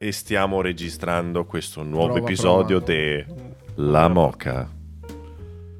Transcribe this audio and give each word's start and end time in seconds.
e 0.00 0.12
stiamo 0.12 0.60
registrando 0.60 1.44
questo 1.44 1.82
nuovo 1.82 2.12
Prova, 2.12 2.28
episodio 2.28 2.78
de 2.78 3.26
La 3.74 4.06
Moca. 4.06 4.70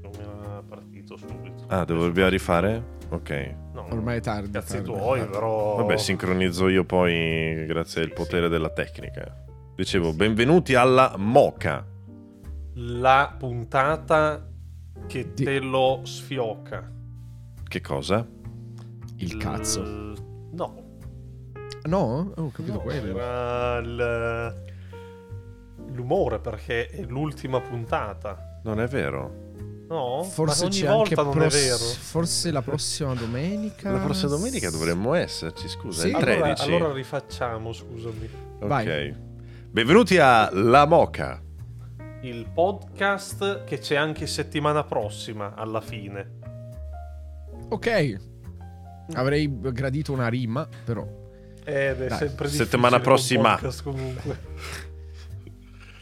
Non 0.03 0.11
mi 0.11 0.19
era 0.19 0.61
partito 0.69 1.17
subito. 1.17 1.65
Ah, 1.69 1.85
dobbiamo 1.85 2.29
rifare? 2.29 2.97
Ok. 3.11 3.55
No, 3.75 3.87
Ormai 3.93 4.17
è 4.17 4.21
tardi. 4.21 4.51
Cazzi 4.51 4.73
tardi. 4.83 4.91
tuoi, 4.91 5.25
però. 5.25 5.77
Vabbè, 5.77 5.97
sincronizzo 5.97 6.67
io 6.67 6.83
poi 6.85 7.65
grazie 7.67 8.03
al 8.03 8.13
potere 8.13 8.49
della 8.49 8.71
tecnica. 8.71 9.45
Dicevo, 9.77 10.13
benvenuti 10.13 10.75
alla 10.75 11.15
Moca. 11.17 11.87
La 12.75 13.37
puntata 13.39 14.49
che 15.07 15.33
Di- 15.33 15.45
te 15.45 15.61
lo 15.61 16.01
sfiocca. 16.03 16.91
Che 17.69 17.81
cosa? 17.81 18.27
Il 19.19 19.37
cazzo. 19.37 19.81
L- 19.83 20.17
No. 20.55 20.87
No? 21.85 22.33
Oh, 22.37 22.43
ho 22.45 22.51
capito 22.51 22.75
no, 22.75 22.81
quello. 22.81 23.19
Era 23.19 23.79
il- 23.79 24.55
l'umore 25.93 26.39
perché 26.39 26.87
è 26.89 27.03
l'ultima 27.03 27.61
puntata. 27.61 28.61
Non 28.65 28.81
è 28.81 28.87
vero. 28.87 29.47
No? 29.89 30.23
Forse 30.23 30.65
Ma 30.65 30.69
ogni 30.69 30.79
c'è 30.81 30.87
anche 30.87 31.15
volta 31.15 31.23
non 31.23 31.33
pros- 31.33 31.55
è 31.55 31.61
vero. 31.65 31.77
Forse 31.79 32.51
la 32.51 32.61
prossima 32.63 33.15
domenica. 33.15 33.91
La 33.91 33.99
prossima 34.01 34.31
domenica 34.31 34.71
dovremmo 34.71 35.15
esserci, 35.15 35.67
scusa, 35.69 36.03
Sì. 36.03 36.09
il 36.09 36.15
Allora, 36.17 36.35
13. 36.55 36.63
allora 36.75 36.93
rifacciamo, 36.93 37.73
scusami. 37.73 38.29
ok. 38.61 38.67
vai. 38.67 39.15
Benvenuti 39.71 40.19
a 40.19 40.51
La 40.53 40.85
Moca. 40.87 41.41
Il 42.23 42.51
podcast 42.53 43.65
che 43.65 43.79
c'è 43.79 43.95
anche 43.97 44.27
settimana 44.27 44.83
prossima, 44.85 45.55
alla 45.55 45.81
fine. 45.81 46.37
Ok. 47.71 48.17
Avrei 49.15 49.49
gradito 49.73 50.13
una 50.13 50.29
rima, 50.29 50.69
però. 50.85 51.07
Ed 51.69 52.01
è 52.01 52.07
Dai, 52.09 52.19
sempre 52.19 52.49
settimana 52.49 52.99
prossima. 53.01 53.51
podcast 53.53 53.83
comunque. 53.83 54.39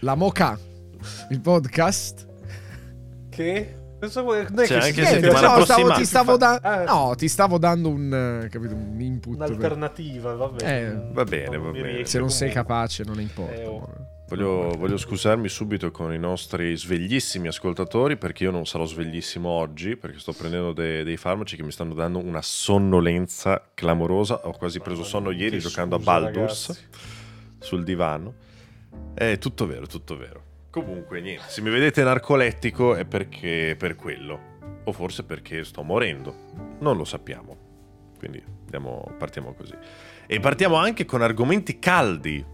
La 0.00 0.14
Moca. 0.14 0.56
Il 1.30 1.40
podcast. 1.40 2.26
Che? 3.30 3.76
Penso 3.98 4.24
che- 4.26 4.46
non 4.50 4.60
è 4.60 4.66
C'è 4.66 4.78
che 4.78 4.84
anche 4.86 5.04
si- 5.06 5.12
settimana 5.12 5.56
no, 5.56 5.64
stavo- 5.64 5.64
prossima. 5.64 5.94
ti 5.96 6.04
stavo 6.04 6.36
da- 6.36 6.82
Eh. 6.82 6.84
No, 6.84 7.14
ti 7.16 7.28
stavo 7.28 7.58
dando 7.58 7.88
un, 7.88 8.42
eh, 8.44 8.48
capito, 8.48 8.74
un 8.74 9.00
input. 9.00 9.36
per- 9.38 9.48
Un'alternativa, 9.48 10.34
va 10.34 10.48
bene. 10.48 10.80
Eh, 10.80 11.12
va 11.12 11.24
bene, 11.24 11.56
va 11.58 11.66
mi 11.70 11.80
bene. 11.80 11.88
riesce 11.92 12.06
Se 12.10 12.18
non 12.18 12.30
sei 12.30 12.50
comunque. 12.50 12.62
capace, 12.74 13.02
non 13.04 13.20
importa. 13.20 13.54
Eh, 13.54 13.66
oh. 13.66 13.88
Voglio, 14.28 14.70
voglio 14.76 14.96
scusarmi 14.96 15.48
subito 15.48 15.92
con 15.92 16.12
i 16.12 16.18
nostri 16.18 16.76
sveglissimi 16.76 17.46
ascoltatori 17.46 18.16
perché 18.16 18.42
io 18.42 18.50
non 18.50 18.66
sarò 18.66 18.84
sveglissimo 18.84 19.48
oggi 19.48 19.96
perché 19.96 20.18
sto 20.18 20.32
prendendo 20.32 20.72
de- 20.72 21.04
dei 21.04 21.16
farmaci 21.16 21.54
che 21.54 21.62
mi 21.62 21.70
stanno 21.70 21.94
dando 21.94 22.18
una 22.18 22.42
sonnolenza 22.42 23.70
clamorosa. 23.72 24.40
Ho 24.48 24.50
quasi 24.52 24.80
preso 24.80 25.04
sonno 25.04 25.30
ieri 25.30 25.58
Che 25.58 25.62
giocando 25.62 25.96
scusa, 25.96 26.10
a 26.10 26.20
Baldur's 26.20 26.66
ragazzi. 26.68 26.86
sul 27.60 27.84
divano. 27.84 28.34
È 29.14 29.38
tutto 29.38 29.64
vero, 29.66 29.86
tutto 29.86 30.16
vero. 30.16 30.42
Comunque, 30.70 31.20
niente, 31.20 31.44
se 31.46 31.60
mi 31.60 31.70
vedete 31.70 32.02
narcolettico 32.02 32.96
è 32.96 33.04
perché 33.04 33.76
per 33.78 33.94
quello. 33.94 34.54
O 34.84 34.92
forse 34.92 35.22
perché 35.22 35.62
sto 35.62 35.82
morendo. 35.84 36.34
Non 36.80 36.96
lo 36.96 37.04
sappiamo. 37.04 37.56
Quindi 38.18 38.42
andiamo, 38.64 39.08
partiamo 39.18 39.54
così. 39.54 39.74
E 40.26 40.40
partiamo 40.40 40.74
anche 40.74 41.04
con 41.04 41.22
argomenti 41.22 41.78
caldi. 41.78 42.44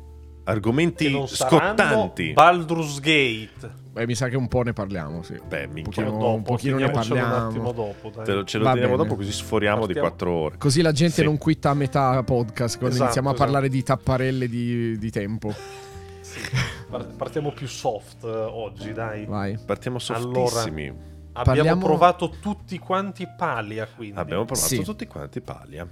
Argomenti 0.45 1.23
scottanti. 1.27 2.33
Baldur's 2.33 2.99
Gate. 3.01 3.81
Beh, 3.93 4.07
mi 4.07 4.15
sa 4.15 4.29
che 4.29 4.37
un 4.37 4.49
po' 4.49 4.63
ne 4.63 4.73
parliamo, 4.73 5.23
sì. 5.23 5.39
Beh, 5.47 5.65
Un 5.67 5.73
minchia, 5.73 6.03
pochino, 6.05 6.11
dopo, 6.19 6.35
un 6.35 6.43
pochino 6.43 6.77
ne 6.79 6.85
teniamocelo 6.87 7.15
un 7.15 7.21
parliamo. 7.21 7.49
attimo 7.49 7.73
dopo, 7.73 8.11
dai. 8.11 8.25
te 8.25 8.33
lo- 8.33 8.45
ce 8.45 8.59
lo 8.59 8.65
Va 8.65 8.71
teniamo 8.73 8.95
bene. 8.97 9.09
dopo 9.09 9.17
così 9.21 9.33
sforiamo 9.33 9.81
di 9.87 9.93
Partiamo. 9.93 10.09
4 10.09 10.33
ore. 10.33 10.57
Così 10.59 10.81
la 10.83 10.93
gente 10.93 11.15
Sì. 11.17 11.25
non 11.25 11.37
quitta 11.39 11.71
a 11.71 11.75
metà 11.75 12.23
podcast 12.23 12.79
quando 12.79 12.89
Esatto, 12.95 13.03
iniziamo 13.05 13.29
a 13.29 13.33
esatto. 13.33 13.45
parlare 13.51 13.69
di 13.69 13.83
tapparelle 13.83 14.49
di, 14.49 14.99
di 14.99 15.11
tempo. 15.11 15.55
Sì. 16.21 16.41
Par- 16.91 17.07
Partiamo 17.17 17.53
più 17.53 17.67
soft 17.69 18.25
eh, 18.25 18.29
oggi, 18.29 18.93
dai. 18.93 19.27
Vai. 19.27 19.59
Partiamo 19.65 19.99
Allora, 20.09 20.47
softissimi. 20.49 20.87
Abbiamo 21.35 21.43
Parliamo- 21.59 21.85
provato 21.85 22.31
tutti 22.41 22.79
quanti 22.79 23.27
Palia, 23.37 23.87
quindi. 23.95 24.19
Abbiamo 24.19 24.45
provato 24.47 24.67
Sì. 24.69 24.83
tutti 24.83 25.07
quanti 25.07 25.41
Palia. 25.43 25.87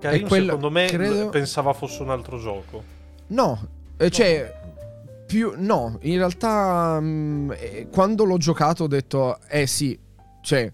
Karim, 0.00 0.24
E 0.24 0.28
quello- 0.28 0.44
secondo 0.46 0.70
me, 0.70 0.86
credo- 0.86 1.28
pensava 1.30 1.72
fosse 1.72 2.02
un 2.02 2.10
altro 2.10 2.38
gioco. 2.38 2.82
No, 3.28 3.68
eh, 3.96 4.10
cioè, 4.10 4.54
più, 5.26 5.54
no, 5.56 5.98
in 6.02 6.16
realtà 6.18 6.98
mm, 7.00 7.50
eh, 7.56 7.88
quando 7.90 8.24
l'ho 8.24 8.36
giocato 8.38 8.84
ho 8.84 8.86
detto, 8.88 9.38
eh 9.48 9.66
sì, 9.66 9.98
cioè, 10.42 10.70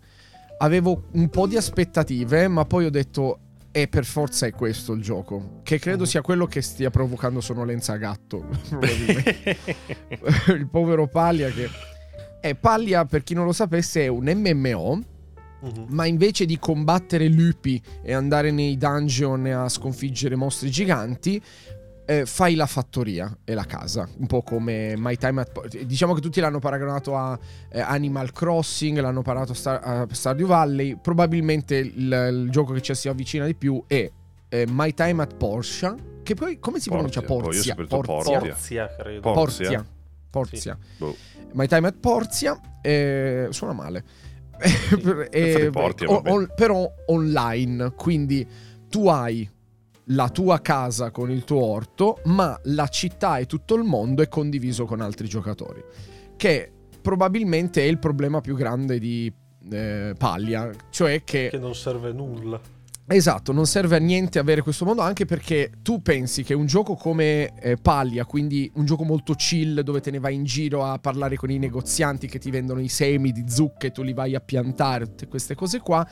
avevo 0.59 1.05
un 1.13 1.29
po' 1.29 1.47
di 1.47 1.57
aspettative, 1.57 2.49
ma 2.49 2.65
poi 2.65 2.85
ho 2.87 2.91
detto, 2.91 3.39
eh, 3.71 3.89
per 3.89 4.05
forza 4.05 4.45
è 4.45 4.51
questo 4.53 4.93
il 4.93 5.01
gioco, 5.03 5.61
che 5.63 5.79
credo 5.79 6.03
Mhm. 6.03 6.09
sia 6.09 6.21
quello 6.21 6.47
che 6.47 6.61
stia 6.61 6.91
provocando 6.91 7.41
sonnolenza 7.41 7.95
a 7.95 7.97
gatto, 7.97 8.45
il 10.49 10.69
povero 10.71 11.07
Paglia 11.07 11.49
che... 11.49 11.69
Eh, 12.45 12.55
Paglia, 12.57 13.05
per 13.05 13.23
chi 13.23 13.35
non 13.35 13.45
lo 13.47 13.53
sapesse, 13.53 14.03
è 14.03 14.09
un 14.09 14.25
MMO, 14.25 15.01
Mhm. 15.63 15.87
ma 15.91 16.07
invece 16.07 16.45
di 16.45 16.59
combattere 16.59 17.29
lupi 17.29 17.81
e 18.03 18.13
andare 18.13 18.51
nei 18.51 18.77
dungeon 18.77 19.47
a 19.47 19.69
sconfiggere 19.69 20.35
mostri 20.35 20.71
giganti, 20.71 21.41
eh, 22.05 22.27
fai 22.27 22.57
la 22.57 22.67
fattoria 22.67 23.39
e 23.45 23.55
la 23.55 23.65
casa, 23.65 24.09
un 24.19 24.27
po' 24.27 24.43
come 24.43 24.95
My 24.97 25.17
Time 25.17 25.41
at 25.41 25.53
Po- 25.53 25.65
Diciamo 25.87 26.15
che 26.15 26.21
tutti 26.21 26.41
l'hanno 26.41 26.59
paragonato 26.59 27.17
a 27.17 27.39
eh, 27.71 27.81
Animal 27.81 28.33
Crossing, 28.33 28.99
l'hanno 28.99 29.23
paragonato 29.23 29.53
a, 29.53 29.55
Star- 29.55 29.81
a 29.85 30.07
Stardew 30.11 30.47
Valley. 30.49 30.99
Probabilmente 31.01 31.77
il, 31.77 31.95
il 32.13 32.49
gioco 32.51 32.73
che 32.73 32.83
ci 32.83 32.93
si 32.95 33.09
avvicina 33.09 33.47
di 33.47 33.55
più 33.55 33.83
è 33.87 34.11
eh, 34.49 34.65
My 34.69 34.93
Time 34.95 35.23
at 35.23 35.37
Porsche, 35.37 35.95
che 36.25 36.35
poi 36.35 36.59
come 36.59 36.81
si 36.81 36.91
pronuncia 36.91 37.23
Porzia? 37.23 37.75
saputo 37.77 38.01
Porzia. 38.01 38.15
Portia. 38.39 38.39
Porzia, 38.53 38.97
credo. 38.99 39.21
Por- 39.21 39.35
Porzia. 39.35 39.87
Porzia. 40.29 40.79
Boh. 40.99 41.17
My 41.53 41.69
Time 41.69 41.87
at 41.87 41.95
Porzia 42.01 42.61
eh, 42.83 43.47
suona 43.51 43.75
male. 43.75 44.05
Eh, 45.31 45.53
Fate 45.53 45.71
Portia, 45.71 46.09
o- 46.09 46.15
vabbè. 46.15 46.31
on- 46.31 46.53
però 46.55 46.91
online, 47.07 47.93
quindi 47.97 48.47
tu 48.89 49.09
hai 49.09 49.49
la 50.07 50.29
tua 50.29 50.61
casa 50.61 51.11
con 51.11 51.31
il 51.31 51.45
tuo 51.45 51.65
orto, 51.65 52.21
ma 52.25 52.59
la 52.65 52.89
città 52.89 53.39
e 53.39 53.47
tutto 53.47 53.75
il 53.75 53.83
mondo 53.85 54.23
è 54.23 54.29
condiviso 54.29 54.85
con 54.85 55.01
altri 55.01 55.29
giocatori. 55.29 55.83
Che 56.37 56.73
probabilmente 57.01 57.83
è 57.83 57.87
il 57.87 57.99
problema 57.99 58.41
più 58.41 58.55
grande 58.57 58.99
di 58.99 59.33
eh, 59.71 60.15
Paglia, 60.19 60.71
cioè 60.91 61.23
che 61.25 61.49
Che 61.51 61.59
non 61.59 61.75
serve 61.75 62.13
nulla. 62.13 62.61
Esatto, 63.05 63.53
non 63.53 63.67
serve 63.67 63.97
a 63.97 63.99
niente 63.99 64.39
avere 64.39 64.63
questo 64.63 64.85
mondo, 64.85 65.03
anche 65.03 65.25
perché 65.25 65.73
tu 65.83 66.01
pensi 66.03 66.45
che 66.45 66.55
un 66.55 66.67
gioco 66.67 66.95
come 66.95 67.53
eh, 67.61 67.77
Paglia, 67.77 68.25
quindi 68.25 68.71
un 68.77 68.87
gioco 68.87 69.03
molto 69.03 69.35
chill 69.35 69.81
dove 69.81 70.01
te 70.01 70.13
ne 70.13 70.21
vai 70.21 70.35
in 70.35 70.45
giro 70.45 70.85
a 70.85 70.99
parlare 70.99 71.37
con 71.37 71.51
i 71.51 71.59
negozianti 71.59 72.29
che 72.29 72.39
ti 72.39 72.51
vendono 72.51 72.81
i 72.81 72.89
semi 72.89 73.33
di 73.33 73.45
zucche 73.49 73.91
tu 73.91 74.03
li 74.03 74.13
vai 74.13 74.37
a 74.37 74.41
piantare, 74.41 75.07
tutte 75.07 75.27
queste 75.27 75.57
cose 75.57 75.81
qua, 75.81 76.07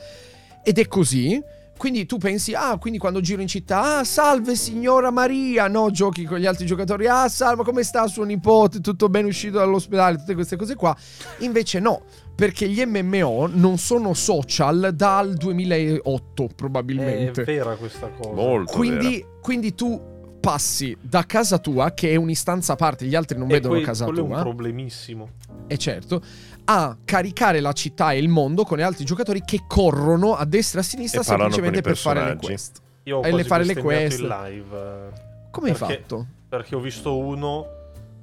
ed 0.63 0.77
è 0.77 0.87
così. 0.87 1.41
Quindi 1.81 2.05
tu 2.05 2.17
pensi, 2.17 2.53
ah, 2.53 2.77
quindi 2.77 2.99
quando 2.99 3.21
giro 3.21 3.41
in 3.41 3.47
città, 3.47 3.97
ah, 3.97 4.03
salve 4.03 4.55
signora 4.55 5.09
Maria, 5.09 5.67
no, 5.67 5.89
giochi 5.89 6.25
con 6.25 6.37
gli 6.37 6.45
altri 6.45 6.67
giocatori, 6.67 7.07
ah, 7.07 7.27
salve, 7.27 7.63
come 7.63 7.81
sta 7.81 8.05
suo 8.05 8.23
nipote, 8.23 8.81
tutto 8.81 9.09
bene 9.09 9.29
uscito 9.29 9.57
dall'ospedale, 9.57 10.17
tutte 10.17 10.35
queste 10.35 10.57
cose 10.57 10.75
qua. 10.75 10.95
Invece 11.39 11.79
no, 11.79 12.03
perché 12.35 12.67
gli 12.67 12.83
MMO 12.85 13.47
non 13.47 13.77
sono 13.77 14.13
social 14.13 14.91
dal 14.95 15.33
2008 15.35 16.43
È 16.43 16.53
probabilmente. 16.55 17.43
vera 17.43 17.75
questa 17.75 18.07
cosa. 18.09 18.31
Molto 18.31 18.71
Quindi, 18.73 19.23
quindi 19.41 19.75
tu 19.75 20.09
passi 20.39 20.97
da 20.99 21.23
casa 21.25 21.59
tua, 21.59 21.91
che 21.93 22.11
è 22.11 22.15
un'istanza 22.15 22.73
a 22.73 22.75
parte, 22.75 23.05
gli 23.05 23.13
altri 23.13 23.37
non 23.37 23.47
E 23.49 23.53
vedono 23.53 23.75
poi 23.75 23.83
casa 23.83 24.05
quello 24.05 24.19
è 24.19 24.23
un 24.23 24.29
tua, 24.29 24.41
problemissimo. 24.41 25.29
e 25.67 25.77
certo, 25.77 26.21
a 26.65 26.97
caricare 27.05 27.59
la 27.59 27.73
città 27.73 28.11
e 28.11 28.17
il 28.17 28.27
mondo 28.27 28.63
con 28.63 28.79
gli 28.79 28.81
altri 28.81 29.05
giocatori 29.05 29.43
che 29.45 29.61
corrono 29.67 30.35
a 30.35 30.45
destra 30.45 30.79
e 30.79 30.83
a 30.83 30.85
sinistra 30.85 31.21
E 31.21 31.23
semplicemente 31.23 31.81
per 31.81 31.95
fare 31.95 32.23
le 32.25 32.35
quest. 32.37 32.81
Io 33.03 33.17
ho 33.17 33.21
E 33.21 33.25
le 33.25 33.29
quasi 33.31 33.47
fare 33.47 33.65
le 33.65 33.77
quest. 33.77 34.19
in 34.19 34.27
live. 34.27 34.77
eh, 34.77 35.49
Come 35.51 35.69
hai 35.69 35.75
fatto? 35.75 36.25
Perché 36.49 36.75
ho 36.75 36.79
visto 36.79 37.15
uno 37.17 37.65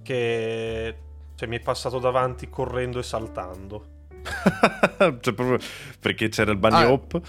che 0.03 0.97
cioè, 1.37 1.49
mi 1.49 1.57
è 1.57 1.61
passato 1.61 1.99
davanti 2.01 2.49
correndo 2.51 2.99
e 2.99 3.03
saltando. 3.05 3.85
Cioè, 5.21 5.33
proprio 5.35 5.59
perché 6.01 6.29
c'era 6.29 6.51
il 6.51 6.57
bunny 6.59 6.83
Ah. 6.83 6.91
hop 6.93 7.21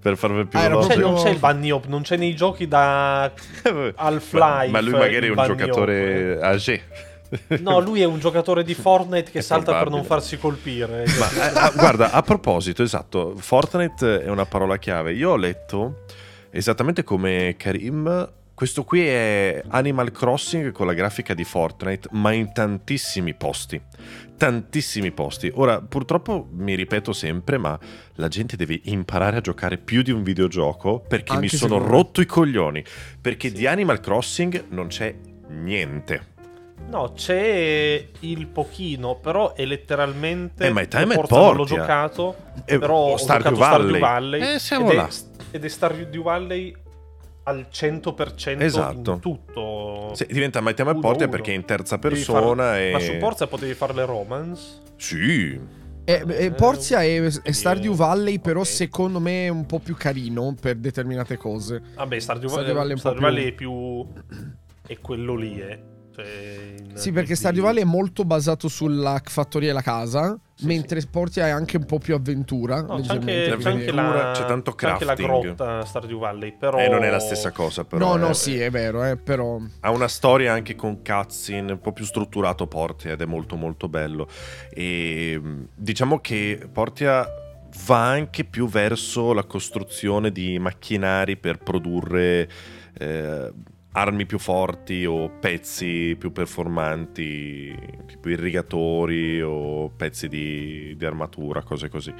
per 0.00 0.16
farvi 0.16 0.46
più 0.46 0.58
Ah, 0.58 0.68
Non 0.68 0.86
c'è, 0.86 0.96
non 0.96 1.14
c'è 1.16 1.30
il 1.30 1.38
bunny 1.38 1.70
hop, 1.70 1.86
non 1.86 2.02
c'è 2.02 2.16
nei 2.16 2.34
giochi 2.34 2.68
da 2.68 3.30
ma, 3.72 3.92
Half-Life. 3.94 4.70
ma 4.70 4.80
lui 4.80 4.92
magari 4.92 5.26
è 5.26 5.30
un 5.30 5.44
giocatore 5.44 6.38
age. 6.40 6.82
hop. 6.88 7.60
No, 7.60 7.80
lui 7.80 8.00
è 8.02 8.04
un 8.04 8.20
giocatore 8.20 8.62
di 8.62 8.72
Fortnite 8.78 9.30
che 9.32 9.38
È 9.38 9.42
salta 9.42 9.72
per 9.72 9.80
probabile. 9.82 9.96
non 9.96 10.04
farsi 10.06 10.38
colpire. 10.38 11.04
Ma, 11.18 11.30
eh, 11.30 11.58
ah, 11.58 11.72
guarda, 11.74 12.12
a 12.12 12.22
proposito, 12.22 12.82
esatto, 12.84 13.34
Fortnite 13.36 14.22
è 14.22 14.28
una 14.30 14.46
parola 14.46 14.76
chiave. 14.78 15.12
Io 15.12 15.30
ho 15.30 15.36
letto 15.36 16.04
esattamente 16.50 17.02
come 17.02 17.56
Karim 17.58 18.30
Questo 18.56 18.84
qui 18.84 19.06
è 19.06 19.62
Animal 19.68 20.10
Crossing 20.10 20.72
con 20.72 20.86
la 20.86 20.94
grafica 20.94 21.34
di 21.34 21.44
Fortnite, 21.44 22.08
ma 22.12 22.32
in 22.32 22.54
tantissimi 22.54 23.34
posti. 23.34 23.78
Tantissimi 24.34 25.10
posti. 25.12 25.52
Ora, 25.56 25.82
purtroppo 25.82 26.48
mi 26.52 26.74
ripeto 26.74 27.12
sempre, 27.12 27.58
ma 27.58 27.78
la 28.14 28.28
gente 28.28 28.56
deve 28.56 28.80
imparare 28.84 29.36
a 29.36 29.40
giocare 29.42 29.76
più 29.76 30.00
di 30.00 30.10
un 30.10 30.22
videogioco 30.22 31.00
perché 31.06 31.32
Anche 31.34 31.42
mi 31.42 31.48
sono 31.50 31.76
rotto 31.76 32.22
i 32.22 32.26
coglioni. 32.26 32.82
Perché 33.20 33.48
Sì. 33.50 33.56
di 33.56 33.66
Animal 33.66 34.00
Crossing 34.00 34.64
non 34.70 34.86
c'è 34.86 35.14
niente. 35.48 36.28
No, 36.88 37.12
c'è 37.14 38.08
il 38.20 38.46
pochino, 38.46 39.16
però 39.16 39.52
è 39.52 39.66
letteralmente. 39.66 40.64
Eh, 40.64 40.70
ma 40.70 40.80
è 40.80 40.88
Time 40.88 41.12
forza 41.12 41.34
non 41.36 41.48
l'ho 41.50 41.56
Portia. 41.56 41.76
giocato. 41.76 42.36
Eh, 42.64 42.78
però 42.78 43.18
Stardew 43.18 43.52
giocato 43.52 43.76
Valley. 43.76 43.96
Stardew 43.96 44.00
Valley. 44.00 44.54
Eh, 44.54 44.58
siamo 44.58 44.88
ed 44.90 44.96
là. 44.96 45.06
È, 45.06 45.56
ed 45.56 45.62
è 45.64 45.68
Stardew 45.68 46.22
Valley 46.22 46.74
al 47.48 47.66
100% 47.70 48.60
Esatto. 48.60 49.12
in 49.12 49.20
tutto. 49.20 50.10
Sì, 50.14 50.26
diventa 50.28 50.60
Portia 50.94 51.26
uno. 51.26 51.28
perché 51.36 51.52
è 51.52 51.54
in 51.54 51.64
terza 51.64 51.98
persona 51.98 52.64
far- 52.64 52.78
e... 52.80 52.90
Ma 52.92 52.98
su 52.98 53.12
Forza 53.18 53.46
potevi 53.46 53.74
fare 53.74 53.94
le 53.94 54.04
romance? 54.04 54.80
Sì, 54.96 55.58
Eh, 56.08 56.24
eh, 56.28 56.50
Porzia 56.52 57.02
è, 57.02 57.14
è 57.16 57.18
quindi- 57.18 57.52
Stardew 57.52 57.94
Valley, 57.94 58.38
però 58.40 58.60
ok. 58.60 58.66
secondo 58.66 59.18
me 59.20 59.46
è 59.46 59.48
un 59.48 59.64
po' 59.66 59.78
più 59.78 59.96
carino 59.96 60.54
per 60.60 60.76
determinate 60.76 61.36
cose. 61.36 61.80
Vabbè, 61.94 62.18
Stardew, 62.18 62.48
Stardew 62.48 62.74
Valley 62.74 62.90
è 62.90 62.94
un 62.94 63.00
po' 63.00 63.08
Stardew 63.08 63.22
Valley 63.22 63.52
più- 63.52 64.06
è 64.08 64.22
più. 64.28 64.46
è 64.88 64.98
quello 65.00 65.34
lì, 65.34 65.60
eh. 65.60 65.80
In- 66.22 66.96
Sì, 66.96 67.12
perché 67.12 67.34
Stardew 67.34 67.62
Valley 67.62 67.82
è 67.82 67.86
molto 67.86 68.24
basato 68.24 68.68
sulla 68.68 69.20
fattoria 69.24 69.70
e 69.70 69.72
la 69.72 69.82
casa, 69.82 70.38
Sì, 70.54 70.66
mentre 70.66 71.00
Porzia 71.10 71.46
è 71.46 71.50
anche 71.50 71.76
un 71.76 71.84
po' 71.84 71.98
più 71.98 72.14
avventura. 72.14 72.80
No, 72.82 73.00
c'è 73.00 73.12
anche, 73.12 73.56
c'è 73.58 73.68
anche 73.70 73.92
la, 73.92 74.32
C'è 74.34 74.44
tanto 74.46 74.72
c'è 74.74 74.88
anche 74.90 75.04
la 75.04 75.14
crafting. 75.14 75.42
grotta 75.56 75.84
Stardew 75.84 76.18
Valley, 76.18 76.56
però... 76.56 76.78
e 76.78 76.88
non 76.88 77.04
è 77.04 77.10
la 77.10 77.18
stessa 77.20 77.50
cosa 77.50 77.84
però. 77.84 78.06
No, 78.06 78.16
no, 78.16 78.30
eh. 78.30 78.34
sì, 78.34 78.58
è 78.58 78.70
vero, 78.70 79.04
eh, 79.04 79.16
però... 79.16 79.58
Ha 79.80 79.90
una 79.90 80.08
storia 80.08 80.52
anche 80.52 80.74
con 80.74 81.02
cutscene, 81.02 81.72
un 81.72 81.80
po' 81.80 81.92
più 81.92 82.04
strutturato 82.04 82.66
Portia 82.66 83.12
ed 83.12 83.20
è 83.20 83.26
molto 83.26 83.56
molto 83.56 83.88
bello. 83.88 84.28
E 84.70 85.38
mh, 85.40 85.68
diciamo 85.74 86.20
che 86.20 86.66
Portia 86.72 87.26
va 87.84 88.08
anche 88.08 88.44
più 88.44 88.68
verso 88.68 89.34
la 89.34 89.44
costruzione 89.44 90.32
di 90.32 90.58
macchinari 90.58 91.36
per 91.36 91.58
produrre 91.58 92.48
eh, 92.98 93.52
armi 93.96 94.26
più 94.26 94.38
forti 94.38 95.06
o 95.06 95.30
pezzi 95.30 96.16
più 96.18 96.30
performanti, 96.30 97.74
tipo 98.06 98.28
irrigatori 98.28 99.40
o 99.40 99.88
pezzi 99.88 100.28
di, 100.28 100.94
di 100.96 101.04
armatura, 101.06 101.62
cose 101.62 101.88
così. 101.88 102.12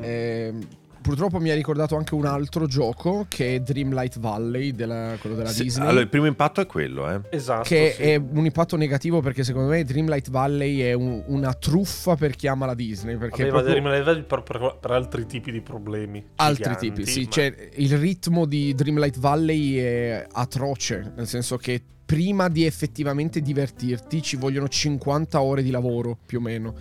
Eh, 0.00 0.54
purtroppo 1.00 1.38
mi 1.38 1.50
ha 1.50 1.54
ricordato 1.54 1.96
anche 1.96 2.14
un 2.14 2.24
altro 2.26 2.66
gioco 2.66 3.26
che 3.28 3.54
è 3.56 3.60
Dreamlight 3.60 4.18
Valley, 4.18 4.72
della- 4.72 5.16
quello 5.20 5.36
della 5.36 5.48
Sì, 5.48 5.64
Disney. 5.64 5.86
allora, 5.86 6.02
il 6.02 6.08
primo 6.08 6.26
impatto 6.26 6.60
è 6.60 6.66
quello, 6.66 7.10
eh. 7.10 7.20
Esatto, 7.30 7.62
che 7.62 7.94
sì. 7.96 8.02
è 8.02 8.16
un 8.16 8.44
impatto 8.44 8.76
negativo 8.76 9.20
perché 9.20 9.42
secondo 9.44 9.68
me 9.70 9.84
Dreamlight 9.84 10.30
Valley 10.30 10.78
è 10.80 10.92
un- 10.92 11.22
una 11.26 11.52
truffa 11.54 12.16
per 12.16 12.36
chi 12.36 12.46
ama 12.46 12.66
la 12.66 12.74
Disney. 12.74 13.16
Perché 13.16 13.44
ma 13.44 13.48
proprio 13.50 13.70
Dreamlight 13.72 14.04
Valley 14.04 14.22
per, 14.22 14.42
per- 14.42 14.76
per 14.80 14.90
altri 14.90 15.26
tipi 15.26 15.50
di 15.52 15.60
problemi. 15.60 16.24
altri 16.36 16.62
giganti, 16.62 16.90
tipi, 16.92 17.06
sì. 17.06 17.22
ma- 17.24 17.30
Cioè, 17.30 17.54
il 17.76 17.98
ritmo 17.98 18.44
di 18.46 18.74
Dreamlight 18.74 19.18
Valley 19.18 19.74
è 19.76 20.26
atroce, 20.32 21.12
nel 21.16 21.26
senso 21.26 21.56
che 21.56 21.80
prima 22.04 22.48
di 22.48 22.64
effettivamente 22.66 23.40
divertirti 23.40 24.20
ci 24.20 24.36
vogliono 24.36 24.66
50 24.68 25.40
ore 25.40 25.62
di 25.62 25.70
lavoro, 25.70 26.18
più 26.26 26.38
o 26.38 26.40
meno. 26.40 26.74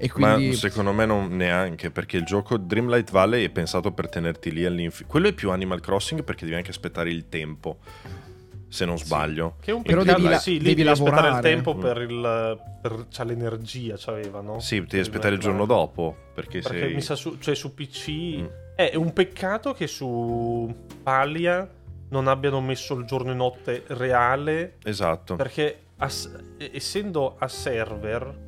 E 0.00 0.08
quindi... 0.08 0.48
Ma 0.48 0.54
secondo 0.54 0.92
me 0.92 1.04
non 1.06 1.34
neanche, 1.36 1.90
perché 1.90 2.16
il 2.16 2.24
gioco 2.24 2.56
Dreamlight 2.56 3.10
Valley 3.10 3.44
è 3.44 3.50
pensato 3.50 3.90
per 3.92 4.08
tenerti 4.08 4.52
lì 4.52 4.64
all'infinito. 4.64 5.10
Quello 5.10 5.28
è 5.28 5.32
più 5.32 5.50
Animal 5.50 5.80
Crossing 5.80 6.22
perché 6.22 6.44
devi 6.44 6.56
anche 6.56 6.70
aspettare 6.70 7.10
il 7.10 7.28
tempo, 7.28 7.78
se 8.68 8.84
non 8.84 8.96
sbaglio. 8.96 9.56
Che 9.60 9.70
è 9.72 9.74
un 9.74 9.82
Però 9.82 10.02
peccato, 10.02 10.20
devi 10.20 10.32
la- 10.32 10.38
sì, 10.38 10.52
lì 10.52 10.58
devi 10.58 10.74
devi, 10.76 10.88
aspettare 10.88 11.28
il 11.30 11.38
tempo 11.40 11.74
Mm. 11.74 11.80
per 11.80 11.96
il... 12.02 12.60
Per, 12.80 13.06
c'ha 13.10 13.24
l'energia, 13.24 13.94
c'aveva, 13.98 14.40
no? 14.40 14.60
Sì, 14.60 14.80
devi 14.82 15.00
aspettare 15.00 15.34
il 15.34 15.40
giorno 15.40 15.66
dopo, 15.66 16.14
perché, 16.32 16.60
Perché 16.60 16.78
sei... 16.78 16.94
mi 16.94 17.00
sa 17.02 17.16
su, 17.16 17.36
cioè 17.40 17.56
su 17.56 17.74
PC 17.74 18.08
Mm. 18.38 18.44
è 18.76 18.92
un 18.94 19.12
peccato 19.12 19.72
che 19.74 19.88
su 19.88 20.72
Palia 21.02 21.68
non 22.10 22.28
abbiano 22.28 22.60
messo 22.60 22.94
il 22.94 23.04
giorno 23.04 23.32
e 23.32 23.34
notte 23.34 23.82
reale 23.88 24.76
Esatto. 24.84 25.34
perché 25.34 25.80
as- 25.96 26.30
e- 26.56 26.70
essendo 26.72 27.34
a 27.36 27.48
server 27.48 28.46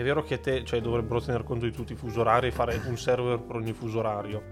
è 0.00 0.02
vero 0.04 0.22
che 0.22 0.40
te 0.40 0.64
cioè 0.64 0.80
dovrebbero 0.80 1.20
tener 1.20 1.44
conto 1.44 1.64
di 1.64 1.72
tutti 1.72 1.92
i 1.92 1.96
fusi 1.96 2.18
orari 2.18 2.48
e 2.48 2.50
fare 2.50 2.80
un 2.86 2.96
server 2.96 3.38
per 3.40 3.56
ogni 3.56 3.72
fuso 3.72 3.98
orario 3.98 4.42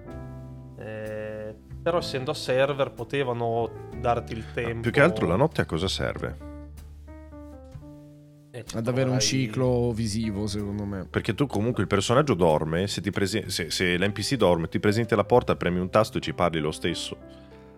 Eh, 0.78 1.54
però 1.82 1.98
essendo 1.98 2.30
a 2.30 2.34
server 2.34 2.92
potevano 2.92 3.70
darti 4.00 4.32
il 4.32 4.44
tempo 4.52 4.80
Più 4.80 4.90
che 4.90 5.00
altro 5.00 5.26
la 5.26 5.36
notte 5.36 5.60
a 5.62 5.64
cosa 5.66 5.88
serve? 5.88 6.46
Eh, 8.50 8.64
Ad 8.74 8.88
avere 8.88 9.10
un 9.10 9.20
ciclo 9.20 9.92
visivo, 9.92 10.46
secondo 10.46 10.84
me. 10.84 11.04
Perché 11.04 11.34
tu 11.34 11.46
comunque 11.46 11.82
il 11.82 11.88
personaggio 11.88 12.34
dorme, 12.34 12.86
se, 12.86 13.00
ti 13.02 13.10
prese- 13.10 13.50
se, 13.50 13.70
se 13.70 13.98
l'NPC 13.98 14.36
dorme, 14.36 14.68
ti 14.68 14.80
presenti 14.80 15.12
alla 15.12 15.24
porta, 15.24 15.54
premi 15.54 15.78
un 15.78 15.90
tasto 15.90 16.18
e 16.18 16.20
ci 16.20 16.32
parli 16.32 16.58
lo 16.58 16.72
stesso. 16.72 17.16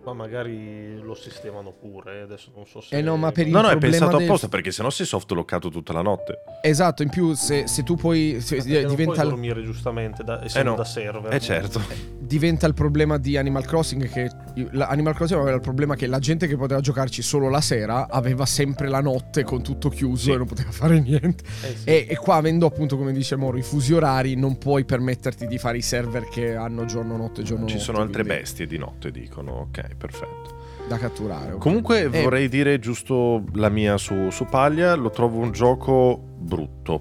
Ma 0.04 0.12
magari 0.14 0.98
lo 1.00 1.14
sistemano 1.14 1.72
pure 1.72 2.18
eh, 2.18 2.20
adesso 2.22 2.50
non 2.54 2.66
so 2.66 2.80
se 2.80 2.96
Eh 2.96 3.02
no, 3.02 3.16
ma 3.16 3.30
per 3.32 3.46
il 3.46 3.52
No, 3.52 3.60
no, 3.60 3.68
è 3.68 3.76
pensato 3.78 4.16
del- 4.16 4.26
apposta 4.26 4.48
perché 4.48 4.70
sennò 4.70 4.88
sei 4.90 5.04
soft 5.06 5.30
loccato 5.32 5.68
tutta 5.68 5.92
la 5.92 6.02
notte. 6.02 6.38
Esatto, 6.62 7.02
in 7.02 7.10
più 7.10 7.34
se, 7.34 7.66
se 7.66 7.82
tu 7.82 7.96
poi... 7.96 8.40
se- 8.40 8.56
Perché 8.56 8.80
non 8.82 8.90
diventa 8.90 9.12
puoi 9.14 9.28
dormire 9.28 9.62
giustamente 9.62 10.22
da, 10.24 10.42
essendo 10.44 10.70
no. 10.70 10.76
da 10.76 10.84
server 10.84 11.32
Eh 11.34 11.40
certo. 11.40 11.80
diventa 12.18 12.66
il 12.66 12.74
problema 12.74 13.18
di 13.18 13.36
Animal 13.36 13.64
Crossing 13.66 14.08
che 14.08 14.30
Animal 14.78 15.14
Crossing 15.14 15.40
aveva 15.40 15.56
il 15.56 15.62
problema 15.62 15.94
che 15.96 16.06
la 16.06 16.18
gente 16.18 16.46
che 16.46 16.56
poteva 16.56 16.80
giocarci 16.80 17.22
solo 17.22 17.48
la 17.48 17.60
sera 17.60 18.08
aveva 18.08 18.46
sempre 18.46 18.88
la 18.88 19.00
notte 19.00 19.42
con 19.44 19.62
tutto 19.62 19.88
chiuso 19.90 20.24
Sì. 20.24 20.30
e 20.32 20.36
non 20.36 20.46
poteva 20.46 20.70
fare 20.70 20.98
niente. 21.00 21.44
Eh 21.62 21.76
sì. 21.76 21.84
E, 21.84 22.06
e 22.08 22.16
qua 22.16 22.36
avendo 22.36 22.66
appunto 22.66 22.96
come 22.96 23.12
dice 23.12 23.36
Moro 23.36 23.56
i 23.58 23.62
fusi 23.62 23.92
orari 23.92 24.34
non 24.34 24.58
puoi 24.58 24.84
permetterti 24.84 25.46
di 25.46 25.58
fare 25.58 25.76
i 25.78 25.82
server 25.82 26.28
che 26.28 26.54
hanno 26.54 26.84
giorno 26.84 27.16
notte 27.16 27.42
giorno 27.42 27.66
Ci 27.66 27.78
sono 27.78 27.98
altre 27.98 28.22
quindi 28.22 28.40
bestie 28.40 28.66
di 28.66 28.78
notte, 28.78 29.10
dicono. 29.10 29.52
Ok, 29.52 29.89
perfetto. 29.96 30.58
da 30.88 30.96
catturare. 30.98 31.52
ok. 31.52 31.58
Comunque 31.60 32.00
Eh. 32.02 32.22
vorrei 32.22 32.48
dire 32.48 32.78
giusto 32.80 33.44
la 33.54 33.68
mia 33.68 33.96
su, 33.96 34.30
su 34.30 34.44
Paglia, 34.46 34.94
lo 34.96 35.10
trovo 35.10 35.38
un 35.38 35.52
gioco 35.52 36.20
brutto. 36.38 37.00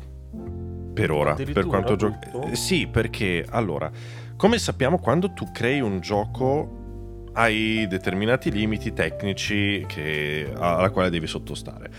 Per 0.94 1.12
ora, 1.12 1.34
per 1.34 1.66
quanto 1.66 1.96
gioco... 1.96 2.18
brutto? 2.32 2.56
sì, 2.56 2.86
perché 2.88 3.46
allora, 3.50 3.90
come 4.36 4.58
sappiamo, 4.60 5.00
quando 5.00 5.32
tu 5.34 5.50
crei 5.52 5.80
un 5.80 6.02
gioco 6.02 7.30
hai 7.34 7.88
determinati 7.88 8.52
limiti 8.52 8.92
tecnici 8.92 9.86
che- 9.88 10.52
alla 10.56 10.90
quale 10.90 11.10
devi 11.10 11.26
sottostare. 11.28 11.90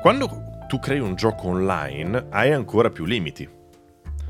Quando 0.00 0.28
tu 0.66 0.78
crei 0.80 0.98
un 0.98 1.14
gioco 1.14 1.48
online 1.48 2.26
hai 2.30 2.52
ancora 2.52 2.90
più 2.90 3.04
limiti. 3.04 3.48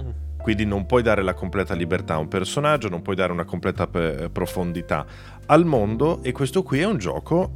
Mm. 0.00 0.08
Quindi 0.48 0.64
non 0.64 0.86
puoi 0.86 1.02
dare 1.02 1.20
la 1.20 1.34
completa 1.34 1.74
libertà 1.74 2.14
a 2.14 2.16
un 2.16 2.28
personaggio, 2.28 2.88
non 2.88 3.02
puoi 3.02 3.14
dare 3.14 3.32
una 3.32 3.44
completa 3.44 3.86
eh, 3.92 4.30
profondità 4.30 5.04
al 5.44 5.66
mondo 5.66 6.22
e 6.22 6.32
questo 6.32 6.62
qui 6.62 6.78
è 6.78 6.86
un 6.86 6.96
gioco 6.96 7.52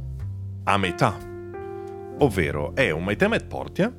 a 0.65 0.77
metà. 0.77 1.17
Ovvero 2.19 2.75
è 2.75 2.91
un 2.91 3.03
My 3.03 3.15
Time 3.15 3.37
at 3.37 3.47
Portia, 3.47 3.91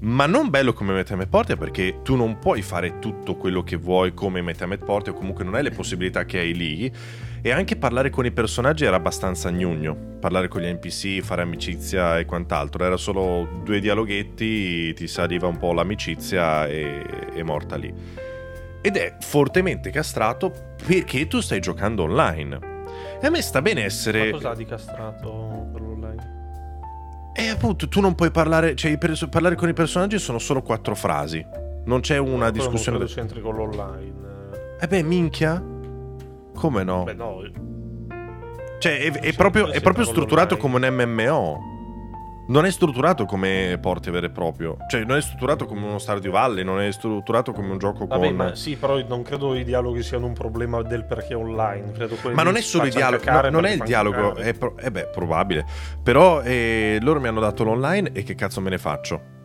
ma 0.00 0.26
non 0.26 0.50
bello 0.50 0.74
come 0.74 1.00
at 1.00 1.26
Portia 1.26 1.56
perché 1.56 2.02
tu 2.02 2.16
non 2.16 2.38
puoi 2.38 2.60
fare 2.60 2.98
tutto 2.98 3.34
quello 3.36 3.62
che 3.62 3.76
vuoi 3.76 4.12
come 4.12 4.40
at 4.40 4.84
Portia 4.84 5.12
o 5.14 5.16
comunque 5.16 5.44
non 5.44 5.54
hai 5.54 5.62
le 5.62 5.70
possibilità 5.70 6.26
che 6.26 6.38
hai 6.38 6.54
lì 6.54 6.92
e 7.42 7.50
anche 7.50 7.76
parlare 7.76 8.10
con 8.10 8.24
i 8.26 8.30
personaggi 8.32 8.84
era 8.84 8.96
abbastanza 8.96 9.50
gnugno. 9.50 9.96
Parlare 10.20 10.48
con 10.48 10.60
gli 10.62 10.66
NPC, 10.72 11.20
fare 11.22 11.42
amicizia 11.42 12.18
e 12.18 12.24
quant'altro. 12.24 12.84
Era 12.84 12.96
solo 12.96 13.60
due 13.62 13.80
dialoghetti, 13.80 14.92
ti 14.94 15.06
saliva 15.06 15.46
un 15.46 15.56
po' 15.56 15.72
l'amicizia 15.72 16.66
e 16.66 17.02
è 17.34 17.42
morta 17.42 17.76
lì. 17.76 17.92
Ed 18.80 18.96
è 18.96 19.16
fortemente 19.20 19.90
castrato 19.90 20.52
perché 20.86 21.26
tu 21.26 21.40
stai 21.40 21.60
giocando 21.60 22.04
online. 22.04 22.76
E 23.20 23.26
a 23.26 23.30
me 23.30 23.42
sta 23.42 23.60
bene 23.62 23.80
Ma 23.80 23.86
essere. 23.86 24.30
cos'ha 24.30 24.54
di 24.54 24.64
castrato 24.64 25.68
per 25.72 25.80
l'online? 25.80 26.36
E 27.34 27.48
appunto, 27.48 27.88
tu 27.88 28.00
non 28.00 28.14
puoi 28.14 28.30
parlare. 28.32 28.74
Cioè, 28.74 28.90
i 28.90 28.98
pers- 28.98 29.28
parlare 29.30 29.54
con 29.54 29.68
i 29.68 29.72
personaggi 29.72 30.18
sono 30.18 30.38
solo 30.38 30.62
quattro 30.62 30.94
frasi. 30.96 31.44
Non 31.84 32.00
c'è 32.00 32.18
una 32.18 32.50
discussione. 32.50 32.98
Non 32.98 33.06
credo 33.06 33.20
c'entri 33.20 33.40
con 33.40 33.54
l'online. 33.54 34.14
Eh 34.80 34.86
beh, 34.86 35.02
minchia. 35.02 35.62
Come 36.58 36.82
no? 36.82 37.04
Beh, 37.04 37.14
no. 37.14 37.40
Cioè, 38.80 38.98
è, 38.98 39.12
è 39.12 39.32
proprio, 39.34 39.70
è 39.70 39.80
proprio 39.80 40.04
strutturato 40.04 40.56
come 40.56 40.84
un 40.84 40.94
MMO. 40.94 41.76
Non 42.48 42.64
è 42.64 42.70
strutturato 42.70 43.26
come 43.26 43.78
Porte 43.80 44.10
vero 44.10 44.26
e 44.26 44.30
proprio. 44.30 44.76
Cioè, 44.88 45.04
non 45.04 45.18
è 45.18 45.20
strutturato 45.20 45.66
come 45.66 45.84
uno 45.84 45.98
Stardew 45.98 46.32
Valley, 46.32 46.64
non 46.64 46.80
è 46.80 46.90
strutturato 46.90 47.52
come 47.52 47.70
un 47.70 47.78
gioco 47.78 48.06
Vabbè, 48.06 48.26
con... 48.28 48.36
ma 48.36 48.54
sì, 48.54 48.74
però 48.76 48.98
non 49.06 49.22
credo 49.22 49.54
i 49.54 49.64
dialoghi 49.64 50.02
siano 50.02 50.26
un 50.26 50.32
problema 50.32 50.82
del 50.82 51.04
perché 51.04 51.34
online. 51.34 51.92
Ma 52.32 52.42
non 52.42 52.56
è 52.56 52.60
solo 52.62 52.88
dialogo, 52.88 53.22
cacare 53.22 53.50
no, 53.50 53.60
non 53.60 53.66
è 53.66 53.74
il 53.74 53.82
dialogo, 53.82 54.34
è, 54.34 54.54
pro- 54.54 54.76
eh 54.78 54.90
beh, 54.90 55.08
probabile. 55.12 55.66
Però 56.02 56.40
eh, 56.40 56.98
loro 57.02 57.20
mi 57.20 57.28
hanno 57.28 57.40
dato 57.40 57.64
l'online 57.64 58.12
e 58.12 58.22
che 58.22 58.34
cazzo 58.34 58.60
me 58.62 58.70
ne 58.70 58.78
faccio? 58.78 59.36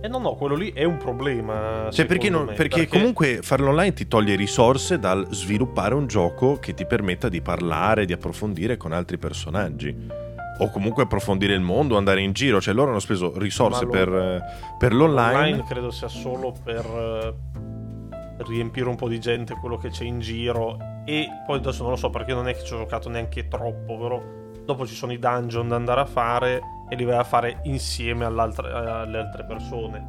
Eh 0.00 0.06
no, 0.06 0.18
no, 0.18 0.34
quello 0.36 0.54
lì 0.54 0.72
è 0.72 0.84
un 0.84 0.96
problema. 0.96 1.88
Cioè, 1.90 2.06
perché, 2.06 2.30
non- 2.30 2.46
me, 2.46 2.52
perché 2.52 2.86
comunque 2.86 3.40
fare 3.42 3.62
l'online 3.62 3.92
ti 3.92 4.06
toglie 4.06 4.36
risorse 4.36 4.98
dal 4.98 5.26
sviluppare 5.30 5.94
un 5.94 6.06
gioco 6.06 6.58
che 6.60 6.72
ti 6.72 6.86
permetta 6.86 7.28
di 7.28 7.40
parlare, 7.40 8.04
di 8.04 8.12
approfondire 8.12 8.76
con 8.76 8.92
altri 8.92 9.18
personaggi. 9.18 10.26
o 10.60 10.70
comunque 10.70 11.04
approfondire 11.04 11.54
il 11.54 11.60
mondo, 11.60 11.96
andare 11.96 12.20
in 12.20 12.32
giro. 12.32 12.60
Cioè, 12.60 12.74
loro 12.74 12.90
hanno 12.90 12.98
speso 12.98 13.38
risorse 13.38 13.84
Ma 13.84 13.90
per, 13.92 14.08
eh, 14.08 14.42
per 14.76 14.92
l'online. 14.92 15.36
Online 15.36 15.64
credo 15.64 15.90
sia 15.92 16.08
solo 16.08 16.52
per 16.64 16.84
eh, 16.84 18.42
riempire 18.44 18.88
un 18.88 18.96
po' 18.96 19.08
di 19.08 19.20
gente 19.20 19.54
quello 19.54 19.76
che 19.76 19.90
c'è 19.90 20.02
in 20.02 20.18
giro. 20.18 20.76
E 21.04 21.28
poi 21.46 21.58
adesso 21.58 21.82
non 21.82 21.92
lo 21.92 21.96
so 21.96 22.10
perché 22.10 22.34
non 22.34 22.48
è 22.48 22.54
che 22.54 22.64
ci 22.64 22.74
ho 22.74 22.78
giocato 22.78 23.08
neanche 23.08 23.46
troppo, 23.46 23.96
però 23.98 24.20
dopo 24.68 24.86
ci 24.86 24.94
sono 24.94 25.12
i 25.12 25.18
dungeon 25.18 25.66
da 25.68 25.76
andare 25.76 26.00
a 26.02 26.04
fare 26.04 26.60
e 26.90 26.94
li 26.94 27.04
vai 27.04 27.16
a 27.16 27.24
fare 27.24 27.60
insieme 27.64 28.26
alle 28.26 28.42
altre 28.42 29.44
persone. 29.46 30.08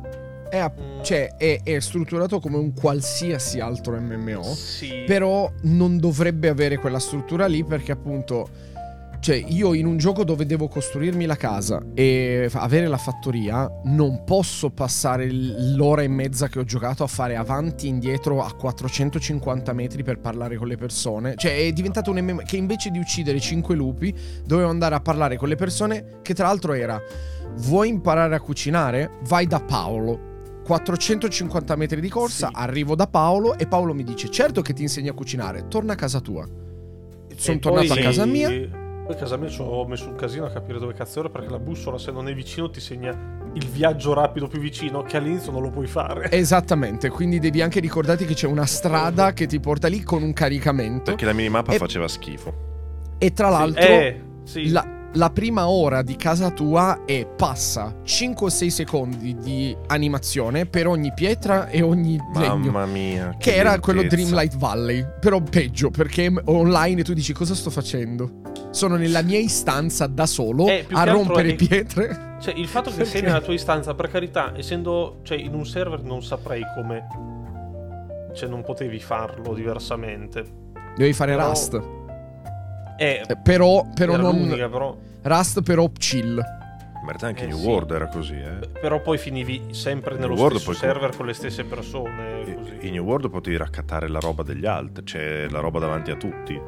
È, 0.50 0.58
a- 0.58 0.70
Mm. 0.78 1.02
cioè, 1.02 1.36
è, 1.38 1.62
è 1.64 1.80
strutturato 1.80 2.40
come 2.42 2.58
un 2.58 2.74
qualsiasi 2.74 3.62
altro 3.62 3.98
MMO. 3.98 4.44
Sì. 4.44 5.04
Però 5.08 5.50
non 5.64 5.98
dovrebbe 5.98 6.50
avere 6.50 6.78
quella 6.78 7.00
struttura 7.00 7.46
lì 7.48 7.64
perché 7.64 7.94
appunto... 7.94 8.68
Cioè, 9.22 9.36
io 9.50 9.74
in 9.74 9.86
un 9.86 9.98
gioco 9.98 10.24
dove 10.24 10.46
devo 10.46 10.70
costruirmi 10.70 11.26
la 11.26 11.36
casa 11.36 11.82
e 11.94 12.50
avere 12.54 12.88
la 12.88 12.98
fattoria, 12.98 13.70
non 13.84 14.24
posso 14.24 14.70
passare 14.70 15.28
l'ora 15.30 16.04
e 16.04 16.08
mezza 16.08 16.48
che 16.48 16.60
ho 16.60 16.64
giocato 16.64 17.04
a 17.04 17.08
fare 17.08 17.36
avanti 17.36 17.86
e 17.88 17.90
indietro 17.90 18.42
a 18.42 18.54
450 18.54 19.74
metri 19.74 20.04
per 20.04 20.20
parlare 20.20 20.56
con 20.56 20.68
le 20.68 20.78
persone. 20.78 21.34
Cioè, 21.36 21.68
è 21.68 21.72
diventato 21.74 22.12
un 22.12 22.20
MMO 22.20 22.42
che 22.46 22.56
invece 22.56 22.92
di 22.92 22.98
uccidere 22.98 23.40
5 23.42 23.76
lupi, 23.76 24.16
dovevo 24.46 24.70
andare 24.70 24.96
a 24.96 25.02
parlare 25.02 25.36
con 25.36 25.50
le 25.50 25.56
persone, 25.56 26.20
che 26.22 26.34
tra 26.34 26.48
l'altro 26.48 26.72
era, 26.74 26.98
vuoi 27.58 27.90
imparare 27.90 28.36
a 28.36 28.40
cucinare? 28.40 29.18
Vai 29.28 29.48
da 29.48 29.60
Paolo. 29.60 30.28
450 30.64 31.76
metri 31.76 32.00
di 32.00 32.10
corsa, 32.10 32.48
Sì. 32.48 32.54
arrivo 32.56 32.96
da 32.96 33.08
Paolo 33.08 33.58
e 33.58 33.68
Paolo 33.68 33.94
mi 33.94 34.04
dice, 34.04 34.30
certo 34.30 34.62
che 34.62 34.72
ti 34.74 34.84
insegno 34.84 35.12
a 35.12 35.14
cucinare, 35.16 35.68
torna 35.68 35.94
a 35.94 35.96
casa 35.96 36.20
tua. 36.22 36.48
Sono 37.36 37.60
tornato 37.60 37.88
poi- 37.88 38.00
a 38.00 38.02
casa 38.04 38.26
mia. 38.26 38.88
Poi 39.10 39.18
a 39.18 39.22
casa 39.22 39.38
mia 39.38 39.50
ci 39.50 39.60
ho 39.60 39.88
messo 39.88 40.08
un 40.08 40.14
casino 40.14 40.46
a 40.46 40.52
capire 40.52 40.78
dove 40.78 40.94
cazzo 40.94 41.22
era 41.22 41.30
perché 41.30 41.50
la 41.50 41.58
bussola 41.58 41.98
se 41.98 42.12
non 42.12 42.30
è 42.30 42.34
vicino 42.36 42.70
ti 42.70 42.80
segna 42.80 43.10
il 43.54 43.66
viaggio 43.66 44.14
rapido 44.14 44.46
più 44.46 44.60
vicino 44.60 45.02
che 45.02 45.18
all'inizio 45.18 45.52
non 45.52 45.64
lo 45.64 45.72
puoi 45.72 45.88
fare. 45.88 46.30
Esattamente, 46.30 47.10
quindi 47.10 47.40
devi 47.40 47.64
anche 47.64 47.80
ricordarti 47.80 48.26
che 48.26 48.36
c'è 48.36 48.46
una 48.46 48.68
strada 48.68 49.34
che 49.34 49.48
ti 49.48 49.60
porta 49.60 49.88
lì 49.88 50.04
con 50.04 50.22
un 50.22 50.32
caricamento. 50.32 51.06
Perché 51.06 51.26
la 51.26 51.34
minimappa 51.34 51.74
E- 51.74 51.78
faceva 51.80 52.08
schifo. 52.08 52.54
E 53.18 53.34
tra 53.34 53.50
l'altro, 53.50 53.82
Eh, 53.82 54.22
sì. 54.44 54.70
la, 54.70 54.86
la 55.14 55.30
prima 55.32 55.68
ora 55.70 56.02
di 56.04 56.16
casa 56.16 56.52
tua 56.52 57.04
è 57.06 57.26
passa 57.26 57.96
5 58.04 58.46
o 58.46 58.50
6 58.50 58.70
secondi 58.70 59.36
di 59.38 59.76
animazione 59.88 60.66
per 60.68 60.88
ogni 60.88 61.12
pietra 61.14 61.68
e 61.70 61.82
ogni 61.82 62.18
legno. 62.36 62.56
Mamma 62.72 62.86
mia. 62.86 63.36
Che 63.38 63.50
era 63.56 63.72
lentezza. 63.72 63.80
quello 63.80 64.04
Dreamlight 64.04 64.56
Valley, 64.58 65.06
però 65.20 65.42
peggio 65.42 65.90
perché 65.90 66.32
online 66.46 67.02
tu 67.04 67.14
dici 67.14 67.34
cosa 67.34 67.56
sto 67.56 67.70
facendo? 67.70 68.42
Sono 68.72 68.98
nella 68.98 69.24
mia 69.24 69.40
istanza 69.40 70.06
da 70.06 70.28
solo 70.28 70.68
Eh, 70.68 70.86
a 70.92 71.04
che 71.06 71.10
rompere 71.12 71.50
è- 71.50 71.56
pietre. 71.56 72.28
Cioè, 72.40 72.54
il 72.56 72.68
fatto 72.68 72.90
che 72.92 72.98
Perché? 72.98 73.12
sei 73.12 73.22
nella 73.24 73.42
tua 73.42 73.54
istanza, 73.54 73.94
per 73.96 74.10
carità, 74.10 74.54
essendo 74.56 75.20
cioè, 75.24 75.38
in 75.38 75.54
un 75.56 75.66
server 75.66 76.04
non 76.04 76.22
saprei 76.24 76.62
come. 76.76 77.08
Cioè, 78.34 78.48
non 78.48 78.64
potevi 78.64 79.00
farlo 79.00 79.54
diversamente. 79.54 80.46
Devi 80.96 81.14
fare 81.14 81.36
Però- 81.36 81.50
Rust. 81.50 81.82
Eh, 83.00 83.24
Eh, 83.28 83.38
però 83.38 83.86
però 83.94 84.14
era 84.14 84.22
non 84.22 84.36
l'unica, 84.38 84.68
però, 84.70 84.96
Rust 85.22 85.62
però 85.64 85.90
chill. 85.98 86.38
In 86.38 87.06
realtà 87.06 87.28
anche 87.28 87.46
Eh, 87.46 87.48
New 87.48 87.58
sì. 87.58 87.66
World 87.66 87.92
era 87.92 88.08
così, 88.08 88.34
eh. 88.36 88.68
però 88.80 89.02
poi 89.02 89.18
finivi 89.18 89.68
sempre 89.72 90.16
nello 90.18 90.34
World 90.36 90.58
stesso 90.58 90.66
poi- 90.72 90.76
server 90.80 91.16
con 91.16 91.26
le 91.26 91.34
stesse 91.34 91.64
persone. 91.64 92.42
E- 92.46 92.54
Così. 92.56 92.78
In 92.82 92.92
New 92.94 93.04
World 93.06 93.30
potevi 93.30 93.56
raccattare 93.58 94.08
la 94.10 94.20
roba 94.20 94.44
degli 94.44 94.66
altri, 94.66 95.06
cioè 95.06 95.48
la 95.50 95.60
roba 95.60 95.80
davanti 95.80 96.12
a 96.12 96.16
tutti. 96.16 96.60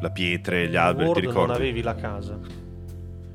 La 0.00 0.10
pietre, 0.10 0.68
gli 0.68 0.76
alberi, 0.76 1.12
ti 1.12 1.20
ricordi? 1.20 1.46
non 1.48 1.50
avevi 1.56 1.82
la 1.82 1.94
casa. 1.94 2.38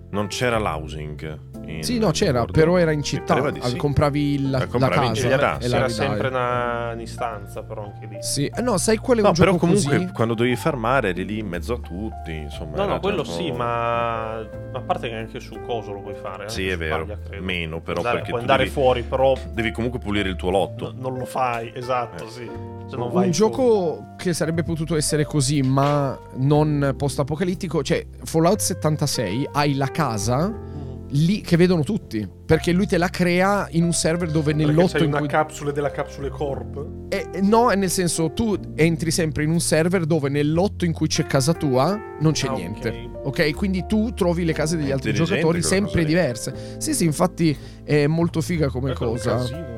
Non 0.10 0.28
c'era 0.28 0.58
l'housing. 0.58 1.40
in 1.68 1.84
Sì, 1.84 2.00
no, 2.00 2.12
c'era, 2.12 2.46
però 2.46 2.78
era 2.78 2.92
in 2.94 3.04
città. 3.04 3.52
sì. 3.62 3.76
Compravi 3.76 4.34
il- 4.36 4.50
la, 4.50 4.60
La 4.60 4.68
compravi 4.68 4.96
la 4.96 5.02
in 5.04 5.14
casa 5.14 5.30
città, 5.30 5.58
e 5.58 5.62
sì. 5.64 5.70
la 5.70 5.76
Era 5.78 5.90
sempre 5.90 6.28
una, 6.30 6.92
un'istanza, 6.94 7.64
però 7.64 7.84
anche 7.84 8.06
lì. 8.06 8.18
Sì, 8.22 8.46
eh, 8.46 8.62
no, 8.62 8.78
sai 8.78 8.96
quello 8.98 9.20
è 9.20 9.24
No, 9.24 9.30
un 9.32 9.36
però 9.36 9.52
gioco 9.52 9.66
comunque 9.66 9.98
così? 9.98 10.12
quando 10.14 10.34
dovevi 10.34 10.56
farmare 10.56 11.10
eri 11.10 11.26
lì 11.26 11.40
in 11.40 11.48
mezzo 11.48 11.74
a 11.74 11.80
tutti, 11.80 12.32
insomma. 12.34 12.78
No, 12.78 12.86
no, 12.86 13.00
quello 13.02 13.26
sì, 13.26 13.52
ma 13.52 14.38
a 14.38 14.82
parte 14.86 15.10
che 15.10 15.16
anche 15.16 15.42
su 15.42 15.60
coso 15.66 15.92
lo 15.92 16.00
puoi 16.00 16.16
fare. 16.16 16.44
anche 16.44 16.54
Sì, 16.54 16.70
è 16.70 16.78
vero. 16.78 17.06
Paglia. 17.06 17.42
Meno, 17.42 17.82
però, 17.82 17.98
Andare- 17.98 18.16
perché 18.20 18.30
puoi 18.32 18.44
tu 18.44 18.50
andare 18.50 18.64
devi- 18.64 18.74
fuori, 18.74 19.02
però 19.04 19.36
Devi 19.52 19.72
comunque 19.72 20.00
pulire 20.00 20.30
il 20.30 20.38
tuo 20.38 20.50
lotto. 20.52 20.94
no- 20.96 21.10
non 21.10 21.18
lo 21.20 21.26
fai, 21.26 21.74
esatto, 21.76 22.26
Eh. 22.26 22.30
sì. 22.30 22.50
Cioè, 22.90 22.98
non 22.98 23.12
vai 23.12 23.26
Un 23.26 23.32
gioco 23.32 24.16
che 24.18 24.34
sarebbe 24.34 24.64
potuto 24.64 24.96
essere 24.98 25.24
così, 25.26 25.62
ma 25.62 26.20
non 26.38 26.94
post-apocalittico. 26.98 27.82
Cioè, 27.84 28.06
Fallout 28.24 28.60
76 28.60 29.48
hai 29.54 29.76
la 29.76 29.88
casa 29.88 30.50
Mm. 30.50 31.10
lì 31.12 31.40
che 31.42 31.56
vedono 31.56 31.84
tutti. 31.84 32.28
Perché 32.46 32.72
lui 32.74 32.86
te 32.88 32.98
la 32.98 33.08
crea 33.10 33.68
in 33.72 33.84
un 33.84 33.94
server 33.94 34.30
dove 34.30 34.52
nell'otto 34.54 34.98
in 35.04 35.10
una 35.10 35.20
cui. 35.20 35.28
capsule 35.28 35.72
della 35.72 35.92
capsule 35.92 36.30
corp. 36.30 36.86
Eh, 37.10 37.40
no, 37.44 37.70
è 37.72 37.76
nel 37.76 37.90
senso, 37.90 38.32
tu 38.34 38.58
entri 38.76 39.12
sempre 39.12 39.44
in 39.44 39.52
un 39.52 39.60
server 39.62 40.06
dove 40.06 40.28
nell'otto 40.30 40.84
in 40.86 40.92
cui 40.94 41.08
c'è 41.08 41.26
casa 41.26 41.54
tua 41.54 41.98
non 42.20 42.32
c'è 42.34 42.48
Ah, 42.48 42.54
niente. 42.54 43.10
Ok, 43.24 43.54
quindi 43.54 43.86
tu 43.88 44.14
trovi 44.14 44.44
le 44.46 44.54
case 44.54 44.76
degli 44.78 44.92
altri 44.92 45.14
giocatori 45.14 45.62
sempre 45.62 46.04
diverse. 46.06 46.76
Sì, 46.78 46.94
sì, 46.94 47.06
infatti 47.06 47.56
è 47.84 48.08
molto 48.08 48.42
figa 48.42 48.70
come 48.70 48.88
è 48.88 48.92
un 48.92 48.98
cosa. 48.98 49.36
casino 49.38 49.58
da 49.60 49.64
fare. 49.66 49.77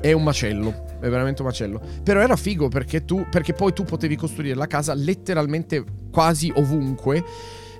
È 0.00 0.12
un 0.12 0.22
macello, 0.22 0.98
è 1.00 1.08
veramente 1.08 1.42
un 1.42 1.48
macello. 1.48 1.80
Però 2.02 2.20
era 2.20 2.36
figo 2.36 2.68
perché 2.68 3.04
tu, 3.04 3.26
perché 3.30 3.52
poi 3.52 3.72
tu 3.72 3.84
potevi 3.84 4.16
costruire 4.16 4.54
la 4.54 4.66
casa 4.66 4.94
letteralmente 4.94 5.84
quasi 6.10 6.50
ovunque. 6.56 7.22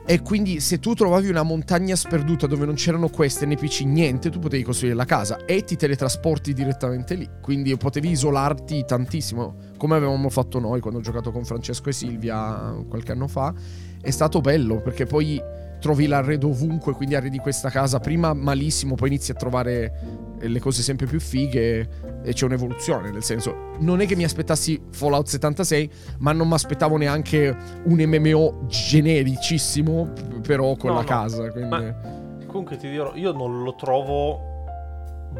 E 0.07 0.23
quindi 0.23 0.61
se 0.61 0.81
tu 0.81 0.95
trovavi 0.95 1.29
una 1.29 1.43
montagna 1.43 1.95
sperduta 1.95 2.47
dove 2.47 2.67
non 2.67 2.75
c'erano 2.75 3.09
queste 3.09 3.47
NPC, 3.47 3.83
niente, 3.83 4.29
tu 4.29 4.39
potevi 4.39 4.62
costruire 4.65 4.97
la 4.97 5.05
casa 5.05 5.45
e 5.45 5.62
ti 5.62 5.77
teletrasporti 5.77 6.53
direttamente 6.53 7.15
lì. 7.15 7.29
Quindi 7.41 7.77
potevi 7.77 8.11
isolarti 8.11 8.85
tantissimo, 8.85 9.55
come 9.77 9.97
avevamo 9.97 10.29
fatto 10.29 10.59
noi 10.59 10.81
quando 10.81 10.99
ho 10.99 11.03
giocato 11.03 11.31
con 11.31 11.45
Francesco 11.45 11.91
e 11.91 11.93
Silvia 11.93 12.75
qualche 12.89 13.12
anno 13.12 13.29
fa. 13.29 13.55
È 14.00 14.11
stato 14.11 14.41
bello 14.41 14.81
perché 14.81 15.07
poi 15.07 15.41
trovi 15.81 16.07
l'arredo 16.07 16.49
ovunque, 16.49 16.93
quindi 16.93 17.15
arredi 17.15 17.39
questa 17.39 17.71
casa 17.71 17.99
prima 18.01 18.33
malissimo, 18.35 18.95
poi 18.95 19.09
inizi 19.09 19.31
a 19.33 19.35
trovare 19.35 19.93
eh, 20.41 20.49
le 20.49 20.61
cose 20.61 20.83
sempre 20.83 21.07
più 21.07 21.19
fighe 21.21 21.89
e 22.23 22.33
c'è 22.33 22.45
un'evoluzione, 22.45 23.11
nel 23.11 23.23
senso, 23.25 23.55
non 23.79 24.01
è 24.01 24.07
che 24.07 24.15
mi 24.15 24.25
aspettassi 24.25 24.81
Fallout 24.91 25.27
76, 25.27 25.91
ma 26.19 26.33
non 26.33 26.47
mi 26.49 26.55
aspettavo 26.55 26.97
neanche 26.97 27.57
un 27.85 27.99
MMO 27.99 28.67
genericissimo, 28.67 30.13
però 30.47 30.77
con 30.77 30.91
No, 30.91 30.97
la 30.97 31.03
no. 31.03 31.07
casa, 31.07 31.51
quindi... 31.51 31.69
Ma- 31.69 32.19
Comunque 32.47 32.77
ti 32.79 32.89
dirò, 32.91 33.15
io 33.15 33.31
non 33.33 33.63
lo 33.63 33.75
trovo 33.77 34.41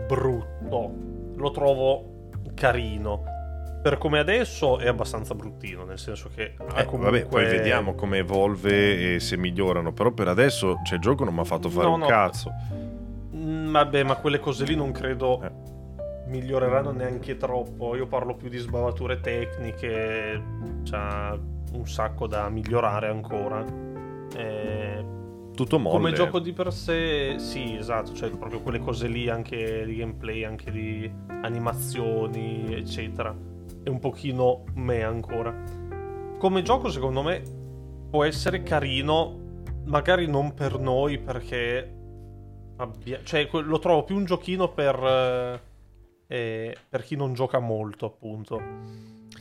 brutto, 0.07 0.93
lo 1.37 1.51
trovo 1.51 2.29
carino. 2.55 3.23
Per 3.83 3.97
come 3.97 4.19
adesso 4.19 4.79
è 4.79 4.87
abbastanza 4.87 5.35
bruttino, 5.35 5.85
nel 5.85 5.99
senso 5.99 6.29
che 6.35 6.55
Eh, 6.77 6.85
comunque... 6.85 7.21
Vabbè, 7.21 7.27
poi 7.27 7.45
vediamo 7.47 7.95
come 7.95 8.19
evolve 8.19 9.15
e 9.15 9.21
se 9.21 9.37
migliorano. 9.39 9.93
Però 9.93 10.11
per 10.11 10.29
adesso, 10.29 10.77
cioè, 10.85 10.97
il 10.97 11.01
gioco 11.03 11.25
non 11.25 11.33
mi 11.35 11.41
ha 11.41 11.45
fatto 11.45 11.71
fare 11.71 11.87
No, 11.87 11.95
un 11.95 12.01
no. 12.01 12.07
cazzo. 12.07 12.51
Mm, 13.35 13.73
Vabbè, 13.73 14.03
ma 14.03 14.17
quelle 14.17 14.39
cose 14.39 14.65
lì 14.67 14.75
non 14.77 14.93
credo 14.93 15.43
Eh. 15.43 15.51
miglioreranno 16.27 16.91
neanche 16.91 17.37
troppo. 17.39 17.97
Io 17.97 18.07
parlo 18.07 18.35
più 18.35 18.49
di 18.51 18.59
sbavature 18.59 19.21
tecniche, 19.21 20.43
c'ha 20.85 21.39
un 21.73 21.87
sacco 21.89 22.27
da 22.27 22.49
migliorare 22.51 23.09
ancora. 23.09 23.65
Eh, 24.37 25.05
Tutto 25.55 25.79
molle. 25.79 25.97
come 25.97 26.13
gioco 26.13 26.39
di 26.39 26.53
per 26.53 26.71
sé, 26.73 27.37
sì, 27.39 27.77
esatto, 27.77 28.13
cioè 28.13 28.29
proprio 28.31 28.61
quelle 28.61 28.79
cose 28.79 29.07
lì, 29.09 29.29
anche 29.31 29.85
di 29.87 29.97
gameplay, 29.97 30.45
anche 30.45 30.71
di 30.71 31.11
animazioni, 31.43 32.75
eccetera. 32.75 33.35
È 33.83 33.89
un 33.89 33.99
pochino 33.99 34.65
me 34.75 35.03
ancora. 35.03 35.55
Come 36.39 36.63
gioco, 36.63 36.91
secondo 36.91 37.23
me, 37.23 37.43
può 38.11 38.25
essere 38.25 38.63
carino, 38.63 39.63
magari 39.87 40.27
non 40.27 40.55
per 40.55 40.79
noi, 40.79 41.19
perché 41.19 41.95
abbia- 42.77 43.21
cioè, 43.23 43.49
lo 43.53 43.79
trovo 43.79 44.05
più 44.05 44.17
un 44.17 44.25
giochino 44.25 44.69
per, 44.73 44.95
eh, 45.03 45.61
eh, 46.27 46.77
per 46.89 47.03
chi 47.03 47.17
non 47.17 47.35
gioca 47.35 47.59
molto, 47.59 48.07
appunto. 48.07 48.61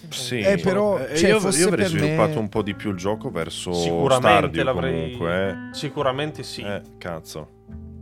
Sì, 0.10 0.39
Eh, 0.39 0.58
però, 0.58 0.98
Eh, 0.98 1.15
cioè, 1.15 1.29
io, 1.31 1.38
io 1.38 1.67
avrei 1.67 1.69
per 1.69 1.79
me- 1.79 1.86
sviluppato 1.88 2.39
un 2.39 2.50
po' 2.50 2.62
di 2.62 2.74
più 2.74 2.91
il 2.91 2.98
gioco 2.98 3.29
verso 3.29 3.74
Sicuramente 3.74 4.60
Stardew 4.60 4.63
l'avrei. 4.63 5.12
comunque. 5.17 5.69
Sicuramente 5.74 6.43
sì. 6.43 6.62
Eh, 6.62 6.75
eh 6.75 6.81
cazzo. 6.98 7.58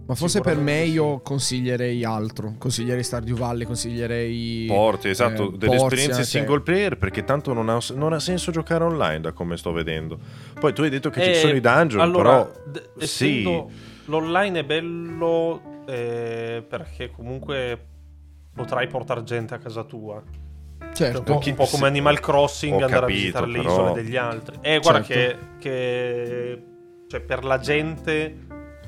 Ma 0.07 0.15
forse 0.15 0.39
per 0.39 0.55
me 0.57 0.83
io 0.83 1.19
consiglierei 1.19 2.03
altro, 2.05 2.55
consiglierei 2.57 3.03
Stardew 3.03 3.35
Valley, 3.35 3.65
consiglierei... 3.65 4.65
Porti, 4.67 5.09
esatto, 5.09 5.51
eh, 5.53 5.57
delle 5.57 5.75
Portia, 5.75 5.83
esperienze 5.97 6.13
cioè- 6.15 6.23
single 6.23 6.61
player 6.61 6.97
perché 6.97 7.25
tanto 7.25 7.51
non 7.51 7.67
ha, 7.67 7.77
non 7.93 8.13
ha 8.13 8.19
senso 8.19 8.51
giocare 8.51 8.85
online 8.85 9.19
da 9.19 9.31
come 9.33 9.57
sto 9.57 9.73
vedendo. 9.73 10.17
Poi 10.57 10.71
tu 10.73 10.83
hai 10.83 10.89
detto 10.89 11.09
che 11.09 11.21
ci 11.21 11.29
Eh, 11.31 11.33
sono 11.35 11.53
i 11.55 11.59
dungeon, 11.59 11.99
allora, 12.01 12.45
però 12.45 12.61
d- 12.71 13.03
sì. 13.03 13.43
l'online 14.05 14.59
è 14.59 14.63
bello 14.63 15.83
eh, 15.85 16.63
perché 16.67 17.11
comunque 17.11 17.85
potrai 18.55 18.87
portare 18.87 19.23
gente 19.23 19.55
a 19.55 19.57
casa 19.57 19.83
tua. 19.83 20.23
Cioè, 20.79 21.11
Certo. 21.11 21.17
un, 21.33 21.39
po', 21.39 21.47
un 21.49 21.55
po' 21.55 21.65
come 21.65 21.87
Animal 21.87 22.19
Crossing, 22.21 22.71
ho 22.71 22.85
andare 22.85 23.01
capito, 23.01 23.11
a 23.11 23.19
visitare 23.19 23.47
le 23.47 23.57
però- 23.57 23.71
isole 23.73 24.01
degli 24.01 24.15
altri. 24.15 24.57
Eh, 24.61 24.79
guarda 24.79 25.03
Certo. 25.03 25.37
che, 25.59 25.69
che 26.55 26.63
cioè 27.09 27.19
per 27.21 27.43
la 27.43 27.59
gente 27.59 28.45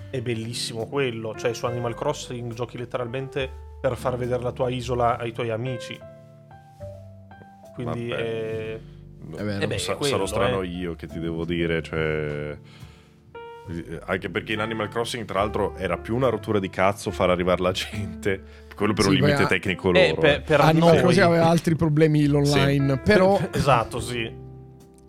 è 0.10 0.22
bellissimo 0.22 0.86
quello. 0.88 1.36
Cioè 1.38 1.54
su 1.54 1.66
Animal 1.66 1.96
Crossing 1.96 2.54
giochi 2.54 2.78
letteralmente 2.78 3.50
per 3.82 3.96
far 3.96 4.18
vedere 4.18 4.42
la 4.44 4.52
tua 4.52 4.70
isola 4.70 5.18
ai 5.18 5.32
tuoi 5.32 5.50
amici. 5.50 5.98
Quindi 7.74 8.08
Vabbè. 8.10 8.22
è... 8.22 8.80
È 9.36 9.44
vero. 9.44 9.62
Eh 9.64 9.68
beh, 9.68 9.78
Sa- 9.78 9.96
quello, 9.96 10.12
sarò 10.14 10.26
strano 10.26 10.62
eh. 10.62 10.68
io 10.68 10.96
che 10.96 11.08
ti 11.08 11.20
devo 11.20 11.46
dire, 11.46 11.82
cioè... 11.82 12.58
eh, 13.70 14.00
Anche 14.06 14.30
perché 14.30 14.54
in 14.54 14.60
Animal 14.60 14.88
Crossing, 14.88 15.26
tra 15.26 15.40
l'altro, 15.40 15.76
era 15.76 15.98
più 15.98 16.16
una 16.16 16.30
rottura 16.30 16.60
di 16.60 16.70
cazzo 16.70 17.12
far 17.12 17.30
arrivare 17.30 17.62
la 17.62 17.72
gente. 17.72 18.42
Quello 18.76 18.94
per 18.94 19.04
Sì, 19.04 19.10
un 19.12 19.16
limite 19.16 19.44
ha- 19.44 19.48
tecnico 19.48 19.92
loro. 19.92 20.00
Eh, 20.06 20.16
per, 20.16 20.30
eh. 20.32 20.42
per 20.42 20.62
Animal 20.62 20.90
noi. 20.94 21.00
Crossing 21.00 21.26
aveva 21.26 21.48
altri 21.48 21.76
problemi 21.76 22.26
l'online. 22.26 22.98
Però, 23.00 23.40
esatto, 23.54 24.00
sì. 24.00 24.34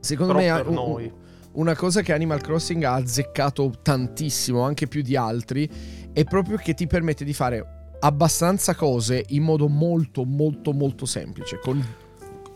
secondo 0.00 0.34
Però 0.34 0.44
me, 0.44 0.62
per 0.62 0.68
un- 0.68 0.74
noi. 0.74 1.12
Una 1.52 1.74
cosa 1.74 2.02
che 2.02 2.12
Animal 2.12 2.40
Crossing 2.40 2.82
ha 2.84 2.94
azzeccato 2.94 3.72
tantissimo, 3.82 4.62
anche 4.62 4.86
più 4.86 5.02
di 5.02 5.16
altri, 5.16 5.68
è 6.12 6.24
proprio 6.24 6.56
che 6.56 6.74
ti 6.74 6.86
permette 6.86 7.24
di 7.24 7.32
fare 7.32 7.94
abbastanza 8.00 8.74
cose 8.74 9.24
in 9.28 9.42
modo 9.42 9.68
molto, 9.68 10.24
molto, 10.24 10.72
molto 10.72 11.04
semplice. 11.06 11.58
Con 11.58 11.84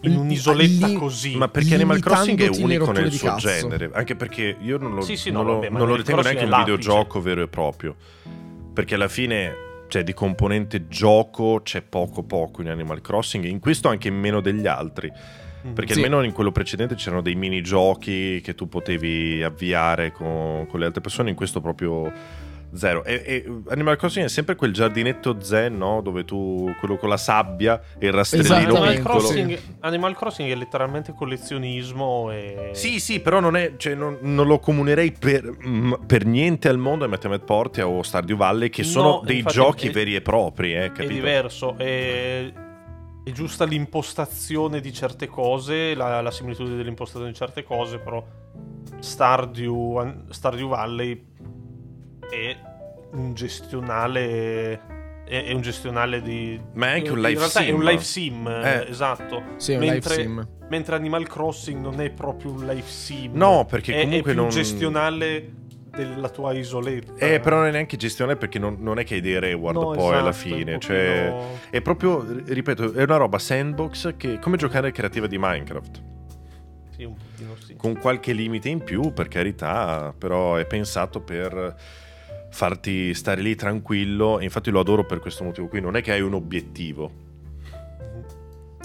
In 0.02 0.16
un'isoletta 0.16 0.86
lì- 0.86 0.94
così. 0.94 1.36
Ma 1.36 1.48
perché 1.48 1.74
Animal 1.74 2.00
Crossing 2.00 2.40
è 2.40 2.48
unico 2.62 2.92
nel 2.92 3.10
suo 3.12 3.28
cazzo. 3.28 3.48
genere. 3.48 3.90
Anche 3.92 4.14
perché 4.16 4.56
io 4.60 4.78
non 4.78 4.94
lo, 4.94 5.00
Sì, 5.02 5.16
sì, 5.16 5.30
no, 5.30 5.38
non 5.42 5.46
lo- 5.46 5.54
vabbè, 5.60 5.70
non 5.70 5.86
lo 5.88 5.96
ritengo 5.96 6.22
neanche 6.22 6.44
un 6.44 6.50
l'apice. 6.50 6.70
videogioco 6.76 7.20
vero 7.20 7.42
e 7.42 7.48
proprio. 7.48 7.96
Perché 8.72 8.94
alla 8.94 9.08
fine, 9.08 9.52
cioè, 9.88 10.02
di 10.02 10.12
componente 10.14 10.88
gioco 10.88 11.60
c'è 11.62 11.82
poco 11.82 12.22
poco 12.22 12.60
in 12.62 12.68
Animal 12.68 13.00
Crossing. 13.00 13.44
In 13.44 13.60
questo 13.60 13.88
anche 13.88 14.08
meno 14.10 14.40
degli 14.40 14.66
altri. 14.66 15.10
Perché 15.72 15.94
Sì. 15.94 16.02
almeno 16.02 16.22
in 16.22 16.32
quello 16.32 16.52
precedente 16.52 16.94
c'erano 16.94 17.22
dei 17.22 17.34
minigiochi 17.36 18.40
che 18.42 18.54
tu 18.54 18.68
potevi 18.68 19.42
avviare 19.42 20.12
con, 20.12 20.66
con 20.68 20.78
le 20.80 20.86
altre 20.86 21.00
persone, 21.00 21.30
in 21.30 21.36
questo 21.36 21.60
proprio 21.60 22.12
zero. 22.74 23.04
E, 23.04 23.22
e 23.24 23.44
Animal 23.68 23.96
Crossing 23.96 24.26
è 24.26 24.28
sempre 24.28 24.56
quel 24.56 24.72
giardinetto 24.72 25.40
zen, 25.40 25.76
no? 25.78 26.00
Dove 26.02 26.24
tu, 26.24 26.68
quello 26.80 26.96
con 26.96 27.08
la 27.08 27.16
sabbia 27.16 27.80
e 27.98 28.06
il 28.08 28.12
rastrellino 28.12 28.54
Esattamente, 28.56 28.78
Animal 28.80 28.96
piccolo. 28.96 29.18
Crossing, 29.20 29.58
Animal 29.80 30.16
Crossing 30.16 30.50
è 30.50 30.54
letteralmente 30.56 31.12
collezionismo 31.12 32.30
e... 32.32 32.70
Sì, 32.72 32.98
sì, 32.98 33.20
però 33.20 33.38
non, 33.40 33.56
è, 33.56 33.74
cioè, 33.76 33.94
non, 33.94 34.18
non 34.22 34.46
lo 34.46 34.58
comunerei 34.58 35.12
per, 35.12 35.50
mm, 35.66 35.92
per 36.06 36.24
niente 36.26 36.68
al 36.68 36.78
mondo 36.78 37.04
a 37.04 37.08
Metamed 37.08 37.42
Portia 37.44 37.86
o 37.86 38.02
Stardew 38.02 38.36
Valley, 38.36 38.70
che 38.70 38.82
sono 38.82 39.08
No, 39.08 39.22
dei 39.24 39.42
giochi 39.44 39.88
è- 39.88 39.92
veri 39.92 40.14
e 40.16 40.20
propri, 40.20 40.74
eh, 40.74 40.86
è 40.86 40.92
capito? 40.92 41.12
diverso. 41.12 41.76
È, 41.78 42.52
è 43.24 43.30
giusta 43.30 43.64
l'impostazione 43.64 44.80
di 44.80 44.92
certe 44.92 45.26
cose, 45.26 45.94
la, 45.94 46.20
la 46.20 46.30
similitudine 46.30 46.76
dell'impostazione 46.76 47.30
di 47.30 47.36
certe 47.36 47.62
cose, 47.64 47.98
però 47.98 48.22
Stardew, 48.98 50.26
Stardew 50.28 50.68
Valley 50.68 51.26
è 52.30 52.56
un 53.12 53.34
gestionale... 53.34 54.92
È, 55.24 55.42
è 55.44 55.52
un 55.54 55.62
gestionale 55.62 56.20
di... 56.20 56.60
Ma 56.74 56.88
è 56.88 56.90
anche 56.96 57.10
un 57.10 57.16
in 57.16 57.24
live 57.24 57.38
realtà 57.38 57.60
sim. 57.60 57.68
è 57.68 57.72
un 57.72 57.82
live 57.82 58.02
sim, 58.02 58.46
Eh. 58.46 58.86
esatto. 58.90 59.42
Sì, 59.56 59.72
è 59.72 59.76
un 59.76 59.84
Mentre- 59.86 60.16
live 60.16 60.28
sim. 60.28 60.48
Mentre 60.68 60.96
Animal 60.96 61.26
Crossing 61.26 61.80
non 61.80 62.00
è 62.02 62.10
proprio 62.10 62.50
un 62.52 62.66
live 62.66 62.86
sim. 62.86 63.30
No, 63.34 63.64
perché 63.64 63.94
è, 63.94 64.02
comunque 64.04 64.32
è 64.32 64.34
più 64.34 64.42
non... 64.42 64.50
gestionale 64.50 65.52
della 65.94 66.28
tua 66.28 66.52
isoletta. 66.52 67.24
Eh, 67.24 67.40
però 67.40 67.56
non 67.56 67.66
è 67.66 67.70
neanche 67.70 67.96
gestione 67.96 68.36
perché 68.36 68.58
non, 68.58 68.76
non 68.80 68.98
è 68.98 69.04
che 69.04 69.14
hai 69.14 69.20
dei 69.20 69.38
reward 69.38 69.76
No, 69.76 69.82
poi 69.90 69.98
esatto, 69.98 70.18
alla 70.18 70.32
fine. 70.32 70.78
Cioè, 70.78 71.28
pochino- 71.30 71.58
è 71.70 71.80
proprio, 71.80 72.26
ripeto, 72.44 72.92
è 72.92 73.02
una 73.02 73.16
roba 73.16 73.38
sandbox 73.38 74.16
che 74.16 74.38
come 74.38 74.56
giocare 74.56 74.90
creativa 74.92 75.26
di 75.26 75.38
Minecraft. 75.38 76.02
Sì, 76.96 77.04
un 77.04 77.14
pochino 77.14 77.56
sì. 77.58 77.74
Con 77.76 77.98
qualche 77.98 78.32
limite 78.32 78.68
in 78.68 78.82
più, 78.82 79.12
per 79.12 79.28
carità, 79.28 80.14
però 80.16 80.56
è 80.56 80.66
pensato 80.66 81.20
per 81.20 81.74
farti 82.50 83.12
stare 83.14 83.40
lì 83.40 83.54
tranquillo. 83.56 84.38
E 84.38 84.44
infatti 84.44 84.70
lo 84.70 84.80
adoro 84.80 85.04
per 85.04 85.18
questo 85.18 85.42
motivo 85.44 85.66
qui. 85.66 85.80
Non 85.80 85.96
è 85.96 86.02
che 86.02 86.12
hai 86.12 86.20
un 86.20 86.34
obiettivo. 86.34 87.10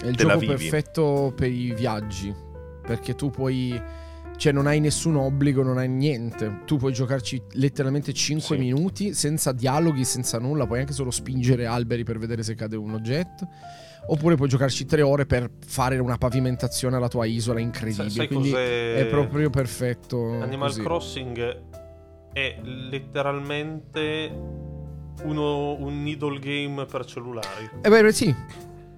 È 0.00 0.06
il 0.06 0.16
te 0.16 0.24
gioco 0.24 0.38
perfetto 0.38 1.32
per 1.36 1.50
i 1.50 1.72
viaggi. 1.72 2.34
Perché 2.82 3.14
tu 3.14 3.30
puoi. 3.30 3.80
Cioè, 4.40 4.52
non 4.52 4.66
hai 4.66 4.80
nessun 4.80 5.16
obbligo, 5.16 5.62
non 5.62 5.76
hai 5.76 5.86
niente. 5.86 6.60
Tu 6.64 6.78
puoi 6.78 6.94
giocarci 6.94 7.42
letteralmente 7.52 8.14
5 8.14 8.56
Sì. 8.56 8.62
minuti 8.62 9.12
senza 9.12 9.52
dialoghi, 9.52 10.02
senza 10.06 10.38
nulla. 10.38 10.66
Puoi 10.66 10.78
anche 10.78 10.94
solo 10.94 11.10
spingere 11.10 11.66
alberi 11.66 12.04
per 12.04 12.16
vedere 12.18 12.42
se 12.42 12.54
cade 12.54 12.74
un 12.74 12.94
oggetto. 12.94 13.46
Oppure 14.06 14.36
puoi 14.36 14.48
giocarci 14.48 14.86
3 14.86 15.02
ore 15.02 15.26
per 15.26 15.50
fare 15.66 15.98
una 15.98 16.16
pavimentazione 16.16 16.96
alla 16.96 17.08
tua 17.08 17.26
isola 17.26 17.60
incredibile. 17.60 18.08
Sai, 18.08 18.16
sai 18.16 18.26
Quindi 18.28 18.50
cos'è? 18.50 18.94
è 18.94 19.06
proprio 19.08 19.50
perfetto. 19.50 20.40
Animal 20.40 20.68
così. 20.68 20.80
Crossing 20.80 21.60
è 22.32 22.56
letteralmente 22.62 24.30
uno- 25.24 25.74
un 25.78 26.02
needle 26.02 26.38
game 26.38 26.86
per 26.86 27.04
cellulari. 27.04 27.68
Eh 27.82 27.88
beh, 27.90 28.10
sì. 28.10 28.34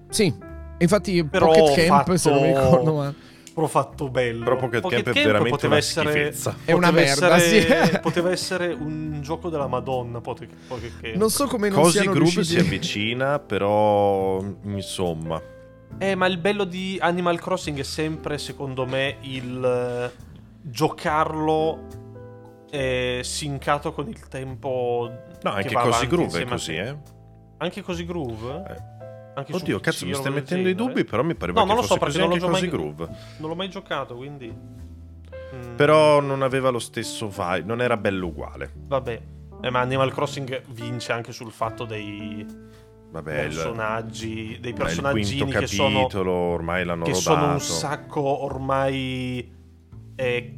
Sì. 0.09 0.33
Infatti, 0.77 1.21
Però 1.25 1.47
Pocket 1.47 1.75
Camp, 1.75 1.87
fatto- 1.89 2.17
se 2.17 2.29
non 2.29 2.41
mi 2.41 2.47
ricordo, 2.47 2.93
ma. 2.95 3.13
Però 3.53 3.67
fatto 3.67 4.09
bello. 4.09 4.43
Però 4.43 4.55
Pocket, 4.55 4.81
Camp 4.81 5.09
è 5.09 5.23
veramente 5.23 5.49
poteva 5.49 5.67
una 5.67 5.77
essere, 5.77 6.09
schifezza. 6.09 6.57
È 6.65 6.71
una 6.71 6.89
poteva 6.89 7.05
merda, 7.05 7.35
essere- 7.35 7.85
sì. 7.85 7.99
poteva 8.01 8.31
essere 8.31 8.73
un 8.73 9.19
gioco 9.21 9.49
della 9.49 9.67
Madonna. 9.67 10.21
Pocket, 10.21 10.49
Pocket 10.67 10.99
Camp. 10.99 11.15
Non 11.15 11.29
so 11.29 11.47
come 11.47 11.69
non 11.69 11.81
Cosi 11.81 11.99
siano 11.99 12.11
Groove 12.13 12.31
riusciti... 12.31 12.59
si 12.59 12.59
avvicina, 12.65 13.39
però 13.39 14.43
insomma. 14.63 15.41
Eh, 15.99 16.15
ma 16.15 16.25
il 16.25 16.39
bello 16.39 16.63
di 16.63 16.97
Animal 16.99 17.39
Crossing 17.39 17.77
è 17.77 17.83
sempre, 17.83 18.39
secondo 18.39 18.85
me, 18.87 19.17
il 19.21 19.63
eh, 19.63 20.11
giocarlo 20.61 22.01
eh, 22.71 23.21
sincato 23.23 23.93
con 23.93 24.07
il 24.07 24.27
tempo. 24.27 25.11
No, 25.43 25.51
che 25.51 25.57
anche 25.57 25.73
Cosi 25.75 26.07
Groove 26.07 26.41
è 26.41 26.45
così, 26.45 26.75
eh. 26.75 26.97
Anche 27.57 27.81
Così 27.81 28.05
Groove? 28.05 28.63
Eh. 28.67 28.92
Anche 29.35 29.53
Oddio, 29.53 29.77
PC, 29.79 29.83
cazzo, 29.83 30.05
mi 30.05 30.13
stai 30.13 30.31
mettendo 30.31 30.69
i 30.69 30.75
dubbi, 30.75 31.03
però 31.05 31.23
mi 31.23 31.33
pareva 31.35 31.59
No, 31.61 31.65
che 31.65 31.71
non 31.73 31.81
lo 31.81 31.87
so, 31.87 31.95
fosse 31.97 31.99
perché 32.05 32.17
così 32.27 32.39
non 32.39 32.53
anche 32.53 32.67
l'ho 32.69 32.77
mai- 32.77 32.93
Groove. 32.95 33.15
Non 33.39 33.49
l'ho 33.49 33.55
mai 33.55 33.69
giocato, 33.69 34.15
quindi. 34.15 34.53
Mm, 35.55 35.75
Però 35.75 36.19
non 36.21 36.41
aveva 36.43 36.69
lo 36.69 36.79
stesso 36.79 37.27
vibe, 37.29 37.63
non 37.65 37.81
era 37.81 37.97
bello 37.97 38.27
uguale. 38.27 38.71
Vabbè. 38.75 39.21
Eh, 39.61 39.69
ma 39.69 39.79
Animal 39.79 40.11
Crossing 40.11 40.61
vince 40.69 41.11
anche 41.13 41.31
sul 41.31 41.51
fatto 41.51 41.85
dei 41.85 42.45
Vabbè, 43.11 43.31
personaggi. 43.33 44.57
Dei 44.59 44.73
quinto 44.73 45.45
che 45.45 45.67
sono. 45.67 45.99
capitolo 46.01 46.31
ormai 46.31 46.83
l'hanno 46.85 47.03
Che 47.05 47.11
rodato. 47.11 47.21
sono 47.39 47.51
un 47.53 47.59
sacco 47.59 48.21
ormai. 48.43 49.51
eh, 50.15 50.57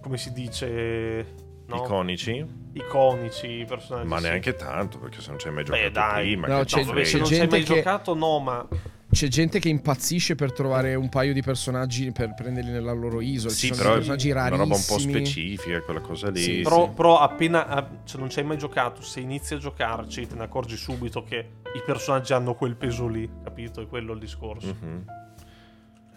come 0.00 0.16
si 0.16 0.32
dice. 0.32 1.34
No? 1.66 1.76
Iconici? 1.76 2.62
Iconici 2.74 3.46
i 3.60 3.64
personaggi. 3.64 4.08
Ma 4.08 4.18
sì. 4.18 4.24
neanche 4.24 4.54
tanto, 4.56 4.98
perché 4.98 5.20
se 5.20 5.30
non 5.30 5.38
ci 5.38 5.46
hai 5.48 5.54
mai 5.54 5.62
Beh, 5.64 5.76
giocato 5.90 5.92
dai. 6.12 6.24
prima... 6.26 6.46
No, 6.48 6.58
che 6.58 6.64
c'è- 6.64 6.84
Vabbè, 6.84 7.04
se 7.04 7.18
non 7.18 7.26
ci 7.26 7.34
hai 7.40 7.46
mai 7.48 7.62
che- 7.62 7.74
giocato, 7.74 8.14
no, 8.14 8.38
ma. 8.40 8.68
C'è 9.10 9.28
gente 9.28 9.60
che 9.60 9.68
impazzisce 9.68 10.34
per 10.34 10.52
trovare 10.52 10.96
un 10.96 11.08
paio 11.08 11.32
di 11.32 11.40
personaggi 11.40 12.10
per 12.10 12.34
prenderli 12.34 12.72
nella 12.72 12.90
loro 12.92 13.20
isola. 13.20 13.52
Ci 13.52 13.58
Sì, 13.58 13.66
sono 13.68 13.76
però 13.78 13.88
dei 13.90 13.94
è 13.94 13.98
personaggi 14.06 14.30
una 14.32 14.40
rarissimi. 14.40 14.62
roba 14.68 14.74
un 14.74 14.84
po' 14.88 14.98
specifica, 14.98 15.80
quella 15.82 16.00
cosa 16.00 16.30
lì. 16.30 16.40
Sì, 16.40 16.52
sì. 16.56 16.60
Però, 16.62 16.90
però 16.90 17.18
appena 17.20 18.00
se 18.02 18.18
non 18.18 18.28
ci 18.28 18.40
hai 18.40 18.44
mai 18.44 18.58
giocato, 18.58 19.02
se 19.02 19.20
inizi 19.20 19.54
a 19.54 19.58
giocarci, 19.58 20.26
te 20.26 20.34
ne 20.34 20.42
accorgi 20.42 20.76
subito 20.76 21.22
che 21.22 21.36
i 21.76 21.82
personaggi 21.86 22.32
hanno 22.32 22.54
quel 22.54 22.74
peso 22.74 23.06
lì, 23.06 23.30
capito? 23.44 23.80
È 23.80 23.86
quello 23.86 24.14
il 24.14 24.18
discorso. 24.18 24.74
Mhm. 24.80 25.04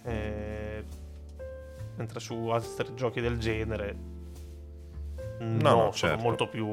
Eh, 0.05 0.83
mentre 1.97 2.19
su 2.19 2.33
altri 2.47 2.95
giochi 2.95 3.21
del 3.21 3.37
genere, 3.37 3.95
No, 5.39 5.45
no, 5.61 5.69
no, 5.69 5.91
sono 5.91 5.93
certo. 5.93 6.21
molto 6.23 6.47
più. 6.47 6.65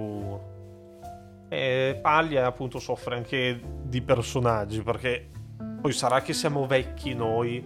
E 1.48 1.98
Paglia 2.00 2.46
appunto 2.46 2.78
soffre 2.78 3.16
anche 3.16 3.60
di 3.82 4.00
personaggi 4.02 4.82
perché 4.82 5.28
poi 5.80 5.92
sarà 5.92 6.20
che 6.22 6.32
siamo 6.32 6.66
vecchi 6.66 7.14
noi, 7.14 7.64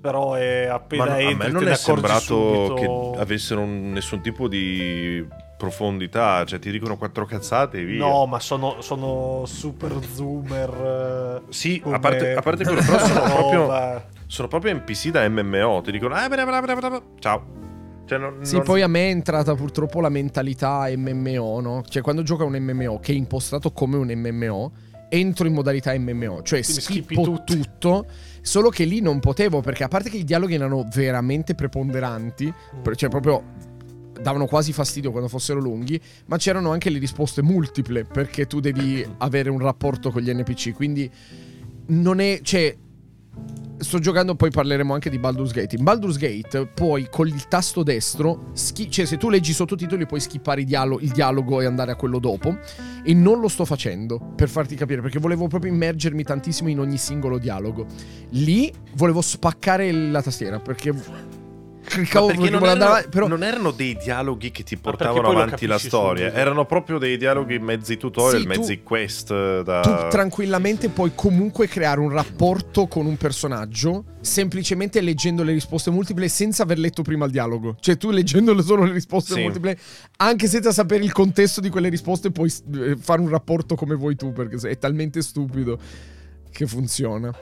però 0.00 0.34
è 0.34 0.66
appena 0.66 1.04
Ma 1.04 1.10
no, 1.10 1.16
a 1.16 1.20
entri 1.20 1.46
me 1.46 1.52
non 1.52 1.68
è 1.68 1.74
sembrato 1.76 2.20
subito. 2.20 2.74
che 2.74 3.18
avessero 3.20 3.60
un- 3.60 3.92
nessun 3.92 4.20
tipo 4.20 4.48
di 4.48 5.26
profondità, 5.56 6.44
cioè 6.44 6.58
ti 6.58 6.70
dicono 6.70 6.98
quattro 6.98 7.24
cazzate 7.24 7.78
e 7.78 7.84
via. 7.84 8.04
No, 8.04 8.26
ma 8.26 8.40
sono, 8.40 8.80
sono 8.82 9.44
super 9.46 9.96
zoomer. 10.12 11.40
eh, 11.48 11.52
Sì, 11.52 11.80
come- 11.80 11.96
a 11.96 11.98
parte, 12.00 12.34
a 12.34 12.42
parte 12.42 12.64
quello, 12.64 12.82
però 12.84 12.98
sono 12.98 13.22
proprio, 13.32 14.02
sono 14.26 14.48
proprio 14.48 14.74
NPC 14.74 15.10
da 15.10 15.26
MMO, 15.28 15.80
ti 15.82 15.92
dicono 15.92 16.14
"Ah, 16.14 16.28
bla, 16.28 16.44
bla, 16.44 16.60
bla, 16.60 16.74
bla, 16.76 16.88
bla". 16.90 17.02
ciao. 17.20 17.63
Cioè, 18.06 18.18
non- 18.18 18.38
Sì, 18.44 18.54
non- 18.56 18.64
poi 18.64 18.82
a 18.82 18.88
me 18.88 19.06
è 19.06 19.10
entrata 19.10 19.54
purtroppo 19.54 20.00
la 20.00 20.08
mentalità 20.08 20.86
MMO, 20.94 21.60
no? 21.60 21.82
Cioè, 21.88 22.02
quando 22.02 22.22
gioca 22.22 22.44
un 22.44 22.54
MMO 22.56 22.98
che 23.00 23.12
è 23.12 23.14
impostato 23.14 23.72
come 23.72 23.96
un 23.96 24.08
MMO, 24.14 24.72
entro 25.08 25.46
in 25.46 25.52
modalità 25.54 25.96
MMO, 25.96 26.42
cioè 26.42 26.60
Quindi 26.62 26.80
schippo 26.80 27.22
tutti. 27.22 27.56
tutto. 27.58 28.06
Solo 28.42 28.68
che 28.68 28.84
lì 28.84 29.00
non 29.00 29.20
potevo, 29.20 29.60
perché 29.60 29.84
a 29.84 29.88
parte 29.88 30.10
che 30.10 30.18
i 30.18 30.24
dialoghi 30.24 30.54
erano 30.54 30.86
veramente 30.92 31.54
preponderanti, 31.54 32.52
per- 32.82 32.96
cioè 32.96 33.08
proprio 33.08 33.42
davano 34.20 34.46
quasi 34.46 34.72
fastidio 34.72 35.10
quando 35.10 35.28
fossero 35.28 35.60
lunghi, 35.60 36.00
ma 36.26 36.36
c'erano 36.36 36.70
anche 36.72 36.90
le 36.90 36.98
risposte 36.98 37.42
multiple, 37.42 38.04
perché 38.04 38.46
tu 38.46 38.60
devi 38.60 39.06
avere 39.18 39.50
un 39.50 39.58
rapporto 39.60 40.10
con 40.10 40.20
gli 40.22 40.30
NPC, 40.32 40.72
quindi 40.72 41.10
non 41.86 42.20
è... 42.20 42.40
cioè... 42.42 42.76
sto 43.84 43.98
giocando, 43.98 44.34
poi 44.34 44.50
parleremo 44.50 44.92
anche 44.92 45.10
di 45.10 45.18
Baldur's 45.18 45.52
Gate. 45.52 45.76
In 45.76 45.84
Baldur's 45.84 46.16
Gate 46.16 46.66
puoi 46.66 47.08
con 47.10 47.28
il 47.28 47.46
tasto 47.46 47.82
destro, 47.82 48.50
schi- 48.52 48.90
cioè 48.90 49.04
se 49.04 49.16
tu 49.16 49.28
leggi 49.28 49.52
sottotitoli 49.52 50.06
puoi 50.06 50.20
skippare 50.20 50.64
dialo- 50.64 50.98
il 51.00 51.10
dialogo 51.10 51.60
e 51.60 51.66
andare 51.66 51.92
a 51.92 51.96
quello 51.96 52.18
dopo. 52.18 52.58
E 53.04 53.14
non 53.14 53.40
lo 53.40 53.48
sto 53.48 53.64
facendo 53.64 54.18
per 54.34 54.48
farti 54.48 54.74
capire, 54.74 55.00
perché 55.00 55.18
volevo 55.18 55.46
proprio 55.46 55.72
immergermi 55.72 56.24
tantissimo 56.24 56.68
in 56.68 56.80
ogni 56.80 56.96
singolo 56.96 57.38
dialogo. 57.38 57.86
Lì 58.30 58.72
volevo 58.96 59.20
spaccare 59.20 59.92
la 59.92 60.22
tastiera, 60.22 60.58
perché 60.58 60.92
cliccavo 61.84 62.26
Ma 62.26 62.32
perché 62.32 62.50
non 62.50 62.64
erano, 62.64 62.84
avanti, 62.84 63.08
però 63.08 63.26
non 63.26 63.42
erano 63.44 63.70
dei 63.70 63.96
dialoghi 63.96 64.50
che 64.50 64.62
ti 64.62 64.76
portavano 64.76 65.28
avanti 65.28 65.66
la 65.66 65.78
storia, 65.78 66.24
subito. 66.26 66.40
erano 66.40 66.66
proprio 66.66 66.98
dei 66.98 67.16
dialoghi 67.16 67.58
mezzi 67.58 67.96
tutorial, 67.96 68.40
Sì, 68.40 68.46
tu- 68.46 68.58
mezzi 68.58 68.82
quest 68.82 69.30
eh, 69.30 69.62
da... 69.64 69.80
tu 69.80 70.08
tranquillamente 70.08 70.88
puoi 70.88 71.12
comunque 71.14 71.68
creare 71.68 72.00
un 72.00 72.10
rapporto 72.10 72.86
con 72.86 73.06
un 73.06 73.16
personaggio 73.16 74.04
semplicemente 74.20 75.00
leggendo 75.02 75.42
le 75.42 75.52
risposte 75.52 75.90
multiple 75.90 76.26
senza 76.28 76.62
aver 76.62 76.78
letto 76.78 77.02
prima 77.02 77.26
il 77.26 77.30
dialogo. 77.30 77.76
Cioè 77.78 77.96
tu 77.98 78.10
leggendole 78.10 78.62
solo 78.62 78.84
le 78.84 78.92
risposte 78.92 79.34
Sì. 79.34 79.40
multiple, 79.42 79.76
anche 80.16 80.46
senza 80.48 80.72
sapere 80.72 81.04
il 81.04 81.12
contesto 81.12 81.60
di 81.60 81.68
quelle 81.68 81.90
risposte, 81.90 82.30
puoi 82.30 82.50
eh, 82.74 82.96
fare 82.98 83.20
un 83.20 83.28
rapporto 83.28 83.74
come 83.74 83.94
vuoi 83.94 84.16
tu 84.16 84.32
perché 84.32 84.68
è 84.68 84.78
talmente 84.78 85.20
stupido 85.20 85.78
che 86.50 86.66
funziona. 86.66 87.32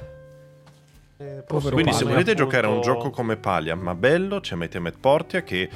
Eh, 1.18 1.44
Povero 1.46 1.74
Quindi 1.74 1.92
se 1.92 2.04
volete 2.04 2.32
appunto- 2.32 2.42
giocare 2.50 2.66
a 2.66 2.70
un 2.70 2.80
gioco 2.80 3.10
come 3.10 3.36
Palia, 3.36 3.74
ma 3.76 3.94
bello, 3.94 4.40
c'è 4.40 4.56
Metemet 4.56 4.98
Portia 4.98 5.42
che 5.42 5.68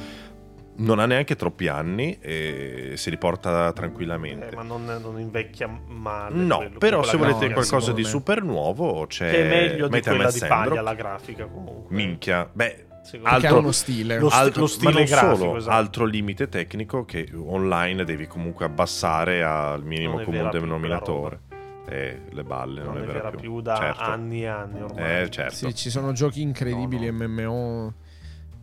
non 0.79 0.99
ha 0.99 1.07
neanche 1.07 1.37
troppi 1.37 1.68
anni 1.68 2.18
e 2.20 2.92
si 2.96 3.09
riporta 3.11 3.72
tranquillamente. 3.72 4.49
Eh, 4.51 4.55
ma 4.57 4.62
non, 4.62 4.85
non 4.85 5.18
invecchia 5.20 5.68
male. 5.87 6.35
No, 6.35 6.57
quello, 6.59 6.79
però 6.79 7.03
se 7.03 7.16
volete 7.16 7.38
grafica, 7.49 7.55
qualcosa 7.55 7.92
di 7.92 8.05
super 8.05 8.42
nuovo 8.42 9.07
c'è 9.07 9.31
Che 9.31 9.44
è 9.44 9.49
meglio 9.49 9.87
di 9.87 9.92
Metemet 9.94 10.05
quella 10.05 10.31
di 10.31 10.38
paglia 10.40 10.83
la 10.83 10.94
grafica 10.94 11.46
comunque. 11.46 11.94
Minchia, 11.94 12.49
beh, 12.53 12.85
Altro- 13.22 13.59
uno 13.59 13.70
stile. 13.70 14.18
Lo 14.18 14.29
st- 14.29 14.35
altro, 14.37 14.62
lo 14.62 14.66
stile 14.66 14.90
ma 14.92 14.99
non 14.99 15.07
grafico, 15.07 15.37
solo, 15.37 15.57
esatto. 15.59 15.77
altro 15.77 16.05
limite 16.07 16.49
tecnico 16.49 17.05
che 17.05 17.29
online 17.37 18.03
devi 18.05 18.27
comunque 18.27 18.64
abbassare 18.64 19.44
al 19.44 19.85
minimo 19.85 20.20
comune 20.25 20.49
denominatore. 20.51 21.40
Eh, 21.88 22.20
le 22.31 22.42
balle 22.42 22.83
non, 22.83 22.94
non 22.94 23.03
è 23.05 23.07
vera 23.07 23.31
più 23.31 23.61
da 23.61 23.77
Certo. 23.77 24.03
anni 24.03 24.42
e 24.42 24.46
anni 24.46 24.83
ormai. 24.83 25.22
Eh, 25.22 25.31
certo. 25.31 25.55
Sì, 25.55 25.75
ci 25.75 25.88
sono 25.90 26.12
giochi 26.12 26.40
incredibili 26.42 27.09
No, 27.11 27.27
MMO 27.29 27.94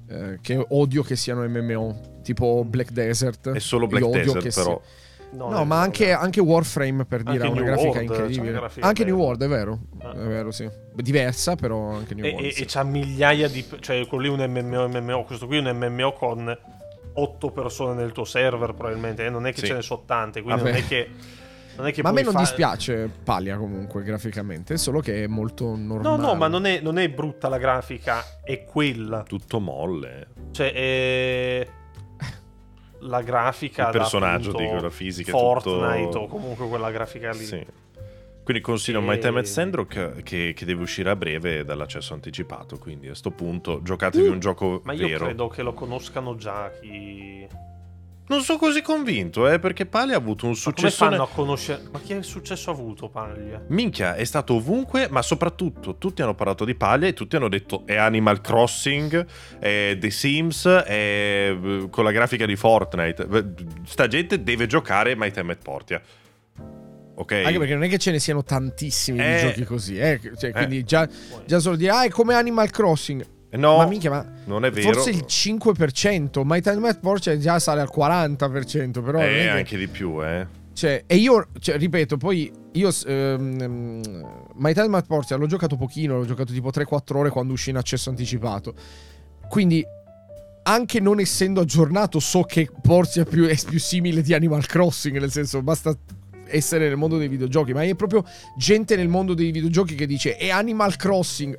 eh, 0.09 0.39
che 0.41 0.65
odio 0.69 1.03
che 1.03 1.15
siano 1.15 1.47
MMO, 1.47 2.19
tipo 2.21 2.63
Black 2.65 2.91
Desert. 2.91 3.51
È 3.51 3.59
solo 3.59 3.83
Io 3.85 3.89
Black 3.89 4.05
odio 4.05 4.33
Desert, 4.33 4.53
però. 4.55 4.81
Non 5.31 5.49
No, 5.51 5.61
è 5.61 5.65
ma 5.65 5.79
anche, 5.81 6.11
anche 6.11 6.39
Warframe 6.41 7.05
per 7.05 7.23
dire 7.23 7.43
Anche 7.43 7.47
ha 7.47 7.49
una 7.49 7.59
New 7.61 7.65
grafica 7.69 7.87
World, 7.89 8.03
incredibile. 8.09 8.49
una 8.51 8.59
grafica 8.59 8.85
anche 8.87 9.03
New. 9.05 9.17
World, 9.17 9.43
è 9.43 9.47
vero. 9.47 9.79
Ah. 9.99 10.11
È 10.11 10.27
vero, 10.27 10.51
sì. 10.51 10.69
Diversa, 10.93 11.55
però 11.55 11.89
anche 11.93 12.13
New 12.13 12.25
E, 12.25 12.29
World. 12.33 12.45
e, 12.45 12.51
sì. 12.51 12.61
e 12.61 12.65
c'ha 12.67 12.83
migliaia 12.83 13.47
di... 13.47 13.65
Cioè, 13.79 14.05
quello 14.05 14.35
lì 14.35 14.43
è 14.43 14.45
un 14.45 14.51
MMO, 14.51 14.87
MMO. 14.89 15.23
Questo 15.23 15.47
qui 15.47 15.57
è 15.57 15.59
un 15.67 15.75
MMO 15.75 16.11
con 16.13 16.55
8 17.13 17.49
persone 17.51 17.95
nel 17.95 18.11
tuo 18.11 18.25
server, 18.25 18.73
probabilmente. 18.73 19.25
eh, 19.25 19.29
Non 19.31 19.47
è 19.47 19.53
che 19.53 19.61
Sì. 19.61 19.67
ce 19.67 19.73
ne 19.73 19.81
so 19.81 20.03
tante, 20.05 20.41
quindi 20.43 20.61
Vabbè. 20.61 20.73
non 20.75 20.83
è 20.83 20.87
che... 20.87 21.09
Non 21.75 21.87
è 21.87 21.91
che 21.91 22.01
Ma 22.03 22.09
a 22.09 22.11
me 22.11 22.21
non 22.21 22.33
fa- 22.33 22.39
dispiace 22.39 23.09
Palia 23.23 23.57
comunque 23.57 24.03
graficamente, 24.03 24.77
solo 24.77 24.99
che 24.99 25.23
è 25.23 25.27
molto 25.27 25.75
normale. 25.75 26.17
No, 26.21 26.27
no, 26.27 26.35
ma 26.35 26.47
non 26.47 26.65
è, 26.65 26.79
non 26.81 26.99
è 26.99 27.09
brutta 27.09 27.49
la 27.49 27.57
grafica, 27.57 28.23
è 28.43 28.63
quella. 28.63 29.23
Tutto 29.23 29.59
molle. 29.59 30.27
Cioè, 30.51 30.71
è... 30.71 31.67
La 32.99 33.21
grafica 33.21 33.87
Il 33.87 33.91
da, 33.91 33.97
personaggio, 33.99 34.49
appunto, 34.51 34.69
dico, 34.69 34.81
la 34.81 34.89
fisica, 34.89 35.31
Fortnite 35.31 36.03
tutto- 36.05 36.19
o 36.19 36.27
comunque 36.27 36.67
quella 36.69 36.89
grafica 36.91 37.31
lì. 37.31 37.43
Sì. 37.43 37.65
Quindi 38.43 38.61
consiglio 38.61 38.99
E- 38.99 39.03
My 39.03 39.17
Time 39.17 39.39
at 39.39 39.45
Sandrock 39.45 40.21
che, 40.23 40.53
che 40.55 40.65
deve 40.65 40.81
uscire 40.83 41.09
a 41.09 41.15
breve 41.15 41.63
dall'accesso 41.65 42.13
anticipato. 42.13 42.77
Quindi 42.77 43.07
a 43.09 43.15
sto 43.15 43.31
punto 43.31 43.81
giocatevi 43.81 44.27
un 44.27 44.39
gioco 44.39 44.79
Ma 44.83 44.93
io 44.93 45.07
vero. 45.07 45.25
credo 45.25 45.47
che 45.47 45.63
lo 45.63 45.73
conoscano 45.73 46.35
già 46.35 46.69
chi... 46.79 47.45
Non 48.33 48.41
sono 48.41 48.57
così 48.57 48.81
convinto, 48.81 49.47
eh, 49.47 49.59
perché 49.59 49.85
Pali 49.85 50.13
ha 50.13 50.17
avuto 50.17 50.45
un 50.45 50.51
Ma 50.53 50.57
come 50.63 50.73
successo. 50.75 51.05
fanno 51.05 51.21
a 51.21 51.27
conoscere... 51.27 51.83
Ma 51.91 51.99
che 51.99 52.23
successo 52.23 52.71
ha 52.71 52.73
avuto 52.73 53.07
Paglia? 53.07 53.63
Minchia, 53.67 54.15
è 54.15 54.23
stato 54.23 54.55
ovunque, 54.55 55.07
ma 55.11 55.21
soprattutto 55.21 55.97
tutti 55.99 56.23
hanno 56.23 56.33
parlato 56.33 56.65
di 56.65 56.73
Paglia 56.73 57.05
e 57.05 57.13
tutti 57.13 57.35
hanno 57.35 57.47
detto 57.47 57.83
è 57.85 57.95
Animal 57.95 58.41
Crossing, 58.41 59.25
è 59.59 59.95
The 59.99 60.09
Sims, 60.09 60.65
è 60.65 61.55
eh, 61.55 61.87
con 61.91 62.03
la 62.03 62.11
grafica 62.11 62.47
di 62.47 62.55
Fortnite. 62.55 63.27
Sta 63.85 64.07
gente 64.07 64.41
deve 64.41 64.65
giocare 64.65 65.15
My 65.15 65.29
Time 65.29 65.51
at 65.51 65.59
Portia. 65.61 66.01
Ok? 67.15 67.31
Anche 67.31 67.59
perché 67.59 67.73
non 67.75 67.83
è 67.83 67.87
che 67.87 67.99
ce 67.99 68.09
ne 68.09 68.17
siano 68.17 68.43
tantissimi 68.43 69.19
Eh. 69.19 69.35
di 69.35 69.47
giochi 69.47 69.63
così, 69.63 69.97
eh. 69.99 70.19
Cioè, 70.35 70.49
Eh. 70.49 70.53
quindi 70.53 70.83
già, 70.83 71.07
già 71.45 71.59
solo 71.59 71.75
dire, 71.75 71.91
ah, 71.91 72.03
è 72.05 72.09
come 72.09 72.33
Animal 72.33 72.71
Crossing. 72.71 73.23
No, 73.57 73.77
ma 73.77 73.85
minchia, 73.85 74.09
ma 74.09 74.25
non 74.45 74.65
è 74.65 74.71
vero. 74.71 74.93
forse 74.93 75.11
il 75.11 75.25
5%. 75.27 76.41
My 76.43 76.61
Time 76.61 76.87
at 76.87 76.99
Porsche 76.99 77.37
già 77.37 77.59
sale 77.59 77.81
al 77.81 77.89
40%, 77.93 79.03
però... 79.03 79.19
Eh, 79.19 79.27
che- 79.27 79.47
anche 79.49 79.77
di 79.77 79.87
più, 79.87 80.23
eh. 80.23 80.61
Cioè, 80.73 81.03
e 81.05 81.15
io, 81.17 81.49
cioè, 81.59 81.77
ripeto, 81.77 82.17
poi 82.17 82.51
io 82.71 82.89
ehm, 83.05 84.01
My 84.55 84.73
Time 84.73 84.97
at 84.97 85.05
Porsche 85.05 85.35
l'ho 85.35 85.45
giocato 85.45 85.75
pochino, 85.75 86.17
l'ho 86.17 86.25
giocato 86.25 86.51
tipo 86.51 86.69
3-4 86.69 87.15
ore 87.15 87.29
quando 87.29 87.53
uscì 87.53 87.69
in 87.69 87.77
accesso 87.77 88.09
anticipato. 88.09 88.73
Quindi, 89.47 89.85
anche 90.63 90.99
non 90.99 91.19
essendo 91.19 91.61
aggiornato, 91.61 92.19
so 92.19 92.41
che 92.43 92.69
Porsche 92.81 93.21
è 93.21 93.25
più, 93.25 93.45
è 93.45 93.55
più 93.67 93.79
simile 93.79 94.23
di 94.23 94.33
Animal 94.33 94.65
Crossing, 94.65 95.19
nel 95.19 95.31
senso, 95.31 95.61
basta 95.61 95.95
essere 96.47 96.87
nel 96.87 96.97
mondo 96.97 97.17
dei 97.17 97.27
videogiochi, 97.27 97.73
ma 97.73 97.83
è 97.83 97.95
proprio 97.95 98.25
gente 98.57 98.95
nel 98.95 99.07
mondo 99.07 99.33
dei 99.33 99.51
videogiochi 99.51 99.95
che 99.95 100.07
dice 100.07 100.37
è 100.37 100.49
Animal 100.49 100.95
Crossing. 100.95 101.55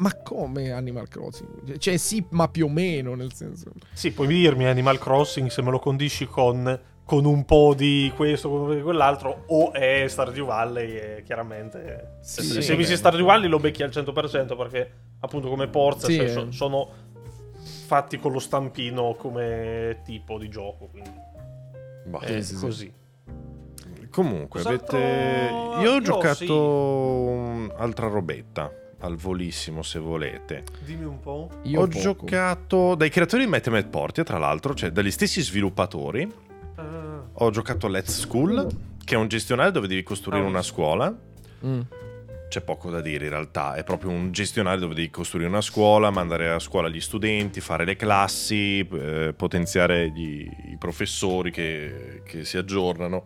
Ma 0.00 0.14
come 0.22 0.72
Animal 0.72 1.08
Crossing? 1.08 1.76
Cioè, 1.76 1.96
sì, 1.98 2.24
ma 2.30 2.48
più 2.48 2.64
o 2.66 2.68
meno, 2.70 3.14
nel 3.14 3.34
senso. 3.34 3.70
Sì, 3.92 4.12
puoi 4.12 4.28
dirmi 4.28 4.64
Animal 4.66 4.98
Crossing 4.98 5.48
se 5.50 5.60
me 5.62 5.70
lo 5.70 5.78
condisci 5.78 6.26
con, 6.26 6.80
con 7.04 7.26
un 7.26 7.44
po' 7.44 7.74
di 7.74 8.10
questo, 8.16 8.48
con 8.48 8.60
un 8.60 8.66
po' 8.68 8.74
di 8.74 8.80
quell'altro, 8.82 9.44
o 9.48 9.72
è 9.72 10.06
Stardew 10.08 10.46
Valley, 10.46 10.90
e 10.96 11.22
chiaramente... 11.22 12.16
Sì, 12.22 12.42
se 12.42 12.54
sì, 12.54 12.62
se 12.62 12.76
mi 12.76 12.84
si 12.84 12.92
beh. 12.92 12.96
Stardew 12.96 13.26
Valley 13.26 13.48
lo 13.50 13.58
becchi 13.58 13.82
al 13.82 13.90
100% 13.90 14.56
perché 14.56 14.90
appunto 15.20 15.50
come 15.50 15.68
Porza 15.68 16.06
Sì, 16.06 16.16
cioè, 16.16 16.24
eh. 16.24 16.28
so- 16.30 16.50
sono 16.50 16.88
fatti 17.86 18.18
con 18.18 18.32
lo 18.32 18.38
stampino 18.38 19.14
come 19.16 20.00
tipo 20.02 20.38
di 20.38 20.48
gioco, 20.48 20.86
quindi 20.86 21.10
Boh. 22.06 22.20
è 22.20 22.40
sì, 22.40 22.54
sì. 22.56 22.64
così. 22.64 22.92
Comunque, 24.10 24.62
Cos'altro- 24.62 24.96
avete... 24.96 25.82
Io 25.82 25.90
ho 25.90 25.94
Io 25.94 26.00
giocato 26.00 26.34
sì. 26.34 26.50
um, 26.50 27.72
altra 27.76 28.08
robetta. 28.08 28.72
Al 29.00 29.16
volissimo, 29.16 29.82
se 29.82 29.98
volete. 29.98 30.64
Dimmi 30.84 31.04
un 31.04 31.20
po'. 31.20 31.48
Io 31.62 31.80
ho 31.80 31.86
poco. 31.86 31.98
giocato 32.00 32.94
dai 32.94 33.08
creatori 33.08 33.44
di 33.44 33.50
Metemet 33.50 33.88
Portia, 33.88 34.24
tra 34.24 34.36
l'altro, 34.38 34.74
cioè 34.74 34.90
dagli 34.90 35.10
stessi 35.10 35.40
sviluppatori. 35.40 36.30
Ah, 36.76 37.22
Ho 37.32 37.50
giocato 37.50 37.88
Let's 37.88 38.18
School, 38.20 38.66
che 39.04 39.14
è 39.14 39.18
un 39.18 39.28
gestionale 39.28 39.70
dove 39.70 39.86
devi 39.86 40.02
costruire 40.02 40.44
Ah, 40.44 40.48
una 40.48 40.62
scuola. 40.62 41.14
Mm. 41.64 41.80
C'è 42.50 42.60
poco 42.62 42.90
da 42.90 43.00
dire 43.00 43.24
in 43.26 43.30
realtà, 43.30 43.74
è 43.74 43.84
proprio 43.84 44.10
un 44.10 44.32
gestionale 44.32 44.78
dove 44.80 44.94
devi 44.94 45.08
costruire 45.08 45.48
una 45.48 45.60
scuola, 45.60 46.10
mandare 46.10 46.50
a 46.50 46.58
scuola 46.58 46.88
gli 46.88 47.00
studenti, 47.00 47.60
fare 47.60 47.84
le 47.84 47.94
classi, 47.94 48.80
eh, 48.80 49.32
potenziare 49.36 50.10
gli- 50.10 50.48
i 50.72 50.76
professori 50.76 51.52
che, 51.52 52.22
che 52.24 52.44
si 52.44 52.56
aggiornano. 52.58 53.24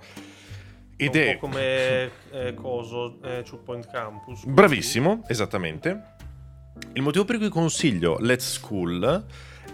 Ed 0.96 1.14
un 1.14 1.20
è 1.20 1.32
po' 1.34 1.40
come 1.40 2.10
eh, 2.30 2.54
coso, 2.54 3.18
eh, 3.22 3.42
Two 3.42 3.58
Point 3.58 3.90
Campus. 3.90 4.44
bravissimo, 4.44 5.24
esattamente. 5.26 6.12
Il 6.92 7.02
motivo 7.02 7.24
per 7.24 7.38
cui 7.38 7.48
consiglio 7.48 8.18
Let's 8.20 8.52
School 8.52 9.24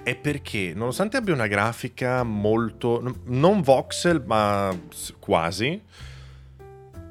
è 0.03 0.17
perché, 0.17 0.73
nonostante 0.75 1.17
abbia 1.17 1.35
una 1.35 1.47
grafica 1.47 2.23
molto. 2.23 3.21
non 3.25 3.61
voxel, 3.61 4.23
ma 4.25 4.77
quasi. 5.19 5.83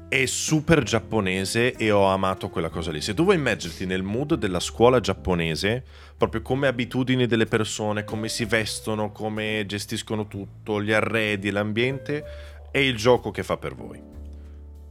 È 0.08 0.26
super 0.26 0.82
giapponese 0.82 1.76
e 1.76 1.92
ho 1.92 2.06
amato 2.06 2.48
quella 2.48 2.68
cosa 2.68 2.90
lì. 2.90 3.00
Se 3.00 3.14
tu 3.14 3.22
vuoi 3.22 3.36
immergerti 3.36 3.86
nel 3.86 4.02
mood 4.02 4.34
della 4.34 4.58
scuola 4.58 4.98
giapponese, 4.98 5.84
proprio 6.16 6.42
come 6.42 6.66
abitudini 6.66 7.26
delle 7.26 7.46
persone, 7.46 8.02
come 8.02 8.28
si 8.28 8.44
vestono, 8.44 9.12
come 9.12 9.62
gestiscono 9.66 10.26
tutto, 10.26 10.82
gli 10.82 10.90
arredi, 10.90 11.52
l'ambiente, 11.52 12.24
è 12.70 12.78
il 12.78 12.96
gioco 12.96 13.30
che 13.30 13.42
fa 13.42 13.56
per 13.56 13.74
voi. 13.74 14.00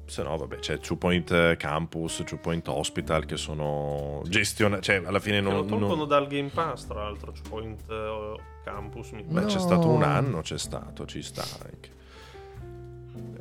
Se 0.06 0.24
no, 0.24 0.36
vabbè, 0.38 0.58
c'è 0.58 0.80
Two 0.80 0.96
Point 0.98 1.30
eh, 1.32 1.56
Campus, 1.58 2.24
Two 2.26 2.40
Point 2.40 2.68
Hospital 2.68 3.26
che 3.26 3.38
sono 3.38 4.24
gestionati. 4.26 4.82
Cioè, 4.82 5.04
alla 5.06 5.20
fine 5.20 5.38
Che 5.38 5.44
lo 5.44 5.52
non. 5.52 5.68
tolgono 5.68 5.96
non... 5.96 6.08
dal 6.08 6.28
Game 6.28 6.50
Pass, 6.50 6.86
tra 6.88 7.04
l'altro, 7.04 7.32
Two 7.32 7.44
Point 7.48 7.82
eh, 7.90 8.36
Campus. 8.64 9.12
Mi 9.12 9.22
Beh, 9.24 9.34
pare. 9.34 9.46
c'è 9.46 9.54
No. 9.56 9.60
stato 9.62 9.88
un 9.90 10.02
anno, 10.04 10.42
c'è 10.42 10.58
stato, 10.58 11.06
ci 11.06 11.22
sta 11.22 11.44
anche. 11.64 11.98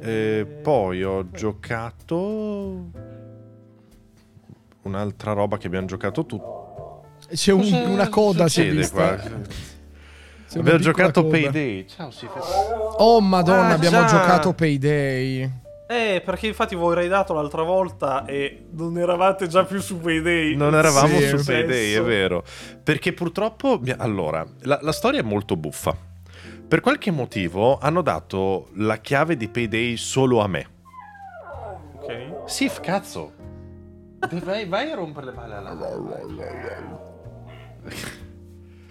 E 0.00 0.44
poi 0.62 1.02
ho 1.02 1.30
giocato. 1.30 2.90
Un'altra 4.82 5.32
roba 5.32 5.56
che 5.58 5.66
abbiamo 5.66 5.86
giocato 5.86 6.24
tutti. 6.26 6.44
C'è 7.34 7.52
un- 7.52 7.60
Cosa 7.60 7.82
una 7.86 8.08
coda, 8.08 8.48
si 8.48 8.62
vista. 8.68 9.16
qua? 9.16 9.40
Abbiamo 10.56 10.78
giocato. 10.78 11.26
Payday. 11.26 11.86
Ciao, 11.86 12.10
si 12.10 12.26
fa. 12.26 12.40
Oh 12.98 13.20
madonna, 13.20 13.68
Ah, 13.68 13.72
abbiamo 13.74 14.00
già. 14.00 14.06
giocato 14.06 14.52
Payday. 14.54 15.50
Eh, 15.90 16.22
perché 16.24 16.46
infatti 16.48 16.74
voi 16.74 16.94
raidato 16.94 17.32
l'altra 17.32 17.62
volta 17.62 18.24
e 18.26 18.66
non 18.72 18.98
eravate 18.98 19.46
già 19.46 19.64
più 19.64 19.80
su 19.80 19.98
Payday. 20.00 20.54
Non 20.54 20.74
eravamo 20.74 21.18
Sì, 21.18 21.28
su 21.28 21.42
Payday, 21.44 21.92
è 21.94 22.02
vero. 22.02 22.44
Perché 22.82 23.12
purtroppo, 23.14 23.80
allora, 23.96 24.46
la, 24.62 24.78
la 24.82 24.92
storia 24.92 25.20
è 25.20 25.22
molto 25.22 25.56
buffa. 25.56 25.96
Per 26.68 26.80
qualche 26.80 27.10
motivo 27.10 27.78
hanno 27.78 28.02
dato 28.02 28.68
la 28.74 28.98
chiave 28.98 29.36
di 29.38 29.48
Payday 29.48 29.96
solo 29.96 30.40
a 30.40 30.46
me. 30.46 30.66
Ok. 32.00 32.42
Sì, 32.44 32.68
f- 32.68 32.80
cazzo. 32.80 33.32
Vai, 34.44 34.66
vai 34.66 34.90
a 34.90 34.94
rompere 34.94 35.26
le 35.26 35.32
palle 35.32 35.54
alla 35.54 35.74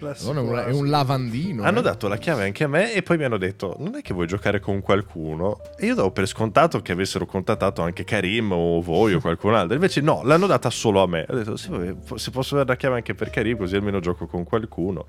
Non 0.00 0.36
è, 0.36 0.40
un, 0.40 0.56
è 0.56 0.70
un 0.70 0.88
lavandino. 0.88 1.64
Hanno 1.64 1.80
eh. 1.80 1.82
dato 1.82 2.06
la 2.06 2.18
chiave 2.18 2.44
anche 2.44 2.64
a 2.64 2.68
me 2.68 2.92
e 2.94 3.02
poi 3.02 3.16
mi 3.16 3.24
hanno 3.24 3.36
detto: 3.36 3.74
Non 3.78 3.96
è 3.96 4.02
che 4.02 4.14
vuoi 4.14 4.26
giocare 4.26 4.60
con 4.60 4.80
qualcuno? 4.80 5.60
E 5.76 5.86
io 5.86 5.94
davo 5.94 6.12
per 6.12 6.26
scontato 6.26 6.80
che 6.80 6.92
avessero 6.92 7.26
contattato 7.26 7.82
anche 7.82 8.04
Karim 8.04 8.52
o 8.52 8.80
voi 8.80 9.14
o 9.14 9.20
qualcun 9.20 9.54
altro. 9.54 9.74
Invece, 9.74 10.00
no, 10.00 10.22
l'hanno 10.22 10.46
data 10.46 10.70
solo 10.70 11.02
a 11.02 11.06
me. 11.08 11.26
Ho 11.28 11.34
detto: 11.34 11.56
sì, 11.56 11.70
vabbè, 11.70 11.96
se 12.14 12.30
posso 12.30 12.54
avere 12.54 12.70
la 12.70 12.76
chiave 12.76 12.96
anche 12.96 13.14
per 13.14 13.30
Karim, 13.30 13.56
così 13.56 13.74
almeno 13.74 13.98
gioco 13.98 14.26
con 14.26 14.44
qualcuno. 14.44 15.06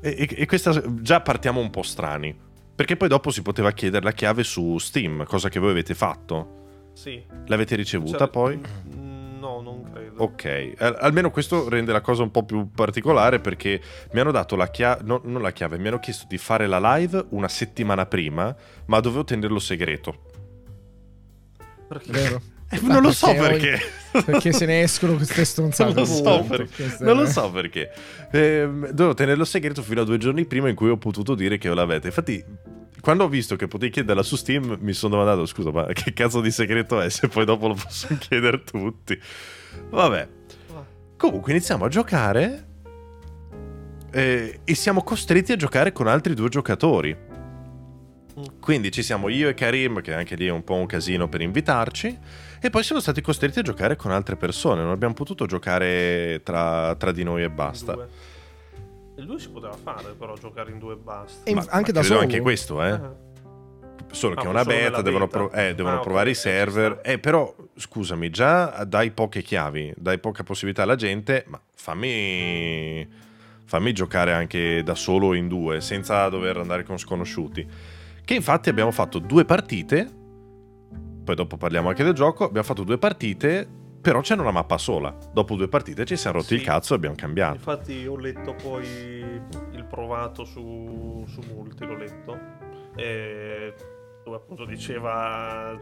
E, 0.00 0.10
e- 0.18 0.34
e 0.36 0.46
questa 0.46 0.80
già 1.00 1.20
partiamo 1.20 1.60
un 1.60 1.70
po' 1.70 1.82
strani. 1.82 2.50
Perché 2.74 2.96
poi 2.96 3.08
dopo 3.08 3.30
si 3.30 3.42
poteva 3.42 3.72
chiedere 3.72 4.04
la 4.04 4.12
chiave 4.12 4.44
su 4.44 4.78
Steam, 4.78 5.24
cosa 5.24 5.48
che 5.48 5.58
voi 5.58 5.70
avete 5.70 5.94
fatto. 5.94 6.60
Sì. 6.94 7.22
L'avete 7.46 7.74
ricevuta 7.74 8.18
Cioè, 8.18 8.28
poi? 8.28 8.60
No, 9.62 9.80
non 9.82 9.92
credo. 9.92 10.22
Ok, 10.22 10.72
Al- 10.78 10.96
almeno 11.00 11.30
questo 11.30 11.68
rende 11.68 11.92
la 11.92 12.00
cosa 12.00 12.22
un 12.22 12.30
po' 12.30 12.44
più 12.44 12.70
particolare 12.70 13.40
perché 13.40 13.80
mi 14.12 14.20
hanno 14.20 14.32
dato 14.32 14.56
la 14.56 14.68
chiave, 14.68 15.02
non 15.04 15.40
la 15.40 15.52
chiave, 15.52 15.78
mi 15.78 15.88
hanno 15.88 16.00
chiesto 16.00 16.26
di 16.28 16.38
fare 16.38 16.66
la 16.66 16.96
live 16.96 17.26
una 17.30 17.48
settimana 17.48 18.06
prima, 18.06 18.54
ma 18.86 19.00
dovevo 19.00 19.24
tenerlo 19.24 19.58
segreto. 19.58 20.30
Perché? 21.88 22.10
Vero? 22.10 22.42
Eh, 22.70 22.80
non 22.88 23.02
lo 23.02 23.12
so 23.12 23.26
perché 23.34 23.78
perché. 24.12 24.30
Perché 24.30 24.52
se 24.52 24.66
ne 24.66 24.82
escono 24.82 25.14
queste 25.14 25.44
stronzate. 25.46 25.92
Non 25.92 26.02
lo 26.02 26.06
so 26.06 26.44
perché. 26.48 26.96
Non 27.00 27.16
lo 27.16 27.26
so 27.26 27.50
perché. 27.50 27.90
Ehm, 28.32 28.88
dovevo 28.90 29.14
tenerlo 29.14 29.44
segreto 29.44 29.82
fino 29.82 30.00
a 30.00 30.04
due 30.04 30.18
giorni 30.18 30.46
prima 30.46 30.68
in 30.68 30.74
cui 30.74 30.88
ho 30.88 30.96
potuto 30.96 31.34
dire 31.34 31.58
che 31.58 31.68
l'avete. 31.68 32.06
Infatti, 32.08 32.42
quando 33.00 33.24
ho 33.24 33.28
visto 33.28 33.56
che 33.56 33.66
potevi 33.66 33.92
chiederla 33.92 34.22
su 34.22 34.36
Steam, 34.36 34.76
mi 34.80 34.92
sono 34.92 35.16
domandato: 35.16 35.46
scusa, 35.46 35.70
ma 35.70 35.86
che 35.86 36.12
cazzo 36.12 36.40
di 36.40 36.50
segreto 36.50 37.00
è? 37.00 37.08
Se 37.08 37.28
poi 37.28 37.44
dopo 37.44 37.68
lo 37.68 37.74
possono 37.74 38.18
chiedere 38.20 38.62
tutti. 38.62 39.18
Vabbè. 39.90 40.28
Comunque 41.16 41.52
iniziamo 41.52 41.84
a 41.84 41.88
giocare 41.88 42.66
eh, 44.10 44.60
e 44.64 44.74
siamo 44.74 45.02
costretti 45.02 45.52
a 45.52 45.56
giocare 45.56 45.92
con 45.92 46.06
altri 46.06 46.34
due 46.34 46.48
giocatori. 46.48 47.16
Quindi 48.60 48.90
ci 48.90 49.02
siamo 49.02 49.28
io 49.28 49.48
e 49.48 49.54
Karim, 49.54 50.00
che 50.00 50.14
anche 50.14 50.36
lì 50.36 50.46
è 50.46 50.50
un 50.50 50.64
po' 50.64 50.74
un 50.74 50.86
casino 50.86 51.28
per 51.28 51.42
invitarci, 51.42 52.18
e 52.60 52.70
poi 52.70 52.82
siamo 52.82 53.00
stati 53.00 53.20
costretti 53.20 53.58
a 53.58 53.62
giocare 53.62 53.94
con 53.96 54.10
altre 54.10 54.36
persone. 54.36 54.82
Non 54.82 54.90
abbiamo 54.90 55.14
potuto 55.14 55.46
giocare 55.46 56.40
tra, 56.42 56.94
tra 56.96 57.12
di 57.12 57.24
noi 57.24 57.42
e 57.42 57.50
basta. 57.50 57.92
Due. 57.94 58.08
Il 59.22 59.28
2 59.28 59.38
si 59.38 59.50
poteva 59.50 59.74
fare, 59.80 60.14
però 60.18 60.34
giocare 60.34 60.72
in 60.72 60.80
due 60.80 60.94
e 60.94 60.96
basta. 60.96 61.48
E 61.48 61.54
Ma- 61.54 61.64
anche 61.68 61.92
ma 61.92 62.00
da 62.00 62.04
solo. 62.04 62.18
anche 62.18 62.40
questo, 62.40 62.82
eh. 62.82 62.90
Ah. 62.90 63.14
Solo 64.10 64.34
Ah, 64.34 64.40
che 64.40 64.46
è 64.46 64.50
una 64.50 64.64
beta, 64.64 65.00
devono, 65.00 65.26
beta. 65.26 65.38
pro- 65.38 65.52
eh, 65.52 65.74
devono 65.76 65.96
Ah, 65.98 66.00
provare 66.00 66.30
i 66.30 66.34
server. 66.34 67.00
Eh, 67.04 67.20
però, 67.20 67.54
scusami, 67.76 68.30
già 68.30 68.82
dai 68.84 69.12
poche 69.12 69.42
chiavi, 69.42 69.94
dai 69.96 70.18
poca 70.18 70.42
possibilità 70.42 70.82
alla 70.82 70.96
gente, 70.96 71.44
ma 71.46 71.60
fammi, 71.72 73.08
fammi 73.64 73.92
giocare 73.92 74.32
anche 74.32 74.82
da 74.82 74.96
solo 74.96 75.34
in 75.34 75.46
due, 75.46 75.80
senza 75.80 76.28
dover 76.28 76.56
andare 76.56 76.82
con 76.82 76.98
sconosciuti. 76.98 77.64
Che 78.24 78.34
infatti 78.34 78.70
abbiamo 78.70 78.90
fatto 78.90 79.20
due 79.20 79.44
partite, 79.44 80.10
poi 81.24 81.34
dopo 81.36 81.56
parliamo 81.56 81.88
anche 81.90 82.02
del 82.02 82.12
gioco, 82.14 82.42
abbiamo 82.44 82.66
fatto 82.66 82.82
due 82.82 82.98
partite, 82.98 83.68
però 84.02 84.20
c'era 84.20 84.42
una 84.42 84.50
mappa 84.50 84.76
sola. 84.76 85.16
Dopo 85.32 85.54
due 85.56 85.68
partite 85.68 86.04
ci 86.04 86.16
siamo 86.16 86.38
rotti 86.38 86.48
Sì. 86.48 86.54
il 86.56 86.62
cazzo 86.62 86.92
e 86.92 86.96
abbiamo 86.96 87.14
cambiato. 87.14 87.54
Infatti 87.54 88.04
ho 88.06 88.16
letto 88.18 88.54
poi 88.54 88.84
il 88.86 89.84
provato 89.88 90.44
su, 90.44 91.24
su 91.28 91.40
Multi, 91.54 91.86
l'ho 91.86 91.96
letto, 91.96 92.38
e 92.96 93.74
dove 94.24 94.36
appunto 94.36 94.64
diceva, 94.66 95.78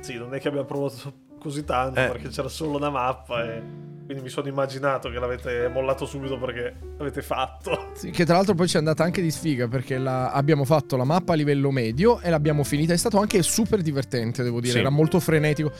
sì, 0.00 0.14
non 0.16 0.34
è 0.34 0.38
che 0.40 0.48
abbiamo 0.48 0.66
provato 0.66 1.24
così 1.40 1.64
tanto 1.64 1.98
Eh. 2.00 2.06
perché 2.08 2.28
c'era 2.28 2.48
solo 2.48 2.76
una 2.76 2.90
mappa 2.90 3.44
e 3.44 3.62
quindi 4.06 4.22
mi 4.22 4.28
sono 4.28 4.46
immaginato 4.48 5.10
che 5.10 5.18
l'avete 5.18 5.68
mollato 5.68 6.06
subito 6.06 6.38
perché 6.38 6.74
l'avete 6.96 7.22
fatto. 7.22 7.90
Sì, 7.94 8.10
che 8.10 8.24
tra 8.24 8.36
l'altro 8.36 8.54
poi 8.54 8.68
ci 8.68 8.76
è 8.76 8.78
andata 8.78 9.02
anche 9.02 9.20
di 9.20 9.30
sfiga 9.32 9.66
perché 9.66 9.98
la- 9.98 10.30
abbiamo 10.30 10.64
fatto 10.64 10.96
la 10.96 11.02
mappa 11.04 11.32
a 11.32 11.36
livello 11.36 11.70
medio 11.72 12.20
e 12.20 12.30
l'abbiamo 12.30 12.62
finita. 12.62 12.92
È 12.92 12.96
stato 12.96 13.18
anche 13.18 13.42
super 13.42 13.82
divertente, 13.82 14.42
devo 14.44 14.60
dire. 14.60 14.72
Sì. 14.74 14.78
Era 14.78 14.90
molto 14.90 15.18
frenetico. 15.18 15.72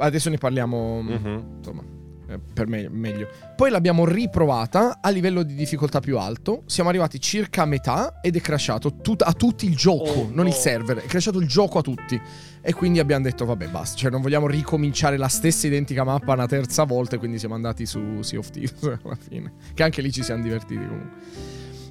Adesso 0.00 0.30
ne 0.30 0.38
parliamo. 0.38 1.02
Mhm. 1.02 1.44
Insomma, 1.58 1.82
eh, 2.28 2.38
per 2.52 2.66
me 2.68 2.88
meglio. 2.88 3.28
Poi 3.56 3.70
l'abbiamo 3.70 4.04
riprovata 4.04 4.98
a 5.00 5.10
livello 5.10 5.42
di 5.42 5.54
difficoltà 5.54 6.00
più 6.00 6.18
alto. 6.18 6.62
Siamo 6.66 6.88
arrivati 6.88 7.20
circa 7.20 7.62
a 7.62 7.66
metà 7.66 8.20
ed 8.20 8.36
è 8.36 8.40
crashato 8.40 8.96
tut- 8.96 9.22
a 9.22 9.32
tutti 9.32 9.66
il 9.66 9.74
gioco, 9.76 10.10
Oh, 10.10 10.28
non 10.32 10.46
il 10.46 10.52
no. 10.52 10.58
server. 10.58 10.98
È 10.98 11.06
crashato 11.06 11.38
il 11.40 11.46
gioco 11.48 11.78
a 11.78 11.82
tutti. 11.82 12.20
E 12.62 12.72
quindi 12.74 12.98
abbiamo 12.98 13.24
detto, 13.24 13.44
vabbè, 13.46 13.68
basta. 13.68 13.96
Cioè, 13.96 14.10
non 14.10 14.20
vogliamo 14.20 14.46
ricominciare 14.46 15.16
la 15.16 15.28
stessa 15.28 15.66
identica 15.66 16.04
mappa 16.04 16.32
una 16.34 16.46
terza 16.46 16.84
volta. 16.84 17.16
E 17.16 17.18
quindi 17.18 17.38
siamo 17.38 17.54
andati 17.54 17.84
su 17.86 18.22
Sea 18.22 18.38
of 18.38 18.50
Thieves 18.50 18.82
alla 19.02 19.16
fine. 19.18 19.52
Che 19.74 19.82
anche 19.82 20.00
lì 20.02 20.12
ci 20.12 20.22
siamo 20.22 20.42
divertiti 20.42 20.84
comunque. 20.86 21.18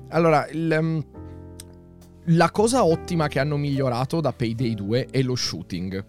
Allora, 0.09 0.47
il, 0.51 0.71
ehm, 0.71 1.05
la 2.25 2.51
cosa 2.51 2.85
ottima 2.85 3.27
che 3.27 3.39
hanno 3.39 3.57
migliorato 3.57 4.21
da 4.21 4.31
Payday 4.31 4.73
2 4.73 5.07
è 5.11 5.21
lo 5.21 5.35
shooting. 5.35 6.05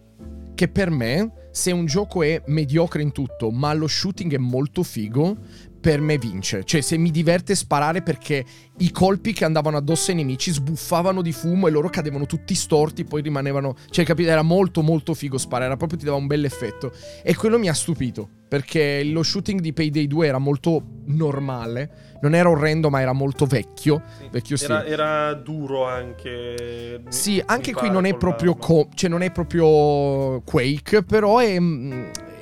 Che 0.54 0.68
per 0.68 0.90
me, 0.90 1.32
se 1.50 1.72
un 1.72 1.86
gioco 1.86 2.22
è 2.22 2.42
mediocre 2.46 3.02
in 3.02 3.12
tutto, 3.12 3.50
ma 3.50 3.72
lo 3.72 3.86
shooting 3.86 4.34
è 4.34 4.38
molto 4.38 4.82
figo, 4.82 5.36
per 5.80 6.00
me 6.00 6.18
vince. 6.18 6.62
Cioè, 6.64 6.80
se 6.82 6.96
mi 6.98 7.10
diverte 7.10 7.54
sparare 7.54 8.02
perché 8.02 8.44
i 8.78 8.90
colpi 8.90 9.32
che 9.32 9.44
andavano 9.44 9.78
addosso 9.78 10.10
ai 10.10 10.18
nemici 10.18 10.52
sbuffavano 10.52 11.22
di 11.22 11.32
fumo 11.32 11.66
e 11.66 11.70
loro 11.70 11.88
cadevano 11.88 12.26
tutti 12.26 12.54
storti, 12.54 13.04
poi 13.04 13.22
rimanevano. 13.22 13.74
Cioè, 13.88 14.04
capite? 14.04 14.30
Era 14.30 14.42
molto, 14.42 14.82
molto 14.82 15.14
figo 15.14 15.38
sparare. 15.38 15.66
Era 15.66 15.76
proprio 15.76 15.98
ti 15.98 16.04
dava 16.04 16.18
un 16.18 16.26
bel 16.26 16.44
effetto. 16.44 16.92
E 17.22 17.34
quello 17.34 17.58
mi 17.58 17.68
ha 17.68 17.74
stupito. 17.74 18.28
Perché 18.50 19.04
lo 19.04 19.22
shooting 19.22 19.60
di 19.60 19.72
Payday 19.72 20.06
2 20.06 20.26
era 20.26 20.38
molto 20.38 20.82
normale. 21.06 22.18
Non 22.20 22.34
era 22.34 22.50
orrendo, 22.50 22.90
ma 22.90 23.00
era 23.00 23.12
molto 23.12 23.46
vecchio. 23.46 24.02
Vecchio 24.30 24.56
Era, 24.60 24.84
era 24.84 25.34
duro 25.34 25.86
anche. 25.86 27.02
Sì, 27.08 27.42
anche 27.46 27.72
qui 27.72 27.88
non 27.90 28.04
è 28.04 28.16
proprio 28.16 28.56
co- 28.56 28.88
cioè 28.94 29.08
non 29.08 29.22
è 29.22 29.30
proprio 29.30 30.42
Quake, 30.42 31.04
però 31.04 31.38
è, 31.38 31.56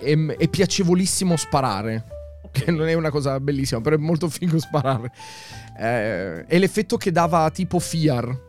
è, 0.00 0.16
è 0.16 0.48
piacevolissimo 0.48 1.36
sparare. 1.36 2.17
Che 2.50 2.70
non 2.70 2.88
è 2.88 2.94
una 2.94 3.10
cosa 3.10 3.38
bellissima, 3.40 3.80
però 3.80 3.96
è 3.96 3.98
molto 3.98 4.28
figo 4.28 4.58
sparare. 4.58 5.12
Eh, 5.78 6.44
è 6.44 6.58
l'effetto 6.58 6.96
che 6.96 7.10
dava 7.12 7.50
tipo 7.50 7.78
Fear. 7.78 8.46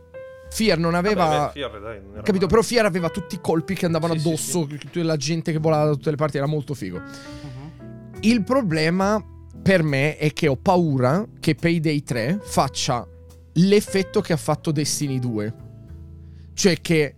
Fear 0.49 0.79
non 0.79 0.95
aveva. 0.95 1.25
Vabbè, 1.25 1.45
beh, 1.45 1.51
Fiore, 1.51 1.79
dai, 1.79 1.99
non 2.01 2.13
Capito? 2.15 2.33
male. 2.33 2.47
Però 2.47 2.61
Fear 2.61 2.85
aveva 2.85 3.09
tutti 3.09 3.35
i 3.35 3.39
colpi 3.41 3.75
che 3.75 3.85
andavano 3.85 4.13
Sì, 4.13 4.19
sì, 4.19 4.27
addosso, 4.27 4.67
tutta 4.67 5.03
la 5.03 5.15
gente 5.15 5.51
che 5.51 5.59
volava 5.59 5.85
da 5.85 5.91
tutte 5.91 6.09
le 6.09 6.15
parti, 6.15 6.37
era 6.37 6.47
molto 6.47 6.73
figo. 6.73 6.99
Mhm. 6.99 8.17
Il 8.21 8.43
problema 8.43 9.23
per 9.61 9.83
me 9.83 10.17
è 10.17 10.33
che 10.33 10.47
ho 10.47 10.55
paura 10.55 11.25
che 11.39 11.53
Payday 11.55 12.01
3 12.01 12.39
faccia 12.41 13.05
l'effetto 13.53 14.21
che 14.21 14.33
ha 14.33 14.37
fatto 14.37 14.71
Destiny 14.71 15.19
2. 15.19 15.53
Cioè 16.53 16.77
che 16.81 17.15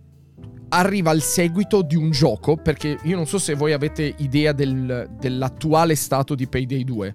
arriva 0.72 1.12
il 1.12 1.20
seguito 1.22 1.82
di 1.82 1.96
un 1.96 2.10
gioco, 2.10 2.56
perché 2.56 2.98
io 3.02 3.16
non 3.16 3.26
so 3.26 3.38
se 3.38 3.54
voi 3.54 3.72
avete 3.72 4.14
idea 4.18 4.52
del- 4.52 5.10
dell'attuale 5.18 5.94
stato 5.94 6.34
di 6.34 6.46
Payday 6.46 6.82
2. 6.84 7.14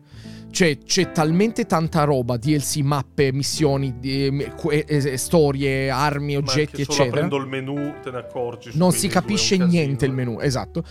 Cioè 0.49 0.77
c'è 0.77 1.11
talmente 1.11 1.65
tanta 1.65 2.03
roba, 2.03 2.37
DLC, 2.37 2.77
mappe, 2.77 3.33
missioni, 3.33 3.95
que- 4.55 4.85
eh, 4.87 5.17
storie, 5.17 5.89
armi, 5.89 6.33
Ma 6.33 6.39
oggetti, 6.39 6.81
eccetera 6.83 7.09
aprendo 7.09 7.37
il 7.37 7.47
menu 7.47 7.95
te 8.01 8.11
ne 8.11 8.17
accorgi. 8.17 8.71
non 8.73 8.91
si 8.91 9.07
capisce 9.07 9.57
casino, 9.57 9.65
niente 9.77 10.05
il 10.05 10.11
eh. 10.11 10.15
menu, 10.15 10.39
esatto. 10.39 10.83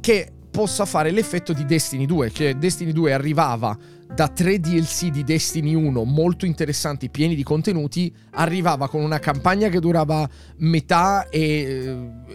Che 0.00 0.28
possa 0.50 0.84
fare 0.84 1.10
l'effetto 1.10 1.52
di 1.52 1.64
Destiny 1.64 2.06
2, 2.06 2.30
che 2.30 2.56
Destiny 2.58 2.92
2 2.92 3.12
arrivava 3.12 3.76
da 4.14 4.28
tre 4.28 4.60
DLC 4.60 5.08
di 5.08 5.24
Destiny 5.24 5.74
1 5.74 6.04
molto 6.04 6.44
interessanti, 6.44 7.08
pieni 7.08 7.34
di 7.34 7.42
contenuti, 7.42 8.14
arrivava 8.32 8.88
con 8.88 9.02
una 9.02 9.18
campagna 9.18 9.68
che 9.68 9.80
durava 9.80 10.28
metà 10.58 11.28
e 11.28 11.40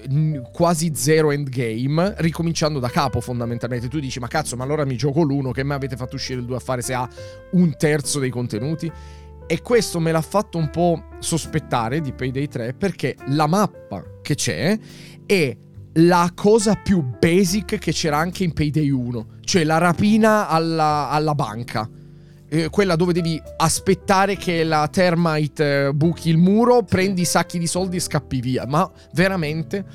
eh, 0.10 0.42
quasi 0.52 0.92
zero 0.96 1.32
endgame, 1.32 2.16
ricominciando 2.18 2.80
da 2.80 2.90
capo 2.90 3.22
fondamentalmente. 3.22 3.88
Tu 3.88 4.00
dici, 4.00 4.20
ma 4.20 4.28
cazzo, 4.28 4.56
ma 4.56 4.64
allora 4.64 4.86
mi 4.86 4.98
gioco 4.98 5.22
l'1, 5.22 5.52
che 5.52 5.64
mi 5.64 5.74
avete 5.74 5.96
fatto 5.96 6.16
uscire 6.16 6.40
il 6.40 6.46
2 6.46 6.56
a 6.56 6.60
fare 6.60 6.82
se 6.82 6.94
ha 6.94 7.08
un 7.52 7.76
terzo 7.78 8.20
dei 8.20 8.32
contenuti? 8.32 8.92
E 9.46 9.62
questo 9.62 10.00
me 10.00 10.12
l'ha 10.12 10.22
fatto 10.22 10.58
un 10.58 10.70
po' 10.70 11.04
sospettare 11.20 12.02
di 12.02 12.12
Payday 12.12 12.48
3 12.48 12.74
perché 12.74 13.16
la 13.28 13.48
mappa 13.48 14.04
che 14.22 14.36
c'è 14.36 14.78
è 15.26 15.58
la 15.98 16.32
cosa 16.36 16.76
più 16.76 17.02
basic 17.02 17.78
che 17.78 17.92
c'era 17.92 18.18
anche 18.18 18.44
in 18.44 18.54
Payday 18.54 18.90
1, 18.90 19.26
cioè 19.42 19.64
la 19.64 19.78
rapina 19.78 20.48
alla, 20.48 21.10
alla 21.10 21.34
banca. 21.34 21.90
Eh, 22.50 22.70
quella 22.70 22.96
dove 22.96 23.14
devi 23.14 23.42
aspettare 23.58 24.38
che 24.38 24.64
la 24.64 24.88
termite 24.90 25.88
eh, 25.88 25.94
buchi 25.94 26.30
il 26.30 26.38
muro, 26.38 26.84
prendi 26.84 27.22
i 27.22 27.26
sacchi 27.26 27.60
di 27.60 27.68
soldi 27.68 27.98
e 27.98 28.00
scappi 28.00 28.40
via. 28.40 28.66
Ma 28.66 28.90
veramente 29.14 29.86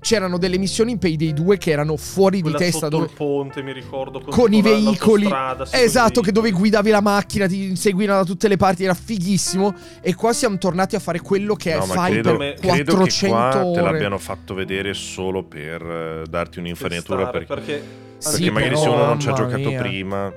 c'erano 0.00 0.38
delle 0.38 0.58
missioni 0.58 0.92
in 0.92 0.98
Payday 0.98 1.32
2 1.32 1.58
che 1.58 1.70
erano 1.70 1.96
fuori 1.96 2.40
Quella 2.40 2.56
di 2.56 2.64
testa 2.64 2.78
sotto 2.86 2.96
dove 2.96 3.04
il 3.06 3.16
ponte, 3.16 3.62
mi 3.62 3.72
ricordo. 3.72 4.20
con 4.20 4.52
i 4.52 4.62
tipo 4.62 4.68
la- 4.68 4.74
veicoli. 4.76 5.28
esatto, 5.72 6.12
con 6.14 6.22
i 6.22 6.26
che 6.26 6.32
dove 6.32 6.50
guidavi 6.52 6.90
la 6.90 7.00
macchina, 7.00 7.46
ti 7.46 7.64
inseguivano 7.64 8.20
da 8.20 8.24
tutte 8.24 8.48
le 8.48 8.56
parti, 8.56 8.84
era 8.84 8.94
fighissimo. 8.94 9.74
E 10.00 10.14
qua 10.14 10.32
siamo 10.32 10.56
tornati 10.58 10.94
a 10.96 11.00
fare 11.00 11.20
quello 11.20 11.54
che 11.54 11.74
No, 11.74 11.82
fai 11.82 12.12
credo, 12.12 12.36
per 12.36 12.54
credo 12.54 12.76
che 12.76 12.84
400 12.84 13.36
qua 13.36 13.70
te 13.74 13.80
l'abbiano 13.80 14.18
fatto 14.18 14.54
vedere 14.54 14.94
solo 14.94 15.42
per 15.44 15.82
eh, 15.82 16.22
darti 16.28 16.58
un'infarinatura 16.60 17.30
Testare, 17.30 17.44
perché, 17.44 17.72
perché, 17.74 17.84
Sì, 18.18 18.30
perché 18.30 18.50
magari 18.50 18.76
se 18.76 18.88
uno 18.88 19.04
non 19.04 19.20
ci 19.20 19.28
ha 19.28 19.32
giocato 19.32 19.68
mia. 19.68 19.80
prima 19.80 20.32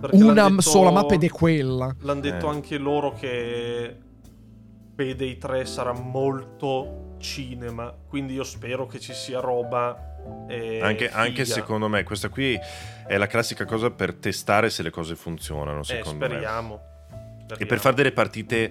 perché 0.00 0.16
Una 0.16 0.48
detto- 0.48 0.60
sola 0.60 0.90
mappa 0.92 1.14
ed 1.14 1.24
è 1.24 1.28
quella. 1.28 1.94
L'hanno 2.02 2.20
detto 2.20 2.46
Eh. 2.46 2.50
anche 2.50 2.78
loro 2.78 3.12
che 3.18 3.96
Payday 4.94 5.38
3 5.38 5.64
sarà 5.64 5.92
molto 5.92 7.07
cinema, 7.18 7.94
quindi 8.08 8.34
io 8.34 8.44
spero 8.44 8.86
che 8.86 8.98
ci 9.00 9.12
sia 9.12 9.40
roba 9.40 10.16
eh, 10.48 10.80
anche, 10.82 11.10
anche 11.10 11.44
secondo 11.44 11.88
me 11.88 12.02
questa 12.02 12.28
qui 12.28 12.58
è 13.06 13.16
la 13.16 13.26
classica 13.26 13.64
cosa 13.64 13.90
per 13.90 14.14
testare 14.14 14.68
se 14.70 14.82
le 14.82 14.90
cose 14.90 15.14
funzionano 15.16 15.80
Eh, 15.80 15.84
secondo 15.84 16.18
me 16.18 16.26
speriamo. 16.26 16.74
e 16.74 17.46
per 17.46 17.56
Speriamo. 17.56 17.80
fare 17.82 17.94
delle 17.94 18.12
partite 18.12 18.70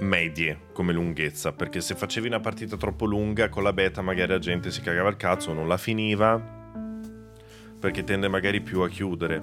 medie 0.00 0.58
come 0.72 0.92
lunghezza 0.92 1.52
perché 1.52 1.80
se 1.80 1.96
facevi 1.96 2.28
una 2.28 2.38
partita 2.38 2.76
troppo 2.76 3.04
lunga 3.06 3.48
con 3.48 3.64
la 3.64 3.72
beta 3.72 4.00
magari 4.02 4.30
la 4.30 4.38
gente 4.38 4.70
si 4.70 4.80
cagava 4.80 5.08
il 5.08 5.16
cazzo 5.16 5.52
non 5.52 5.66
la 5.66 5.76
finiva 5.76 6.40
perché 7.80 8.04
tende 8.04 8.28
magari 8.28 8.60
più 8.60 8.80
a 8.82 8.88
chiudere 8.88 9.42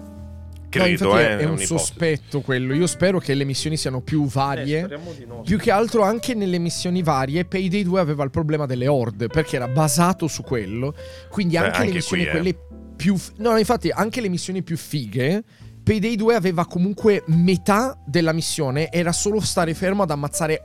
credo 0.79 1.05
infatti 1.05 1.23
eh, 1.23 1.38
è, 1.39 1.43
un 1.45 1.57
sospetto 1.57 2.41
quello. 2.41 2.73
Io 2.73 2.88
spero 2.88 3.19
che 3.19 3.33
le 3.33 3.43
missioni 3.43 3.77
siano 3.77 4.01
più 4.01 4.23
Eh, 4.25 4.29
varie. 4.31 4.88
no. 5.27 5.41
Più 5.41 5.57
che 5.57 5.71
altro 5.71 6.03
anche 6.03 6.33
nelle 6.33 6.57
missioni 6.57 7.01
varie, 7.03 7.45
Payday 7.45 7.83
2 7.83 7.99
aveva 7.99 8.23
il 8.23 8.29
problema 8.31 8.65
delle 8.65 8.88
horde, 8.88 9.27
perché 9.27 9.55
era 9.55 9.67
basato 9.67 10.27
su 10.27 10.43
quello. 10.43 10.93
Quindi 11.29 11.55
Beh, 11.57 11.65
anche, 11.65 11.77
anche 11.77 11.88
le 11.89 11.93
missioni 11.95 12.21
qui, 12.23 12.31
eh. 12.31 12.35
quelle 12.35 12.57
più 12.95 13.17
f- 13.17 13.31
No, 13.38 13.51
no, 13.51 13.57
infatti 13.57 13.89
anche 13.89 14.21
le 14.21 14.29
missioni 14.29 14.63
più 14.63 14.77
fighe 14.77 15.43
Payday 15.83 16.15
2 16.15 16.33
aveva 16.33 16.65
comunque 16.65 17.23
metà 17.27 17.95
della 18.05 18.31
missione 18.31 18.89
era 18.91 19.11
solo 19.11 19.39
stare 19.39 19.73
fermo 19.73 20.01
ad 20.03 20.09
ammazzare 20.09 20.61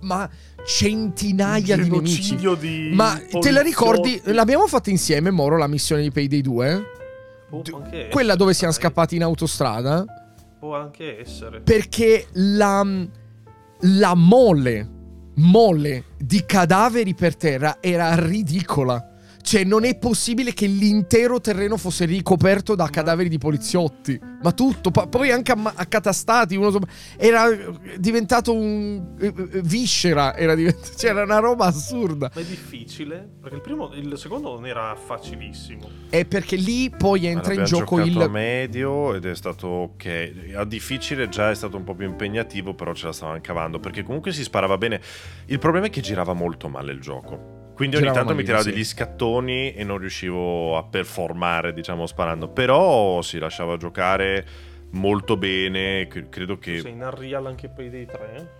ma 0.00 0.28
centinaia 0.66 1.76
di 1.76 1.88
nemici. 1.88 2.36
Di 2.36 2.90
Ma 2.94 3.20
te 3.40 3.50
la 3.50 3.62
ricordi? 3.62 4.00
poliziotti. 4.00 4.32
L'abbiamo 4.32 4.66
fatta 4.66 4.90
insieme, 4.90 5.30
Moro, 5.30 5.56
la 5.56 5.66
missione 5.66 6.02
di 6.02 6.10
Payday 6.10 6.40
2? 6.40 6.82
Può 7.48 7.62
anche 7.74 8.08
Quella 8.08 8.34
dove 8.34 8.54
siamo 8.54 8.72
scappati 8.72 9.16
in 9.16 9.22
autostrada? 9.22 10.04
Può 10.58 10.76
anche 10.76 11.20
essere. 11.20 11.60
Perché 11.60 12.26
la, 12.32 12.84
la 13.80 14.14
mole, 14.14 14.88
mole 15.34 16.04
di 16.18 16.44
cadaveri 16.44 17.14
per 17.14 17.36
terra 17.36 17.78
era 17.80 18.14
ridicola. 18.14 19.13
Cioè, 19.44 19.62
non 19.62 19.84
è 19.84 19.94
possibile 19.98 20.54
che 20.54 20.64
l'intero 20.64 21.38
terreno 21.38 21.76
fosse 21.76 22.06
ricoperto 22.06 22.74
da 22.74 22.88
cadaveri 22.88 23.28
di 23.28 23.36
poliziotti. 23.36 24.18
Ma 24.40 24.52
tutto, 24.52 24.90
pa- 24.90 25.06
poi 25.06 25.30
anche 25.30 25.52
amma- 25.52 25.74
accatastati. 25.76 26.56
Uno 26.56 26.70
sopra- 26.70 26.90
Era 27.18 27.48
diventato 27.98 28.54
un. 28.54 29.14
eh, 29.20 29.26
eh, 29.26 29.60
viscera. 29.62 30.34
Era 30.34 30.54
divent- 30.54 30.94
C'era 30.96 31.24
una 31.24 31.40
roba 31.40 31.66
assurda. 31.66 32.30
Ma 32.34 32.40
è 32.40 32.44
difficile? 32.44 33.28
Perché 33.38 33.56
il 33.56 33.60
primo, 33.60 33.92
il 33.92 34.16
secondo 34.16 34.50
non 34.54 34.66
era 34.66 34.96
facilissimo. 34.96 35.90
È 36.08 36.24
perché 36.24 36.56
lì 36.56 36.88
poi 36.88 37.26
entra 37.26 37.52
in 37.52 37.64
gioco 37.64 37.98
giocato 37.98 38.20
a 38.20 38.24
il. 38.24 38.30
medio 38.30 39.12
ed 39.14 39.26
è 39.26 39.34
stato 39.34 39.66
ok. 39.66 40.52
A 40.56 40.64
difficile 40.64 41.28
già 41.28 41.50
è 41.50 41.54
stato 41.54 41.76
un 41.76 41.84
po' 41.84 41.94
più 41.94 42.06
impegnativo, 42.08 42.72
però 42.72 42.94
ce 42.94 43.04
la 43.06 43.12
stavano 43.12 43.40
cavando 43.42 43.78
perché 43.78 44.02
comunque 44.04 44.32
si 44.32 44.42
sparava 44.42 44.78
bene. 44.78 45.02
Il 45.46 45.58
problema 45.58 45.84
è 45.86 45.90
che 45.90 46.00
girava 46.00 46.32
molto 46.32 46.70
male 46.70 46.92
il 46.92 47.00
gioco. 47.00 47.53
Quindi 47.74 47.96
ogni 47.96 48.12
tanto 48.12 48.34
mi 48.34 48.44
tirava 48.44 48.62
sì. 48.62 48.70
degli 48.70 48.84
scattoni 48.84 49.74
e 49.74 49.82
non 49.82 49.98
riuscivo 49.98 50.76
a 50.76 50.84
performare, 50.84 51.72
diciamo, 51.72 52.06
sparando. 52.06 52.48
Però 52.48 53.20
si 53.20 53.38
lasciava 53.38 53.76
giocare 53.76 54.46
molto 54.90 55.36
bene. 55.36 56.06
cre- 56.06 56.28
Credo 56.28 56.58
che. 56.58 56.78
Sei 56.78 56.92
in 56.92 57.02
Unreal 57.02 57.46
anche 57.46 57.68
Payday 57.68 58.06
3? 58.06 58.50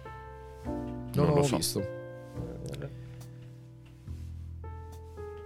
Non, 0.64 1.12
non 1.14 1.26
lo 1.28 1.34
l'ho 1.36 1.42
so. 1.44 1.56
visto. 1.56 2.02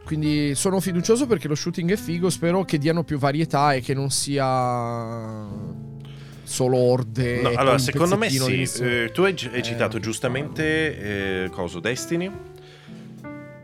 Quindi 0.04 0.54
sono 0.54 0.80
fiducioso 0.80 1.26
perché 1.26 1.48
lo 1.48 1.54
shooting 1.54 1.92
è 1.92 1.96
figo. 1.96 2.30
Spero 2.30 2.64
che 2.64 2.78
diano 2.78 3.04
più 3.04 3.18
varietà 3.18 3.74
e 3.74 3.82
che 3.82 3.92
non 3.92 4.08
sia 4.08 5.46
solo 6.42 6.76
orde. 6.78 7.42
No, 7.42 7.48
poi 7.50 7.56
allora, 7.56 7.76
secondo 7.76 8.16
me 8.16 8.30
sì. 8.30 8.62
Eh, 8.80 9.10
tu 9.12 9.20
hai, 9.24 9.34
hai 9.52 9.58
Eh, 9.58 9.62
citato 9.62 9.98
giustamente 10.00 11.44
eh, 11.44 11.50
coso, 11.50 11.80
Destiny 11.80 12.30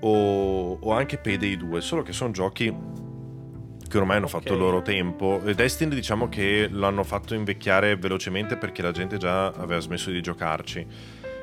o, 0.07 0.79
o 0.81 0.93
anche 0.93 1.17
Payday 1.19 1.57
2, 1.57 1.81
solo 1.81 2.03
che 2.03 2.13
sono 2.13 2.31
giochi 2.31 2.73
che 3.89 3.99
ormai 3.99 4.17
hanno 4.19 4.27
fatto 4.29 4.49
Ok. 4.49 4.53
il 4.53 4.59
loro 4.59 4.83
tempo. 4.83 5.41
E 5.45 5.55
Destiny 5.55 5.95
diciamo 5.95 6.29
che 6.29 6.69
l'hanno 6.71 7.05
fatto 7.05 7.35
invecchiare 7.35 7.97
velocemente 7.97 8.57
perché 8.57 8.83
la 8.83 8.91
gente 8.91 9.17
già 9.17 9.47
aveva 9.47 9.81
smesso 9.81 10.11
di 10.11 10.21
giocarci. 10.21 10.87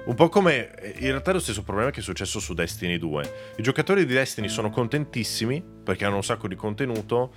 Un 0.03 0.15
po' 0.15 0.29
come 0.29 0.71
in 0.99 1.07
realtà 1.07 1.31
è 1.31 1.33
lo 1.33 1.39
stesso 1.39 1.63
problema 1.63 1.91
che 1.91 1.99
è 1.99 2.03
successo 2.03 2.39
su 2.39 2.53
Destiny 2.53 2.97
2. 2.97 3.33
I 3.57 3.61
giocatori 3.61 4.05
di 4.05 4.13
Destiny 4.13 4.49
sono 4.49 4.69
contentissimi 4.69 5.63
perché 5.83 6.05
hanno 6.05 6.15
un 6.17 6.23
sacco 6.23 6.47
di 6.47 6.55
contenuto, 6.55 7.33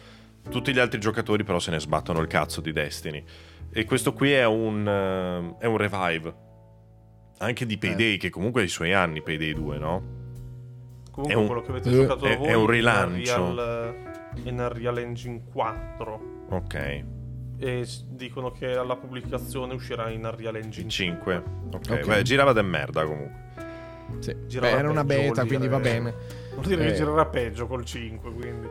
tutti 0.50 0.72
gli 0.72 0.78
altri 0.78 0.98
giocatori 0.98 1.44
però 1.44 1.58
se 1.58 1.70
ne 1.70 1.80
sbattono 1.80 2.20
il 2.20 2.26
cazzo 2.26 2.60
di 2.60 2.72
Destiny. 2.72 3.22
E 3.72 3.84
questo 3.84 4.12
qui 4.12 4.32
è 4.32 4.46
un, 4.46 4.86
eh, 4.86 5.56
è 5.58 5.66
un 5.66 5.76
revive. 5.76 6.34
Anche 7.38 7.66
di 7.66 7.76
Payday, 7.76 8.16
che 8.16 8.30
comunque 8.30 8.62
ha 8.62 8.64
i 8.64 8.68
suoi 8.68 8.92
anni, 8.92 9.20
Payday 9.22 9.52
2, 9.52 9.78
no? 9.78 10.22
Comunque 11.14 11.32
È 11.32 11.36
un- 11.38 11.46
quello 11.46 11.62
che 11.62 11.70
avete 11.70 11.90
giocato 11.90 12.24
è- 12.26 12.36
voi 12.36 12.48
è 12.48 12.54
un 12.54 12.62
in 12.64 12.70
rilancio. 12.70 13.42
Unreal, 13.44 13.94
in 14.42 14.58
Unreal 14.58 14.98
Engine 14.98 15.42
4 15.52 16.20
Ok. 16.50 17.04
e 17.58 17.86
dicono 18.08 18.50
che 18.50 18.74
alla 18.76 18.96
pubblicazione 18.96 19.74
uscirà 19.74 20.10
in 20.10 20.24
Unreal 20.24 20.56
Engine 20.56 20.88
5. 20.88 21.36
Ok. 21.72 21.90
Ok. 21.90 22.06
Beh, 22.06 22.22
girava 22.22 22.52
da 22.52 22.62
merda 22.62 23.04
comunque. 23.04 23.42
Sì. 24.18 24.36
girava 24.48 24.72
Beh, 24.74 24.78
era 24.80 24.90
una 24.90 25.04
beta, 25.04 25.44
quindi 25.46 25.68
va 25.68 25.78
bene. 25.78 26.14
Vuol 26.54 26.66
dire 26.66 26.84
Eh. 26.84 26.88
che 26.90 26.94
girerà 26.94 27.26
peggio 27.26 27.66
col 27.68 27.84
5, 27.84 28.32
quindi. 28.32 28.68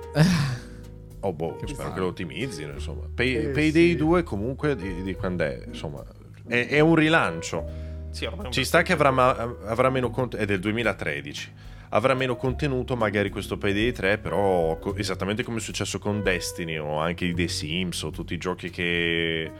Oh, 1.21 1.31
boh, 1.31 1.55
Che 1.55 1.67
spero 1.67 1.83
palle. 1.83 1.93
che 1.93 1.99
lo 2.01 2.07
ottimizzino, 2.07 2.73
insomma. 2.73 3.03
Pay- 3.13 3.35
Eh, 3.35 3.47
Payday 3.51 3.91
sì. 3.91 3.95
2 3.95 4.23
comunque 4.23 4.75
di, 4.75 5.01
di 5.03 5.15
quando 5.15 5.43
è, 5.45 5.63
insomma, 5.65 6.03
è, 6.47 6.67
è 6.67 6.79
un 6.81 6.95
rilancio. 6.95 7.65
Sì, 8.11 8.29
Ci 8.49 8.63
sta 8.65 8.81
che 8.83 8.91
avrà, 8.93 9.09
ma- 9.11 9.29
avrà 9.65 9.89
meno 9.89 10.09
contenuto, 10.09 10.37
è 10.37 10.45
del 10.45 10.59
2013. 10.59 11.51
Avrà 11.95 12.15
meno 12.15 12.35
contenuto 12.35 12.95
magari 12.95 13.29
questo 13.29 13.55
Payday 13.59 13.91
3, 13.91 14.17
però 14.17 14.79
co- 14.79 14.95
esattamente 14.95 15.43
come 15.43 15.57
è 15.57 15.61
successo 15.61 15.99
con 15.99 16.23
Destiny 16.23 16.77
o 16.77 16.97
anche 16.99 17.25
i 17.25 17.35
The 17.35 17.47
Sims 17.47 18.01
o 18.01 18.09
tutti 18.09 18.33
i 18.33 18.37
giochi 18.39 18.71
che 18.71 19.43
eh, 19.43 19.51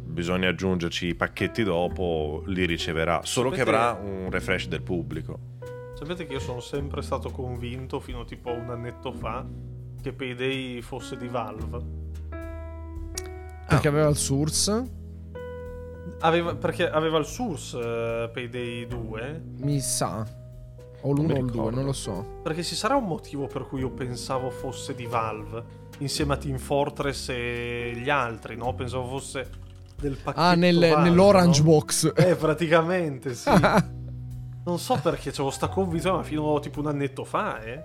bisogna 0.00 0.48
aggiungerci 0.48 1.06
i 1.06 1.14
pacchetti 1.14 1.62
dopo, 1.62 2.42
li 2.46 2.66
riceverà. 2.66 3.20
Solo 3.22 3.50
che 3.50 3.58
Sapete- 3.58 3.76
avrà 3.76 4.00
un 4.02 4.28
refresh 4.28 4.66
del 4.66 4.82
pubblico. 4.82 5.38
Sapete 5.94 6.26
che 6.26 6.32
io 6.32 6.40
sono 6.40 6.58
sempre 6.58 7.00
stato 7.00 7.30
convinto, 7.30 8.00
fino 8.00 8.24
tipo 8.24 8.50
a 8.50 8.54
un 8.54 8.68
annetto 8.70 9.12
fa, 9.12 9.46
che 10.02 10.12
Payday 10.12 10.80
fosse 10.80 11.16
di 11.16 11.28
Valve. 11.28 11.78
Perché 13.68 13.86
aveva 13.86 14.08
il 14.08 14.16
source. 14.16 14.82
Aveva- 16.18 16.56
perché 16.56 16.90
aveva 16.90 17.18
il 17.18 17.24
source 17.24 17.78
eh, 17.78 18.30
Payday 18.32 18.84
2. 18.88 19.42
Mi 19.58 19.78
sa. 19.78 20.40
O 21.02 21.12
l'1 21.12 21.18
o 21.18 21.22
il 21.22 21.26
2, 21.26 21.34
ricordo. 21.50 21.70
non 21.76 21.84
lo 21.84 21.92
so. 21.92 22.24
Perché 22.42 22.62
ci 22.62 22.74
sarà 22.74 22.96
un 22.96 23.04
motivo 23.06 23.46
per 23.46 23.66
cui 23.66 23.80
io 23.80 23.90
pensavo 23.90 24.50
fosse 24.50 24.94
di 24.94 25.06
Valve. 25.06 25.80
Insieme 25.98 26.34
a 26.34 26.36
Team 26.36 26.58
Fortress 26.58 27.28
e 27.30 27.92
gli 27.96 28.08
altri, 28.10 28.56
no? 28.56 28.74
Pensavo 28.74 29.06
fosse 29.08 29.48
del 30.00 30.16
pacchetto 30.16 30.40
Ah, 30.40 30.54
nel- 30.54 30.78
Valve, 30.78 31.08
nell'orange 31.08 31.62
no? 31.62 31.68
box. 31.70 32.12
Eh, 32.16 32.34
praticamente, 32.36 33.34
sì. 33.34 33.50
non 34.64 34.78
so 34.78 34.98
perché 35.02 35.30
c'avevo 35.30 35.50
sta 35.50 35.68
convinzione, 35.68 36.16
ma 36.18 36.22
fino 36.22 36.56
a 36.56 36.60
tipo 36.60 36.80
un 36.80 36.86
annetto 36.86 37.24
fa, 37.24 37.60
eh. 37.62 37.80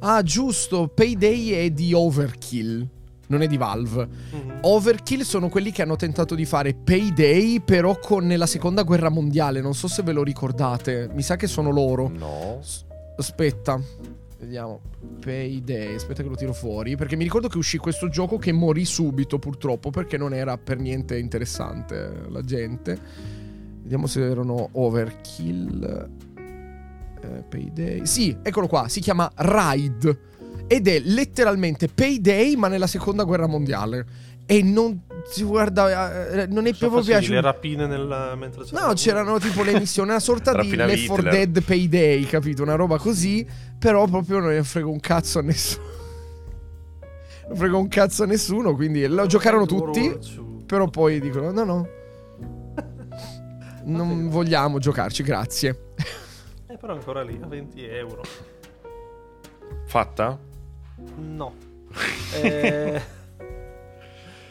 ah, 0.00 0.22
giusto. 0.22 0.88
Payday 0.88 1.48
è 1.50 1.70
di 1.70 1.92
Overkill. 1.94 2.88
Non 3.28 3.42
è 3.42 3.46
di 3.46 3.56
Valve. 3.56 4.06
Mhm. 4.30 4.58
Overkill 4.62 5.22
sono 5.22 5.48
quelli 5.48 5.72
che 5.72 5.82
hanno 5.82 5.96
tentato 5.96 6.34
di 6.34 6.44
fare 6.44 6.74
Payday, 6.74 7.60
però 7.60 7.98
con 7.98 8.28
la 8.28 8.46
seconda 8.46 8.82
guerra 8.82 9.08
mondiale. 9.08 9.60
Non 9.60 9.74
so 9.74 9.88
se 9.88 10.02
ve 10.02 10.12
lo 10.12 10.22
ricordate. 10.22 11.08
Mi 11.12 11.22
sa 11.22 11.36
che 11.36 11.46
sono 11.46 11.70
loro. 11.70 12.08
No. 12.08 12.58
S- 12.62 12.84
Aspetta. 13.16 13.80
Vediamo. 14.38 14.80
Payday. 15.20 15.94
Aspetta 15.94 16.22
che 16.22 16.28
lo 16.28 16.36
tiro 16.36 16.52
fuori. 16.52 16.94
Perché 16.96 17.16
mi 17.16 17.24
ricordo 17.24 17.48
che 17.48 17.58
uscì 17.58 17.78
questo 17.78 18.08
gioco 18.08 18.36
che 18.38 18.52
morì 18.52 18.84
subito, 18.84 19.38
purtroppo, 19.38 19.90
perché 19.90 20.16
non 20.16 20.32
era 20.34 20.56
per 20.58 20.78
niente 20.78 21.18
interessante 21.18 21.96
eh, 22.26 22.30
la 22.30 22.42
gente. 22.42 22.98
Vediamo 23.82 24.06
se 24.06 24.20
erano 24.28 24.68
Overkill. 24.72 26.10
Eh, 27.22 27.44
Payday. 27.48 28.04
Sì, 28.06 28.36
eccolo 28.42 28.66
qua. 28.68 28.88
Si 28.88 29.00
chiama 29.00 29.30
Ride. 29.34 30.18
Ed 30.68 30.88
è 30.88 30.98
letteralmente 31.00 31.88
Payday, 31.88 32.56
ma 32.56 32.68
nella 32.68 32.86
seconda 32.86 33.24
guerra 33.24 33.46
mondiale. 33.46 34.04
E 34.46 34.62
non. 34.62 35.00
si 35.28 35.42
guarda, 35.42 36.28
eh, 36.28 36.46
non 36.46 36.66
è 36.66 36.70
Cosa 36.70 36.86
proprio 36.88 37.02
facevi? 37.02 37.02
piaciuto. 37.18 37.32
Le 37.34 37.40
rapine 37.40 37.86
nel, 37.86 38.34
mentre 38.36 38.64
No, 38.70 38.92
c'erano 38.94 39.38
tipo 39.38 39.62
le 39.64 39.78
missioni, 39.78 40.10
una 40.10 40.20
sorta 40.20 40.54
di 40.60 40.74
Left 40.74 41.06
4 41.06 41.26
Hitler. 41.28 41.32
Dead 41.48 41.64
Payday, 41.64 42.24
capito? 42.24 42.62
Una 42.62 42.74
roba 42.76 42.98
così, 42.98 43.46
però 43.78 44.06
proprio 44.06 44.38
non 44.38 44.50
ne 44.50 44.62
frega 44.62 44.86
un 44.86 45.00
cazzo 45.00 45.40
a 45.40 45.42
nessuno. 45.42 45.84
Non 47.48 47.56
frega 47.56 47.76
un 47.76 47.88
cazzo 47.88 48.22
a 48.22 48.26
nessuno, 48.26 48.74
quindi 48.74 49.06
lo 49.06 49.26
giocarono 49.26 49.66
tutti, 49.66 50.16
però 50.66 50.88
poi 50.88 51.20
dicono 51.20 51.50
no 51.52 51.64
no. 51.64 51.88
Non 53.84 54.28
vogliamo 54.28 54.78
giocarci, 54.78 55.22
grazie. 55.22 55.92
Eh, 56.66 56.76
però 56.76 56.92
ancora 56.94 57.22
lì, 57.22 57.38
a 57.40 57.46
20 57.46 57.84
euro. 57.84 58.22
Fatta? 59.86 60.36
No. 61.18 61.54
Eh, 62.42 63.00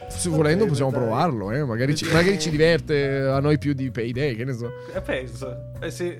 Se 0.08 0.28
volendo 0.28 0.66
possiamo 0.66 0.90
dai. 0.90 1.00
provarlo, 1.00 1.50
eh. 1.52 1.64
Magari 1.64 1.94
ci, 1.94 2.04
magari 2.06 2.38
ci 2.40 2.50
diverte 2.50 3.18
a 3.20 3.38
noi 3.40 3.58
più 3.58 3.72
di 3.74 3.90
Payday, 3.90 4.34
che 4.34 4.44
ne 4.44 4.52
so. 4.54 4.70
eh, 4.94 5.00
penso. 5.00 5.72
Eh, 5.80 5.90
sì. 5.90 6.16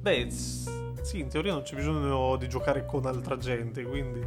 Beh, 0.00 0.28
sì, 0.30 1.18
in 1.18 1.28
teoria 1.28 1.52
non 1.52 1.62
c'è 1.62 1.74
bisogno 1.76 2.36
di 2.36 2.48
giocare 2.48 2.84
con 2.86 3.04
altra 3.06 3.36
gente, 3.36 3.82
quindi... 3.82 4.20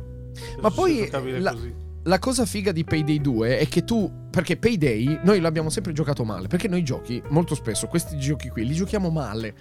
Ma 0.59 0.69
poi 0.69 1.07
la- 1.39 1.51
così. 1.51 1.73
La 2.07 2.19
cosa 2.19 2.45
figa 2.45 2.71
di 2.71 2.85
Payday 2.85 3.19
2 3.19 3.57
è 3.59 3.67
che 3.67 3.83
tu, 3.83 4.09
perché 4.31 4.55
Payday 4.55 5.19
noi 5.23 5.41
l'abbiamo 5.41 5.69
sempre 5.69 5.91
giocato 5.91 6.23
male, 6.23 6.47
perché 6.47 6.69
noi 6.69 6.81
giochi 6.81 7.21
molto 7.31 7.53
spesso, 7.53 7.87
questi 7.87 8.17
giochi 8.17 8.47
qui 8.47 8.65
li 8.65 8.73
giochiamo 8.73 9.09
male. 9.09 9.53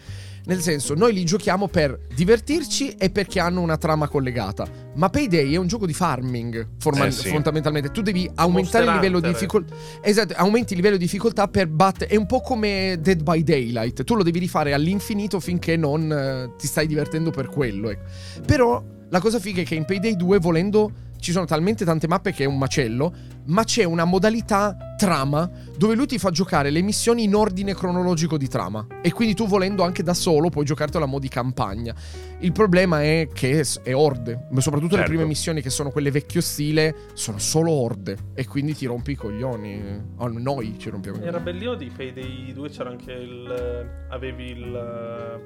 Nel 0.45 0.61
senso, 0.61 0.95
noi 0.95 1.13
li 1.13 1.25
giochiamo 1.25 1.67
per 1.67 1.99
divertirci 2.15 2.91
e 2.91 3.11
perché 3.11 3.41
hanno 3.41 3.63
una 3.63 3.77
trama 3.77 4.07
collegata. 4.07 4.65
Ma 4.95 5.11
Payday 5.11 5.55
è 5.55 5.57
un 5.57 5.67
gioco 5.67 5.87
di 5.87 5.93
farming, 5.93 6.69
forma- 6.79 7.07
Eh 7.07 7.11
sì. 7.11 7.31
fondamentalmente. 7.31 7.91
Tu 7.91 8.01
devi 8.01 8.31
aumentare 8.37 8.85
il 8.85 8.93
livello 8.93 9.19
di 9.19 9.27
difficoltà. 9.27 9.75
Esatto, 10.01 10.35
aumenti 10.37 10.75
il 10.75 10.79
livello 10.79 10.99
di 10.99 11.03
difficoltà 11.05 11.49
per 11.49 11.67
battere. 11.67 12.11
È 12.13 12.17
un 12.17 12.27
po' 12.27 12.43
come 12.43 12.97
Dead 13.01 13.25
by 13.25 13.43
Daylight. 13.43 14.05
Tu 14.05 14.15
lo 14.15 14.23
devi 14.23 14.39
rifare 14.39 14.73
all'infinito 14.73 15.41
finché 15.41 15.77
non 15.77 16.13
eh, 16.13 16.53
ti 16.57 16.69
stai 16.69 16.87
divertendo 16.87 17.33
per 17.33 17.49
quello. 17.49 17.91
ecco. 17.91 18.05
Però 18.47 18.81
la 19.09 19.21
cosa 19.21 19.41
figa 19.41 19.63
è 19.63 19.65
che 19.65 19.75
in 19.75 19.85
Payday 19.85 20.15
2, 20.17 20.39
volendo, 20.39 20.93
ci 21.19 21.33
sono 21.33 21.45
talmente 21.45 21.85
tante 21.85 22.07
mappe 22.09 22.33
che 22.33 22.45
è 22.45 22.47
un 22.47 22.59
macello, 22.59 23.13
ma 23.47 23.65
c'è 23.65 23.85
una 23.85 24.05
modalità 24.05 24.77
trama 24.97 25.49
dove 25.77 25.95
lui 25.95 26.07
ti 26.07 26.19
fa 26.19 26.31
giocare 26.31 26.71
le 26.71 26.81
missioni 26.83 27.25
in 27.25 27.35
ordine 27.35 27.75
cronologico 27.75 28.37
di 28.39 28.49
trama. 28.49 28.87
E 29.03 29.13
quindi 29.13 29.35
tu 29.35 29.47
volendo 29.47 29.83
anche 29.85 30.03
da 30.03 30.15
solo 30.15 30.49
puoi 30.49 30.65
giocartelo 30.65 31.05
a 31.05 31.07
mo' 31.07 31.19
di 31.19 31.29
campagna. 31.29 31.95
Il 32.41 32.53
problema 32.53 33.03
è 33.03 33.29
che 33.33 33.65
è 33.83 33.95
orde, 33.95 34.47
ma 34.51 34.61
soprattutto 34.61 34.93
le 34.97 35.03
Certo. 35.03 35.11
prime 35.13 35.27
missioni 35.27 35.63
che 35.63 35.71
sono 35.71 35.91
quelle 35.91 36.11
vecchio 36.11 36.41
stile 36.41 36.95
sono 37.15 37.39
solo 37.39 37.71
orde 37.71 38.17
e 38.35 38.47
quindi 38.47 38.75
ti 38.75 38.87
rompi 38.87 39.13
i 39.13 39.15
coglioni. 39.17 40.03
Oh, 40.17 40.29
noi 40.29 40.77
ci 40.79 40.91
rompiamo 40.91 41.19
i 41.19 41.23
Era 41.23 41.39
coglioni. 41.39 41.53
bellino 41.53 41.75
di 41.75 41.91
Payday 41.95 42.53
2 42.53 42.69
c'era 42.71 42.91
anche 42.91 43.13
il... 43.13 44.07
avevi 44.11 44.45
il... 44.51 45.43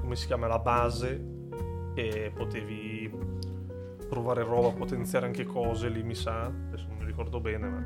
come 0.00 0.16
si 0.16 0.26
chiama? 0.26 0.46
La 0.46 0.58
base 0.58 1.32
che 1.94 2.32
potevi 2.34 3.10
provare 4.08 4.42
roba, 4.42 4.70
potenziare 4.70 5.26
anche 5.26 5.44
cose 5.44 5.88
lì 5.88 6.02
mi 6.02 6.14
sa, 6.14 6.44
adesso 6.44 6.86
non 6.88 6.98
mi 6.98 7.04
ricordo 7.04 7.40
bene 7.40 7.68
ma... 7.68 7.82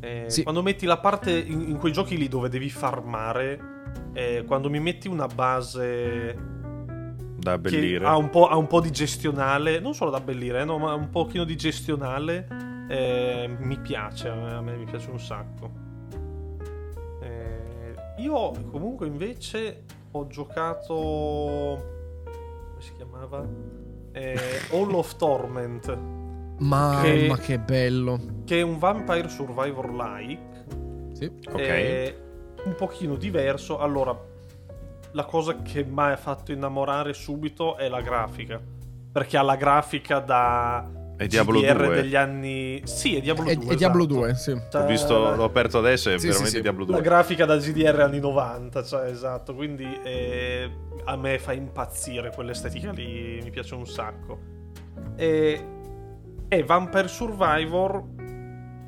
Eh, 0.00 0.24
Sì. 0.28 0.42
Quando 0.42 0.62
metti 0.62 0.84
la 0.86 0.98
parte 0.98 1.36
in, 1.36 1.62
in 1.68 1.78
quei 1.78 1.92
giochi 1.92 2.16
lì 2.16 2.28
dove 2.28 2.48
devi 2.48 2.68
farmare, 2.68 3.58
eh, 4.12 4.44
quando 4.46 4.68
mi 4.68 4.78
metti 4.78 5.08
una 5.08 5.26
base 5.26 6.36
Da 7.38 7.52
abbellire. 7.52 8.04
ha 8.04 8.16
un, 8.16 8.28
po', 8.30 8.46
ha 8.46 8.56
un 8.56 8.66
po' 8.66 8.80
di 8.80 8.90
gestionale, 8.90 9.80
non 9.80 9.94
solo 9.94 10.10
da 10.10 10.18
abbellire, 10.18 10.60
eh, 10.60 10.64
no, 10.64 10.78
ma 10.78 10.92
un 10.94 11.08
pochino 11.10 11.44
di 11.44 11.56
gestionale, 11.56 12.46
eh, 12.88 13.56
mi 13.58 13.78
piace, 13.78 14.28
a 14.28 14.34
me, 14.34 14.52
a 14.52 14.60
me 14.60 14.76
mi 14.76 14.84
piace 14.84 15.10
un 15.10 15.18
sacco. 15.18 15.70
Eh, 17.22 17.94
io 18.18 18.52
comunque 18.70 19.06
invece 19.06 19.84
ho 20.10 20.26
giocato... 20.28 20.94
come 22.24 22.80
si 22.80 22.92
chiamava? 22.96 23.46
Eh, 24.16 24.38
Hall 24.70 24.94
of 24.94 25.16
Torment, 25.16 25.94
Mamma 26.58 27.02
che- 27.02 27.34
che 27.42 27.58
bello. 27.58 28.18
che 28.46 28.60
è 28.60 28.62
un 28.62 28.78
Vampire 28.78 29.28
Survivor 29.28 29.92
like. 29.92 30.64
Sì. 31.12 31.30
Ok. 31.48 31.58
È 31.60 32.16
un 32.64 32.74
pochino 32.76 33.16
diverso. 33.16 33.78
Allora, 33.78 34.18
la 35.12 35.24
cosa 35.26 35.60
che 35.60 35.84
mi 35.84 36.00
ha 36.00 36.16
fatto 36.16 36.52
innamorare 36.52 37.12
subito 37.12 37.76
è 37.76 37.88
la 37.88 38.00
grafica. 38.00 38.58
Perché 39.12 39.36
ha 39.36 39.42
la 39.42 39.56
grafica 39.56 40.18
da 40.20 40.88
È 41.16 41.26
Diablo 41.26 41.60
GDR 41.60 41.84
2. 41.86 41.94
degli 41.94 42.14
anni. 42.14 42.80
Sì, 42.84 43.16
è 43.16 43.20
Diablo 43.20 43.46
È, 43.48 43.54
2. 43.54 43.72
è 43.72 43.76
Diablo 43.76 44.04
esatto. 44.04 44.18
2, 44.20 44.34
sì. 44.34 44.60
Cioè, 44.70 44.82
Ho 44.82 44.86
visto, 44.86 45.22
la- 45.22 45.34
l'ho 45.34 45.44
aperto 45.44 45.78
adesso, 45.78 46.10
è 46.10 46.18
Sì, 46.18 46.26
veramente 46.26 46.50
sì, 46.50 46.56
sì. 46.56 46.62
Diablo 46.62 46.84
la 46.84 46.92
2. 46.92 47.00
grafica 47.00 47.44
da 47.46 47.56
GDR 47.56 48.00
anni 48.00 48.20
90, 48.20 48.82
cioè 48.84 49.08
esatto, 49.08 49.54
quindi 49.54 49.86
eh, 50.04 50.70
a 51.04 51.16
me 51.16 51.38
fa 51.38 51.52
impazzire 51.52 52.30
quell'estetica 52.34 52.92
lì, 52.92 53.40
mi 53.42 53.50
piace 53.50 53.74
un 53.74 53.86
sacco. 53.86 54.38
E, 55.16 55.64
è 56.48 56.62
Vampire 56.64 57.08
Survivor 57.08 58.04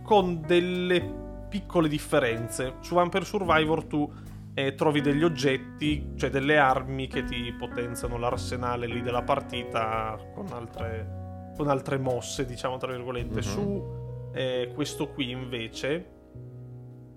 con 0.04 0.42
delle 0.46 1.16
piccole 1.48 1.88
differenze. 1.88 2.74
Su 2.80 2.94
Vampire 2.94 3.24
Survivor 3.24 3.84
tu 3.84 4.10
eh, 4.54 4.74
trovi 4.74 5.00
degli 5.00 5.22
oggetti, 5.24 6.12
cioè 6.16 6.28
delle 6.30 6.58
armi 6.58 7.06
che 7.08 7.24
ti 7.24 7.54
potenziano 7.58 8.18
l'arsenale 8.18 8.86
lì 8.86 9.00
della 9.02 9.22
partita 9.22 10.18
con 10.34 10.46
altre, 10.52 11.27
con 11.58 11.68
altre 11.68 11.98
mosse, 11.98 12.46
diciamo 12.46 12.76
tra 12.76 12.92
virgolette. 12.92 13.34
Mhm. 13.34 13.40
Su 13.40 14.30
eh, 14.32 14.70
questo 14.72 15.08
qui 15.08 15.30
invece 15.30 16.16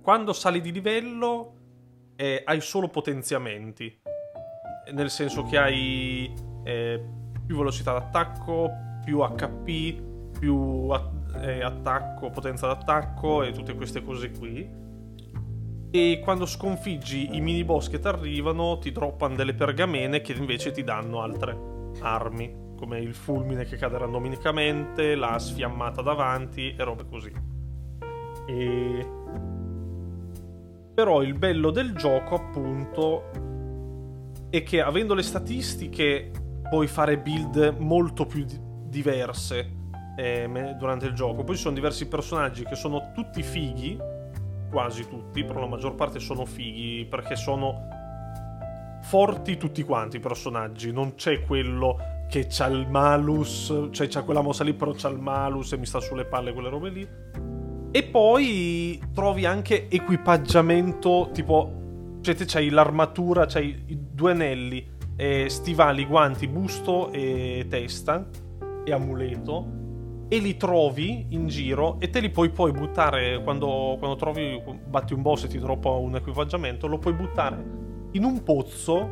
quando 0.02 0.34
sali 0.34 0.62
di 0.62 0.72
livello 0.72 1.54
eh, 2.16 2.42
hai 2.44 2.60
solo 2.60 2.88
potenziamenti. 2.88 4.02
Nel 4.94 5.12
senso 5.12 5.44
che 5.44 5.58
hai 5.60 6.34
eh, 6.64 7.04
più 7.46 7.56
velocità 7.56 7.94
d'attacco, 7.94 8.72
più 9.06 9.20
HP, 9.20 10.40
più 10.40 10.90
eh, 11.40 11.62
attacco, 11.64 12.32
potenza 12.32 12.66
d'attacco 12.66 13.44
e 13.44 13.52
tutte 13.52 13.76
queste 13.76 14.04
cose 14.04 14.32
qui. 14.32 14.80
E 15.92 16.20
quando 16.24 16.48
sconfiggi 16.48 17.36
i 17.36 17.42
mini 17.42 17.64
boss 17.64 17.90
che 17.90 18.00
ti 18.00 18.08
arrivano, 18.08 18.80
ti 18.80 18.92
droppano 18.92 19.36
delle 19.36 19.54
pergamene 19.54 20.22
che 20.22 20.34
invece 20.34 20.72
ti 20.72 20.84
danno 20.84 21.22
altre 21.22 21.56
armi, 22.02 22.71
come 22.82 22.98
il 22.98 23.14
fulmine 23.14 23.64
che 23.64 23.78
cade 23.78 24.00
randomicamente, 24.00 25.14
la 25.14 25.38
sfiammata 25.38 26.02
davanti 26.02 26.74
e 26.76 26.84
robe 26.84 27.06
così. 27.08 27.32
E... 28.48 29.08
Però 30.96 31.22
il 31.22 31.36
bello 31.36 31.70
del 31.70 31.94
gioco, 31.94 32.34
appunto, 32.34 33.30
è 34.50 34.64
che 34.64 34.82
avendo 34.82 35.14
le 35.14 35.22
statistiche 35.22 36.32
puoi 36.68 36.88
fare 36.88 37.20
build 37.20 37.76
molto 37.78 38.26
più 38.26 38.46
di- 38.46 38.60
diverse 38.88 39.74
eh, 40.18 40.76
durante 40.80 41.06
il 41.06 41.14
gioco. 41.14 41.44
Poi 41.44 41.56
ci 41.56 41.62
sono 41.62 41.76
diversi 41.76 42.08
personaggi 42.08 42.66
che 42.66 42.76
sono 42.76 43.12
tutti 43.14 43.44
fighi, 43.44 43.96
quasi 44.72 45.08
tutti, 45.08 45.44
però 45.46 45.60
la 45.60 45.68
maggior 45.68 45.94
parte 45.94 46.18
sono 46.18 46.46
fighi 46.46 47.06
perché 47.06 47.36
sono 47.36 47.88
forti 49.04 49.58
tutti 49.58 49.84
quanti 49.84 50.18
i 50.18 50.20
personaggi. 50.20 50.92
Non 50.92 51.14
c'è 51.14 51.42
quello 51.46 52.21
che 52.32 52.48
c'ha 52.48 52.68
il 52.68 52.88
malus, 52.90 53.90
cioè 53.92 54.08
c'ha 54.08 54.24
quella 54.24 54.40
mossa 54.40 54.64
lì, 54.64 54.74
però 54.74 54.94
c'ha 54.96 55.10
il 55.10 55.20
malus 55.20 55.74
e 55.74 55.78
mi 55.78 55.86
sta 55.86 56.00
sulle 56.00 56.24
palle 56.24 56.54
quelle 56.54 56.70
robe 56.70 56.90
lì. 56.90 57.08
E 57.92 58.04
poi 58.04 58.98
trovi 59.14 59.46
anche 59.46 59.90
equipaggiamento 59.90 61.32
tipo, 61.34 62.20
cioè 62.22 62.34
te 62.34 62.46
c'hai 62.46 62.70
l'armatura, 62.70 63.48
c'hai 63.48 63.84
i 63.88 63.98
due 64.14 64.32
anelli, 64.32 64.88
eh, 65.18 65.50
stivali, 65.50 66.06
guanti, 66.06 66.48
busto 66.48 67.12
e 67.12 67.66
testa 67.70 68.26
e 68.86 68.94
amuleto. 68.94 69.80
E 70.30 70.38
li 70.38 70.56
trovi 70.56 71.26
in 71.32 71.50
giro 71.50 72.00
e 72.00 72.10
te 72.10 72.22
li 72.22 72.30
puoi 72.30 72.50
poi 72.52 72.72
buttare 72.72 73.44
quando, 73.44 73.98
quando 74.00 74.16
trovi, 74.16 74.64
batti 74.88 75.14
un 75.14 75.22
boss 75.22 75.44
e 75.44 75.48
ti 75.50 75.60
droppa 75.60 75.90
un 75.90 76.16
equipaggiamento, 76.16 76.88
lo 76.88 76.98
puoi 76.98 77.14
buttare 77.14 77.62
in 78.14 78.24
un 78.24 78.42
pozzo 78.42 79.10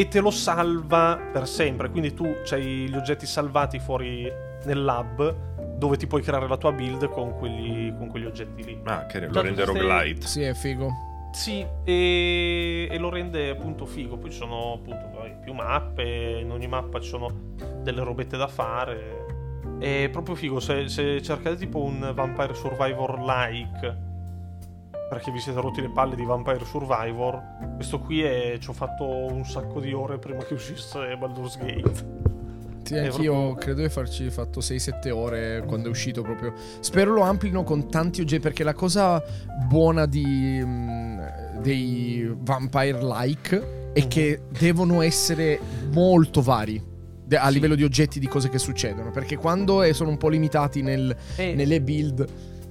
e 0.00 0.06
te 0.06 0.20
lo 0.20 0.30
salva 0.30 1.18
per 1.32 1.48
sempre. 1.48 1.90
Quindi 1.90 2.14
tu 2.14 2.36
c'hai 2.44 2.88
gli 2.88 2.94
oggetti 2.94 3.26
salvati 3.26 3.80
fuori 3.80 4.30
nel 4.62 4.84
lab 4.84 5.76
dove 5.76 5.96
ti 5.96 6.06
puoi 6.06 6.22
creare 6.22 6.46
la 6.46 6.56
tua 6.56 6.70
build 6.70 7.08
con 7.08 7.36
quegli, 7.36 7.92
con 7.96 8.06
quegli 8.06 8.24
oggetti 8.24 8.62
lì. 8.62 8.80
Ah, 8.84 9.06
che 9.06 9.26
lo 9.26 9.40
rende 9.40 9.64
roguelite. 9.64 10.24
Sì, 10.24 10.42
è 10.42 10.54
figo. 10.54 10.88
Sì, 11.32 11.66
e, 11.82 12.86
e 12.88 12.98
lo 12.98 13.10
rende 13.10 13.50
appunto 13.50 13.86
figo. 13.86 14.16
Poi 14.16 14.30
ci 14.30 14.36
sono 14.36 14.74
appunto 14.74 15.08
più 15.42 15.52
mappe, 15.52 16.38
in 16.42 16.52
ogni 16.52 16.68
mappa 16.68 17.00
ci 17.00 17.08
sono 17.08 17.54
delle 17.82 18.04
robette 18.04 18.36
da 18.36 18.46
fare. 18.46 19.26
È 19.80 20.08
proprio 20.12 20.36
figo, 20.36 20.60
se, 20.60 20.88
se 20.88 21.20
cercate 21.22 21.56
tipo 21.56 21.82
un 21.82 22.12
Vampire 22.14 22.54
Survivor 22.54 23.18
like, 23.18 23.96
perché 25.08 25.30
vi 25.30 25.38
siete 25.40 25.60
rotti 25.60 25.80
le 25.80 25.90
palle 25.90 26.14
di 26.16 26.24
Vampire 26.24 26.64
Survivor, 26.64 27.42
questo 27.76 27.98
qui 28.00 28.22
è, 28.22 28.58
ci 28.60 28.68
ho 28.70 28.72
fatto 28.72 29.04
un 29.06 29.44
sacco 29.44 29.80
di 29.80 29.92
ore 29.92 30.18
prima 30.18 30.42
che 30.44 30.54
uscisse 30.54 31.16
Baldur's 31.16 31.56
Gate. 31.58 32.26
Sì, 32.82 32.94
È 32.94 33.06
anch'io 33.06 33.32
proprio- 33.32 33.54
credo 33.56 33.82
di 33.82 33.88
farci 33.90 34.30
fatto 34.30 34.60
6-7 34.60 35.10
ore 35.10 35.62
quando 35.66 35.88
è 35.88 35.90
uscito 35.90 36.22
proprio. 36.22 36.54
Spero 36.80 37.12
lo 37.12 37.20
amplino 37.22 37.62
con 37.62 37.88
tanti 37.90 38.22
oggetti 38.22 38.40
perché 38.40 38.64
la 38.64 38.72
cosa 38.72 39.22
buona 39.68 40.06
di, 40.06 40.60
mm, 40.64 41.20
dei 41.60 42.30
vampire-like 42.34 43.90
è 43.92 44.00
Mhm. 44.02 44.08
che 44.08 44.40
devono 44.58 45.02
essere 45.02 45.58
molto 45.92 46.40
vari 46.40 46.82
a 47.30 47.46
Sì. 47.48 47.52
livello 47.52 47.74
di 47.74 47.84
oggetti 47.84 48.18
di 48.18 48.26
cose 48.26 48.48
che 48.48 48.58
succedono. 48.58 49.10
Perché 49.10 49.36
quando 49.36 49.82
eh, 49.82 49.92
sono 49.92 50.08
un 50.08 50.16
po' 50.16 50.28
limitati 50.30 50.80
nel- 50.80 51.14
E 51.36 51.54
nelle 51.54 51.82
build... 51.82 52.26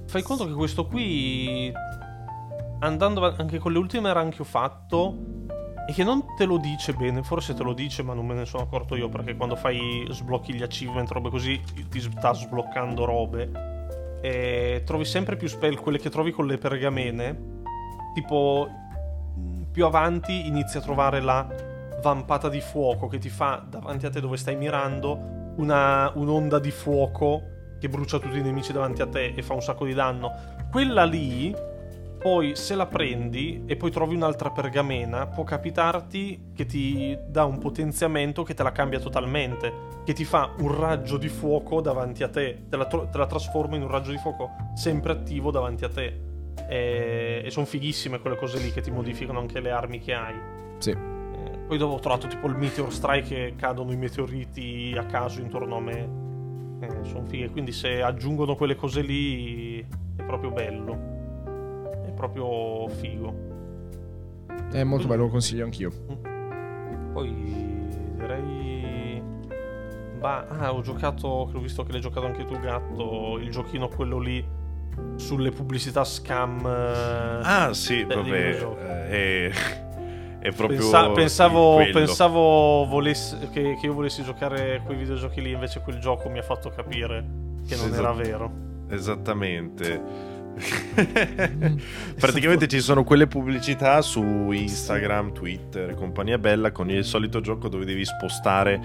fai 0.06 0.22
conto 0.22 0.46
che 0.48 0.52
questo 0.52 0.84
qui, 0.86 1.72
andando 2.80 3.34
anche 3.36 3.58
con 3.58 3.72
le 3.72 3.78
ultime 3.78 4.12
run 4.12 4.30
che 4.30 4.42
ho 4.42 4.44
fatto, 4.44 5.16
e 5.88 5.92
che 5.94 6.04
non 6.04 6.34
te 6.36 6.44
lo 6.44 6.58
dice 6.58 6.92
bene, 6.92 7.22
forse 7.22 7.54
te 7.54 7.62
lo 7.62 7.72
dice, 7.72 8.02
ma 8.02 8.12
non 8.12 8.26
me 8.26 8.34
ne 8.34 8.44
sono 8.44 8.64
accorto 8.64 8.94
io, 8.94 9.08
perché 9.08 9.34
quando 9.36 9.56
fai 9.56 10.06
sblocchi 10.10 10.52
gli 10.52 10.62
achievement, 10.62 11.10
robe 11.10 11.30
così, 11.30 11.58
ti 11.88 12.00
sta 12.00 12.34
sbloccando 12.34 13.06
robe. 13.06 13.50
E 14.20 14.82
trovi 14.84 15.06
sempre 15.06 15.36
più 15.36 15.48
spell, 15.48 15.76
quelle 15.76 15.98
che 15.98 16.10
trovi 16.10 16.30
con 16.30 16.46
le 16.46 16.58
pergamene. 16.58 17.62
Tipo, 18.12 18.68
mh, 19.34 19.62
più 19.72 19.86
avanti 19.86 20.46
inizi 20.46 20.76
a 20.76 20.80
trovare 20.82 21.20
la 21.22 21.46
vampata 22.02 22.50
di 22.50 22.60
fuoco 22.60 23.06
che 23.06 23.18
ti 23.18 23.30
fa 23.30 23.64
davanti 23.66 24.04
a 24.04 24.10
te 24.10 24.20
dove 24.20 24.36
stai 24.36 24.56
mirando 24.56 25.18
una, 25.56 26.12
un'onda 26.14 26.58
di 26.58 26.70
fuoco 26.70 27.42
che 27.80 27.88
brucia 27.88 28.18
tutti 28.18 28.38
i 28.38 28.42
nemici 28.42 28.72
davanti 28.72 29.02
a 29.02 29.06
te 29.06 29.32
e 29.34 29.42
fa 29.42 29.54
un 29.54 29.62
sacco 29.62 29.86
di 29.86 29.94
danno. 29.94 30.32
Quella 30.70 31.04
lì, 31.04 31.54
poi 32.18 32.56
se 32.56 32.74
la 32.74 32.86
prendi 32.86 33.62
e 33.66 33.76
poi 33.76 33.90
trovi 33.90 34.16
un'altra 34.16 34.50
pergamena, 34.50 35.26
può 35.26 35.44
capitarti 35.44 36.50
che 36.54 36.66
ti 36.66 37.16
dà 37.26 37.44
un 37.44 37.58
potenziamento 37.58 38.42
che 38.42 38.54
te 38.54 38.62
la 38.62 38.72
cambia 38.72 38.98
totalmente, 38.98 39.72
che 40.04 40.12
ti 40.12 40.24
fa 40.24 40.52
un 40.58 40.76
raggio 40.76 41.16
di 41.16 41.28
fuoco 41.28 41.80
davanti 41.80 42.22
a 42.24 42.28
te, 42.28 42.64
te 42.68 42.76
la, 42.76 42.86
tro- 42.86 43.08
te 43.08 43.18
la 43.18 43.26
trasforma 43.26 43.76
in 43.76 43.82
un 43.82 43.88
raggio 43.88 44.10
di 44.10 44.18
fuoco 44.18 44.50
sempre 44.74 45.12
attivo 45.12 45.50
davanti 45.50 45.84
a 45.84 45.88
te. 45.88 46.20
E, 46.68 47.42
e 47.44 47.50
sono 47.50 47.66
fighissime 47.66 48.18
quelle 48.18 48.36
cose 48.36 48.58
lì 48.58 48.72
che 48.72 48.80
ti 48.80 48.90
modificano 48.90 49.38
anche 49.38 49.60
le 49.60 49.70
armi 49.70 50.00
che 50.00 50.12
hai. 50.12 50.34
Sì. 50.78 50.90
Eh, 50.90 51.58
Poi 51.66 51.78
dopo 51.78 51.94
ho 51.94 51.98
trovato 52.00 52.26
tipo 52.26 52.48
il 52.48 52.56
Meteor 52.56 52.92
Strike 52.92 53.28
che 53.28 53.54
cadono 53.56 53.92
i 53.92 53.96
meteoriti 53.96 54.94
a 54.98 55.04
caso 55.04 55.40
intorno 55.40 55.76
a 55.76 55.80
me. 55.80 56.08
Eh, 56.80 57.04
sono 57.04 57.24
fighe, 57.26 57.50
quindi 57.50 57.72
se 57.72 58.02
aggiungono 58.02 58.54
quelle 58.54 58.74
cose 58.74 59.02
lì 59.02 59.80
è 60.16 60.22
proprio 60.22 60.50
bello. 60.50 61.16
Proprio 62.18 62.88
figo. 62.88 63.34
È 64.72 64.82
molto 64.82 65.06
bello, 65.06 65.22
lo 65.24 65.28
consiglio 65.30 65.64
anch'io. 65.64 65.90
Poi 67.12 67.32
direi. 68.16 69.22
Bah, 70.18 70.46
ah, 70.48 70.74
ho 70.74 70.80
giocato. 70.82 71.28
Ho 71.28 71.58
visto 71.60 71.84
che 71.84 71.92
l'hai 71.92 72.00
giocato 72.00 72.26
anche 72.26 72.44
tu, 72.44 72.58
gatto. 72.58 73.38
Il 73.40 73.50
giochino 73.52 73.86
quello 73.88 74.18
lì 74.18 74.44
sulle 75.14 75.50
pubblicità 75.52 76.02
scam. 76.02 76.58
eh, 76.66 77.40
Ah, 77.44 77.72
sì, 77.72 78.02
vabbè. 78.02 78.66
eh, 79.08 79.48
È, 79.48 79.52
è 80.40 80.52
proprio. 80.52 80.78
Pensa- 80.80 81.10
pensavo, 81.10 81.76
pensavo 81.92 82.84
volessi- 82.86 83.38
che, 83.50 83.76
che 83.80 83.86
io 83.86 83.92
volessi 83.94 84.24
giocare 84.24 84.82
quei 84.84 84.96
videogiochi 84.98 85.40
lì, 85.40 85.52
invece 85.52 85.80
quel 85.82 86.00
gioco 86.00 86.28
mi 86.28 86.40
ha 86.40 86.42
fatto 86.42 86.68
capire 86.70 87.24
che 87.64 87.76
non 87.76 87.86
Esatto. 87.86 87.94
era 88.02 88.12
vero. 88.12 88.50
Esattamente. 88.88 90.36
Praticamente 92.18 92.66
ci 92.66 92.80
sono 92.80 93.04
quelle 93.04 93.26
pubblicità 93.26 94.00
su 94.02 94.50
Instagram, 94.50 95.32
Twitter 95.32 95.90
e 95.90 95.94
compagnia 95.94 96.38
bella 96.38 96.72
con 96.72 96.90
il 96.90 97.04
solito 97.04 97.40
gioco 97.40 97.68
dove 97.68 97.84
devi 97.84 98.04
spostare 98.04 98.80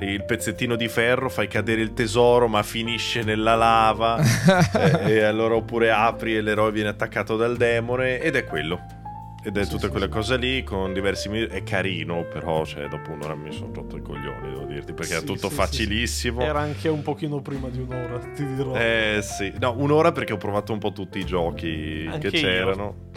il 0.00 0.24
pezzettino 0.24 0.74
di 0.74 0.88
ferro, 0.88 1.28
fai 1.28 1.48
cadere 1.48 1.80
il 1.80 1.92
tesoro 1.92 2.48
ma 2.48 2.62
finisce 2.62 3.22
nella 3.22 3.54
lava 3.54 4.18
e, 5.04 5.12
e 5.12 5.22
allora 5.22 5.54
oppure 5.54 5.90
apri 5.90 6.36
e 6.36 6.40
l'eroe 6.40 6.72
viene 6.72 6.88
attaccato 6.88 7.36
dal 7.36 7.56
demone 7.56 8.20
ed 8.20 8.36
è 8.36 8.44
quello. 8.44 9.01
Ed 9.44 9.56
è 9.56 9.64
Sì, 9.64 9.70
tutte 9.70 9.86
sì, 9.86 9.90
quelle 9.90 10.06
sì. 10.06 10.12
cose 10.12 10.36
lì 10.36 10.62
con 10.62 10.92
diversi 10.92 11.28
è 11.28 11.62
carino, 11.64 12.24
però 12.24 12.64
cioè, 12.64 12.86
dopo 12.88 13.10
un'ora 13.10 13.34
mi 13.34 13.50
sono 13.52 13.72
rotto 13.74 13.96
i 13.96 14.02
coglioni, 14.02 14.50
devo 14.52 14.64
dirti, 14.64 14.92
perché 14.92 15.18
è 15.18 15.22
tutto 15.24 15.50
facilissimo. 15.50 16.40
Era 16.40 16.60
anche 16.60 16.88
un 16.88 17.02
pochino 17.02 17.40
prima 17.40 17.68
di 17.68 17.80
un'ora, 17.80 18.18
ti 18.18 18.46
dirò. 18.54 18.74
Eh 18.76 19.18
sì, 19.20 19.52
no, 19.58 19.74
un'ora 19.76 20.12
perché 20.12 20.32
ho 20.32 20.36
provato 20.36 20.72
un 20.72 20.78
po' 20.78 20.92
tutti 20.92 21.18
i 21.18 21.24
giochi 21.24 22.06
Anche 22.08 22.30
che 22.30 22.38
c'erano. 22.38 23.10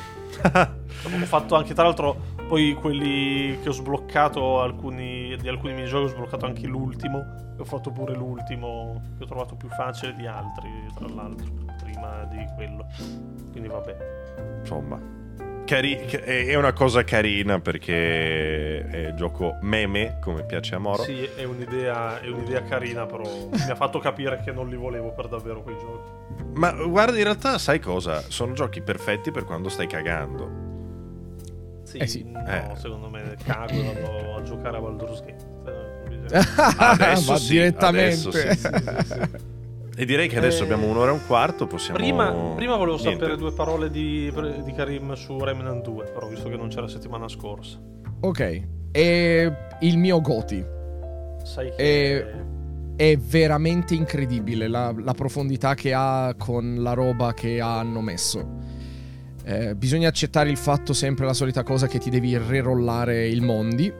Ho 0.43 1.25
fatto 1.25 1.55
anche, 1.55 1.75
tra 1.75 1.83
l'altro, 1.83 2.17
poi 2.47 2.73
quelli 2.73 3.59
che 3.61 3.69
ho 3.69 3.71
sbloccato, 3.71 4.61
alcuni, 4.61 5.37
di 5.37 5.47
alcuni 5.47 5.73
minigiochi 5.73 6.05
ho 6.05 6.07
sbloccato 6.07 6.45
anche 6.47 6.65
l'ultimo. 6.65 7.19
E 7.57 7.61
ho 7.61 7.65
fatto 7.65 7.91
pure 7.91 8.13
l'ultimo, 8.15 9.01
che 9.17 9.23
ho 9.23 9.27
trovato 9.27 9.55
più 9.55 9.69
facile 9.69 10.13
di 10.15 10.25
altri, 10.25 10.69
tra 10.95 11.07
l'altro, 11.07 11.47
prima 11.81 12.27
di 12.31 12.43
quello. 12.55 12.85
Quindi 13.51 13.69
vabbè. 13.69 13.95
Insomma, 14.59 14.99
cari- 15.65 15.97
è 15.97 16.55
una 16.55 16.71
cosa 16.73 17.03
carina 17.03 17.59
perché 17.59 18.87
è 18.87 18.97
il 19.07 19.13
gioco 19.15 19.57
meme, 19.61 20.17
come 20.21 20.43
piace 20.45 20.75
a 20.75 20.77
Moro. 20.79 21.03
Sì, 21.03 21.27
è 21.35 21.43
un'idea, 21.43 22.21
è 22.21 22.27
un'idea 22.29 22.63
carina, 22.63 23.05
però 23.05 23.23
mi 23.51 23.69
ha 23.69 23.75
fatto 23.75 23.99
capire 23.99 24.41
che 24.43 24.51
non 24.51 24.69
li 24.69 24.75
volevo 24.75 25.11
per 25.11 25.27
davvero 25.27 25.61
quei 25.61 25.75
giochi. 25.77 26.43
Ma 26.53 26.71
guarda, 26.71 27.17
in 27.17 27.23
realtà 27.23 27.57
sai 27.57 27.79
cosa? 27.79 28.21
Sono 28.29 28.53
giochi 28.53 28.81
perfetti 28.81 29.31
per 29.31 29.43
quando 29.43 29.67
stai 29.69 29.87
cagando. 29.87 30.63
Sì, 31.83 31.97
Eh 31.97 32.07
sì. 32.07 32.23
no, 32.25 32.39
Eh. 32.47 32.75
secondo 32.75 33.09
me 33.09 33.35
cago 33.43 33.83
vado 33.83 34.35
a 34.37 34.41
giocare 34.43 34.77
a 34.77 34.79
Baldur's 34.79 35.21
Gate. 35.21 35.53
Eh, 35.67 35.93
Adesso 36.77 37.31
Va 37.33 37.37
sì, 37.37 37.51
direttamente. 37.51 38.27
adesso 38.27 38.31
sì. 38.31 38.47
Sì, 38.57 38.57
sì, 38.57 39.05
sì. 39.05 39.53
E 39.97 40.05
direi 40.05 40.27
che 40.27 40.37
adesso 40.37 40.61
Eh, 40.61 40.65
abbiamo 40.65 40.87
un'ora 40.87 41.11
e 41.11 41.13
un 41.13 41.21
quarto, 41.25 41.67
possiamo... 41.67 41.97
Prima, 41.97 42.31
prima 42.55 42.75
volevo 42.75 42.97
Niente. 42.97 43.13
sapere 43.13 43.37
due 43.37 43.53
parole 43.53 43.89
di, 43.89 44.31
di 44.63 44.71
Karim 44.73 45.13
su 45.13 45.39
Remnant 45.39 45.83
2, 45.83 46.05
però 46.13 46.27
visto 46.27 46.49
che 46.49 46.57
non 46.57 46.67
c'era 46.67 46.87
settimana 46.87 47.27
scorsa. 47.27 47.79
ok. 48.19 48.61
E 48.91 49.51
il 49.81 49.97
mio 49.97 50.21
Goti. 50.21 50.63
Sai 51.43 51.71
che... 51.75 52.15
Eh, 52.17 52.43
È 52.95 53.17
veramente 53.17 53.93
incredibile 53.93 54.67
la, 54.69 54.93
la 54.97 55.13
profondità 55.13 55.73
che 55.75 55.93
ha 55.93 56.33
con 56.37 56.77
la 56.79 56.93
roba 56.93 57.33
che 57.33 57.59
hanno 57.59 57.99
messo. 58.01 58.63
Eh, 59.43 59.75
bisogna 59.75 60.07
accettare 60.07 60.49
il 60.49 60.55
fatto 60.57 60.93
sempre 60.93 61.25
la 61.25 61.33
solita 61.33 61.61
cosa 61.63 61.87
che 61.87 61.99
ti 61.99 62.09
devi 62.09 62.37
rerollare 62.37 63.27
il 63.27 63.41
mondi. 63.41 63.93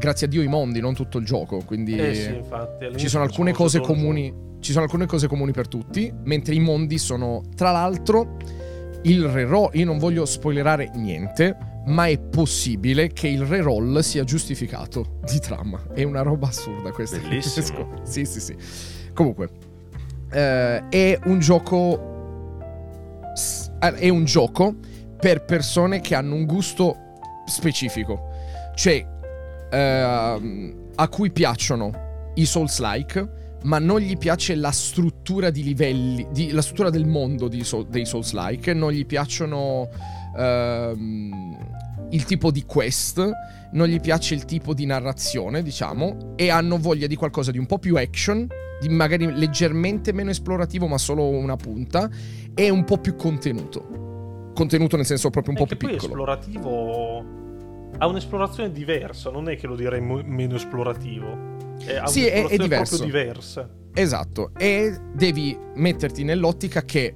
Grazie 0.00 0.26
a 0.26 0.30
Dio 0.30 0.40
i 0.42 0.46
mondi, 0.48 0.80
non 0.80 0.94
tutto 0.94 1.18
il 1.18 1.26
gioco. 1.26 1.58
Quindi 1.64 1.94
Eh 1.96 2.14
sì, 2.14 2.34
infatti. 2.34 2.86
ci 2.96 3.06
sono 3.08 3.22
alcune 3.22 3.52
cose 3.52 3.80
comuni. 3.80 4.34
Ci 4.60 4.72
sono 4.72 4.84
alcune 4.84 5.04
cose 5.06 5.26
comuni 5.28 5.52
per 5.52 5.68
tutti. 5.68 6.10
Mentre 6.24 6.54
i 6.54 6.58
mondi 6.58 6.96
sono, 6.98 7.42
tra 7.54 7.70
l'altro, 7.70 8.36
il 9.02 9.24
reroll. 9.28 9.70
Io 9.74 9.84
non 9.84 9.98
voglio 9.98 10.24
spoilerare 10.24 10.90
niente. 10.94 11.56
Ma 11.86 12.06
è 12.06 12.18
possibile 12.18 13.08
che 13.12 13.28
il 13.28 13.42
reroll 13.44 13.98
sia 14.00 14.24
giustificato 14.24 15.18
di 15.30 15.38
trama. 15.38 15.82
È 15.94 16.02
una 16.02 16.22
roba 16.22 16.48
assurda 16.48 16.90
questa. 16.92 17.18
Bellissimo. 17.18 18.00
sì, 18.04 18.24
sì, 18.24 18.40
sì. 18.40 18.56
Comunque, 19.12 19.48
eh, 20.32 20.88
è 20.88 21.18
un 21.24 21.38
gioco. 21.40 22.58
eh, 23.80 23.92
È 23.94 24.08
un 24.08 24.24
gioco 24.24 24.74
per 25.18 25.44
persone 25.44 26.00
che 26.00 26.14
hanno 26.14 26.34
un 26.34 26.46
gusto 26.46 26.96
specifico. 27.46 28.28
Cioè, 28.74 29.06
ehm, 29.70 30.74
a 30.96 31.08
cui 31.08 31.30
piacciono 31.30 32.32
i 32.34 32.44
Souls-like, 32.44 33.38
ma 33.62 33.78
non 33.78 34.00
gli 34.00 34.16
piace 34.16 34.54
la 34.54 34.70
struttura 34.70 35.50
di 35.50 35.62
livelli, 35.62 36.26
di- 36.32 36.50
la 36.50 36.62
struttura 36.62 36.90
del 36.90 37.06
mondo 37.06 37.48
di 37.48 37.64
dei 37.88 38.04
Souls-like, 38.06 38.72
non 38.74 38.90
gli 38.92 39.04
piacciono 39.06 39.88
ehm, 40.36 41.56
il 42.10 42.24
tipo 42.24 42.50
di 42.50 42.64
quest, 42.64 43.30
non 43.72 43.86
gli 43.86 44.00
piace 44.00 44.34
il 44.34 44.44
tipo 44.44 44.74
di 44.74 44.84
narrazione, 44.86 45.62
diciamo, 45.62 46.32
e 46.36 46.50
hanno 46.50 46.76
voglia 46.78 47.06
di 47.06 47.16
qualcosa 47.16 47.50
di 47.50 47.58
un 47.58 47.66
po' 47.66 47.78
più 47.78 47.96
action, 47.96 48.46
di 48.80 48.88
magari 48.88 49.30
leggermente 49.32 50.12
meno 50.12 50.30
esplorativo, 50.30 50.86
ma 50.86 50.98
solo 50.98 51.28
una 51.28 51.56
punta, 51.56 52.08
e 52.54 52.68
un 52.70 52.84
po' 52.84 52.98
più 52.98 53.14
contenuto. 53.14 54.50
Contenuto 54.54 54.96
nel 54.96 55.06
senso 55.06 55.30
proprio 55.30 55.54
un 55.54 55.60
E 55.60 55.60
po' 55.60 55.66
più 55.66 55.76
poi 55.76 55.90
piccolo. 55.96 56.12
esplorativo 56.12 57.24
ha 58.02 58.06
un'esplorazione 58.06 58.72
diversa, 58.72 59.30
non 59.30 59.48
è 59.50 59.56
che 59.56 59.66
lo 59.66 59.76
direi 59.76 60.00
mo- 60.00 60.22
meno 60.24 60.56
esplorativo. 60.56 61.58
È, 61.84 62.00
Sì, 62.06 62.24
è- 62.26 62.46
è 62.46 62.56
diverso. 62.56 62.96
proprio 62.96 63.18
diversa. 63.20 63.68
Esatto, 63.92 64.52
e 64.56 64.96
devi 65.14 65.56
metterti 65.74 66.24
nell'ottica 66.24 66.82
che 66.84 67.14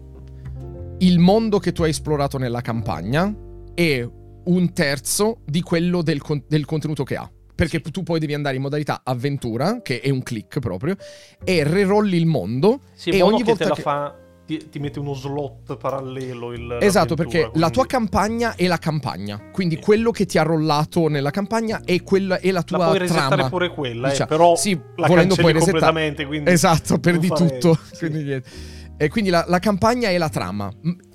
il 0.99 1.19
mondo 1.19 1.59
che 1.59 1.73
tu 1.73 1.83
hai 1.85 1.91
esplorato 1.91 2.37
nella 2.39 2.61
campagna 2.61 3.35
è 3.75 4.07
un 4.47 4.73
terzo 4.73 5.39
di 5.47 5.63
quello 5.63 6.03
del, 6.03 6.21
con- 6.21 6.45
del 6.47 6.65
contenuto 6.67 7.03
che 7.05 7.17
ha. 7.17 7.31
Perché 7.55 7.81
tu 7.81 8.03
poi 8.03 8.19
devi 8.19 8.35
andare 8.35 8.57
in 8.57 8.63
modalità 8.63 9.01
avventura, 9.05 9.81
che 9.81 10.01
è 10.01 10.11
un 10.11 10.23
click 10.23 10.59
proprio, 10.59 10.97
e 11.45 11.63
rerolli 11.65 12.17
il 12.17 12.27
mondo. 12.27 12.81
Sì, 12.95 13.11
E 13.11 13.23
ogni 13.23 13.39
che 13.39 13.45
volta 13.45 13.63
te 13.65 13.69
la 13.71 13.75
che- 13.77 13.83
fa 13.83 14.15
ti, 14.47 14.69
ti 14.71 14.79
mette 14.79 14.99
uno 14.99 15.15
slot 15.15 15.77
parallelo. 15.77 16.53
Il, 16.53 16.79
Esatto, 16.81 17.15
perché 17.15 17.43
la 17.43 17.49
quindi 17.51 17.71
tua 17.73 17.87
campagna 17.87 18.55
è 18.55 18.67
la 18.67 18.79
campagna. 18.79 19.41
Quindi 19.53 19.77
Sì. 19.77 19.81
quello 19.81 20.11
che 20.11 20.27
ti 20.27 20.39
ha 20.39 20.43
rollato 20.43 21.09
nella 21.09 21.31
campagna 21.31 21.81
è, 21.85 22.03
quella, 22.03 22.39
è 22.39 22.47
la 22.49 22.53
La 22.59 22.63
tua 22.63 22.85
puoi 22.87 22.99
resettare 22.99 23.29
trama. 23.35 23.49
pure 23.49 23.71
quella, 23.71 24.09
eh, 24.09 24.11
Diciamo, 24.11 24.29
però 24.29 24.57
sì, 24.57 24.79
la 24.97 25.07
volendo 25.07 25.35
poi 25.35 25.53
resettare. 25.53 26.15
Esatto, 26.45 26.99
perdi 26.99 27.29
tutto. 27.29 27.79
Sì. 27.93 27.99
Quindi, 28.09 28.23
niente. 28.25 28.49
E 28.97 29.09
quindi 29.09 29.31
la, 29.31 29.45
la 29.49 29.59
campagna 29.59 30.09
è 30.09 30.19
la 30.19 30.29
trama. 30.29 30.71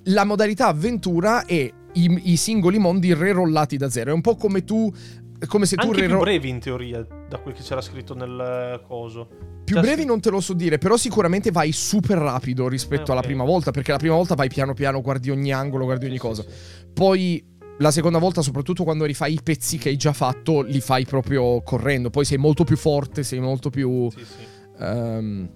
La 0.06 0.26
modalità 0.26 0.68
avventura 0.68 1.46
è 1.46 1.72
i, 1.94 2.22
i 2.32 2.36
singoli 2.36 2.78
mondi 2.78 3.14
rerollati 3.14 3.78
da 3.78 3.90
zero. 3.90 4.10
È 4.12 4.14
un 4.14 4.22
po' 4.22 4.36
come 4.36 4.64
tu. 4.64 4.92
Come 5.48 5.66
se 5.66 5.76
tu 5.76 5.88
Anche 5.88 6.00
più 6.00 6.08
rero- 6.08 6.20
brevi 6.20 6.50
in 6.50 6.60
teoria, 6.60 7.06
da 7.28 7.38
quel 7.40 7.54
che 7.54 7.62
c'era 7.64 7.82
scritto 7.82 8.14
nel 8.14 8.80
eh, 8.82 8.86
coso. 8.88 9.28
Più 9.64 9.76
Cioè, 9.76 9.84
brevi 9.84 10.04
non 10.06 10.20
te 10.20 10.30
lo 10.30 10.42
so 10.42 10.54
dire, 10.54 10.78
però 10.78 10.98
sicuramente 10.98 11.52
vai 11.52 11.72
super 11.72 12.18
rapido 12.18 12.68
rispetto 12.68 13.10
Eh, 13.10 13.12
alla 13.12 13.20
ok. 13.22 13.26
prima 13.28 13.44
volta, 13.44 13.72
perché 13.72 13.92
la 13.92 13.98
prima 13.98 14.16
volta 14.16 14.36
vai 14.36 14.50
piano 14.50 14.74
piano, 14.74 15.02
guardi 15.02 15.30
ogni 15.30 15.54
angolo, 15.54 15.86
guardi 15.86 16.06
ogni 16.08 16.16
Sì, 16.16 16.20
cosa. 16.20 16.42
sì. 16.42 16.50
Poi 16.94 17.46
la 17.78 17.92
seconda 17.92 18.18
volta, 18.18 18.42
soprattutto 18.42 18.84
quando 18.84 19.06
rifai 19.06 19.34
i 19.34 19.40
pezzi 19.42 19.78
che 19.78 19.90
hai 19.90 19.96
già 19.96 20.12
fatto, 20.12 20.62
li 20.62 20.82
fai 20.82 21.06
proprio 21.06 21.62
correndo. 21.62 22.10
Poi 22.10 22.26
sei 22.26 22.38
molto 22.38 22.64
più 22.64 22.76
forte, 22.76 23.24
sei 23.24 23.40
molto 23.40 23.70
più... 23.70 24.10
Sì, 24.12 24.26
sì. 24.26 24.44
ehm, 24.80 25.50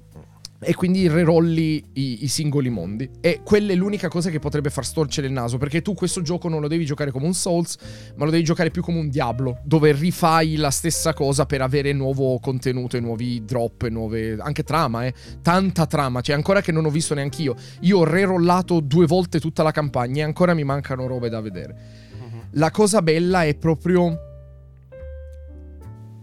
e 0.64 0.76
quindi 0.76 1.08
rerolli 1.08 1.84
i, 1.94 2.24
i 2.24 2.28
singoli 2.28 2.70
mondi. 2.70 3.10
E 3.22 3.42
quella 3.44 3.72
è 3.72 3.76
l'unica 3.76 4.08
cosa 4.08 4.30
che 4.30 4.40
potrebbe 4.40 4.70
far 4.70 4.86
storcere 4.86 5.28
il 5.28 5.34
naso. 5.34 5.58
Perché 5.58 5.82
tu 5.82 5.94
questo 5.94 6.22
gioco 6.22 6.48
non 6.50 6.62
lo 6.62 6.68
devi 6.68 6.86
giocare 6.86 7.12
come 7.12 7.26
un 7.26 7.34
Souls, 7.34 7.78
ma 8.16 8.26
lo 8.26 8.32
devi 8.32 8.44
giocare 8.44 8.72
più 8.72 8.82
come 8.82 9.00
un 9.00 9.10
Diablo, 9.10 9.60
dove 9.64 9.92
rifai 9.92 10.56
la 10.56 10.72
stessa 10.72 11.14
cosa 11.14 11.46
per 11.46 11.62
avere 11.62 11.94
nuovo 11.94 12.40
contenuto 12.40 12.98
e 12.98 13.00
nuovi 13.00 13.44
drop 13.46 13.84
e 13.84 13.90
nuove. 13.90 14.38
anche 14.40 14.64
trama, 14.64 15.06
eh. 15.06 15.14
Tanta 15.42 15.86
trama. 15.86 16.22
Cioè, 16.22 16.36
ancora 16.36 16.62
che 16.62 16.72
non 16.72 16.86
ho 16.86 16.90
visto 16.90 17.14
neanch'io. 17.14 17.56
Io 17.82 18.00
ho 18.00 18.04
rerollato 18.04 18.80
due 18.80 19.06
volte 19.06 19.40
tutta 19.40 19.64
la 19.64 19.72
campagna 19.72 20.22
e 20.22 20.26
ancora 20.26 20.54
mi 20.54 20.64
mancano 20.64 21.08
robe 21.08 21.30
da 21.30 21.42
vedere. 21.42 21.76
Mhm. 22.18 22.42
La 22.52 22.72
cosa 22.72 23.02
bella 23.02 23.44
è 23.44 23.56
proprio 23.56 24.18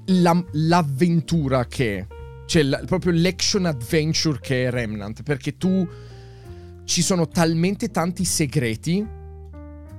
la- 0.06 0.44
l'avventura 0.52 1.66
che 1.66 1.98
è. 1.98 2.06
Cioè, 2.50 2.64
la- 2.64 2.82
proprio 2.84 3.12
l'action 3.14 3.64
adventure 3.64 4.40
che 4.40 4.64
è 4.64 4.70
Remnant. 4.70 5.22
Perché 5.22 5.56
tu. 5.56 5.86
Ci 6.84 7.02
sono 7.02 7.28
talmente 7.28 7.92
tanti 7.92 8.24
segreti 8.24 9.06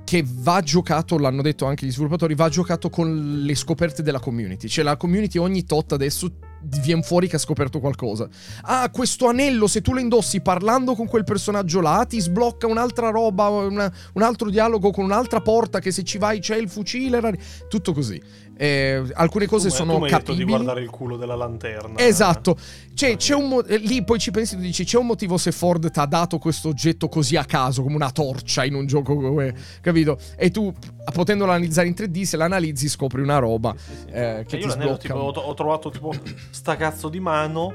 che 0.03 0.25
va 0.27 0.59
giocato, 0.59 1.17
l'hanno 1.17 1.41
detto 1.41 1.65
anche 1.65 1.85
gli 1.85 1.91
sviluppatori, 1.91 2.35
va 2.35 2.49
giocato 2.49 2.89
con 2.89 3.43
le 3.45 3.55
scoperte 3.55 4.03
della 4.03 4.19
community. 4.19 4.67
Cioè 4.67 4.83
la 4.83 4.97
community 4.97 5.37
ogni 5.37 5.63
tot 5.63 5.93
adesso 5.93 6.29
viene 6.63 7.01
fuori 7.01 7.29
che 7.29 7.37
ha 7.37 7.39
scoperto 7.39 7.79
qualcosa. 7.79 8.27
Ah, 8.63 8.89
questo 8.89 9.27
anello, 9.27 9.67
se 9.67 9.79
tu 9.79 9.93
lo 9.93 10.01
indossi 10.01 10.41
parlando 10.41 10.93
con 10.95 11.07
quel 11.07 11.23
personaggio 11.23 11.79
là, 11.79 12.05
ti 12.05 12.19
sblocca 12.19 12.67
un'altra 12.67 13.09
roba, 13.09 13.47
una- 13.47 13.89
un 14.15 14.21
altro 14.21 14.49
dialogo 14.49 14.91
con 14.91 15.05
un'altra 15.05 15.39
porta 15.39 15.79
che 15.79 15.91
se 15.91 16.03
ci 16.03 16.17
vai 16.17 16.41
c'è 16.41 16.57
il 16.57 16.67
fucile. 16.67 17.21
Tutto 17.69 17.93
così. 17.93 18.21
Eh, 18.63 19.03
alcune 19.13 19.47
cose 19.47 19.69
Tu 19.69 19.73
sono 19.73 19.93
tu 19.95 20.01
detto 20.01 20.15
di 20.17 20.21
capibili. 20.23 20.45
guardare 20.45 20.81
il 20.81 20.89
culo 20.91 21.17
della 21.17 21.33
lanterna. 21.33 21.97
Esatto, 21.97 22.55
cioè, 22.93 23.17
c'è 23.17 23.33
un 23.33 23.47
mo- 23.47 23.63
lì 23.67 24.03
poi 24.03 24.19
ci 24.19 24.29
pensi 24.29 24.55
tu 24.55 24.61
dici 24.61 24.83
c'è 24.83 24.99
un 24.99 25.07
motivo 25.07 25.37
se 25.39 25.51
Ford 25.51 25.89
ti 25.89 25.97
ha 25.97 26.05
dato 26.05 26.37
questo 26.37 26.67
oggetto 26.67 27.07
così 27.09 27.35
a 27.37 27.43
caso, 27.45 27.81
come 27.81 27.95
una 27.95 28.11
torcia 28.11 28.63
in 28.63 28.75
un 28.75 28.85
gioco 28.85 29.15
come, 29.15 29.51
capito? 29.81 30.19
E 30.35 30.51
tu, 30.51 30.71
potendolo 31.11 31.49
analizzare 31.51 31.87
in 31.87 31.95
3D, 31.97 32.21
se 32.21 32.37
l'analizzi 32.37 32.87
scopri 32.87 33.21
una 33.21 33.39
roba. 33.39 33.73
Sì, 33.75 33.83
sì, 33.95 33.95
sì. 34.01 34.07
eh, 34.09 34.45
che 34.47 34.55
E 34.57 34.59
ti 34.59 34.65
io 34.65 34.69
sblocca. 34.69 34.97
tipo, 34.97 35.15
ho, 35.15 35.31
ho 35.31 35.53
trovato 35.55 35.89
tipo 35.89 36.13
sta 36.51 36.75
cazzo 36.75 37.09
di 37.09 37.19
mano 37.19 37.73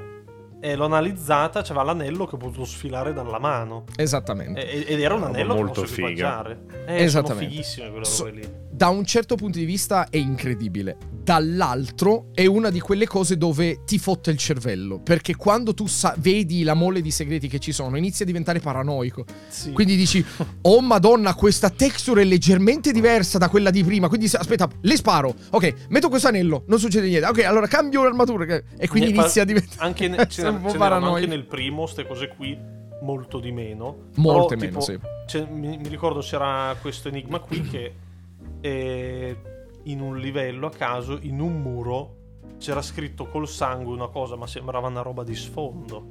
e 0.61 0.75
l'ho 0.75 0.85
analizzata, 0.87 1.63
c'aveva 1.63 1.83
l'anello 1.85 2.27
che 2.27 2.35
ho 2.35 2.39
potuto 2.39 2.65
sfilare 2.65 3.13
dalla 3.13 3.39
mano. 3.39 3.85
Esattamente. 3.97 4.69
E- 4.69 4.93
ed 4.93 5.01
era 5.01 5.15
un 5.15 5.25
anello 5.25 5.55
che 5.55 5.63
molto 5.63 5.85
figa. 5.85 6.09
equipaggiare. 6.09 6.61
Eh, 6.87 7.03
Esattamente. 7.03 7.45
sono 7.45 7.51
fighissime 7.63 7.91
quelle 7.91 8.05
So- 8.05 8.25
robe 8.25 8.37
lì. 8.41 8.53
Da 8.71 8.89
un 8.89 9.05
certo 9.05 9.37
punto 9.37 9.59
di 9.59 9.65
vista 9.65 10.09
è 10.11 10.17
incredibile. 10.17 10.97
Dall'altro 11.27 12.27
è 12.35 12.47
una 12.47 12.71
di 12.71 12.79
quelle 12.79 13.05
cose 13.09 13.37
dove 13.37 13.83
ti 13.85 13.99
fotte 13.99 14.31
il 14.31 14.37
cervello. 14.39 15.01
Perché 15.01 15.35
quando 15.35 15.75
tu 15.75 15.89
sa- 15.89 16.15
vedi 16.19 16.63
la 16.63 16.75
mole 16.75 17.01
di 17.01 17.11
segreti 17.11 17.49
che 17.49 17.59
ci 17.59 17.73
sono, 17.73 17.97
inizi 17.97 18.23
a 18.23 18.27
diventare 18.27 18.61
paranoico. 18.61 19.25
Sì. 19.49 19.73
Quindi 19.73 19.97
dici, 19.97 20.25
oh 20.63 20.81
madonna, 20.81 21.35
questa 21.35 21.69
texture 21.69 22.23
è 22.23 22.25
leggermente 22.25 22.93
diversa 22.93 23.39
da 23.39 23.49
quella 23.49 23.71
di 23.71 23.83
prima. 23.83 24.07
Quindi 24.07 24.29
se- 24.29 24.37
aspetta, 24.37 24.69
le 24.83 24.95
sparo. 24.95 25.35
Ok, 25.51 25.89
metto 25.89 26.09
questo 26.09 26.29
anello, 26.29 26.63
non 26.69 26.79
succede 26.79 27.09
niente. 27.09 27.27
Ok, 27.27 27.43
allora 27.43 27.67
cambio 27.67 28.05
l'armatura. 28.05 28.45
E 28.79 28.87
quindi 28.87 29.11
Ne- 29.11 29.19
inizia 29.19 29.43
a 29.43 29.45
diventare. 29.45 29.85
anche, 29.85 30.07
ne- 30.07 30.27
ce 30.31 30.43
un 30.47 30.61
po' 30.61 30.71
ce 30.71 30.79
paranoico. 30.79 31.15
anche 31.17 31.27
nel 31.27 31.45
primo, 31.45 31.83
queste 31.83 32.07
cose 32.07 32.29
qui, 32.29 32.57
molto 33.03 33.41
di 33.41 33.51
meno. 33.51 34.11
Molte 34.15 34.55
Però, 34.55 34.69
meno, 34.71 34.79
tipo, 34.85 35.35
sì. 35.35 35.47
mi, 35.51 35.77
mi 35.77 35.89
ricordo 35.89 36.21
c'era 36.21 36.77
questo 36.81 37.09
enigma 37.09 37.41
qui 37.41 37.63
che 37.63 37.93
eh, 38.61 39.37
in 39.87 40.01
un 40.01 40.19
livello 40.19 40.67
a 40.69 40.71
caso, 40.71 41.19
in 41.21 41.41
un 41.41 41.61
muro, 41.61 42.17
c'era 42.59 42.83
scritto 42.83 43.27
col 43.27 43.49
sangue 43.49 43.93
una 43.93 44.09
cosa, 44.09 44.37
ma 44.37 44.47
sembrava 44.47 44.89
una 44.89 45.03
roba 45.03 45.25
di 45.25 45.35
sfondo. 45.35 46.11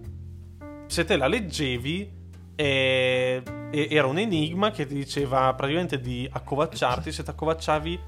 Se 0.88 1.04
te 1.06 1.18
la 1.18 1.28
leggevi, 1.28 2.24
eh, 2.56 3.44
era 3.72 4.08
un 4.08 4.18
enigma 4.18 4.72
che 4.72 4.86
ti 4.86 4.94
diceva 4.94 5.54
praticamente 5.54 6.00
di 6.00 6.28
accovacciarti. 6.32 7.12
Se 7.12 7.24
ti 7.24 7.30
accovacciavi, 7.30 8.00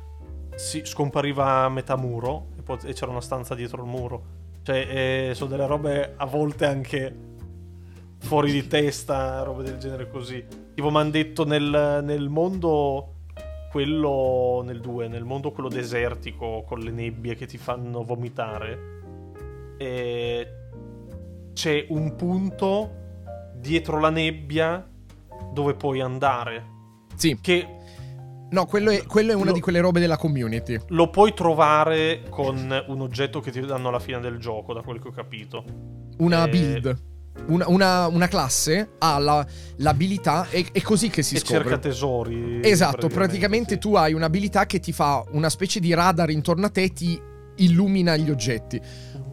si 0.56 0.82
scompariva 0.86 1.68
metà 1.70 1.98
muro 1.98 2.48
e, 2.58 2.62
poi- 2.62 2.78
e 2.86 2.94
c'era 2.94 3.12
una 3.12 3.22
stanza 3.22 3.56
dietro 3.56 3.84
il 3.84 3.90
muro. 3.90 4.36
Cioè, 4.64 5.30
eh, 5.30 5.34
sono 5.34 5.50
delle 5.50 5.66
robe 5.66 6.14
a 6.18 6.26
volte 6.26 6.66
anche 6.66 7.16
fuori 8.20 8.52
di 8.52 8.68
testa, 8.68 9.44
robe 9.44 9.64
del 9.64 9.78
genere 9.78 10.10
così. 10.10 10.46
Tipo, 10.74 10.90
mi 10.92 10.98
hanno 10.98 11.10
detto 11.10 11.46
nel, 11.46 12.02
nel 12.04 12.30
mondo, 12.30 13.16
quello 13.82 14.64
nel 14.66 14.80
2, 14.82 15.08
nel 15.08 15.24
mondo 15.24 15.52
quello 15.52 15.70
desertico 15.70 16.64
con 16.66 16.80
le 16.80 16.90
nebbie 16.90 17.36
che 17.36 17.46
ti 17.46 17.60
fanno 17.60 18.04
vomitare, 18.04 18.80
eh, 19.78 20.48
c'è 21.54 21.86
un 21.90 22.16
punto 22.16 22.90
dietro 23.54 24.00
la 24.00 24.10
nebbia 24.10 24.84
dove 25.54 25.76
puoi 25.76 26.02
andare. 26.02 26.66
Sì. 27.14 27.38
Che 27.40 27.68
No, 28.50 28.66
quello 28.66 28.90
è, 28.92 29.06
quello 29.06 29.34
è 29.34 29.36
una 29.36 29.48
Lo- 29.48 29.52
di 29.52 29.60
quelle 29.60 29.80
robe 29.82 30.00
della 30.00 30.18
community. 30.18 30.80
lo 30.88 31.10
puoi 31.12 31.34
trovare 31.36 32.24
con 32.30 32.84
un 32.88 33.02
oggetto 33.02 33.42
che 33.42 33.52
ti 33.52 33.60
danno 33.60 33.90
alla 33.90 34.00
fine 34.00 34.20
del 34.22 34.40
gioco, 34.40 34.74
da 34.74 34.82
quel 34.82 35.00
che 35.00 35.10
ho 35.10 35.12
capito. 35.12 35.64
Una 36.20 36.46
Eh, 36.46 36.50
build. 36.50 37.04
Una, 37.48 37.68
una- 37.70 38.08
una 38.08 38.28
classe 38.28 38.90
ha 38.98 39.18
la- 39.20 39.46
l'abilità, 39.78 40.48
è, 40.50 40.66
è 40.72 40.82
così 40.82 41.10
che 41.10 41.22
si 41.24 41.36
e 41.36 41.40
scopre. 41.40 41.58
cerca 41.58 41.78
tesori. 41.78 42.60
Esatto, 42.64 43.08
praticamente 43.08 43.74
sì. 43.76 43.80
tu 43.80 43.94
hai 43.96 44.14
un'abilità 44.14 44.66
che 44.66 44.80
ti 44.80 44.92
fa 44.92 45.24
una 45.32 45.50
specie 45.50 45.80
di 45.80 45.94
radar 45.94 46.30
intorno 46.30 46.66
a 46.66 46.70
te 46.70 46.92
ti 46.92 47.20
illumina 47.58 48.16
gli 48.18 48.30
oggetti. 48.30 48.80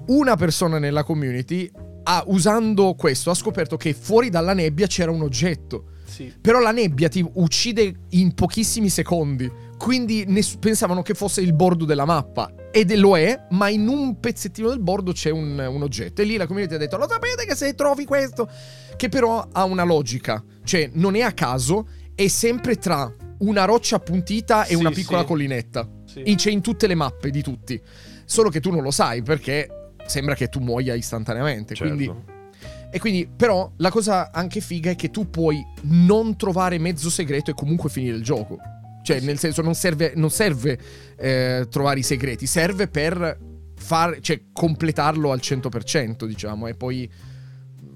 Una 0.06 0.36
persona 0.36 0.78
nella 0.78 1.02
community, 1.02 1.68
ha- 2.04 2.22
usando 2.26 2.94
questo, 2.94 3.30
ha 3.30 3.34
scoperto 3.34 3.76
che 3.76 3.94
fuori 3.94 4.30
dalla 4.30 4.52
nebbia 4.52 4.86
c'era 4.86 5.10
un 5.10 5.22
oggetto. 5.22 5.86
Sì. 6.04 6.32
Però 6.40 6.60
la 6.60 6.70
nebbia 6.70 7.08
ti 7.08 7.26
uccide 7.34 7.92
in 8.10 8.34
pochissimi 8.34 8.88
secondi. 8.90 9.50
Quindi 9.76 10.24
ness- 10.26 10.56
pensavano 10.58 11.02
che 11.02 11.14
fosse 11.14 11.40
il 11.40 11.52
bordo 11.52 11.84
della 11.84 12.04
mappa. 12.04 12.52
Ed 12.76 12.92
lo 12.96 13.16
è, 13.16 13.40
ma 13.50 13.68
in 13.68 13.86
un 13.86 14.18
pezzettino 14.18 14.68
del 14.68 14.80
bordo 14.80 15.12
c'è 15.12 15.30
un, 15.30 15.56
un 15.56 15.82
oggetto. 15.82 16.22
E 16.22 16.24
lì 16.24 16.36
la 16.36 16.46
community 16.46 16.74
ha 16.74 16.78
detto: 16.78 16.96
Lo 16.96 17.06
sapete 17.08 17.44
che 17.46 17.54
se 17.54 17.74
trovi 17.76 18.04
questo. 18.04 18.48
Che 18.96 19.08
però 19.08 19.46
ha 19.52 19.62
una 19.62 19.84
logica. 19.84 20.42
Cioè, 20.64 20.90
non 20.94 21.14
è 21.14 21.20
a 21.20 21.30
caso, 21.32 21.86
è 22.16 22.26
sempre 22.26 22.76
tra 22.76 23.08
una 23.38 23.64
roccia 23.64 23.96
appuntita 23.96 24.64
e 24.64 24.70
Sì, 24.70 24.74
una 24.74 24.90
piccola 24.90 25.20
sì. 25.20 25.26
collinetta. 25.26 25.88
Sì. 26.04 26.22
In- 26.24 26.36
c'è 26.36 26.50
in 26.50 26.62
tutte 26.62 26.88
le 26.88 26.96
mappe 26.96 27.30
di 27.30 27.42
tutti. 27.42 27.80
Solo 28.24 28.48
che 28.48 28.58
tu 28.58 28.70
non 28.72 28.82
lo 28.82 28.90
sai 28.90 29.22
perché 29.22 29.92
sembra 30.06 30.34
che 30.34 30.48
tu 30.48 30.58
muoia 30.58 30.94
istantaneamente. 30.94 31.76
Certo. 31.76 31.94
Quindi 31.94 32.32
e 32.90 33.00
quindi, 33.00 33.28
però, 33.28 33.72
la 33.78 33.90
cosa 33.90 34.30
anche 34.30 34.60
figa 34.60 34.90
è 34.90 34.94
che 34.94 35.10
tu 35.10 35.28
puoi 35.28 35.60
non 35.82 36.36
trovare 36.36 36.78
mezzo 36.78 37.10
segreto 37.10 37.50
e 37.50 37.54
comunque 37.54 37.90
finire 37.90 38.16
il 38.16 38.22
gioco. 38.22 38.56
Cioè, 39.04 39.20
nel 39.20 39.38
senso, 39.38 39.60
non 39.60 39.74
serve, 39.74 40.12
non 40.16 40.30
serve 40.30 40.78
eh, 41.16 41.66
trovare 41.70 41.98
i 41.98 42.02
segreti, 42.02 42.46
serve 42.46 42.88
per 42.88 43.38
far, 43.76 44.18
cioè, 44.20 44.40
completarlo 44.50 45.30
al 45.30 45.40
100%, 45.42 46.24
diciamo, 46.24 46.66
e 46.68 46.74
poi 46.74 47.10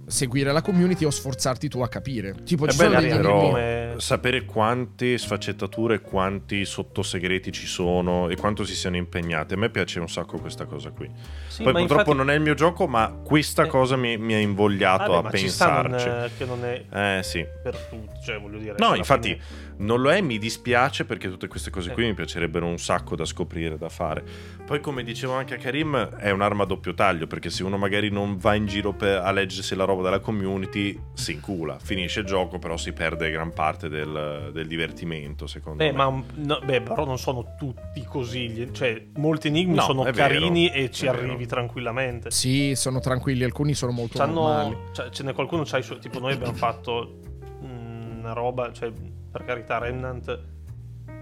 seguire 0.07 0.53
la 0.53 0.63
community 0.63 1.05
o 1.05 1.11
sforzarti 1.11 1.69
tu 1.69 1.81
a 1.81 1.89
capire. 1.89 2.35
Tipo, 2.45 2.65
È 2.67 2.71
ci 2.71 2.77
sono 2.79 2.99
degli 2.99 3.11
però 3.11 3.99
sapere 3.99 4.45
quante 4.47 5.19
sfaccettature, 5.19 6.01
quanti 6.01 6.65
sottosegreti 6.65 7.53
ci 7.53 7.67
sono 7.67 8.29
e 8.31 8.37
quanto 8.37 8.65
si 8.65 8.75
siano 8.75 8.97
impegnati. 8.97 9.53
A 9.55 9.57
me 9.59 9.69
piace 9.71 10.01
un 10.01 10.09
sacco 10.09 10.39
questa 10.39 10.65
cosa 10.65 10.91
qui. 10.93 11.11
Sì, 11.49 11.63
Poi 11.63 11.73
purtroppo 11.73 12.01
infatti- 12.13 12.17
non 12.17 12.31
è 12.31 12.35
il 12.35 12.41
mio 12.41 12.55
gioco, 12.55 12.87
ma 12.87 13.21
questa 13.23 13.65
Eh. 13.65 13.69
cosa 13.69 13.97
mi, 13.97 14.17
mi 14.17 14.33
ha 14.33 14.39
invogliato 14.39 15.13
Vabbè, 15.13 15.29
a 15.29 15.31
ma 15.31 15.37
ci 15.37 15.49
sta 15.51 15.83
non, 15.83 15.91
pensarci. 15.91 16.09
eh, 16.35 16.37
che 16.39 16.45
non 16.47 16.65
è 16.65 17.19
Eh 17.19 17.23
sì. 17.23 17.45
per 17.63 17.77
tutti, 17.91 18.15
cioè 18.25 18.41
voglio 18.41 18.59
dire. 18.59 18.77
No, 18.79 18.95
infatti 18.95 19.29
fine- 19.31 19.68
non 19.79 20.01
lo 20.01 20.11
è, 20.11 20.21
mi 20.21 20.39
dispiace 20.39 21.05
perché 21.05 21.29
tutte 21.29 21.47
queste 21.49 21.71
cose 21.71 21.93
qui 21.93 22.05
mi 22.05 22.15
piacerebbero 22.15 22.67
un 22.67 22.79
sacco 22.79 23.15
da 23.17 23.25
scoprire, 23.25 23.77
da 23.79 23.89
fare. 23.89 24.25
Poi 24.65 24.81
come 24.81 25.03
dicevo 25.03 25.33
anche 25.35 25.55
a 25.55 25.57
Karim, 25.57 25.97
è 26.17 26.31
un'arma 26.31 26.65
a 26.65 26.67
doppio 26.67 26.95
taglio 26.95 27.27
perché 27.27 27.49
se 27.51 27.63
uno 27.63 27.77
magari 27.79 28.11
non 28.11 28.37
va 28.37 28.55
in 28.55 28.67
giro 28.67 28.93
per- 28.93 29.21
a 29.23 29.31
leggere 29.31 29.63
se 29.63 29.75
la 29.75 29.85
roba 29.85 30.03
della 30.03 30.19
community 30.21 30.99
si 31.15 31.33
incula. 31.33 31.79
Finisce 31.81 32.21
il 32.21 32.27
gioco, 32.27 32.59
però 32.59 32.77
si 32.77 32.93
perde 32.93 33.31
gran 33.31 33.53
parte 33.53 33.89
del, 33.89 34.51
del 34.53 34.67
divertimento, 34.67 35.47
secondo 35.47 35.79
Beh, 35.85 35.93
me. 35.93 35.97
ma 35.97 36.23
no, 36.35 36.61
beh, 36.65 36.83
però 36.83 37.05
non 37.05 37.19
sono 37.19 37.55
tutti 37.57 38.05
così. 38.05 38.69
Cioè, 38.73 39.07
molti 39.17 39.47
enigmi 39.49 39.75
No, 39.77 39.83
sono 39.83 40.05
è 40.05 40.13
vero, 40.13 40.29
carini 40.29 40.69
e 40.71 40.91
ci 40.91 41.07
è 41.07 41.11
vero. 41.11 41.23
arrivi 41.25 41.47
tranquillamente. 41.47 42.31
Sì, 42.31 42.75
sono 42.75 43.01
tranquilli, 43.01 43.45
alcuni 43.45 43.75
sono 43.75 43.93
molto 43.93 44.19
normali. 44.25 44.73
C'hanno, 44.75 44.93
cioè, 44.93 45.09
ce 45.11 45.23
n'è 45.23 45.33
qualcuno 45.33 45.63
c'ha 45.65 45.79
i 45.79 45.83
suoi. 45.83 45.99
Tipo, 45.99 46.19
noi 46.19 46.33
abbiamo 46.33 46.53
fatto 46.55 47.21
mm, 47.65 48.19
una 48.19 48.33
roba. 48.33 48.73
Cioè, 48.73 48.93
per 49.39 49.47
carità, 49.47 49.79
Remnant 49.79 50.41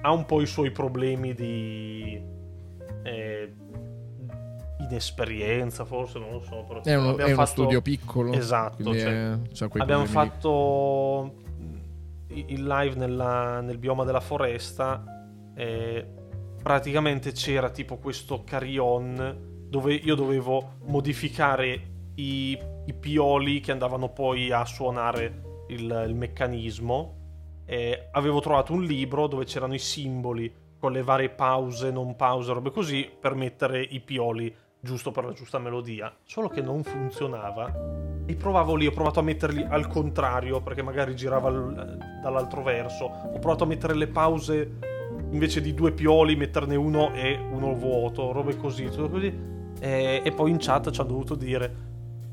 ha 0.02 0.10
un 0.12 0.24
po' 0.24 0.40
i 0.40 0.46
suoi 0.46 0.70
problemi 0.70 1.34
di. 1.34 2.20
eh, 3.02 3.52
inesperienza, 4.80 5.84
forse, 5.84 6.18
non 6.18 6.30
lo 6.32 6.40
so. 6.40 6.64
Però, 6.66 6.82
È, 6.82 6.94
uno, 6.94 7.16
è 7.16 7.24
uno 7.24 7.34
fatto- 7.34 7.46
studio 7.46 7.80
piccolo. 7.82 8.32
Esatto, 8.32 8.94
cioè, 8.96 9.32
è- 9.32 9.68
Abbiamo 9.78 10.02
lì. 10.02 10.08
fatto 10.08 11.34
i- 12.28 12.46
il 12.48 12.64
live 12.66 12.94
nella- 12.96 13.60
nel 13.60 13.78
bioma 13.78 14.04
della 14.04 14.20
foresta. 14.20 15.02
E 15.54 16.06
praticamente 16.62 17.32
c'era 17.32 17.70
tipo 17.70 17.96
questo 17.96 18.44
carillon 18.44 19.64
dove 19.68 19.94
io 19.94 20.14
dovevo 20.14 20.74
modificare 20.84 21.94
i, 22.16 22.58
i 22.86 22.92
pioli 22.94 23.60
che 23.60 23.72
andavano 23.72 24.10
poi 24.10 24.50
a 24.52 24.64
suonare 24.64 25.64
il, 25.68 26.04
il 26.08 26.14
meccanismo. 26.14 27.15
E 27.66 28.08
avevo 28.12 28.40
trovato 28.40 28.72
un 28.72 28.82
libro 28.82 29.26
dove 29.26 29.44
c'erano 29.44 29.74
i 29.74 29.78
simboli 29.78 30.52
con 30.78 30.92
le 30.92 31.02
varie 31.02 31.28
pause, 31.28 31.90
non 31.90 32.16
pause, 32.16 32.52
robe 32.52 32.70
così, 32.70 33.10
per 33.20 33.34
mettere 33.34 33.82
i 33.82 34.00
pioli 34.00 34.54
giusto 34.78 35.10
per 35.10 35.24
la 35.24 35.32
giusta 35.32 35.58
melodia. 35.58 36.14
Solo 36.22 36.48
che 36.48 36.60
non 36.60 36.82
funzionava. 36.84 38.24
E 38.24 38.34
provavo 38.36 38.74
lì, 38.74 38.86
ho 38.86 38.92
provato 38.92 39.20
a 39.20 39.22
metterli 39.22 39.66
al 39.68 39.88
contrario, 39.88 40.60
perché 40.60 40.82
magari 40.82 41.16
girava 41.16 41.48
al- 41.48 42.18
dall'altro 42.22 42.62
verso. 42.62 43.04
Ho 43.04 43.38
provato 43.38 43.64
a 43.64 43.66
mettere 43.66 43.94
le 43.94 44.06
pause 44.06 44.78
invece 45.30 45.60
di 45.60 45.74
due 45.74 45.92
pioli, 45.92 46.36
metterne 46.36 46.76
uno 46.76 47.12
e 47.12 47.36
uno 47.36 47.74
vuoto, 47.74 48.32
robe 48.32 48.56
così, 48.56 48.84
tutto 48.84 49.10
così. 49.10 49.54
E, 49.80 50.22
e 50.24 50.32
poi 50.32 50.50
in 50.50 50.58
chat 50.58 50.90
ci 50.90 51.00
hanno 51.00 51.10
dovuto 51.10 51.34
dire: 51.34 51.74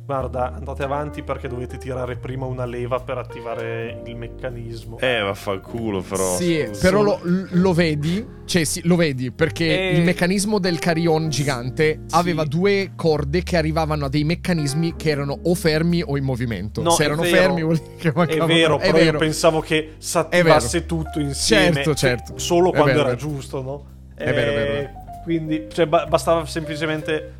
Guarda, 0.05 0.53
andate 0.53 0.83
avanti 0.83 1.23
perché 1.23 1.47
dovete 1.47 1.77
tirare 1.77 2.17
prima 2.17 2.45
una 2.45 2.65
leva 2.65 2.99
per 2.99 3.17
attivare 3.17 4.01
il 4.05 4.17
meccanismo. 4.17 4.99
Eh, 4.99 5.21
vaffanculo, 5.21 6.01
però. 6.01 6.35
Sì, 6.35 6.61
scusa. 6.67 6.81
però 6.89 7.01
lo, 7.03 7.19
lo 7.23 7.71
vedi, 7.71 8.25
cioè 8.43 8.65
sì, 8.65 8.81
lo 8.83 8.97
vedi 8.97 9.31
perché 9.31 9.91
Eh, 9.91 9.97
il 9.97 10.03
meccanismo 10.03 10.59
del 10.59 10.77
carillon 10.77 11.29
gigante 11.29 12.01
sì. 12.05 12.15
aveva 12.15 12.43
due 12.43 12.91
corde 12.97 13.43
che 13.43 13.55
arrivavano 13.55 14.03
a 14.05 14.09
dei 14.09 14.25
meccanismi 14.25 14.95
che 14.97 15.09
erano 15.09 15.39
o 15.41 15.55
fermi 15.55 16.03
o 16.05 16.17
in 16.17 16.25
movimento. 16.25 16.81
No, 16.81 16.89
Se 16.89 17.03
è 17.03 17.05
erano 17.05 17.21
vero. 17.21 17.35
fermi 17.37 17.63
vuol 17.63 17.77
dire 17.77 17.95
che 17.97 18.09
È 18.09 18.13
mancavano. 18.13 18.45
vero, 18.53 18.77
però 18.77 18.91
vero. 18.97 19.11
io 19.13 19.17
pensavo 19.19 19.59
che 19.61 19.93
si 19.99 20.17
attivasse 20.17 20.85
tutto 20.85 21.21
insieme. 21.21 21.75
Certo, 21.75 21.95
certo. 21.95 22.37
Solo 22.39 22.71
È 22.71 22.75
quando 22.75 22.91
vero, 22.91 22.99
era 22.99 23.11
è 23.11 23.15
vero. 23.15 23.27
giusto, 23.29 23.61
no? 23.61 23.85
È 24.15 24.25
vero, 24.33 24.51
è 24.51 24.53
vero, 24.53 24.71
è 24.73 24.79
Eh, 24.79 24.89
Quindi, 25.23 25.67
cioè, 25.71 25.85
ba- 25.87 26.05
bastava 26.07 26.45
semplicemente 26.45 27.35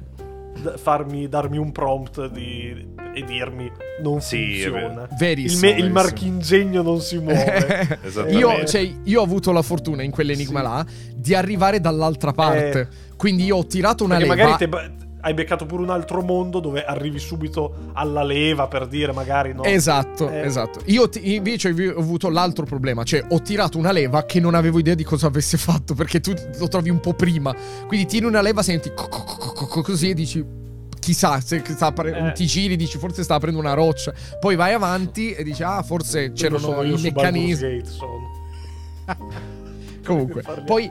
farmi, 0.77 1.27
darmi 1.27 1.57
un 1.57 1.71
prompt 1.71 2.27
di- 2.29 2.91
e 3.15 3.23
dirmi 3.23 3.71
non 4.01 4.21
Sì, 4.21 4.61
funziona. 4.61 5.03
Il, 5.03 5.15
Verissimo. 5.17 5.71
me- 5.71 5.77
il 5.79 5.91
marchingegno 5.91 6.81
non 6.81 6.99
si 6.99 7.17
muove. 7.19 7.99
Io, 8.31 8.63
cioè, 8.65 8.91
io 9.03 9.19
ho 9.21 9.23
avuto 9.23 9.51
la 9.51 9.61
fortuna 9.61 10.01
in 10.03 10.11
quell'enigma 10.11 10.59
Sì. 10.59 10.65
là 10.65 10.85
di 11.15 11.35
arrivare 11.35 11.79
dall'altra 11.79 12.31
parte. 12.31 12.87
Quindi 13.17 13.45
io 13.45 13.57
ho 13.57 13.65
tirato 13.65 14.03
una 14.03 14.17
leva. 14.17 14.35
magari 14.35 14.57
te 14.57 14.67
ba- 14.67 14.89
hai 15.25 15.33
beccato 15.33 15.65
pure 15.65 15.83
un 15.83 15.89
altro 15.89 16.21
mondo 16.21 16.59
dove 16.59 16.83
arrivi 16.83 17.17
subito 17.17 17.91
alla 17.93 18.23
leva 18.23 18.67
per 18.67 18.87
dire 18.87 19.13
magari 19.13 19.53
no. 19.53 19.63
Esatto, 19.63 20.29
Eh. 20.29 20.41
esatto. 20.45 20.81
Io 20.85 21.07
ti- 21.07 21.33
invece 21.35 21.69
ho 21.69 21.99
avuto 21.99 22.29
l'altro 22.29 22.65
problema, 22.65 23.03
cioè 23.03 23.23
ho 23.29 23.41
tirato 23.41 23.77
una 23.77 23.91
leva 23.91 24.25
che 24.25 24.41
non 24.41 24.53
avevo 24.53 24.79
idea 24.79 24.95
di 24.95 25.03
cosa 25.05 25.27
avesse 25.27 25.57
fatto, 25.57 25.93
perché 25.95 26.19
tu 26.19 26.33
lo 26.59 26.67
trovi 26.67 26.89
un 26.89 26.99
po' 26.99 27.13
prima. 27.13 27.55
Quindi 27.87 28.05
tiri 28.05 28.25
una 28.25 28.41
leva, 28.41 28.61
senti 28.61 28.91
co- 28.93 29.07
co- 29.07 29.23
co- 29.23 29.51
co- 29.53 29.65
co- 29.65 29.81
così 29.81 30.09
e 30.09 30.13
dici 30.13 30.45
chissà, 30.99 31.39
se 31.39 31.61
sta 31.65 31.87
apre- 31.87 32.29
Eh. 32.29 32.31
ti 32.33 32.45
giri 32.45 32.75
dici 32.75 32.97
forse 32.97 33.23
sta 33.23 33.35
aprendo 33.35 33.59
una 33.59 33.73
roccia. 33.73 34.13
Poi 34.39 34.55
vai 34.55 34.73
avanti 34.73 35.31
e 35.31 35.43
dici 35.43 35.63
ah, 35.63 35.81
forse 35.83 36.33
c'erano 36.33 36.81
i 36.83 36.99
meccanismi. 37.01 37.81
Comunque, 40.05 40.43
poi, 40.65 40.89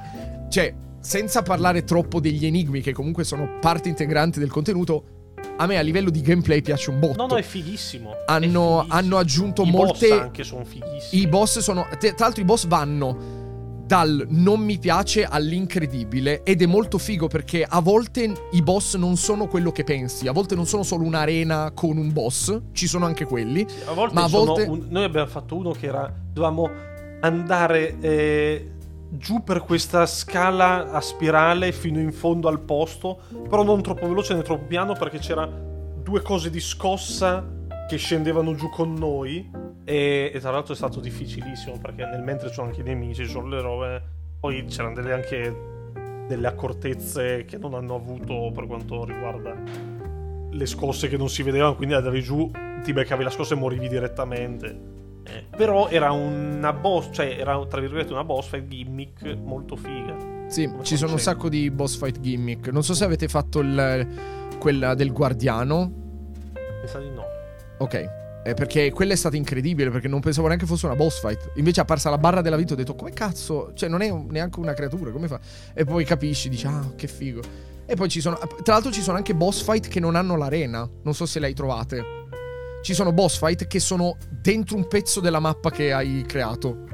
cioè, 0.48 0.72
senza 1.02 1.42
parlare 1.42 1.84
troppo 1.84 2.20
degli 2.20 2.46
enigmi, 2.46 2.80
che 2.80 2.92
comunque 2.92 3.24
sono 3.24 3.58
parte 3.60 3.88
integrante 3.90 4.38
del 4.40 4.50
contenuto, 4.50 5.04
a 5.56 5.66
me 5.66 5.76
a 5.76 5.82
livello 5.82 6.08
di 6.10 6.22
gameplay 6.22 6.62
piace 6.62 6.90
un 6.90 6.98
botto. 7.00 7.16
No, 7.20 7.26
no, 7.26 7.36
è 7.36 7.42
fighissimo. 7.42 8.12
È 8.12 8.16
hanno, 8.26 8.40
fighissimo. 8.80 8.84
hanno 8.88 9.16
aggiunto 9.18 9.62
I 9.64 9.70
molte. 9.70 10.08
boss 10.08 10.18
anche 10.20 10.44
sono 10.44 10.64
fighissimi. 10.64 11.22
I 11.22 11.26
boss 11.26 11.58
sono. 11.58 11.86
Tra 11.98 12.14
l'altro, 12.18 12.40
i 12.40 12.44
boss 12.44 12.66
vanno 12.66 13.40
dal 13.84 14.24
non 14.30 14.60
mi 14.60 14.78
piace 14.78 15.24
all'incredibile. 15.24 16.42
Ed 16.44 16.62
è 16.62 16.66
molto 16.66 16.96
figo 16.98 17.26
perché 17.26 17.64
a 17.68 17.80
volte 17.80 18.32
i 18.52 18.62
boss 18.62 18.96
non 18.96 19.16
sono 19.16 19.46
quello 19.48 19.70
che 19.72 19.84
pensi. 19.84 20.26
A 20.28 20.32
volte 20.32 20.54
non 20.54 20.66
sono 20.66 20.82
solo 20.84 21.04
un'arena 21.04 21.72
con 21.74 21.96
un 21.98 22.12
boss, 22.12 22.58
ci 22.72 22.86
sono 22.86 23.04
anche 23.04 23.24
quelli. 23.26 23.66
A 23.86 23.92
volte 23.92 24.14
Ma 24.14 24.24
a 24.24 24.28
sono 24.28 24.44
volte- 24.44 24.62
un- 24.70 24.86
noi 24.88 25.04
abbiamo 25.04 25.26
fatto 25.28 25.56
uno 25.56 25.72
che 25.72 25.86
era. 25.86 26.12
Dovevamo 26.32 26.70
andare 27.20 27.98
eh, 28.00 28.70
giù 29.16 29.42
per 29.42 29.60
questa 29.62 30.06
scala 30.06 30.90
a 30.90 31.00
spirale 31.00 31.72
fino 31.72 32.00
in 32.00 32.12
fondo 32.12 32.48
al 32.48 32.60
posto. 32.60 33.20
Però 33.48 33.62
non 33.62 33.82
troppo 33.82 34.06
veloce 34.06 34.34
né 34.34 34.42
troppo 34.42 34.64
piano 34.64 34.94
perché 34.94 35.18
c'era 35.18 35.46
due 35.46 36.22
cose 36.22 36.50
di 36.50 36.60
scossa 36.60 37.46
che 37.88 37.96
scendevano 37.96 38.54
giù 38.54 38.68
con 38.70 38.94
noi. 38.94 39.50
E, 39.84 40.30
e 40.32 40.40
tra 40.40 40.50
l'altro 40.50 40.72
è 40.72 40.76
stato 40.76 41.00
difficilissimo 41.00 41.78
perché 41.78 42.04
nel 42.04 42.22
mentre 42.22 42.48
ci 42.48 42.54
sono 42.54 42.68
anche 42.68 42.80
i 42.80 42.84
nemici, 42.84 43.24
ci 43.24 43.30
sono 43.30 43.48
le 43.48 43.60
robe. 43.60 44.02
Poi 44.40 44.64
c'erano 44.64 44.94
delle 44.94 45.12
anche 45.12 45.70
delle 46.26 46.46
accortezze 46.46 47.44
che 47.44 47.58
non 47.58 47.74
hanno 47.74 47.94
avuto 47.94 48.50
per 48.54 48.66
quanto 48.66 49.04
riguarda 49.04 49.54
le 50.50 50.66
scosse 50.66 51.08
che 51.08 51.16
non 51.16 51.28
si 51.28 51.42
vedevano, 51.42 51.74
quindi 51.74 51.94
andavi 51.94 52.22
giù, 52.22 52.50
ti 52.82 52.92
beccavi 52.92 53.24
la 53.24 53.30
scossa 53.30 53.54
e 53.54 53.58
morivi 53.58 53.88
direttamente. 53.88 55.01
Eh, 55.24 55.44
però 55.56 55.88
era 55.88 56.10
una 56.12 56.72
boss, 56.72 57.10
cioè 57.12 57.36
era 57.38 57.64
tra 57.66 57.80
virgolette 57.80 58.12
una 58.12 58.24
boss 58.24 58.48
fight 58.48 58.66
gimmick 58.66 59.36
molto 59.36 59.76
figa. 59.76 60.16
Sì, 60.48 60.66
Come 60.66 60.84
ci 60.84 60.96
sono 60.96 61.12
un 61.12 61.18
sacco 61.18 61.48
di 61.48 61.70
boss 61.70 61.96
fight 61.96 62.20
gimmick. 62.20 62.68
Non 62.68 62.82
so 62.82 62.94
se 62.94 63.04
avete 63.04 63.28
fatto 63.28 63.60
il, 63.60 64.06
quella 64.58 64.94
del 64.94 65.12
guardiano. 65.12 65.90
Mi 66.82 66.88
sa 66.88 66.98
di 66.98 67.10
no. 67.10 67.24
Ok. 67.78 68.20
Eh, 68.44 68.54
perché 68.54 68.90
quella 68.90 69.12
è 69.12 69.16
stata 69.16 69.36
incredibile 69.36 69.90
perché 69.90 70.08
non 70.08 70.18
pensavo 70.18 70.48
neanche 70.48 70.66
fosse 70.66 70.86
una 70.86 70.96
boss 70.96 71.20
fight. 71.20 71.52
Invece 71.54 71.80
è 71.80 71.82
apparsa 71.84 72.10
la 72.10 72.18
barra 72.18 72.40
della 72.40 72.56
vita 72.56 72.72
ho 72.72 72.76
detto 72.76 72.96
come 72.96 73.12
cazzo, 73.12 73.70
cioè 73.74 73.88
non 73.88 74.02
è 74.02 74.10
un- 74.10 74.26
neanche 74.30 74.58
una 74.58 74.74
creatura, 74.74 75.12
come 75.12 75.28
fa? 75.28 75.38
E 75.72 75.84
poi 75.84 76.04
capisci, 76.04 76.48
dici 76.48 76.66
ah, 76.66 76.92
che 76.96 77.06
figo. 77.06 77.40
E 77.86 77.94
poi 77.94 78.08
ci 78.08 78.20
sono 78.20 78.36
tra 78.62 78.74
l'altro 78.74 78.90
ci 78.90 79.00
sono 79.00 79.16
anche 79.16 79.34
boss 79.34 79.62
fight 79.62 79.86
che 79.86 80.00
non 80.00 80.16
hanno 80.16 80.36
l'arena, 80.36 80.88
non 81.02 81.14
so 81.14 81.24
se 81.24 81.38
le 81.38 81.46
hai 81.46 81.54
trovate. 81.54 82.04
Ci 82.82 82.94
sono 82.94 83.12
boss 83.12 83.38
fight 83.38 83.68
che 83.68 83.78
sono 83.78 84.16
dentro 84.42 84.76
un 84.76 84.86
pezzo 84.88 85.20
della 85.20 85.38
mappa 85.40 85.70
che 85.70 85.92
hai 85.92 86.24
creato 86.26 86.84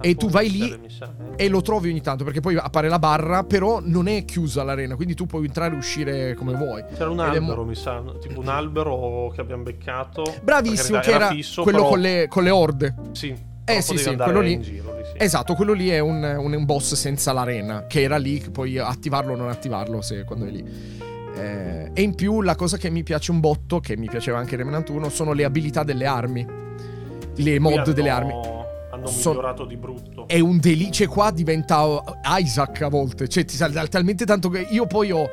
E 0.00 0.14
tu 0.14 0.28
vai 0.28 0.50
lì 0.50 0.78
sa, 0.88 1.12
eh. 1.36 1.44
e 1.44 1.48
lo 1.48 1.62
trovi 1.62 1.90
ogni 1.90 2.00
tanto 2.00 2.22
perché 2.24 2.40
poi 2.40 2.56
appare 2.56 2.88
la 2.88 2.98
barra, 2.98 3.44
però 3.44 3.80
non 3.82 4.08
è 4.08 4.24
chiusa 4.24 4.62
l'arena, 4.62 4.94
quindi 4.94 5.14
tu 5.14 5.26
puoi 5.26 5.46
entrare 5.46 5.74
e 5.74 5.78
uscire 5.78 6.34
come 6.34 6.54
vuoi. 6.54 6.84
C'era 6.94 7.08
un 7.10 7.20
Ed 7.20 7.34
è 7.34 7.38
mo- 7.40 7.46
albero, 7.50 7.64
mi 7.64 7.74
sa, 7.74 8.02
tipo 8.20 8.40
un 8.40 8.48
albero 8.48 9.30
che 9.34 9.40
abbiamo 9.40 9.62
beccato. 9.62 10.22
Bravissimo, 10.42 11.00
che 11.00 11.10
era 11.12 11.28
fisso, 11.28 11.62
quello 11.62 11.78
però- 11.78 11.90
con 11.90 12.00
le, 12.00 12.26
con 12.28 12.42
le 12.44 12.50
orde. 12.50 12.94
Sì, 13.12 13.34
Eh, 13.64 13.80
sì, 13.82 13.96
sì, 13.96 14.14
quello 14.14 14.40
lì- 14.40 14.52
in 14.52 14.60
giro, 14.62 14.94
lì, 14.96 15.02
sì. 15.04 15.12
Esatto, 15.16 15.54
quello 15.54 15.72
lì 15.72 15.88
è 15.88 15.98
un, 15.98 16.22
un- 16.22 16.54
un 16.54 16.64
boss 16.64 16.94
senza 16.94 17.32
l'arena, 17.32 17.86
che 17.86 18.02
era 18.02 18.16
lì, 18.18 18.38
puoi 18.52 18.78
attivarlo 18.78 19.32
o 19.32 19.36
non 19.36 19.48
attivarlo 19.48 20.02
se, 20.02 20.22
quando 20.24 20.44
è 20.46 20.50
lì. 20.50 20.64
Eh, 21.36 21.90
e 21.92 22.02
in 22.02 22.14
più 22.14 22.42
la 22.42 22.54
cosa 22.54 22.76
che 22.76 22.90
mi 22.90 23.02
piace 23.02 23.30
un 23.30 23.40
botto, 23.40 23.80
che 23.80 23.96
mi 23.96 24.08
piaceva 24.08 24.38
anche 24.38 24.54
in 24.54 24.60
Remnant 24.60 24.88
1, 24.88 25.08
sono 25.08 25.32
le 25.32 25.44
abilità 25.44 25.82
delle 25.82 26.06
armi. 26.06 26.64
Le 27.36 27.58
mod 27.58 27.72
hanno- 27.78 27.92
delle 27.92 28.10
armi. 28.10 28.32
Hanno 28.90 29.10
migliorato 29.14 29.64
di 29.66 29.76
brutto. 29.76 30.26
È 30.26 30.38
un 30.40 30.58
delice 30.58 31.06
qua 31.06 31.30
diventa 31.30 32.02
Isaac 32.38 32.82
a 32.82 32.88
volte. 32.88 33.28
Cioè, 33.28 33.44
ti 33.44 33.54
sa 33.56 33.68
talmente 33.88 34.24
tanto 34.24 34.48
che 34.48 34.66
io 34.70 34.86
poi 34.86 35.10
ho 35.10 35.28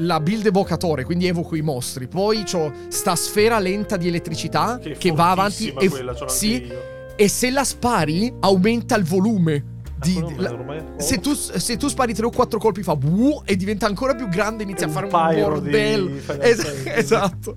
la 0.00 0.20
build 0.20 0.44
evocatore, 0.44 1.04
quindi 1.04 1.26
evoco 1.26 1.56
i 1.56 1.62
mostri. 1.62 2.06
Poi 2.08 2.44
ho 2.52 2.72
sta 2.88 3.16
sfera 3.16 3.58
lenta 3.58 3.96
di 3.96 4.08
elettricità 4.08 4.78
che, 4.78 4.90
Che 4.92 5.12
va 5.12 5.30
avanti 5.30 5.68
e, 5.78 5.88
quella, 5.88 6.14
sì, 6.28 6.70
e 7.16 7.28
se 7.28 7.50
la 7.50 7.64
spari 7.64 8.32
aumenta 8.40 8.96
il 8.96 9.04
volume. 9.04 9.64
Ah, 9.98 10.04
Di, 10.04 10.22
la- 10.36 10.54
se, 10.98 11.18
tu, 11.20 11.32
se 11.32 11.78
tu 11.78 11.88
spari 11.88 12.12
3 12.12 12.26
o 12.26 12.30
4 12.30 12.58
colpi 12.58 12.82
fa 12.82 12.92
"Wuh", 13.02 13.40
e 13.46 13.56
diventa 13.56 13.86
ancora 13.86 14.14
più 14.14 14.28
grande, 14.28 14.62
inizia 14.64 14.86
a 14.88 14.90
fare 14.90 15.06
un 15.06 15.12
bordello. 15.12 16.10
Es- 16.38 16.82
esatto. 16.84 17.56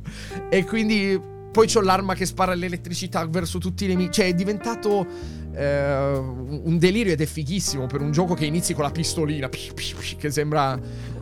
E 0.49 0.63
quindi 0.63 1.19
poi 1.59 1.67
c'ho 1.67 1.81
l'arma 1.81 2.13
che 2.13 2.25
spara 2.25 2.53
l'elettricità 2.53 3.25
verso 3.27 3.57
tutti 3.57 3.83
i 3.83 3.87
nemici. 3.89 4.11
Cioè, 4.11 4.27
è 4.27 4.33
diventato 4.33 5.05
eh, 5.53 6.11
un 6.13 6.77
delirio 6.79 7.11
ed 7.11 7.19
è 7.19 7.25
fighissimo 7.25 7.85
per 7.85 7.99
un 7.99 8.11
gioco 8.11 8.33
che 8.33 8.45
inizi 8.45 8.73
con 8.73 8.85
la 8.85 8.91
pistolina. 8.91 9.49
Che 9.49 10.31
sembra 10.31 10.79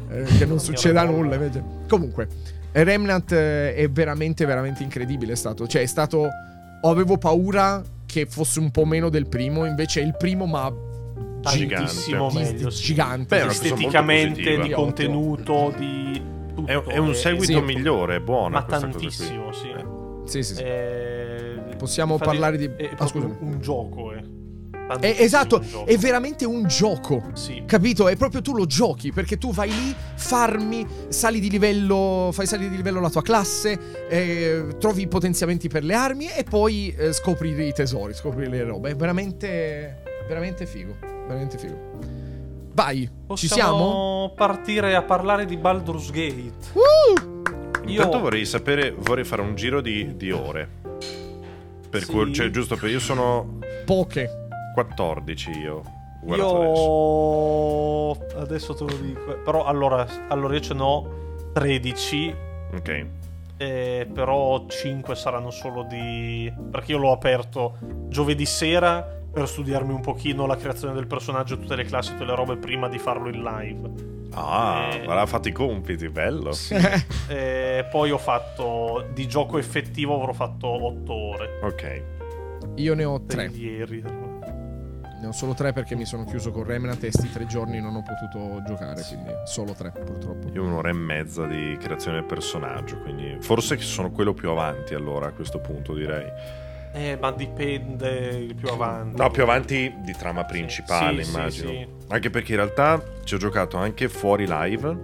eh, 0.10 0.24
che 0.38 0.46
non 0.46 0.60
succeda 0.60 1.04
nulla. 1.06 1.36
Invece. 1.36 1.64
Comunque. 1.88 2.28
Remnant 2.72 3.32
eh, 3.32 3.74
è 3.74 3.90
veramente, 3.90 4.46
veramente 4.46 4.84
incredibile. 4.84 5.34
È 5.34 5.36
stato. 5.36 5.66
Cioè, 5.66 5.82
è 5.82 5.88
stato. 5.88 6.28
Avevo 6.84 7.18
paura 7.18 7.84
che 8.06 8.28
fosse 8.28 8.60
un 8.60 8.70
po' 8.70 8.86
meno 8.86 9.10
del 9.10 9.28
primo. 9.28 9.66
Invece, 9.66 10.02
il 10.02 10.16
primo, 10.16 10.46
ma. 10.46 10.72
Tantissimo 11.42 12.30
Di- 12.30 12.38
meglio. 12.38 12.68
di- 12.70 12.76
sì. 12.76 12.84
gigante. 12.84 13.38
Beh, 13.38 13.44
è 13.44 13.48
Esteticamente, 13.48 14.62
di 14.62 14.70
contenuto, 14.70 15.74
di 15.76 16.22
tutto. 16.54 16.72
È, 16.72 16.94
è 16.94 16.98
un 16.98 17.16
seguito 17.16 17.58
sì. 17.58 17.62
migliore, 17.62 18.18
è 18.18 18.20
buona 18.20 18.60
Ma 18.60 18.66
tantissimo, 18.66 19.52
sì. 19.52 19.87
Eh. 20.28 20.30
Sì, 20.30 20.44
sì, 20.44 20.56
sì. 20.56 20.62
Eh, 20.64 21.76
Possiamo 21.78 22.14
infatti 22.14 22.30
parlare 22.32 22.58
di- 22.58 22.70
È, 22.76 22.90
ah, 22.98 23.08
scusami. 23.08 23.36
un 23.40 23.60
gioco, 23.62 24.14
eh. 24.14 24.36
È, 24.88 24.88
Tantissimo 24.88 25.24
esatto, 25.26 25.62
è 25.86 25.98
veramente 25.98 26.46
un 26.46 26.66
gioco. 26.66 27.22
Sì. 27.34 27.64
Capito? 27.66 28.08
È 28.08 28.16
proprio 28.16 28.42
tu 28.42 28.56
lo 28.56 28.66
giochi 28.66 29.12
perché 29.12 29.38
tu 29.38 29.52
vai 29.52 29.70
lì, 29.70 29.94
farmi, 30.16 30.88
sali 31.10 31.42
di 31.42 31.50
livello, 31.50 32.30
fai 32.32 32.46
salire 32.46 32.70
di 32.70 32.78
livello 32.78 33.02
la 33.02 33.10
tua 33.10 33.22
classe, 33.22 33.78
eh, 34.10 34.76
trovi 34.80 35.02
i 35.02 35.08
potenziamenti 35.08 35.68
per 35.68 35.84
le 35.84 35.94
armi 35.94 36.30
e 36.30 36.46
poi 36.46 36.96
eh, 36.98 37.12
scopri 37.12 37.50
i 37.68 37.74
tesori, 37.74 38.14
scopri 38.14 38.48
le 38.48 38.64
robe. 38.64 38.92
È 38.92 38.96
veramente, 38.96 40.04
veramente 40.26 40.66
figo. 40.66 40.96
Veramente 41.02 41.58
figo. 41.58 42.26
Vai, 42.74 43.10
ci 43.34 43.48
siamo? 43.48 43.72
Possiamo 43.72 44.34
partire 44.36 44.96
a 44.96 45.02
parlare 45.02 45.46
di 45.46 45.58
Baldur's 45.58 46.12
Gate. 46.12 46.54
Intanto 47.10 47.27
Io- 47.88 48.20
vorrei 48.20 48.46
sapere, 48.46 48.92
vorrei 48.92 49.24
fare 49.24 49.42
un 49.42 49.56
giro 49.56 49.82
di, 49.82 50.16
di 50.16 50.32
ore. 50.32 50.68
Per 51.90 52.04
Sì. 52.04 52.12
cui, 52.12 52.34
cioè, 52.34 52.50
giusto 52.50 52.76
per 52.76 52.90
io 52.90 53.00
sono 53.00 53.60
Poche. 53.86 54.30
14 54.74 55.50
io. 55.52 55.82
Guardato 56.22 56.56
adesso. 56.58 58.26
Io 58.36 58.42
adesso 58.42 58.74
te 58.74 58.84
lo 58.84 58.96
dico. 59.02 59.38
Però 59.44 59.64
allora, 59.66 60.06
allora 60.28 60.54
io 60.54 60.60
ce 60.60 60.74
n'ho 60.74 61.50
13. 61.54 62.36
Ok. 62.76 63.06
eh, 63.60 64.08
però 64.14 64.66
5 64.68 65.16
saranno 65.16 65.50
solo 65.50 65.84
di. 65.84 66.52
Perché 66.70 66.92
io 66.92 66.98
l'ho 67.00 67.12
aperto 67.12 67.78
giovedì 68.10 68.46
sera 68.46 69.17
per 69.38 69.48
studiarmi 69.48 69.94
un 69.94 70.02
pochino 70.02 70.48
la 70.48 70.56
creazione 70.58 70.96
del 70.96 71.06
personaggio, 71.06 71.60
tutte 71.60 71.76
le 71.76 71.84
classi, 71.84 72.14
tutte 72.14 72.26
le 72.26 72.34
robe 72.34 72.58
prima 72.58 72.88
di 72.90 72.98
farlo 72.98 73.30
in 73.30 73.44
live. 73.44 73.90
Ah, 74.32 74.90
Eh. 74.92 75.06
ma 75.06 75.22
ha 75.22 75.26
fatto 75.28 75.48
i 75.48 75.52
compiti, 75.52 76.10
bello. 76.10 76.52
Eh, 77.30 77.86
poi 77.92 78.10
ho 78.10 78.18
fatto 78.18 79.06
di 79.14 79.28
gioco 79.28 79.58
effettivo 79.60 80.16
avrò 80.20 80.32
fatto 80.34 80.68
8 80.68 81.14
ore. 81.14 81.60
Ok. 81.62 82.02
Io 82.76 82.96
ne 82.96 83.04
ho 83.04 83.20
Per 83.20 83.36
tre. 83.36 83.46
ieri. 83.54 84.02
Ne 84.02 85.28
ho 85.28 85.32
solo 85.32 85.54
tre 85.54 85.72
perché 85.74 85.96
mi 85.96 86.06
sono 86.06 86.24
chiuso 86.26 86.52
con 86.52 86.64
Remnant 86.64 87.04
e 87.04 87.12
sti 87.12 87.32
tre 87.32 87.46
giorni 87.48 87.80
non 87.82 87.96
ho 87.96 88.02
potuto 88.04 88.64
giocare, 88.66 89.04
quindi 89.08 89.32
solo 89.46 89.74
tre 89.74 89.92
purtroppo. 89.92 90.48
Io 90.54 90.64
ho 90.64 90.66
un'ora 90.66 90.90
e 90.90 90.94
mezza 90.94 91.46
di 91.46 91.76
creazione 91.80 92.18
del 92.20 92.26
personaggio, 92.26 92.98
quindi 93.00 93.38
forse 93.42 93.78
sono 93.80 94.10
quello 94.12 94.34
più 94.34 94.50
avanti 94.50 94.94
allora 94.96 95.28
a 95.28 95.32
questo 95.32 95.60
punto 95.60 95.94
direi. 95.94 96.26
Eh, 96.94 97.18
ma 97.20 97.32
dipende 97.32 98.48
più 98.56 98.70
avanti. 98.70 99.18
No, 99.22 99.30
più 99.30 99.44
avanti 99.44 99.94
di 100.04 100.14
trama 100.14 100.44
principale, 100.46 101.24
Sì, 101.24 101.30
sì, 101.32 101.36
immagino. 101.38 101.70
sì. 101.70 101.88
Anche 102.10 102.30
perché 102.30 102.52
in 102.54 102.58
realtà 102.58 103.04
ci 103.24 103.36
ho 103.36 103.38
giocato 103.38 103.78
anche 103.78 104.08
fuori 104.10 104.46
live 104.48 104.98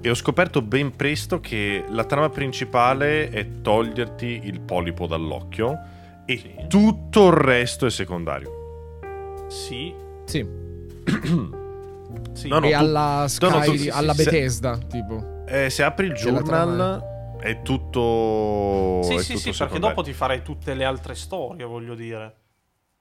e 0.00 0.10
ho 0.10 0.14
scoperto 0.14 0.62
ben 0.62 0.94
presto 0.94 1.40
che 1.40 1.84
la 1.88 2.04
trama 2.04 2.28
principale 2.28 3.30
è 3.30 3.60
toglierti 3.62 4.42
il 4.44 4.60
polipo 4.60 5.06
dall'occhio 5.06 5.78
e 6.26 6.36
Sì. 6.38 6.54
tutto 6.68 7.28
il 7.28 7.32
resto 7.34 7.86
è 7.86 7.90
secondario. 7.90 8.50
Sì, 9.48 9.92
Sì, 10.24 10.46
sì. 12.34 12.48
No, 12.48 12.58
no, 12.58 12.66
e 12.66 12.70
tu- 12.70 12.76
alla 12.76 13.24
Sky, 13.28 13.48
no, 13.50 13.60
tu- 13.60 13.76
sì, 13.76 13.88
alla 13.88 14.12
sì, 14.14 14.22
se- 14.22 14.30
Bethesda, 14.30 14.78
tipo. 14.88 15.44
Eh, 15.46 15.70
se 15.70 15.82
apri 15.82 16.06
il 16.06 16.12
journal 16.12 17.02
è 17.42 17.62
tutto... 17.62 19.00
Sì, 19.02 19.14
è 19.14 19.18
sì, 19.18 19.26
tutto 19.34 19.38
sì, 19.38 19.42
perché 19.50 19.52
secondario. 19.52 19.88
dopo 19.88 20.02
ti 20.02 20.12
farei 20.12 20.42
tutte 20.42 20.74
le 20.74 20.84
altre 20.84 21.14
storie, 21.14 21.64
voglio 21.64 21.94
dire. 21.94 22.36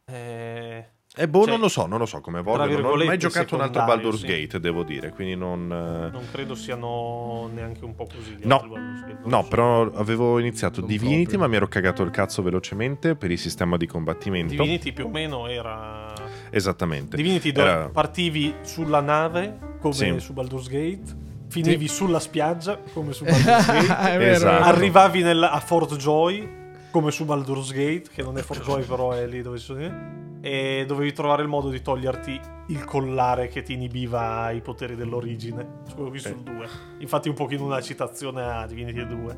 Eh, 0.05 0.85
Eh, 1.15 1.27
boh, 1.27 1.41
cioè, 1.41 1.51
non 1.51 1.59
lo 1.59 1.67
so, 1.67 1.85
non 1.85 1.99
lo 1.99 2.05
so 2.05 2.21
come 2.21 2.39
evolve. 2.39 2.73
Non 2.73 2.85
ho 2.85 2.95
mai 3.05 3.17
giocato 3.17 3.55
un 3.55 3.61
altro 3.61 3.83
Baldur's 3.83 4.19
sì. 4.21 4.27
Gate, 4.27 4.59
devo 4.59 4.83
dire, 4.83 5.09
quindi 5.11 5.35
non... 5.35 5.63
eh, 5.71 6.09
non 6.11 6.23
credo 6.31 6.55
siano 6.55 7.49
neanche 7.53 7.83
un 7.85 7.95
po' 7.95 8.05
così. 8.05 8.31
gli 8.35 8.45
No. 8.45 8.55
altri 8.55 8.69
Baldur's 8.69 9.01
Gate, 9.01 9.19
No, 9.29 9.41
so. 9.43 9.47
però 9.49 9.81
avevo 9.93 10.39
iniziato 10.39 10.79
Non 10.79 10.89
Divinity, 10.89 11.17
proprio. 11.23 11.39
ma 11.39 11.47
mi 11.47 11.55
ero 11.57 11.67
cagato 11.67 12.01
il 12.03 12.11
cazzo 12.11 12.41
velocemente 12.41 13.15
per 13.15 13.29
il 13.31 13.37
sistema 13.37 13.75
di 13.77 13.85
combattimento. 13.87 14.53
Divinity 14.53 14.91
più 14.93 15.05
o 15.05 15.09
meno 15.09 15.47
era... 15.47 16.13
Esattamente. 16.49 17.15
Divinity 17.17 17.51
dove 17.51 17.69
Era- 17.69 17.89
partivi 17.89 18.55
sulla 18.61 19.01
nave, 19.01 19.77
come 19.79 19.93
Sì. 19.93 20.19
su 20.19 20.33
Baldur's 20.33 20.67
Gate, 20.69 21.19
finivi 21.51 21.87
sulla 21.87 22.19
spiaggia, 22.19 22.79
come 22.93 23.13
su 23.13 23.23
Baldur's 23.25 23.65
Gate. 23.67 24.29
Esatto. 24.31 24.63
arrivavi 24.63 25.21
nel- 25.21 25.43
a 25.43 25.59
Fort 25.59 25.95
Joy, 25.97 26.59
come 26.91 27.11
su 27.11 27.25
Baldur's 27.25 27.71
Gate, 27.71 28.03
che 28.13 28.23
non 28.23 28.37
è 28.37 28.41
Fort 28.41 28.63
Joy 28.63 28.83
però 28.83 29.11
è 29.11 29.27
lì 29.27 29.41
dove 29.41 29.57
sono 29.57 29.81
io, 29.81 29.93
e 30.41 30.85
dovevi 30.87 31.11
trovare 31.13 31.41
il 31.43 31.47
modo 31.47 31.69
di 31.69 31.81
toglierti 31.81 32.39
il 32.67 32.83
collare 32.85 33.47
che 33.47 33.61
ti 33.63 33.73
inibiva 33.73 34.49
i 34.51 34.61
poteri 34.61 34.95
dell'origine. 34.95 35.67
Su 35.87 36.07
qui 36.09 36.19
sul 36.19 36.37
2. 36.41 36.67
Infatti 36.99 37.29
un 37.29 37.35
pochino 37.35 37.65
una 37.65 37.81
citazione 37.81 38.41
a 38.41 38.65
Divinity 38.65 39.05
2. 39.05 39.37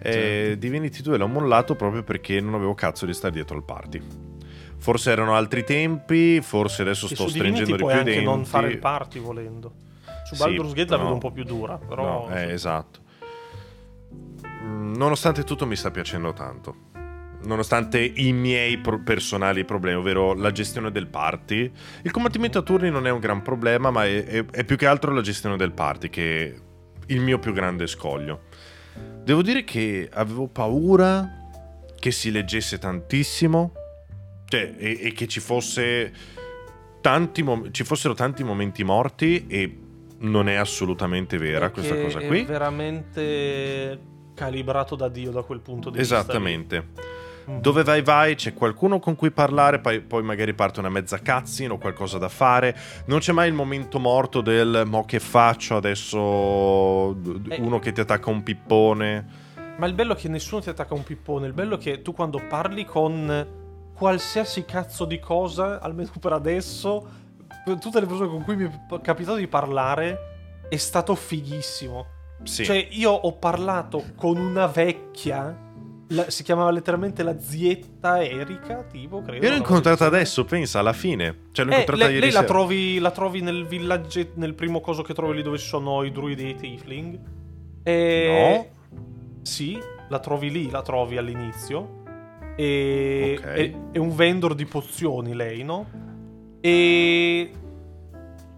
E 0.00 0.54
Divinity 0.58 1.02
2 1.02 1.16
l'ho 1.18 1.26
mollato 1.26 1.74
proprio 1.74 2.04
perché 2.04 2.40
non 2.40 2.54
avevo 2.54 2.74
cazzo 2.74 3.04
di 3.06 3.12
stare 3.12 3.34
dietro 3.34 3.56
al 3.56 3.64
party. 3.64 4.00
Forse 4.80 5.10
erano 5.10 5.34
altri 5.34 5.64
tempi, 5.64 6.40
forse 6.40 6.82
adesso 6.82 7.06
E 7.06 7.14
sto 7.16 7.26
su 7.26 7.32
Divinity 7.32 7.62
stringendo 7.64 7.76
di 7.76 7.82
più 7.82 7.88
i 7.90 7.98
anche 7.98 8.10
denti. 8.12 8.24
non 8.24 8.44
fare 8.44 8.68
il 8.70 8.78
party 8.78 9.18
volendo. 9.18 9.72
Su 10.28 10.34
Sì, 10.34 10.42
Baldur's 10.42 10.74
Gate 10.74 10.90
la 10.90 10.98
vedo 10.98 11.12
un 11.14 11.18
po' 11.18 11.30
più 11.32 11.42
dura, 11.42 11.78
però... 11.78 12.28
No, 12.28 12.34
eh, 12.36 12.52
esatto. 12.52 13.00
Mm, 14.62 14.94
Nonostante 14.94 15.42
tutto 15.42 15.64
mi 15.64 15.74
sta 15.74 15.90
piacendo 15.90 16.34
tanto. 16.34 16.74
Nonostante 17.44 17.98
i 18.00 18.32
miei 18.34 18.76
pro- 18.76 19.00
personali 19.02 19.64
problemi, 19.64 19.96
ovvero 20.00 20.34
la 20.34 20.52
gestione 20.52 20.90
del 20.90 21.06
party. 21.06 21.72
Il 22.02 22.10
combattimento 22.10 22.58
a 22.58 22.62
turni 22.62 22.90
non 22.90 23.06
è 23.06 23.10
un 23.10 23.20
gran 23.20 23.40
problema, 23.40 23.90
ma 23.90 24.04
è, 24.04 24.22
è- 24.24 24.44
è 24.44 24.64
più 24.64 24.76
che 24.76 24.86
altro 24.86 25.14
la 25.14 25.22
gestione 25.22 25.56
del 25.56 25.72
party 25.72 26.10
che 26.10 26.44
è 26.46 26.60
il 27.06 27.20
mio 27.22 27.38
più 27.38 27.54
grande 27.54 27.86
scoglio. 27.86 28.42
Devo 29.24 29.40
dire 29.40 29.64
che 29.64 30.10
avevo 30.12 30.46
paura 30.48 31.26
che 31.98 32.10
si 32.10 32.30
leggesse 32.30 32.76
tantissimo, 32.78 33.72
cioè, 34.44 34.74
e, 34.76 34.98
e 35.04 35.12
che 35.12 35.26
ci 35.26 35.40
fosse 35.40 36.12
tanti 37.00 37.42
mom- 37.42 37.70
ci 37.70 37.82
fossero 37.84 38.12
tanti 38.12 38.44
momenti 38.44 38.84
morti 38.84 39.46
e 39.46 39.78
non 40.20 40.48
è 40.48 40.54
assolutamente 40.54 41.38
vera 41.38 41.70
questa 41.70 41.94
cosa 41.96 42.18
È 42.18 42.26
qui. 42.26 42.44
veramente 42.44 43.98
calibrato 44.34 44.94
da 44.96 45.08
Dio 45.08 45.30
da 45.30 45.42
quel 45.42 45.60
punto 45.60 45.90
di 45.90 45.98
vista. 45.98 46.18
Esattamente. 46.18 46.88
Mm. 47.50 47.58
Dove 47.60 47.82
vai 47.82 48.02
vai 48.02 48.34
c'è 48.34 48.52
qualcuno 48.52 48.98
con 48.98 49.16
cui 49.16 49.30
parlare, 49.30 49.78
poi, 49.80 50.00
poi 50.00 50.22
magari 50.22 50.52
parte 50.54 50.80
una 50.80 50.90
mezza 50.90 51.18
cutscene 51.18 51.72
o 51.72 51.78
qualcosa 51.78 52.18
da 52.18 52.28
fare. 52.28 52.76
Non 53.06 53.20
c'è 53.20 53.32
mai 53.32 53.48
il 53.48 53.54
momento 53.54 53.98
morto 53.98 54.40
del 54.42 54.82
mo 54.86 55.04
che 55.04 55.18
faccio 55.18 55.76
adesso 55.76 57.16
Eh. 57.48 57.60
uno 57.60 57.78
che 57.78 57.92
ti 57.92 58.00
attacca 58.00 58.28
un 58.30 58.42
pippone. 58.42 59.46
Ma 59.78 59.86
il 59.86 59.94
bello 59.94 60.12
è 60.12 60.16
che 60.16 60.28
nessuno 60.28 60.60
ti 60.60 60.68
attacca 60.68 60.94
un 60.94 61.04
pippone. 61.04 61.46
Il 61.46 61.52
bello 61.54 61.76
è 61.76 61.78
che 61.78 62.02
tu 62.02 62.12
quando 62.12 62.40
parli 62.48 62.84
con 62.84 63.46
qualsiasi 63.94 64.64
cazzo 64.64 65.04
di 65.06 65.18
cosa, 65.18 65.80
almeno 65.80 66.10
per 66.20 66.32
adesso, 66.32 67.06
tutte 67.76 68.00
le 68.00 68.06
persone 68.06 68.28
con 68.28 68.42
cui 68.42 68.56
mi 68.56 68.64
è 68.64 69.00
capitato 69.00 69.36
di 69.36 69.46
parlare, 69.48 70.18
è 70.68 70.76
stato 70.76 71.14
fighissimo. 71.14 72.06
Sì. 72.44 72.64
Cioè, 72.64 72.86
io 72.92 73.10
ho 73.10 73.32
parlato 73.34 74.04
con 74.16 74.36
una 74.38 74.66
vecchia. 74.66 75.66
la- 76.12 76.30
si 76.30 76.42
chiamava 76.42 76.70
letteralmente 76.70 77.22
la 77.22 77.38
zietta 77.38 78.24
Erika, 78.24 78.82
tipo, 78.90 79.20
credo. 79.20 79.44
Io 79.44 79.50
l'ho 79.50 79.58
incontrata 79.58 80.06
adesso, 80.06 80.44
pensa, 80.46 80.78
alla 80.78 80.94
fine. 80.94 81.48
Cioè 81.52 81.66
l'ho 81.66 81.72
Eh, 81.72 81.80
incontrata 81.80 82.04
lei, 82.04 82.14
ieri 82.14 82.20
lei 82.20 82.30
la, 82.34 82.44
trovi, 82.44 82.98
la 82.98 83.10
trovi 83.10 83.42
nel 83.42 83.66
villaggio, 83.66 84.26
nel 84.36 84.54
primo 84.54 84.80
coso 84.80 85.02
che 85.02 85.12
trovi 85.12 85.34
lì 85.36 85.42
dove 85.42 85.58
ci 85.58 85.66
sono 85.66 86.02
i 86.04 86.10
druidi 86.10 86.44
e 86.44 86.48
i 86.48 86.54
tiefling. 86.54 87.20
E... 87.82 88.70
Sì, 89.42 89.78
la 90.08 90.18
trovi 90.18 90.50
lì, 90.50 90.70
la 90.70 90.80
trovi 90.80 91.18
all'inizio. 91.18 92.02
E... 92.56 93.36
Ok. 93.38 93.44
È, 93.46 93.74
è 93.92 93.98
un 93.98 94.14
vendor 94.14 94.54
di 94.54 94.64
pozioni 94.64 95.34
lei, 95.34 95.62
no? 95.62 96.06
E... 96.60 97.52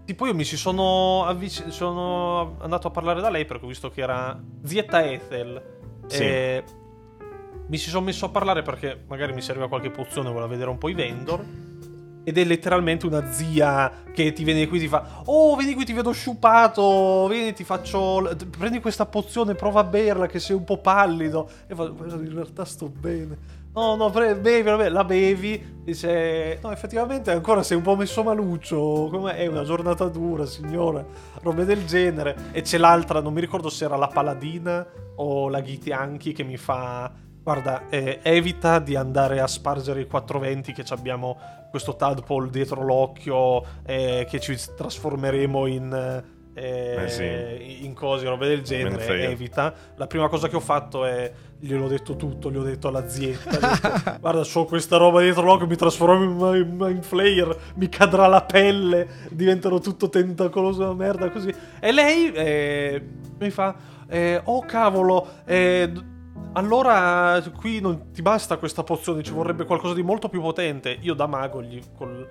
Tipo 0.05 0.25
io 0.25 0.33
mi 0.33 0.43
ci 0.43 0.57
sono, 0.57 1.25
avvic- 1.25 1.69
sono 1.69 2.57
andato 2.59 2.87
a 2.87 2.91
parlare 2.91 3.21
da 3.21 3.29
lei 3.29 3.45
perché 3.45 3.65
ho 3.65 3.67
visto 3.67 3.89
che 3.89 4.01
era 4.01 4.37
Zietta 4.63 5.05
Ethel. 5.05 5.63
Sì. 6.07 6.23
E 6.23 6.63
mi 7.67 7.77
ci 7.77 7.89
sono 7.89 8.03
messo 8.03 8.25
a 8.25 8.29
parlare 8.29 8.61
perché 8.61 9.03
magari 9.07 9.31
mi 9.33 9.41
serviva 9.41 9.69
qualche 9.69 9.91
pozione, 9.91 10.29
voleva 10.29 10.47
vedere 10.47 10.69
un 10.69 10.77
po' 10.77 10.89
i 10.89 10.93
vendor. 10.93 11.45
ed 12.23 12.37
è 12.37 12.43
letteralmente 12.43 13.05
una 13.05 13.31
zia 13.31 14.03
che 14.13 14.31
ti 14.33 14.43
viene 14.43 14.67
qui 14.67 14.77
e 14.77 14.81
ti 14.81 14.87
fa 14.87 15.23
oh 15.25 15.55
vieni 15.55 15.73
qui 15.73 15.85
ti 15.85 15.93
vedo 15.93 16.11
sciupato 16.11 17.27
vieni 17.27 17.53
ti 17.53 17.63
faccio 17.63 18.29
prendi 18.55 18.79
questa 18.79 19.07
pozione 19.07 19.55
prova 19.55 19.79
a 19.79 19.83
berla 19.83 20.27
che 20.27 20.39
sei 20.39 20.55
un 20.55 20.63
po' 20.63 20.77
pallido 20.77 21.49
e 21.65 21.73
fa 21.73 21.83
in 21.85 22.31
realtà 22.31 22.63
sto 22.63 22.89
bene 22.89 23.60
no 23.73 23.95
no 23.95 24.09
pre- 24.09 24.35
bevi 24.35 24.63
vabbè, 24.69 24.89
la 24.89 25.03
bevi 25.03 25.79
dice 25.83 26.59
no 26.61 26.71
effettivamente 26.71 27.31
ancora 27.31 27.63
sei 27.63 27.77
un 27.77 27.83
po' 27.83 27.95
messo 27.95 28.23
maluccio 28.23 29.07
come 29.09 29.35
è 29.35 29.47
una 29.47 29.63
giornata 29.63 30.07
dura 30.07 30.45
signora 30.45 31.03
robe 31.41 31.65
del 31.65 31.85
genere 31.85 32.35
e 32.51 32.61
c'è 32.61 32.77
l'altra 32.77 33.21
non 33.21 33.33
mi 33.33 33.39
ricordo 33.39 33.69
se 33.69 33.85
era 33.85 33.95
la 33.95 34.07
paladina 34.07 34.85
o 35.15 35.49
la 35.49 35.61
Ghitianchi 35.61 36.33
che 36.33 36.43
mi 36.43 36.57
fa 36.57 37.11
Guarda, 37.43 37.89
eh, 37.89 38.19
evita 38.21 38.77
di 38.77 38.95
andare 38.95 39.39
a 39.39 39.47
spargere 39.47 40.01
i 40.01 40.05
420 40.05 40.73
che 40.73 40.83
abbiamo 40.89 41.39
questo 41.71 41.95
tadpole 41.95 42.51
dietro 42.51 42.83
l'occhio 42.83 43.63
eh, 43.83 44.27
che 44.29 44.39
ci 44.39 44.55
trasformeremo 44.77 45.65
in, 45.65 46.23
eh, 46.53 47.03
Eh 47.03 47.09
sì. 47.09 47.83
in 47.83 47.95
cose, 47.95 48.27
robe 48.27 48.47
del 48.47 48.61
genere. 48.61 49.31
Evita. 49.31 49.73
La 49.95 50.05
prima 50.05 50.27
cosa 50.27 50.49
che 50.49 50.55
ho 50.55 50.59
fatto 50.59 51.03
è 51.03 51.31
gliel'ho 51.63 51.87
detto 51.87 52.15
tutto, 52.15 52.51
gli 52.51 52.57
ho 52.57 52.63
detto 52.63 52.87
alla 52.87 53.07
zietta. 53.07 53.49
detto, 53.51 54.17
Guarda, 54.19 54.41
ho 54.51 54.65
questa 54.65 54.97
roba 54.97 55.21
dietro 55.21 55.43
l'occhio, 55.43 55.67
mi 55.67 55.75
trasformo 55.75 56.55
in, 56.55 56.87
in 56.89 57.01
flayer, 57.03 57.73
mi 57.75 57.87
cadrà 57.87 58.25
la 58.27 58.41
pelle, 58.41 59.07
diventerò 59.29 59.77
tutto 59.79 60.09
tentacoloso 60.09 60.81
una 60.81 60.93
merda 60.93 61.29
così. 61.29 61.53
E 61.79 61.91
lei 61.91 62.31
eh, 62.31 63.07
mi 63.39 63.49
fa, 63.51 63.75
eh, 64.07 64.41
oh 64.43 64.61
cavolo, 64.61 65.27
eh, 65.45 65.91
allora 66.53 67.41
qui 67.55 67.79
non 67.79 68.11
ti 68.11 68.23
basta 68.23 68.57
questa 68.57 68.83
pozione, 68.83 69.21
ci 69.21 69.31
vorrebbe 69.31 69.65
qualcosa 69.65 69.93
di 69.93 70.01
molto 70.01 70.29
più 70.29 70.41
potente. 70.41 70.97
Io 71.01 71.13
da 71.13 71.27
mago, 71.27 71.61
gli, 71.61 71.79
col- 71.95 72.27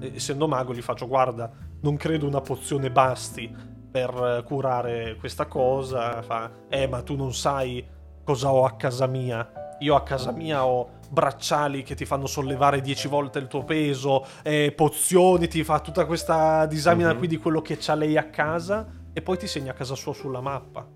eh, 0.00 0.12
essendo 0.14 0.48
mago, 0.48 0.74
gli 0.74 0.82
faccio, 0.82 1.06
guarda, 1.06 1.50
non 1.82 1.96
credo 1.96 2.26
una 2.26 2.40
pozione 2.40 2.90
basti 2.90 3.70
per 3.92 4.10
eh, 4.10 4.42
curare 4.42 5.16
questa 5.20 5.46
cosa. 5.46 6.20
Fa, 6.22 6.50
eh, 6.68 6.88
ma 6.88 7.02
tu 7.02 7.14
non 7.14 7.32
sai 7.32 8.00
cosa 8.24 8.52
ho 8.52 8.64
a 8.64 8.72
casa 8.76 9.06
mia. 9.06 9.50
Io 9.80 9.94
a 9.96 10.02
casa 10.02 10.30
mia 10.30 10.64
ho 10.64 11.00
bracciali 11.10 11.82
che 11.82 11.94
ti 11.94 12.04
fanno 12.04 12.26
sollevare 12.26 12.80
10 12.80 13.08
volte 13.08 13.38
il 13.38 13.48
tuo 13.48 13.64
peso, 13.64 14.24
eh, 14.42 14.72
pozioni, 14.74 15.48
ti 15.48 15.64
fa 15.64 15.80
tutta 15.80 16.04
questa 16.06 16.64
disamina 16.66 17.12
Mhm. 17.12 17.18
qui 17.18 17.26
di 17.26 17.36
quello 17.36 17.60
che 17.62 17.76
c'ha 17.78 17.94
lei 17.94 18.16
a 18.16 18.24
casa 18.24 18.86
e 19.12 19.20
poi 19.22 19.36
ti 19.38 19.46
segna 19.46 19.72
a 19.72 19.74
casa 19.74 19.94
sua 19.94 20.14
sulla 20.14 20.40
mappa. 20.40 20.86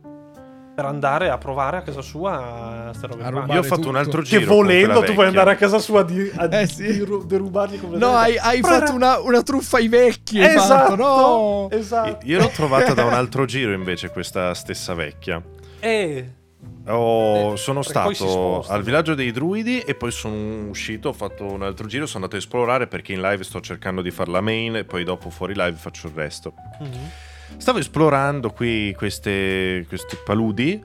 Per 0.77 0.85
andare 0.85 1.31
a 1.31 1.39
provare 1.39 1.79
a 1.79 1.83
casa 1.83 2.03
sua 2.03 2.91
A 2.91 2.93
rubare 3.29 3.53
Io 3.55 3.61
ho 3.61 3.63
fatto 3.63 3.77
tutto. 3.77 3.89
un 3.89 3.97
altro 3.97 4.21
Che 4.21 4.27
giro. 4.29 4.45
con 4.47 4.57
volendo 4.57 5.03
tu 5.03 5.15
puoi 5.15 5.27
andare 5.27 5.51
a 5.53 5.57
casa 5.57 5.79
sua 5.79 6.03
di, 6.03 6.31
a 6.37 6.49
Eh, 6.61 6.67
sì. 6.67 6.83
di- 7.03 7.27
derubargli 7.27 7.81
come 7.81 7.97
No, 7.97 8.15
hai, 8.15 8.37
hai 8.37 8.61
fatto 8.61 8.85
era- 8.85 8.93
una, 8.93 9.19
una 9.21 9.43
truffa 9.43 9.79
ai 9.79 9.89
vecchi. 9.89 10.39
Esatto, 10.39 10.91
fatto, 10.91 10.97
no. 10.97 11.69
esatto. 11.71 12.27
Io 12.27 12.39
l'ho 12.39 12.51
trovata 12.55 12.93
da 12.93 13.05
un 13.07 13.15
altro 13.15 13.47
giro 13.47 13.73
invece, 13.73 14.11
questa 14.11 14.53
stessa 14.53 14.93
vecchia. 14.93 15.43
Eh, 15.81 16.33
Eh, 16.87 17.53
sono 17.57 17.83
stato 17.83 18.65
al 18.69 18.83
villaggio 18.83 19.15
dei 19.15 19.33
druidi 19.33 19.81
e 19.81 19.95
poi 19.95 20.13
sono 20.13 20.69
uscito, 20.69 21.09
ho 21.09 21.13
fatto 21.13 21.45
un 21.45 21.63
altro 21.63 21.87
giro, 21.87 22.07
sono 22.07 22.25
andato 22.25 22.37
a 22.37 22.39
esplorare 22.39 22.87
perché 22.87 23.13
in 23.13 23.21
live 23.21 23.43
sto 23.43 23.61
cercando 23.61 24.03
di 24.03 24.13
fare 24.13 24.31
la 24.31 24.41
main 24.41 24.77
e 24.77 24.85
poi 24.85 25.03
dopo 25.03 25.31
fuori 25.31 25.55
live 25.55 25.77
faccio 25.77 26.07
il 26.07 26.13
resto. 26.15 26.55
mhm. 26.81 27.11
Stavo 27.59 27.79
esplorando 27.79 28.51
qui 28.51 28.93
queste, 28.97 29.85
questi 29.89 30.17
paludi 30.25 30.83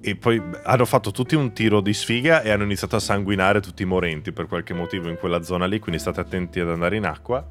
e 0.00 0.16
poi 0.16 0.40
hanno 0.64 0.84
fatto 0.84 1.10
tutti 1.10 1.34
un 1.34 1.52
tiro 1.52 1.80
di 1.80 1.92
sfiga 1.92 2.42
e 2.42 2.50
hanno 2.50 2.64
iniziato 2.64 2.96
a 2.96 3.00
sanguinare 3.00 3.60
tutti 3.60 3.82
i 3.82 3.86
morenti 3.86 4.32
per 4.32 4.46
qualche 4.46 4.74
motivo 4.74 5.08
in 5.08 5.16
quella 5.16 5.42
zona 5.42 5.66
lì, 5.66 5.78
quindi 5.78 6.00
state 6.00 6.20
attenti 6.20 6.60
ad 6.60 6.68
andare 6.68 6.96
in 6.96 7.04
acqua. 7.04 7.44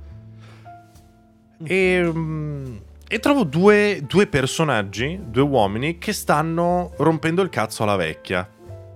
E, 1.63 2.11
mm, 2.13 2.77
e 3.13 3.19
trovo 3.19 3.43
due, 3.43 4.01
due 4.07 4.25
personaggi, 4.25 5.19
due 5.23 5.43
uomini 5.43 5.99
che 5.99 6.13
stanno 6.13 6.93
rompendo 6.97 7.43
il 7.43 7.49
cazzo 7.49 7.83
alla 7.83 7.95
vecchia. 7.95 8.49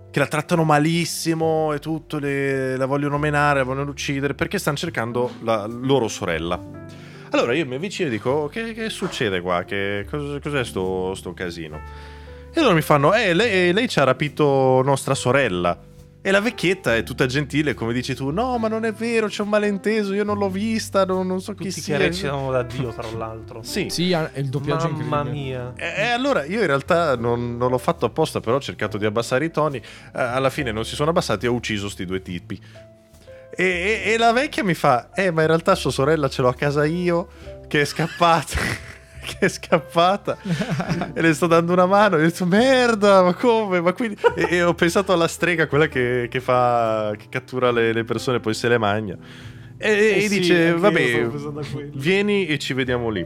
Che 0.09 0.20
la 0.20 0.26
trattano 0.26 0.63
malissimo 0.63 1.72
e 1.72 1.78
tutto, 1.78 2.18
le- 2.18 2.76
la 2.78 2.88
vogliono 2.88 3.20
menare, 3.20 3.59
la 3.59 3.65
vogliono 3.65 3.91
uccidere 3.91 4.34
perché 4.34 4.57
stanno 4.57 4.76
cercando 4.78 5.34
la 5.43 5.68
loro 5.68 6.07
sorella. 6.07 6.59
Allora 7.30 7.53
io 7.53 7.68
mi 7.68 7.76
avvicino 7.76 8.07
e 8.07 8.11
dico: 8.11 8.47
Che, 8.47 8.74
che 8.74 8.89
succede 8.89 9.39
qua? 9.39 9.63
Che, 9.63 10.07
cos- 10.09 10.39
cos'è 10.41 10.63
sto, 10.63 11.13
sto 11.13 11.34
casino? 11.34 11.80
E 12.51 12.59
loro 12.59 12.74
mi 12.74 12.82
fanno: 12.82 13.13
Eh, 13.13 13.36
lei, 13.36 13.72
lei 13.72 13.88
ci 13.88 13.99
ha 13.99 14.03
rapito 14.03 14.82
nostra 14.84 15.13
sorella. 15.13 15.78
E 16.28 16.32
la 16.32 16.41
vecchietta 16.41 16.93
è 16.93 17.03
tutta 17.03 17.25
gentile, 17.25 17.73
come 17.73 17.93
dici 17.93 18.13
tu: 18.13 18.32
No, 18.32 18.57
ma 18.57 18.67
non 18.67 18.84
è 18.84 18.91
vero, 18.91 19.28
c'è 19.28 19.43
un 19.43 19.47
malinteso, 19.47 20.13
io 20.13 20.25
non 20.25 20.38
l'ho 20.38 20.49
vista, 20.49 21.05
non, 21.05 21.25
non 21.25 21.39
so 21.39 21.53
chi 21.53 21.69
Tutti 21.69 21.75
che 21.75 21.80
sia. 21.80 21.97
recitano 21.97 22.51
da 22.51 22.63
Dio, 22.63 22.89
tra 22.89 23.09
l'altro. 23.11 23.63
Sì. 23.63 23.88
Sì, 23.89 24.11
è 24.11 24.32
il 24.36 24.49
doppiaggio 24.49 24.89
Mamma 24.89 25.23
mia. 25.23 25.71
E 25.78 25.86
e 25.95 26.07
allora 26.09 26.43
io 26.43 26.59
in 26.59 26.65
realtà 26.67 27.15
non, 27.15 27.55
non 27.55 27.71
l'ho 27.71 27.78
fatto 27.78 28.05
apposta, 28.05 28.41
però 28.41 28.57
ho 28.57 28.59
cercato 28.59 28.97
di 28.97 29.05
abbassare 29.05 29.45
i 29.45 29.51
toni. 29.51 29.78
Eh, 29.78 29.84
alla 30.11 30.49
fine 30.49 30.73
non 30.73 30.84
si 30.84 30.95
sono 30.95 31.11
abbassati 31.11 31.45
e 31.45 31.47
ho 31.47 31.53
ucciso 31.53 31.88
sti 31.88 32.03
due 32.05 32.21
tipi. 32.21 32.61
E, 33.55 33.63
e- 33.63 34.11
e 34.11 34.17
la 34.17 34.34
vecchia 34.34 34.65
mi 34.65 34.73
fa: 34.73 35.11
Eh, 35.13 35.32
ma 35.32 35.43
in 35.43 35.47
realtà 35.47 35.75
sua 35.75 35.91
sorella 35.91 36.28
ce 36.28 36.41
l'ho 36.41 36.49
a 36.49 36.55
casa 36.55 36.84
io, 36.84 37.30
che 37.69 37.80
è 37.80 37.86
scappata. 37.86 38.95
che 39.28 39.38
è 39.39 39.49
scappata. 39.49 40.38
E 41.13 41.21
le 41.21 41.34
sto 41.34 41.47
dando 41.47 41.73
una 41.73 41.86
mano. 41.86 42.15
E 42.15 42.21
ho 42.21 42.23
detto 42.23 42.45
merda 42.45 43.21
ma 43.23 43.34
come? 43.34 43.82
Ma 43.82 43.93
quindi 43.93 44.17
e, 44.36 44.47
e 44.49 44.63
ho 44.63 44.73
pensato 44.73 45.11
alla 45.11 45.28
strega 45.28 45.67
quella 45.67 45.88
che, 45.88 46.28
che 46.30 46.39
fa 46.39 47.13
che 47.17 47.25
cattura 47.30 47.71
le, 47.71 47.91
le 47.93 48.03
persone 48.03 48.38
e 48.38 48.39
poi 48.39 48.53
se 48.53 48.67
le 48.67 48.78
magna 48.78 49.17
e, 49.78 49.91
Eh 49.91 50.23
e 50.23 50.28
sì, 50.30 50.39
dice 50.39 50.73
vabbè 50.73 51.07
stavo 51.07 51.30
pensando 51.30 51.59
a 51.59 51.65
quello." 51.71 51.91
vieni 51.95 52.45
e 52.47 52.57
ci 52.57 52.73
vediamo 52.73 53.09
lì. 53.09 53.25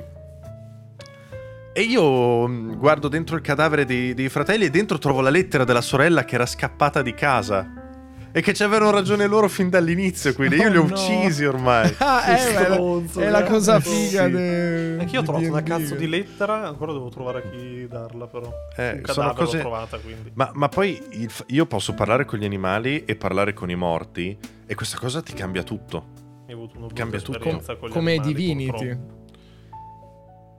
E 1.74 1.82
io 1.84 2.48
mh, 2.48 2.78
guardo 2.78 3.08
dentro 3.08 3.38
il 3.38 3.42
cadavere 3.42 3.86
dei, 3.86 4.14
dei 4.14 4.28
fratelli 4.28 4.66
e 4.66 4.70
dentro 4.70 4.98
trovo 4.98 5.22
la 5.22 5.30
lettera 5.30 5.64
della 5.64 5.80
sorella 5.80 6.26
che 6.26 6.36
era 6.36 6.46
scappata 6.46 7.02
di 7.02 7.14
casa. 7.14 7.81
E 8.34 8.42
che 8.42 8.54
ci 8.54 8.64
avevano 8.64 8.92
ragione 8.92 9.28
loro 9.28 9.50
fin 9.50 9.70
dall'inizio, 9.70 10.34
quindi 10.34 10.56
io 10.56 10.70
li 10.70 10.78
ho 10.78 10.84
Oh, 10.84 10.88
no. 10.88 10.94
uccisi 10.94 11.44
ormai. 11.46 11.94
Ah, 12.00 12.24
eh, 12.38 12.54
ma 12.54 12.60
è 12.60 12.68
la- 12.68 12.74
stronzo, 12.74 13.20
è 13.20 13.30
la 13.30 13.44
cosa 13.44 13.80
figa. 13.82 14.26
Sì. 14.26 14.32
de- 14.32 14.98
Anch'io 15.00 15.20
ho 15.20 15.22
di 15.22 15.28
trovato 15.28 15.48
una 15.48 15.64
cazzo 15.64 15.96
di 15.96 16.08
lettera, 16.08 16.66
ancora 16.68 16.94
devo 16.94 17.10
trovare 17.10 17.40
a 17.40 17.50
chi 17.50 17.88
darla 17.88 18.28
però. 18.28 18.50
Eh, 18.78 18.92
Un 18.94 19.02
sono 19.06 19.28
cadavere 19.28 19.34
cose- 19.36 19.56
l'ho 19.58 19.62
trovata 19.64 19.98
quindi. 19.98 20.32
Ma, 20.36 20.50
ma 20.54 20.70
poi 20.70 21.02
io 21.48 21.66
posso 21.66 21.94
parlare 21.94 22.24
con 22.26 22.40
gli 22.40 22.46
animali 22.46 23.04
e 23.06 23.16
parlare 23.16 23.54
con 23.54 23.70
i 23.70 23.76
morti, 23.76 24.38
e 24.66 24.76
questa 24.76 24.98
cosa 24.98 25.22
ti 25.22 25.34
cambia 25.34 25.64
tutto. 25.64 26.06
Hai 26.48 26.54
avuto 26.54 26.78
una 26.78 26.88
Cambia 26.94 27.20
tutto. 27.20 27.40
con 27.40 27.90
gli 27.90 27.92
Come 27.92 28.12
animali, 28.14 28.34
Divinity. 28.34 28.70
purtroppo. 28.72 29.20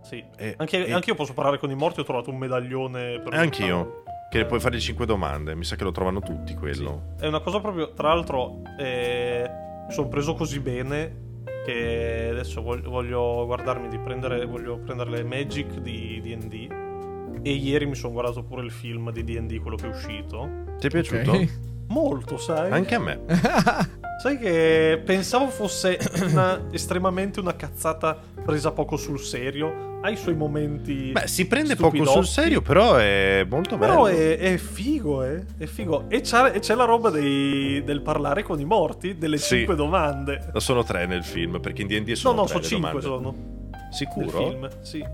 Sì. 0.02 0.22
E, 0.36 0.54
Anche, 0.58 0.86
e- 0.86 0.92
anche 0.92 1.10
io 1.10 1.16
posso 1.16 1.32
parlare 1.32 1.58
con 1.58 1.70
i 1.70 1.74
morti, 1.74 2.00
ho 2.00 2.04
trovato 2.04 2.28
un 2.30 2.36
medaglione 2.36 3.20
per 3.20 3.32
e 3.32 3.36
anch'io. 3.38 4.01
Che 4.32 4.46
puoi 4.46 4.60
fare 4.60 4.80
5 4.80 5.04
domande, 5.04 5.54
mi 5.54 5.62
sa 5.62 5.76
che 5.76 5.84
lo 5.84 5.92
trovano 5.92 6.20
tutti 6.20 6.54
quello. 6.54 7.16
È 7.18 7.26
una 7.26 7.40
cosa 7.40 7.60
proprio. 7.60 7.92
Tra 7.92 8.14
l'altro, 8.14 8.62
eh, 8.78 9.46
sono 9.90 10.08
preso 10.08 10.32
così 10.32 10.58
bene 10.58 11.40
che 11.66 12.28
adesso 12.30 12.62
voglio, 12.62 12.88
voglio 12.88 13.44
guardarmi 13.44 13.88
di 13.88 13.98
prendere. 13.98 14.46
Voglio 14.46 14.78
prendere 14.78 15.10
le 15.10 15.22
Magic 15.22 15.74
di 15.80 16.18
DD. 16.22 17.40
E 17.42 17.52
ieri 17.52 17.84
mi 17.84 17.94
sono 17.94 18.14
guardato 18.14 18.42
pure 18.42 18.62
il 18.64 18.70
film 18.70 19.12
di 19.12 19.22
DD, 19.22 19.60
quello 19.60 19.76
che 19.76 19.84
è 19.84 19.90
uscito. 19.90 20.48
Ti 20.78 20.86
è 20.86 20.88
piaciuto? 20.88 21.30
Ok. 21.32 21.71
Molto, 21.92 22.36
sai? 22.38 22.70
Anche 22.70 22.94
a 22.94 22.98
me. 22.98 23.20
Sai 24.22 24.38
che 24.38 25.02
pensavo 25.04 25.48
fosse 25.48 25.98
una- 26.30 26.66
estremamente 26.70 27.40
una 27.40 27.56
cazzata 27.56 28.16
presa 28.44 28.70
poco 28.70 28.96
sul 28.96 29.18
serio. 29.18 29.98
Ha 30.00 30.10
i 30.10 30.16
suoi 30.16 30.34
momenti. 30.36 31.10
Beh, 31.10 31.26
si 31.26 31.46
prende 31.48 31.74
poco 31.74 31.96
sul 31.96 32.04
stupidotti. 32.06 32.26
serio, 32.28 32.62
però 32.62 32.94
è 32.96 33.44
molto 33.48 33.76
bello. 33.76 34.04
Però 34.04 34.06
è, 34.06 34.38
è 34.38 34.56
figo, 34.58 35.24
eh. 35.24 35.44
È 35.58 35.64
figo. 35.66 36.04
E 36.08 36.20
c'è, 36.20 36.52
e 36.54 36.60
c'è 36.60 36.74
la 36.76 36.84
roba 36.84 37.10
dei- 37.10 37.82
del 37.84 38.00
parlare 38.02 38.44
con 38.44 38.60
i 38.60 38.64
morti, 38.64 39.18
delle 39.18 39.38
Sì. 39.38 39.56
cinque 39.56 39.74
domande. 39.74 40.52
Sono 40.56 40.84
tre 40.84 41.06
nel 41.06 41.24
film, 41.24 41.58
perché 41.60 41.82
in 41.82 41.88
D&D 41.88 42.08
No, 42.10 42.14
sono 42.14 42.34
no, 42.34 42.44
tre 42.44 42.62
sono 42.62 42.64
cinque 42.82 43.00
domande. 43.00 43.02
sono. 43.02 43.34
Nel 43.72 43.92
Sicuro? 43.92 44.38
film, 44.48 44.68
sì. 44.82 45.04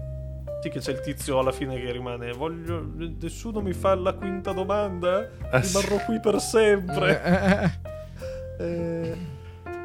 Sì, 0.60 0.70
che 0.70 0.80
c'è 0.80 0.90
il 0.92 1.00
tizio 1.00 1.38
alla 1.38 1.52
fine 1.52 1.78
che 1.80 1.92
rimane. 1.92 2.32
Voglio. 2.32 2.84
Nessuno 3.20 3.60
mi 3.60 3.72
fa 3.72 3.94
la 3.94 4.12
quinta 4.14 4.52
domanda? 4.52 5.28
Ah, 5.50 5.62
sì. 5.62 5.76
Rimarrò 5.80 6.04
qui 6.04 6.18
per 6.20 6.40
sempre. 6.40 7.22
Eh, 7.22 7.86
Eh, 8.60 9.16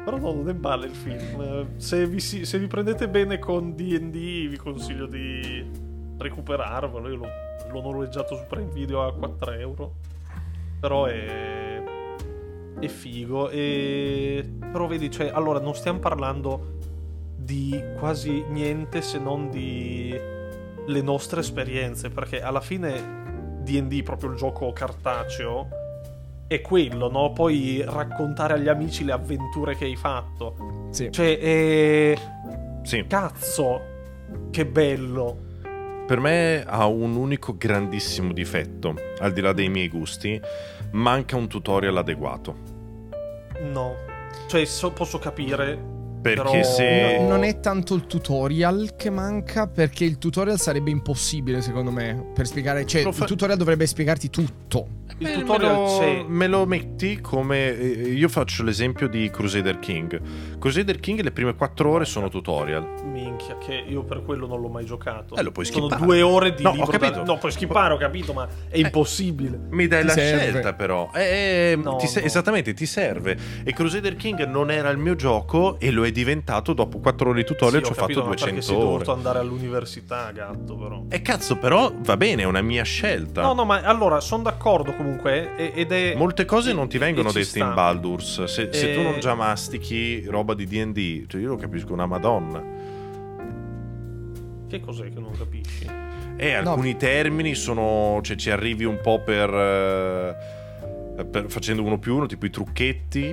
però 0.04 0.18
no, 0.18 0.32
non 0.32 0.48
è 0.48 0.52
male 0.52 0.86
il 0.86 0.94
film. 0.94 1.40
Eh, 1.40 1.66
Se 1.76 2.06
vi, 2.08 2.18
si- 2.18 2.44
se 2.44 2.58
vi 2.58 2.66
prendete 2.66 3.08
bene 3.08 3.38
con 3.38 3.74
DD, 3.76 4.48
vi 4.48 4.56
consiglio 4.56 5.06
di 5.06 5.64
recuperarvelo. 6.18 7.08
Io 7.08 7.16
l'ho, 7.16 7.28
l'ho 7.70 7.80
noleggiato 7.92 8.34
su 8.36 8.42
Prime 8.48 8.70
Video 8.72 9.06
a 9.06 9.14
4 9.14 9.52
euro. 9.52 9.94
Però 10.80 11.04
è. 11.06 11.82
è 12.80 12.86
figo. 12.88 13.48
E. 13.50 14.44
Però 14.72 14.88
vedi, 14.88 15.08
cioè, 15.08 15.30
allora 15.32 15.60
non 15.60 15.74
stiamo 15.76 16.00
parlando 16.00 16.72
di 17.36 17.80
quasi 17.98 18.42
niente 18.48 19.02
se 19.02 19.18
non 19.20 19.50
di 19.50 20.18
le 20.86 21.00
nostre 21.02 21.40
esperienze. 21.40 22.10
Perché 22.10 22.40
alla 22.42 22.60
fine 22.60 23.58
DD, 23.62 24.02
proprio 24.02 24.30
il 24.30 24.36
gioco 24.36 24.72
cartaceo 24.72 25.68
è 26.46 26.60
quello, 26.60 27.10
no? 27.10 27.32
Poi 27.32 27.82
raccontare 27.86 28.54
agli 28.54 28.68
amici 28.68 29.04
le 29.04 29.12
avventure 29.12 29.76
che 29.76 29.84
hai 29.86 29.96
fatto. 29.96 30.88
Sì. 30.90 31.10
Cioè, 31.10 31.38
eh, 31.40 32.18
Sì, 32.82 33.04
cazzo, 33.06 33.80
che 34.50 34.66
bello. 34.66 35.38
per 36.06 36.20
me 36.20 36.62
ha 36.66 36.86
un 36.86 37.16
unico 37.16 37.56
grandissimo 37.56 38.32
difetto, 38.34 38.94
al 39.18 39.32
di 39.32 39.40
là 39.40 39.52
dei 39.54 39.70
miei 39.70 39.88
gusti, 39.88 40.38
manca 40.92 41.34
un 41.36 41.48
tutorial 41.48 41.96
adeguato. 41.96 42.54
No. 43.72 43.94
Cioè, 44.46 44.64
so- 44.66 44.92
posso 44.92 45.18
capire. 45.18 45.92
Perché 46.24 46.60
Però- 46.60 46.64
se... 46.64 47.18
No, 47.20 47.28
non 47.28 47.44
è 47.44 47.60
tanto 47.60 47.94
il 47.94 48.06
tutorial 48.06 48.94
che 48.96 49.10
manca, 49.10 49.66
perché 49.66 50.06
il 50.06 50.16
tutorial 50.16 50.58
sarebbe 50.58 50.90
impossibile, 50.90 51.60
secondo 51.60 51.90
me, 51.90 52.30
per 52.32 52.46
spiegare. 52.46 52.86
Cioè, 52.86 53.02
fa- 53.02 53.24
il 53.24 53.28
tutorial 53.28 53.58
dovrebbe 53.58 53.86
spiegarti 53.86 54.30
tutto. 54.30 55.02
Il 55.18 55.30
tutorial 55.30 55.76
me 55.76 56.22
lo, 56.22 56.28
me 56.28 56.46
lo 56.46 56.64
metti 56.64 57.20
come 57.20 57.76
eh, 57.76 58.08
io 58.08 58.30
faccio 58.30 58.62
l'esempio 58.62 59.06
di 59.06 59.28
Crusader 59.28 59.78
King. 59.78 60.18
Crusader 60.64 60.98
King 60.98 61.20
le 61.20 61.30
prime 61.30 61.54
4 61.54 61.90
ore 61.90 62.06
sono 62.06 62.30
tutorial. 62.30 62.86
Minchia, 63.04 63.58
che 63.58 63.84
io 63.86 64.02
per 64.02 64.22
quello 64.24 64.46
non 64.46 64.62
l'ho 64.62 64.68
mai 64.68 64.86
giocato. 64.86 65.36
Eh, 65.36 65.42
lo 65.42 65.52
puoi 65.52 65.66
Sono 65.66 65.88
skippare. 65.88 66.02
due 66.06 66.22
ore 66.22 66.54
di 66.54 66.62
No, 66.62 66.70
ho 66.70 66.72
libro. 66.72 66.90
da- 66.90 66.98
capito. 66.98 67.22
No, 67.22 67.36
puoi 67.36 67.52
skippare, 67.52 67.92
ho 67.92 67.96
capito, 67.98 68.32
ma 68.32 68.48
è 68.70 68.78
impossibile. 68.78 69.60
Mi 69.68 69.86
dai 69.86 70.00
Ti 70.00 70.06
la 70.06 70.12
serve. 70.14 70.40
scelta 70.52 70.72
però. 70.72 71.10
Eh, 71.14 71.78
No, 71.82 71.96
ti 71.96 72.06
se- 72.06 72.20
no. 72.20 72.24
Esattamente, 72.26 72.72
ti 72.72 72.86
serve. 72.86 73.36
E 73.62 73.74
Crusader 73.74 74.16
King 74.16 74.42
non 74.46 74.70
era 74.70 74.88
il 74.88 74.96
mio 74.96 75.14
gioco 75.16 75.78
e 75.78 75.90
lo 75.90 76.06
è 76.06 76.10
diventato 76.10 76.72
dopo 76.72 76.98
4 76.98 77.28
ore 77.28 77.40
di 77.42 77.44
tutorial 77.46 77.82
Sì, 77.84 77.92
ci 77.92 77.92
ho 77.92 78.00
capito, 78.00 78.20
fatto 78.20 78.30
ma 78.30 78.34
perché 78.34 78.52
200 78.54 78.62
sei 78.62 78.88
dovuto 78.90 79.10
ore. 79.10 79.18
andare 79.18 79.38
all'università, 79.40 80.30
gatto, 80.32 80.76
però. 80.76 81.02
E 81.10 81.20
cazzo 81.20 81.56
però 81.58 81.92
va 81.94 82.16
bene, 82.16 82.40
è 82.40 82.46
una 82.46 82.62
mia 82.62 82.84
scelta. 82.84 83.42
No, 83.42 83.52
no, 83.52 83.66
ma 83.66 83.82
allora 83.82 84.18
sono 84.20 84.42
d'accordo 84.44 84.94
comunque. 84.94 85.56
eh, 85.56 85.72
Ed 85.74 85.92
è. 85.92 86.14
Molte 86.16 86.46
cose 86.46 86.72
non 86.72 86.88
ti 86.88 86.96
vengono 86.96 87.32
dette 87.32 87.58
in 87.58 87.70
Baldur's. 87.74 88.44
Se, 88.44 88.70
se 88.72 88.94
tu 88.94 89.00
Eh. 89.00 89.02
non 89.02 89.20
già 89.20 89.34
mastichi 89.34 90.24
roba 90.24 90.52
di 90.54 90.66
DD, 90.66 91.26
cioè 91.26 91.40
io 91.40 91.48
lo 91.50 91.56
capisco 91.56 91.92
una 91.92 92.06
madonna. 92.06 92.62
Che 94.68 94.80
cos'è 94.80 95.12
che 95.12 95.20
non 95.20 95.32
capisci? 95.36 95.86
E 96.36 96.52
alcuni 96.54 96.96
termini 96.96 97.54
sono. 97.54 98.18
cioè 98.22 98.36
ci 98.36 98.50
arrivi 98.50 98.84
un 98.84 98.98
po' 99.02 99.20
per. 99.20 99.48
eh, 99.52 101.24
per- 101.24 101.46
facendo 101.48 101.82
uno 101.82 101.98
più 101.98 102.16
uno, 102.16 102.26
tipo 102.26 102.46
i 102.46 102.50
trucchetti. 102.50 103.32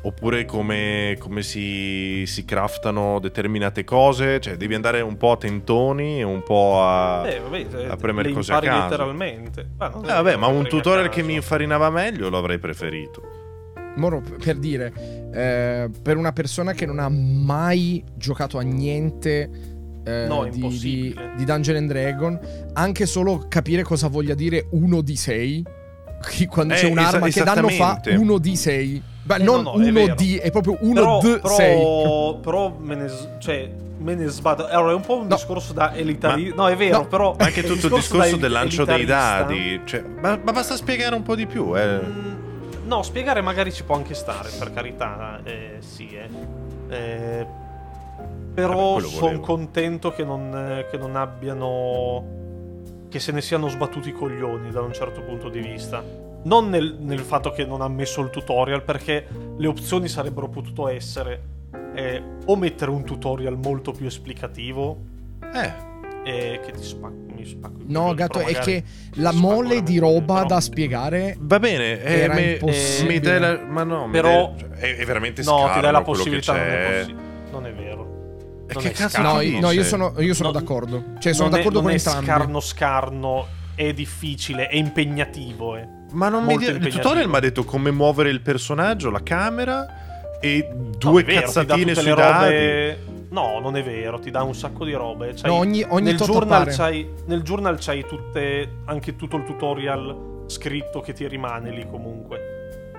Oppure 0.00 0.44
come, 0.44 1.16
come 1.18 1.42
si, 1.42 2.22
si 2.24 2.44
craftano 2.44 3.18
determinate 3.18 3.82
cose. 3.82 4.38
Cioè, 4.40 4.56
devi 4.56 4.74
andare 4.74 5.00
un 5.00 5.16
po' 5.16 5.32
a 5.32 5.36
tentoni 5.36 6.20
e 6.20 6.22
un 6.22 6.42
po' 6.44 6.80
a. 6.80 7.28
Eh, 7.28 7.40
vabbè, 7.40 7.86
a 7.88 7.96
premere 7.96 8.28
le 8.28 8.34
cose 8.34 8.52
a 8.52 8.60
caso. 8.60 8.82
letteralmente. 8.84 9.70
Ma 9.76 9.88
non 9.88 10.04
Eh, 10.04 10.08
è 10.08 10.12
vabbè, 10.12 10.30
che 10.30 10.36
ma 10.38 10.46
un 10.46 10.66
tutorial 10.68 11.08
che 11.08 11.22
mi 11.22 11.34
infarinava 11.34 11.90
meglio 11.90 12.28
lo 12.30 12.38
avrei 12.38 12.58
preferito. 12.58 13.37
Moro, 13.98 14.22
per 14.42 14.56
dire, 14.56 14.92
eh, 15.32 15.90
per 16.02 16.16
una 16.16 16.32
persona 16.32 16.72
che 16.72 16.86
non 16.86 16.98
ha 16.98 17.08
mai 17.08 18.02
giocato 18.14 18.58
a 18.58 18.62
niente 18.62 19.50
eh, 20.04 20.26
No, 20.26 20.44
di, 20.48 20.66
di, 20.78 21.16
di 21.36 21.44
Dungeon 21.44 21.76
and 21.76 21.88
Dragon, 21.88 22.38
anche 22.74 23.04
solo 23.06 23.44
capire 23.48 23.82
cosa 23.82 24.08
voglia 24.08 24.34
dire 24.34 24.66
1 24.70 25.00
di 25.02 25.16
6, 25.16 25.64
quando 26.48 26.74
Eh, 26.74 26.76
c'è 26.78 26.88
un'arma 26.88 27.26
esa- 27.26 27.40
che 27.40 27.44
danno 27.54 27.68
fa 27.68 27.74
esattamente. 28.00 28.14
1 28.14 28.38
di 28.38 28.56
6. 28.56 29.02
Beh, 29.24 29.34
Eh, 29.36 29.42
non 29.42 29.62
no, 29.62 29.76
no, 29.76 29.82
è 29.82 29.88
1 29.88 29.92
vero. 29.92 30.14
di, 30.14 30.36
è 30.38 30.50
proprio 30.50 30.78
1 30.80 30.94
però, 30.94 31.20
d 31.20 31.46
6. 31.46 32.36
però, 32.40 32.76
me 32.80 32.94
ne, 32.94 33.10
cioè, 33.38 33.70
me 33.98 34.14
ne 34.14 34.26
sbado. 34.28 34.66
Allora, 34.68 34.92
è 34.92 34.94
un 34.94 35.02
po' 35.02 35.16
un 35.18 35.26
No. 35.26 35.34
discorso 35.34 35.74
da 35.74 35.94
elitari. 35.94 36.48
Ma- 36.48 36.54
No, 36.54 36.68
è 36.68 36.76
vero, 36.76 36.98
no, 36.98 37.06
però. 37.06 37.34
Ma 37.38 37.44
anche 37.44 37.62
tutto 37.62 37.88
il 37.88 37.92
discorso 37.92 38.36
del 38.36 38.50
lancio 38.50 38.84
dei 38.86 38.94
elitarista. 39.02 39.42
dadi. 39.42 39.80
Cioè, 39.84 40.04
ma, 40.22 40.40
ma 40.42 40.52
basta 40.52 40.74
spiegare 40.76 41.14
un 41.14 41.22
po' 41.22 41.34
di 41.34 41.46
più, 41.46 41.76
eh. 41.78 42.00
Mm, 42.02 42.37
No, 42.88 43.02
spiegare 43.02 43.42
magari 43.42 43.70
ci 43.70 43.84
può 43.84 43.96
anche 43.96 44.14
stare, 44.14 44.48
per 44.58 44.72
carità, 44.72 45.40
eh, 45.44 45.76
sì, 45.80 46.08
eh. 46.08 46.28
Eh, 46.88 47.46
però 48.54 48.98
sono 49.00 49.40
contento 49.40 50.10
che 50.10 50.24
non, 50.24 50.86
che 50.90 50.96
non 50.96 51.14
abbiano... 51.14 52.24
che 53.10 53.18
se 53.20 53.30
ne 53.30 53.42
siano 53.42 53.68
sbattuti 53.68 54.08
i 54.08 54.12
coglioni 54.12 54.70
da 54.70 54.80
un 54.80 54.94
certo 54.94 55.20
punto 55.20 55.50
di 55.50 55.60
vista. 55.60 56.02
Non 56.44 56.70
nel, 56.70 56.96
nel 56.98 57.20
fatto 57.20 57.50
che 57.50 57.66
non 57.66 57.82
ha 57.82 57.88
messo 57.88 58.22
il 58.22 58.30
tutorial, 58.30 58.82
perché 58.82 59.26
le 59.54 59.66
opzioni 59.66 60.08
sarebbero 60.08 60.48
potuto 60.48 60.88
essere 60.88 61.42
eh, 61.94 62.22
o 62.46 62.56
mettere 62.56 62.90
un 62.90 63.04
tutorial 63.04 63.58
molto 63.58 63.92
più 63.92 64.06
esplicativo, 64.06 65.16
Eh, 65.54 65.87
e 66.28 66.60
che 66.64 66.72
ti 66.72 66.82
spacco, 66.84 67.14
mi 67.34 67.44
spacco 67.46 67.76
No, 67.86 68.12
gatto, 68.14 68.40
è 68.40 68.58
che 68.58 68.82
la 69.14 69.32
mole 69.32 69.82
di 69.82 69.98
roba 69.98 70.34
però- 70.34 70.46
da 70.46 70.60
spiegare 70.60 71.36
va 71.40 71.58
bene, 71.58 72.02
eh, 72.02 72.18
Era 72.20 72.34
mi- 72.34 72.52
impossibile. 72.52 73.12
mi 73.14 73.20
dai 73.20 73.40
la- 73.40 73.60
ma 73.66 73.82
no, 73.84 74.06
mi 74.06 74.12
Però- 74.12 74.54
dai- 74.54 74.58
cioè, 74.58 74.68
è, 74.78 74.96
è 74.96 75.04
veramente 75.06 75.42
No, 75.42 75.56
ti 75.56 75.62
dai 75.62 75.72
scarno 75.72 75.90
la 75.90 76.02
possibilità, 76.02 76.52
non 76.52 76.62
è, 76.62 76.98
possi- 77.00 77.14
non 77.52 77.66
è 77.66 77.72
vero. 77.72 78.06
E 78.68 78.74
Non 78.74 78.82
che 78.82 78.88
è 78.90 78.92
cazzo 78.92 79.08
scarno. 79.08 79.40
No, 79.42 79.60
no, 79.60 79.70
io 79.70 79.82
sono, 79.84 80.12
io 80.18 80.34
sono 80.34 80.52
No, 80.52 80.58
d'accordo. 80.58 81.02
Cioè, 81.18 81.32
sono 81.32 81.48
non 81.48 81.54
è- 81.54 81.62
d'accordo 81.62 81.80
non 81.80 81.88
con 81.88 81.96
è 81.98 82.02
entrambi. 82.02 82.26
scarno 82.26 82.60
scarno, 82.60 83.46
è 83.74 83.92
difficile, 83.94 84.66
è 84.68 84.76
impegnativo. 84.76 85.76
eh. 85.76 85.88
Ma 86.12 86.28
non 86.28 86.40
mi 86.42 86.48
molto 86.50 86.60
di- 86.60 86.64
il 86.66 86.72
impegnativo. 86.76 87.02
tutorial 87.02 87.28
mi 87.30 87.36
ha 87.36 87.40
detto 87.40 87.64
come 87.64 87.90
muovere 87.90 88.28
il 88.30 88.40
personaggio, 88.42 89.08
la 89.10 89.22
camera 89.22 89.86
e 90.40 90.68
No, 90.70 90.90
due 90.98 91.22
è 91.22 91.24
vero, 91.24 91.40
cazzatine 91.40 91.94
sui 91.94 92.04
le 92.04 92.14
dadi. 92.14 93.16
No, 93.30 93.58
non 93.60 93.76
è 93.76 93.82
vero, 93.82 94.18
ti 94.18 94.30
dà 94.30 94.42
un 94.42 94.54
sacco 94.54 94.84
di 94.84 94.92
robe. 94.92 95.34
C'hai- 95.34 95.50
No, 95.50 95.56
ogni- 95.58 95.84
ogni 95.88 96.04
nel, 96.04 96.16
tot 96.16 96.28
journal 96.30 96.60
appare. 96.62 96.74
c'hai, 96.76 97.08
nel 97.26 97.42
journal 97.42 97.76
c'hai 97.78 98.04
tutte, 98.06 98.76
anche 98.86 99.16
tutto 99.16 99.36
il 99.36 99.44
tutorial 99.44 100.44
scritto 100.46 101.00
che 101.00 101.12
ti 101.12 101.26
rimane 101.28 101.70
lì 101.70 101.86
comunque. 101.90 102.56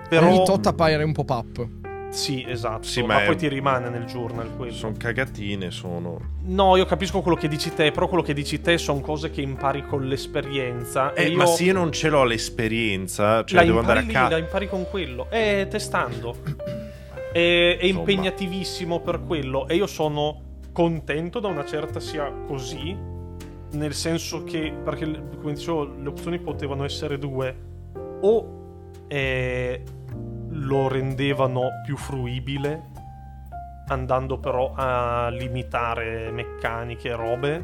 Però 0.08 0.28
Ogni 0.28 0.44
tot 0.46 0.66
appare 0.68 1.02
un 1.04 1.14
pop-up. 1.14 1.68
sì, 2.10 2.44
esatto, 2.48 2.84
Sì, 2.84 3.02
ma, 3.02 3.16
ma 3.16 3.22
è- 3.24 3.26
poi 3.26 3.36
ti 3.38 3.48
rimane 3.48 3.90
nel 3.90 4.06
journal 4.06 4.56
quello. 4.56 4.74
Sono 4.74 4.94
cagatine, 4.98 5.72
sono. 5.72 6.20
No, 6.44 6.76
io 6.78 6.86
capisco 6.86 7.22
quello 7.22 7.38
che 7.38 7.48
dici 7.48 7.74
te, 7.74 7.92
però 7.92 8.08
quello 8.08 8.24
che 8.24 8.34
dici 8.34 8.62
te 8.62 8.78
sono 8.80 9.00
cose 9.02 9.30
che 9.32 9.42
impari 9.42 9.84
con 9.86 10.08
l'esperienza. 10.08 11.14
e 11.14 11.24
Eh, 11.24 11.28
io... 11.30 11.38
ma 11.38 11.46
se 11.48 11.64
io 11.64 11.74
non 11.74 11.92
ce 11.92 12.10
l'ho 12.10 12.24
l'esperienza, 12.24 13.44
cioè 13.46 13.60
la 13.60 13.66
devo 13.66 13.80
andare 13.80 14.00
a 14.00 14.02
lì, 14.04 14.12
casa. 14.14 14.30
la 14.32 14.38
impari 14.38 14.68
con 14.70 14.86
quello. 14.90 15.28
Eh, 15.30 15.68
testando. 15.70 16.36
È, 17.32 17.78
è 17.80 17.86
impegnativissimo 17.86 19.00
per 19.00 19.24
quello. 19.26 19.68
E 19.68 19.76
io 19.76 19.88
sono 19.88 20.42
contento 20.72 21.40
da 21.40 21.48
una 21.48 21.66
certa 21.66 22.00
sia 22.00 22.32
così. 22.48 22.96
Nel 23.72 23.94
senso 23.94 24.44
che, 24.44 24.74
perché 24.84 25.06
come 25.40 25.54
dicevo, 25.54 25.84
le 25.84 26.08
opzioni 26.08 26.40
potevano 26.40 26.84
essere 26.86 27.18
due. 27.18 27.68
O 28.22 28.58
eh, 29.08 29.84
lo 30.50 30.88
rendevano 30.88 31.82
più 31.86 31.98
fruibile, 31.98 32.90
andando 33.88 34.38
però 34.38 34.74
a 34.76 35.30
limitare 35.30 36.32
meccaniche 36.32 37.10
e 37.10 37.16
robe. 37.16 37.58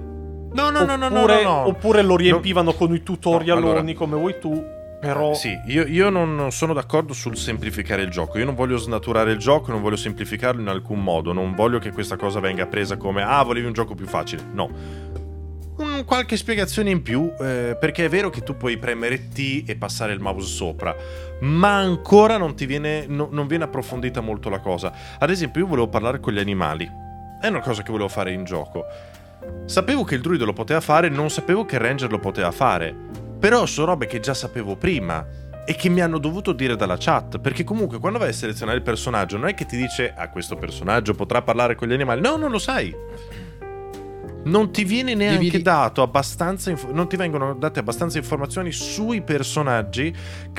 No, 0.54 0.70
no, 0.70 0.86
no, 0.86 0.96
no, 0.96 1.10
no, 1.10 1.18
oppure, 1.20 1.44
no, 1.44 1.50
no. 1.50 1.68
oppure 1.68 2.02
lo 2.02 2.16
riempivano 2.16 2.74
con 2.74 2.94
i 2.94 3.04
tutorialoni 3.04 3.66
No, 3.66 3.80
allora- 3.80 3.94
come 3.94 4.16
vuoi 4.16 4.40
tu. 4.40 4.75
Però 5.00 5.34
Sì, 5.34 5.60
io, 5.68 5.86
io 5.86 6.10
non 6.10 6.52
sono 6.52 6.74
d'accordo 6.74 7.14
sul 7.14 7.38
semplificare 7.38 8.02
il 8.02 8.10
gioco. 8.10 8.38
Io 8.38 8.46
non 8.46 8.56
voglio 8.56 8.78
snaturare 8.78 9.32
il 9.32 9.38
gioco, 9.38 9.72
non 9.72 9.82
voglio 9.82 9.96
semplificarlo 9.96 10.62
in 10.62 10.68
alcun 10.68 11.02
modo. 11.02 11.34
Non 11.34 11.54
voglio 11.54 11.80
che 11.80 11.92
questa 11.92 12.16
cosa 12.16 12.40
venga 12.40 12.66
presa 12.66 12.98
come 12.98 13.24
ah, 13.24 13.44
volevi 13.44 13.68
un 13.68 13.74
gioco 13.74 13.96
più 13.96 14.08
facile. 14.08 14.44
No. 14.52 15.14
Qualche 16.06 16.38
spiegazione 16.38 16.90
in 16.90 17.02
più, 17.02 17.34
eh, 17.38 17.76
perché 17.78 18.06
è 18.06 18.10
vero 18.10 18.30
che 18.30 18.42
tu 18.42 18.56
puoi 18.56 18.78
premere 18.78 19.28
T 19.28 19.66
e 19.68 19.76
passare 19.76 20.14
il 20.14 20.22
mouse 20.22 20.48
sopra, 20.48 20.96
ma 21.42 21.76
ancora 21.76 22.38
non 22.38 22.56
ti 22.56 22.66
viene, 22.66 23.06
no- 23.08 23.28
non 23.30 23.46
viene 23.46 23.66
approfondita 23.66 24.22
molto 24.22 24.50
la 24.50 24.60
cosa. 24.60 24.94
Ad 25.20 25.30
esempio, 25.30 25.62
io 25.62 25.68
volevo 25.68 25.90
parlare 25.90 26.22
con 26.22 26.32
gli 26.32 26.40
animali. 26.40 26.90
È 27.42 27.48
una 27.48 27.60
cosa 27.60 27.84
che 27.84 27.92
volevo 27.92 28.08
fare 28.08 28.32
in 28.32 28.46
gioco. 28.46 28.86
Sapevo 29.66 30.04
che 30.06 30.16
il 30.16 30.22
druido 30.22 30.46
lo 30.46 30.54
poteva 30.54 30.80
fare, 30.80 31.10
non 31.10 31.30
sapevo 31.30 31.66
che 31.66 31.76
il 31.76 31.82
ranger 31.82 32.10
lo 32.10 32.20
poteva 32.20 32.52
fare. 32.52 32.96
Però 33.46 33.68
sono 33.68 33.86
robe 33.86 34.08
che 34.08 34.20
già 34.20 34.34
sapevo 34.34 34.76
prima 34.76 35.24
e 35.68 35.76
che 35.76 35.88
mi 35.88 36.02
hanno 36.02 36.18
dovuto 36.18 36.52
dire 36.52 36.76
dalla 36.76 36.98
chat. 36.98 37.38
Perché 37.38 37.64
comunque 37.64 38.00
quando 38.00 38.18
vai 38.18 38.30
a 38.30 38.34
selezionare 38.34 38.78
il 38.78 38.84
personaggio 38.84 39.38
non 39.38 39.50
è 39.50 39.54
che 39.54 39.68
ti 39.68 39.78
dice 39.78 40.12
ah 40.18 40.30
questo 40.32 40.56
personaggio 40.56 41.14
potrà 41.14 41.44
parlare 41.44 41.76
con 41.76 41.88
gli 41.88 41.94
animali. 41.94 42.22
No, 42.22 42.38
non 42.38 42.50
lo 42.50 42.58
sai. 42.58 42.92
Non 44.46 44.72
ti 44.72 44.84
viene 44.84 45.14
neanche 45.14 45.52
Devi- 45.52 45.62
dato 45.62 46.02
abbastanza 46.02 46.72
inf- 46.72 46.90
non 46.90 47.08
ti 47.08 47.18
vengono 47.18 47.54
date 47.54 47.78
abbastanza 47.78 48.18
informazioni 48.18 48.72
sui 48.72 49.22
personaggi 49.22 50.12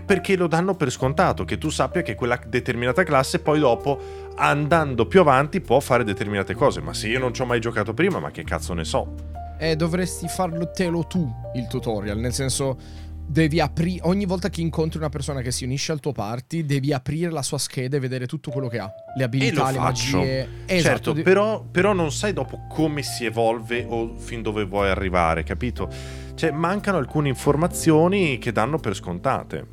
perché 0.05 0.37
lo 0.37 0.47
danno 0.47 0.77
per 0.77 0.93
scontato 0.93 1.45
che 1.45 1.59
tu 1.59 1.71
sappia 1.71 2.03
che 2.03 2.15
quella 2.15 2.39
determinata 2.47 3.03
classe 3.03 3.41
poi 3.41 3.59
dopo 3.59 4.31
andando 4.37 5.07
più 5.07 5.19
avanti 5.19 5.61
può 5.61 5.81
fare 5.81 6.05
determinate 6.05 6.55
cose. 6.55 6.81
Ma 6.81 6.95
se 6.95 7.09
io 7.09 7.19
non 7.19 7.35
ci 7.35 7.43
ho 7.43 7.47
mai 7.47 7.59
giocato 7.59 7.93
prima, 7.95 8.21
ma 8.21 8.31
che 8.31 8.45
cazzo 8.45 8.75
ne 8.75 8.85
so? 8.85 9.45
Eh, 9.59 9.75
dovresti 9.77 10.29
farlo 10.29 10.71
telo 10.71 11.07
tu 11.07 11.31
il 11.55 11.67
tutorial, 11.67 12.19
nel 12.19 12.33
senso 12.33 13.05
devi 13.29 13.59
aprire 13.59 14.01
ogni 14.05 14.25
volta 14.25 14.49
che 14.51 14.61
incontri 14.61 14.99
una 14.99 15.09
persona 15.09 15.41
che 15.41 15.51
si 15.51 15.65
unisce 15.65 15.91
al 15.91 15.99
tuo 15.99 16.13
party, 16.13 16.65
devi 16.65 16.93
aprire 16.93 17.31
la 17.31 17.43
sua 17.43 17.59
scheda 17.59 17.97
e 17.97 18.01
vedere 18.01 18.27
tutto 18.27 18.51
quello 18.53 18.69
che 18.69 18.79
ha, 18.79 18.89
le 19.17 19.25
abilità, 19.25 19.65
lo 19.65 19.71
le 19.71 19.77
faccio. 19.79 20.17
magie. 20.19 20.37
certo, 20.67 20.73
Esatto, 20.73 21.13
de- 21.13 21.23
però, 21.23 21.65
però 21.69 21.93
non 21.93 22.13
sai 22.13 22.33
dopo 22.33 22.67
come 22.69 23.03
si 23.03 23.25
evolve 23.25 23.85
o 23.89 24.15
fin 24.17 24.43
dove 24.43 24.65
vuoi 24.65 24.91
arrivare, 24.91 25.43
capito? 25.43 25.89
Cioè, 26.35 26.51
mancano 26.53 26.99
alcune 26.99 27.29
informazioni 27.29 28.39
che 28.39 28.53
danno 28.53 28.79
per 28.79 28.95
scontate. 28.95 29.67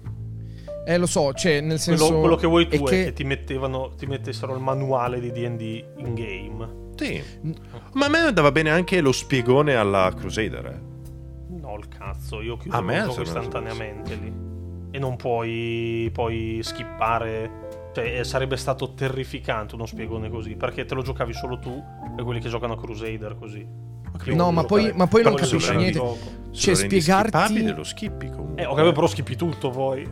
Eh, 0.85 0.97
lo 0.97 1.05
so, 1.05 1.31
cioè, 1.33 1.61
nel 1.61 1.79
senso... 1.79 2.05
Quello, 2.05 2.19
quello 2.21 2.35
che 2.37 2.47
vuoi 2.47 2.67
tu 2.67 2.75
è 2.75 2.79
è 2.79 2.83
che- 2.83 3.03
che 3.05 3.13
ti 3.13 3.23
mettevano, 3.23 3.93
ti 3.95 4.05
mettessero 4.05 4.55
il 4.55 4.61
manuale 4.61 5.19
di 5.19 5.31
D&D 5.31 5.83
in 5.97 6.13
game. 6.15 6.81
Sì. 6.95 7.21
Ma 7.93 8.05
a 8.05 8.09
me 8.09 8.17
andava 8.19 8.51
bene 8.51 8.69
anche 8.69 9.01
lo 9.01 9.11
spiegone 9.11 9.75
alla 9.75 10.11
Crusader. 10.15 10.65
eh. 10.65 10.91
No, 11.59 11.75
il 11.77 11.87
cazzo, 11.87 12.41
io 12.41 12.57
chiudo 12.57 12.75
A 12.77 12.81
me 12.81 12.97
il 12.97 13.01
gioco 13.03 13.23
sembra 13.23 13.41
istantaneamente 13.41 14.15
lì. 14.15 14.33
E 14.91 14.99
non 14.99 15.15
puoi, 15.15 16.09
puoi 16.13 16.59
skippare. 16.61 17.61
Cioè, 17.93 18.19
eh, 18.19 18.23
sarebbe 18.23 18.57
stato 18.57 18.93
terrificante 18.93 19.75
uno 19.75 19.85
spiegone 19.85 20.29
così. 20.29 20.55
Perché 20.55 20.85
te 20.85 20.93
lo 20.95 21.01
giocavi 21.03 21.33
solo 21.33 21.59
tu 21.59 21.81
e 22.17 22.23
quelli 22.23 22.39
che 22.39 22.49
giocano 22.49 22.73
a 22.73 22.77
Crusader 22.77 23.35
così. 23.37 23.65
Io 24.25 24.35
No, 24.35 24.51
ma 24.51 24.63
poi- 24.63 24.91
ma 24.93 25.07
poi 25.07 25.23
non 25.23 25.33
capisci 25.35 25.75
niente. 25.75 25.99
Cioè, 26.51 26.75
spiegarti- 26.75 27.73
lo 27.73 27.83
skippi 27.83 28.29
comunque. 28.29 28.61
Eh, 28.61 28.65
ho 28.65 28.73
capito, 28.75 28.93
però 28.93 29.07
schippi 29.07 29.35
tutto 29.35 29.69
poi. 29.71 30.07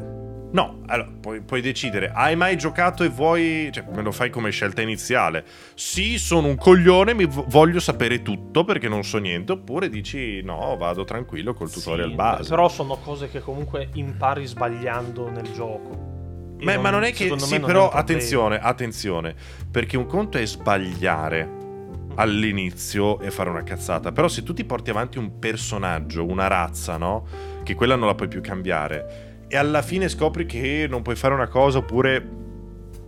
No, 0.53 0.81
allora, 0.87 1.09
puoi, 1.19 1.41
puoi 1.41 1.61
decidere, 1.61 2.11
hai 2.13 2.35
mai 2.35 2.57
giocato 2.57 3.03
e 3.03 3.09
vuoi... 3.09 3.69
Cioè, 3.71 3.85
me 3.93 4.01
lo 4.01 4.11
fai 4.11 4.29
come 4.29 4.49
scelta 4.49 4.81
iniziale. 4.81 5.45
Sì, 5.75 6.17
sono 6.17 6.47
un 6.47 6.57
coglione, 6.57 7.13
mi 7.13 7.25
vo- 7.25 7.45
voglio 7.47 7.79
sapere 7.79 8.21
tutto 8.21 8.65
perché 8.65 8.89
non 8.89 9.03
so 9.03 9.17
niente. 9.17 9.53
Oppure 9.53 9.87
dici, 9.89 10.41
no, 10.41 10.75
vado 10.77 11.05
tranquillo 11.05 11.53
col 11.53 11.71
tutorial 11.71 12.09
Sì, 12.09 12.15
base. 12.15 12.49
Però 12.49 12.67
sono 12.67 12.97
cose 12.97 13.29
che 13.29 13.39
comunque 13.39 13.89
impari 13.93 14.45
sbagliando 14.45 15.29
nel 15.29 15.51
gioco. 15.53 16.09
Ma, 16.59 16.77
ma 16.77 16.89
non 16.89 17.03
è 17.03 17.13
che... 17.13 17.33
Sì, 17.37 17.57
non 17.57 17.65
però 17.65 17.89
attenzione, 17.89 18.59
attenzione. 18.59 19.33
Perché 19.71 19.95
un 19.95 20.05
conto 20.05 20.37
è 20.37 20.45
sbagliare 20.45 21.59
all'inizio 22.15 23.21
e 23.21 23.31
fare 23.31 23.49
una 23.49 23.63
cazzata. 23.63 24.11
Però 24.11 24.27
se 24.27 24.43
tu 24.43 24.53
ti 24.53 24.65
porti 24.65 24.89
avanti 24.89 25.17
un 25.17 25.39
personaggio, 25.39 26.25
una 26.25 26.47
razza, 26.47 26.97
no? 26.97 27.25
Che 27.63 27.73
quella 27.73 27.95
non 27.95 28.07
la 28.07 28.15
puoi 28.15 28.27
più 28.27 28.41
cambiare. 28.41 29.29
E 29.53 29.57
alla 29.57 29.81
fine 29.81 30.07
scopri 30.07 30.45
che 30.45 30.87
non 30.89 31.01
puoi 31.01 31.15
fare 31.15 31.33
una 31.33 31.47
cosa 31.47 31.79
oppure 31.79 32.25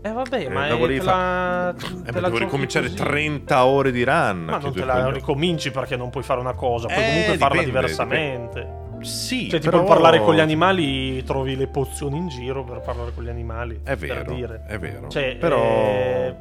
Eh 0.01 0.11
vabbè, 0.11 0.41
Eh, 0.45 0.49
ma 0.49 0.67
è, 0.67 0.77
te 0.77 0.99
fa- 0.99 1.05
la, 1.15 1.69
Eh, 1.69 1.73
te 1.75 2.11
ma 2.11 2.19
la 2.19 2.27
devo 2.27 2.37
ricominciare 2.39 2.87
così. 2.87 2.97
30 2.97 3.65
ore 3.65 3.91
di 3.91 4.03
run. 4.03 4.43
Ma 4.43 4.57
non 4.57 4.73
te 4.73 4.83
la 4.83 4.93
coglioni. 4.95 5.13
ricominci 5.13 5.71
perché 5.71 5.95
non 5.95 6.09
puoi 6.09 6.23
fare 6.23 6.41
una 6.41 6.53
cosa, 6.53 6.87
puoi 6.87 6.99
Eh, 6.99 7.07
comunque 7.07 7.37
farla 7.37 7.61
dipende, 7.63 7.79
diversamente. 7.79 8.81
Sì, 8.99 9.49
Cioè, 9.49 9.59
però... 9.61 9.79
tipo 9.79 9.89
parlare 9.93 10.19
con 10.19 10.33
gli 10.35 10.39
animali, 10.41 11.23
trovi 11.23 11.55
le 11.55 11.67
pozioni 11.67 12.17
in 12.17 12.27
giro 12.27 12.63
per 12.65 12.79
parlare 12.81 13.11
con 13.13 13.23
gli 13.23 13.29
animali. 13.29 13.75
È 13.83 13.95
per 13.95 13.97
vero, 13.97 14.33
dire. 14.33 14.63
è 14.67 14.77
vero. 14.79 15.07
Cioè, 15.07 15.37
però... 15.37 15.57
eh, 15.61 16.35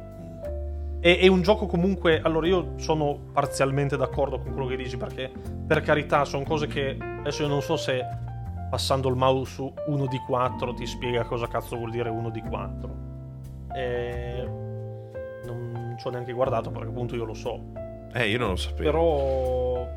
È, 0.99 1.19
è 1.19 1.27
un 1.27 1.41
gioco 1.41 1.65
comunque. 1.65 2.19
Allora, 2.23 2.47
io 2.47 2.73
sono 2.77 3.17
parzialmente 3.33 3.95
d'accordo 3.97 4.39
con 4.39 4.51
quello 4.53 4.67
che 4.67 4.75
dici, 4.77 4.95
perché 4.97 5.29
per 5.67 5.81
carità, 5.81 6.23
sono 6.25 6.43
cose 6.43 6.67
che. 6.67 6.97
Adesso 7.19 7.41
io 7.43 7.47
non 7.49 7.61
so 7.61 7.75
se 7.77 8.01
passando 8.73 9.07
il 9.07 9.15
mouse 9.15 9.51
su 9.51 9.71
1 9.85 10.07
di 10.07 10.17
4 10.17 10.73
ti 10.73 10.87
spiega 10.87 11.25
cosa 11.25 11.47
cazzo 11.47 11.77
vuol 11.77 11.91
dire 11.91 12.09
1 12.09 12.31
di 12.31 12.41
4. 12.41 12.95
Eh, 13.71 14.49
non 15.45 15.95
ci 15.99 16.07
ho 16.07 16.09
neanche 16.09 16.31
guardato 16.33 16.71
perché 16.71 16.87
appunto 16.87 17.15
io 17.15 17.23
lo 17.23 17.35
so. 17.35 17.61
Eh, 18.13 18.29
io 18.29 18.39
non 18.39 18.49
lo 18.49 18.55
sapevo. 18.55 18.89
Però. 18.89 19.87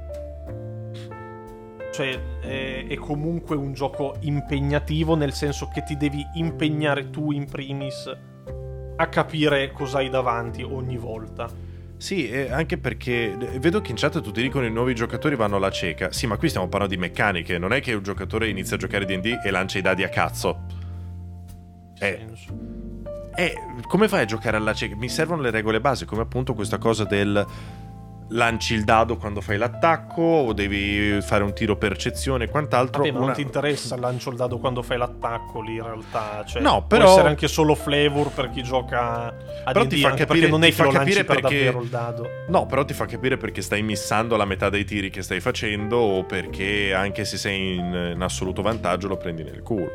Cioè, 1.91 2.21
è, 2.43 2.87
è 2.87 2.95
comunque 2.97 3.57
un 3.57 3.73
gioco 3.73 4.17
impegnativo, 4.21 5.15
nel 5.15 5.33
senso 5.33 5.71
che 5.73 5.83
ti 5.83 5.97
devi 5.97 6.23
impegnare 6.35 7.09
tu 7.09 7.33
in 7.33 7.47
primis 7.47 8.15
a 8.97 9.09
capire 9.09 9.73
cosa 9.73 9.99
hai 9.99 10.11
davanti 10.11 10.63
ogni 10.63 10.99
volta. 10.99 11.49
Sì, 11.99 12.31
anche 12.51 12.79
perché 12.79 13.33
eh, 13.33 13.59
vedo 13.59 13.81
che 13.81 13.91
in 13.91 13.97
chat 13.97 14.21
tutti 14.21 14.43
dicono 14.43 14.67
i 14.67 14.71
nuovi 14.71 14.95
giocatori 14.95 15.35
vanno 15.35 15.57
alla 15.57 15.71
cieca. 15.71 16.13
Sì, 16.13 16.27
ma 16.27 16.37
qui 16.37 16.49
stiamo 16.49 16.69
parlando 16.69 16.95
di 16.95 17.01
meccaniche. 17.01 17.59
Non 17.59 17.73
è 17.73 17.81
che 17.81 17.95
un 17.95 18.03
giocatore 18.03 18.49
inizia 18.49 18.77
a 18.77 18.79
giocare 18.79 19.05
D&D 19.05 19.41
e 19.43 19.51
lancia 19.51 19.79
i 19.79 19.83
dadi 19.83 20.03
a 20.03 20.09
cazzo. 20.09 20.65
Eh. 21.99 22.25
Senso. 22.27 22.75
Eh, 23.39 23.55
come 23.87 24.09
fai 24.09 24.23
a 24.23 24.25
giocare 24.25 24.57
alla 24.57 24.73
cieca? 24.73 24.97
Mi 24.97 25.09
servono 25.09 25.43
le 25.43 25.51
regole 25.51 25.81
base, 25.81 26.07
come 26.07 26.23
appunto 26.23 26.55
questa 26.55 26.79
cosa 26.79 27.05
del 27.05 27.45
lanci 28.31 28.75
il 28.75 28.83
dado 28.85 29.17
quando 29.17 29.41
fai 29.41 29.57
l'attacco 29.57 30.21
o 30.21 30.53
devi 30.53 31.21
fare 31.23 31.45
un 31.45 31.53
tiro 31.55 31.77
percezione 31.77 32.45
e 32.45 32.49
quant'altro. 32.49 33.03
Vabbè, 33.03 33.13
ma 33.13 33.19
Una- 33.19 33.27
non 33.29 33.37
ti 33.37 33.43
interessa 33.43 33.97
lancio 33.97 34.31
il 34.31 34.37
dado 34.37 34.59
quando 34.59 34.83
fai 34.83 34.99
l'attacco 34.99 35.61
lì 35.61 35.75
in 35.77 35.83
realtà. 35.85 36.45
Cioè, 36.45 36.61
No, 36.61 36.79
può 36.79 36.99
però- 36.99 37.11
essere 37.13 37.29
anche 37.29 37.47
solo 37.49 37.75
flavor 37.75 38.31
per 38.33 38.51
chi 38.51 38.63
gioca 38.63 39.27
a 39.65 39.73
Però 39.73 39.85
D&D, 39.85 39.89
ti 39.89 40.01
fa 40.01 40.09
capire- 40.11 40.27
perché 40.27 40.49
non 40.49 40.65
è 40.65 40.73
che 40.73 40.83
lo 40.83 40.91
lanci 40.91 41.15
per 41.25 41.25
perché- 41.41 41.43
davvero 41.43 41.83
il 41.83 41.89
dado. 41.89 42.29
No, 42.49 42.67
però 42.67 42.85
ti 42.85 42.95
fa 42.95 43.07
capire 43.07 43.37
perché 43.37 43.63
stai 43.63 43.83
missando 43.83 44.37
la 44.37 44.45
metà 44.45 44.69
dei 44.71 44.85
tiri 44.85 45.09
che 45.11 45.23
stai 45.23 45.41
facendo 45.41 45.97
o 45.97 46.25
perché 46.25 46.93
anche 46.95 47.25
se 47.25 47.37
sei 47.37 47.77
in, 47.77 48.13
in 48.15 48.21
assoluto 48.23 48.61
vantaggio 48.63 49.07
lo 49.09 49.17
prendi 49.17 49.45
nel 49.45 49.63
culo. 49.63 49.91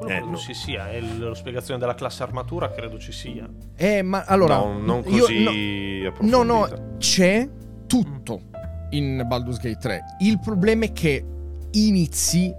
Quello 0.00 0.12
Eh, 0.14 0.16
credo 0.16 0.30
no. 0.30 0.36
ci 0.38 0.54
sia, 0.54 0.90
è 0.90 0.98
la 1.00 1.34
spiegazione 1.34 1.78
della 1.78 1.94
classe 1.94 2.22
armatura 2.22 2.70
credo 2.70 2.98
ci 2.98 3.12
sia. 3.12 3.46
Eh, 3.76 4.00
ma 4.02 4.24
allora... 4.24 4.56
no, 4.56 4.78
non 4.80 5.02
io- 5.06 5.20
così 5.20 5.42
no, 5.42 6.08
approfondita. 6.08 6.36
No, 6.36 6.42
no, 6.42 6.96
c'è 6.96 7.48
tutto 7.86 8.40
in 8.90 9.22
Baldur's 9.26 9.58
Gate 9.58 9.76
3. 9.78 10.00
Il 10.20 10.40
problema 10.40 10.86
è 10.86 10.92
che 10.92 11.24
inizi 11.72 12.52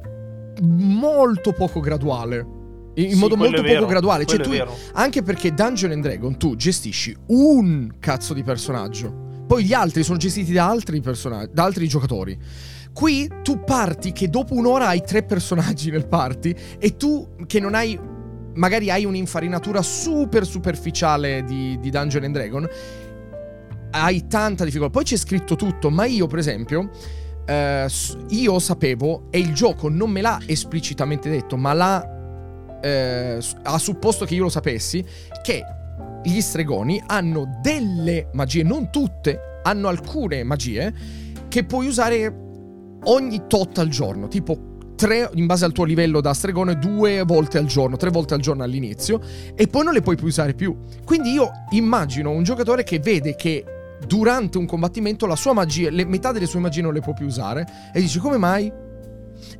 molto 0.61 1.51
poco 1.53 1.80
graduale. 1.80 2.59
In 2.95 3.11
Sì, 3.13 3.18
modo 3.18 3.38
molto 3.38 3.61
vero, 3.61 3.76
poco 3.80 3.89
graduale. 3.89 4.26
Cioè, 4.26 4.39
tu, 4.39 4.49
vero. 4.49 4.76
anche 4.93 5.23
perché 5.23 5.53
Dungeon 5.53 5.93
and 5.93 6.03
Dragon 6.03 6.38
tu 6.38 6.55
gestisci 6.55 7.15
un 7.27 7.89
cazzo 7.99 8.34
di 8.34 8.43
personaggio. 8.43 9.30
Poi 9.47 9.63
gli 9.65 9.73
altri 9.73 10.03
sono 10.03 10.18
gestiti 10.18 10.51
da 10.53 10.68
altri 10.69 11.01
personaggi, 11.01 11.51
da 11.53 11.63
altri 11.63 11.88
giocatori. 11.88 12.38
Qui 12.93 13.30
tu 13.41 13.63
parti 13.63 14.11
che 14.11 14.30
dopo 14.30 14.53
un'ora 14.53 14.88
hai 14.88 15.01
tre 15.01 15.23
personaggi 15.23 15.89
nel 15.89 16.07
party 16.07 16.53
e 16.77 16.97
tu 16.97 17.35
che 17.47 17.59
non 17.59 17.73
hai 17.73 17.99
magari 18.53 18.89
hai 18.91 19.05
un'infarinatura 19.05 19.81
super 19.81 20.45
superficiale 20.45 21.43
di, 21.45 21.80
di 21.80 21.89
Dungeon 21.89 22.26
and 22.26 22.34
Dragon 22.34 22.69
hai 23.91 24.27
tanta 24.27 24.63
difficoltà. 24.63 24.93
Poi 24.93 25.03
c'è 25.03 25.18
scritto 25.18 25.55
tutto, 25.55 25.89
ma 25.89 26.05
io 26.05 26.27
per 26.27 26.39
esempio 26.39 26.89
eh, 27.45 27.88
io 28.30 28.59
sapevo 28.59 29.27
e 29.30 29.39
il 29.39 29.53
gioco 29.53 29.89
non 29.89 30.09
me 30.09 30.22
l'ha 30.22 30.39
esplicitamente 30.45 31.30
detto, 31.30 31.57
ma 31.57 31.73
l'ha 31.73 32.80
eh, 32.81 33.39
ha 33.63 33.77
supposto 33.77 34.26
che 34.26 34.35
io 34.35 34.43
lo 34.43 34.49
sapessi 34.49 35.05
che 35.41 35.63
gli 36.23 36.41
stregoni 36.41 37.01
hanno 37.05 37.59
delle 37.61 38.30
magie, 38.34 38.63
non 38.63 38.91
tutte, 38.91 39.59
hanno 39.63 39.88
alcune 39.88 40.43
magie 40.43 40.93
che 41.47 41.63
puoi 41.63 41.88
usare 41.88 42.49
ogni 43.06 43.44
tot 43.48 43.78
al 43.78 43.88
giorno, 43.88 44.28
tipo 44.28 44.69
tre 44.95 45.32
in 45.34 45.48
base 45.48 45.65
al 45.65 45.72
tuo 45.72 45.84
livello 45.84 46.22
da 46.22 46.34
stregone 46.34 46.78
due 46.78 47.23
volte 47.23 47.57
al 47.57 47.65
giorno, 47.65 47.98
tre 47.98 48.11
volte 48.11 48.36
al 48.36 48.40
giorno 48.40 48.61
all'inizio 48.61 49.19
e 49.56 49.65
poi 49.65 49.84
non 49.84 49.94
le 49.94 50.02
puoi 50.02 50.15
più 50.15 50.28
usare 50.28 50.53
più. 50.53 50.78
Quindi 51.03 51.32
io 51.32 51.49
immagino 51.72 52.30
un 52.30 52.44
giocatore 52.44 52.84
che 52.84 52.99
vede 52.99 53.36
che 53.36 53.65
durante 54.06 54.60
un 54.60 54.68
combattimento 54.68 55.26
la 55.26 55.36
sua 55.36 55.53
magia, 55.53 55.90
le, 55.90 56.06
metà 56.06 56.32
delle 56.32 56.45
sue 56.45 56.60
magie 56.60 56.82
non 56.82 56.94
le 56.94 56.99
può 57.02 57.14
più 57.14 57.26
usare 57.26 57.68
e 57.91 57.99
dice 57.99 58.19
come 58.19 58.38
mai? 58.38 58.72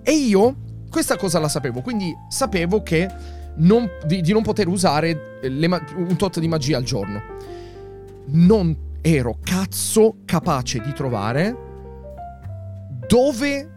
E 0.04 0.12
io 0.12 0.56
questa 0.92 1.18
cosa 1.18 1.40
la 1.40 1.48
sapevo, 1.48 1.82
quindi 1.82 2.14
sapevo 2.30 2.84
che 2.84 3.10
non- 3.56 3.90
di, 4.06 4.22
di 4.22 4.34
non 4.34 4.44
poter 4.44 4.68
usare 4.68 5.40
le 5.42 5.68
ma- 5.68 5.84
un 5.96 6.16
tot 6.18 6.40
di 6.40 6.48
magia 6.48 6.78
al 6.78 6.84
giorno. 6.84 7.20
Non 8.28 8.78
ero 9.02 9.40
cazzo 9.44 10.18
capace 10.26 10.80
di 10.82 10.94
trovare 10.94 11.70
dove 13.12 13.70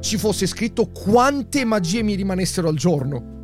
ci 0.00 0.18
fosse 0.18 0.46
scritto 0.46 0.88
quante 0.90 1.64
magie 1.64 2.02
mi 2.02 2.16
rimanessero 2.16 2.68
al 2.68 2.74
giorno. 2.74 3.34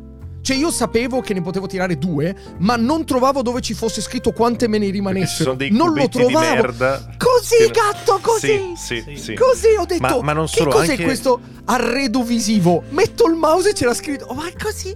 Cioè 0.41 0.57
io 0.57 0.69
sapevo 0.69 1.21
che 1.21 1.33
ne 1.33 1.41
potevo 1.41 1.65
tirare 1.67 1.97
due, 1.97 2.35
ma 2.57 2.75
non 2.75 3.05
trovavo 3.05 3.41
dove 3.41 3.61
ci 3.61 3.73
fosse 3.73 4.01
scritto 4.01 4.33
quante 4.33 4.67
me 4.67 4.77
ne 4.79 4.89
rimanessero. 4.89 5.43
sono 5.51 5.55
dei 5.55 5.71
non 5.71 5.93
lo 5.93 6.09
trovavo. 6.09 6.39
merda. 6.55 7.15
Così, 7.17 7.55
che- 7.55 7.71
gatto, 7.71 8.19
così. 8.21 8.73
Sì, 8.75 8.97
sì, 8.97 9.03
Sì. 9.05 9.15
sì. 9.15 9.33
Così 9.35 9.67
ho 9.79 9.85
detto, 9.85 10.01
Ma- 10.01 10.21
ma 10.21 10.33
non 10.33 10.45
che 10.47 10.57
solo, 10.57 10.71
cos'è 10.71 10.91
anche- 10.91 11.03
questo 11.05 11.39
arredo 11.63 12.21
visivo? 12.23 12.83
Metto 12.89 13.25
il 13.29 13.35
mouse 13.35 13.69
e 13.69 13.73
c'era 13.73 13.93
scritto, 13.93 14.25
oh, 14.25 14.33
ma 14.33 14.45
è 14.49 14.53
così? 14.61 14.93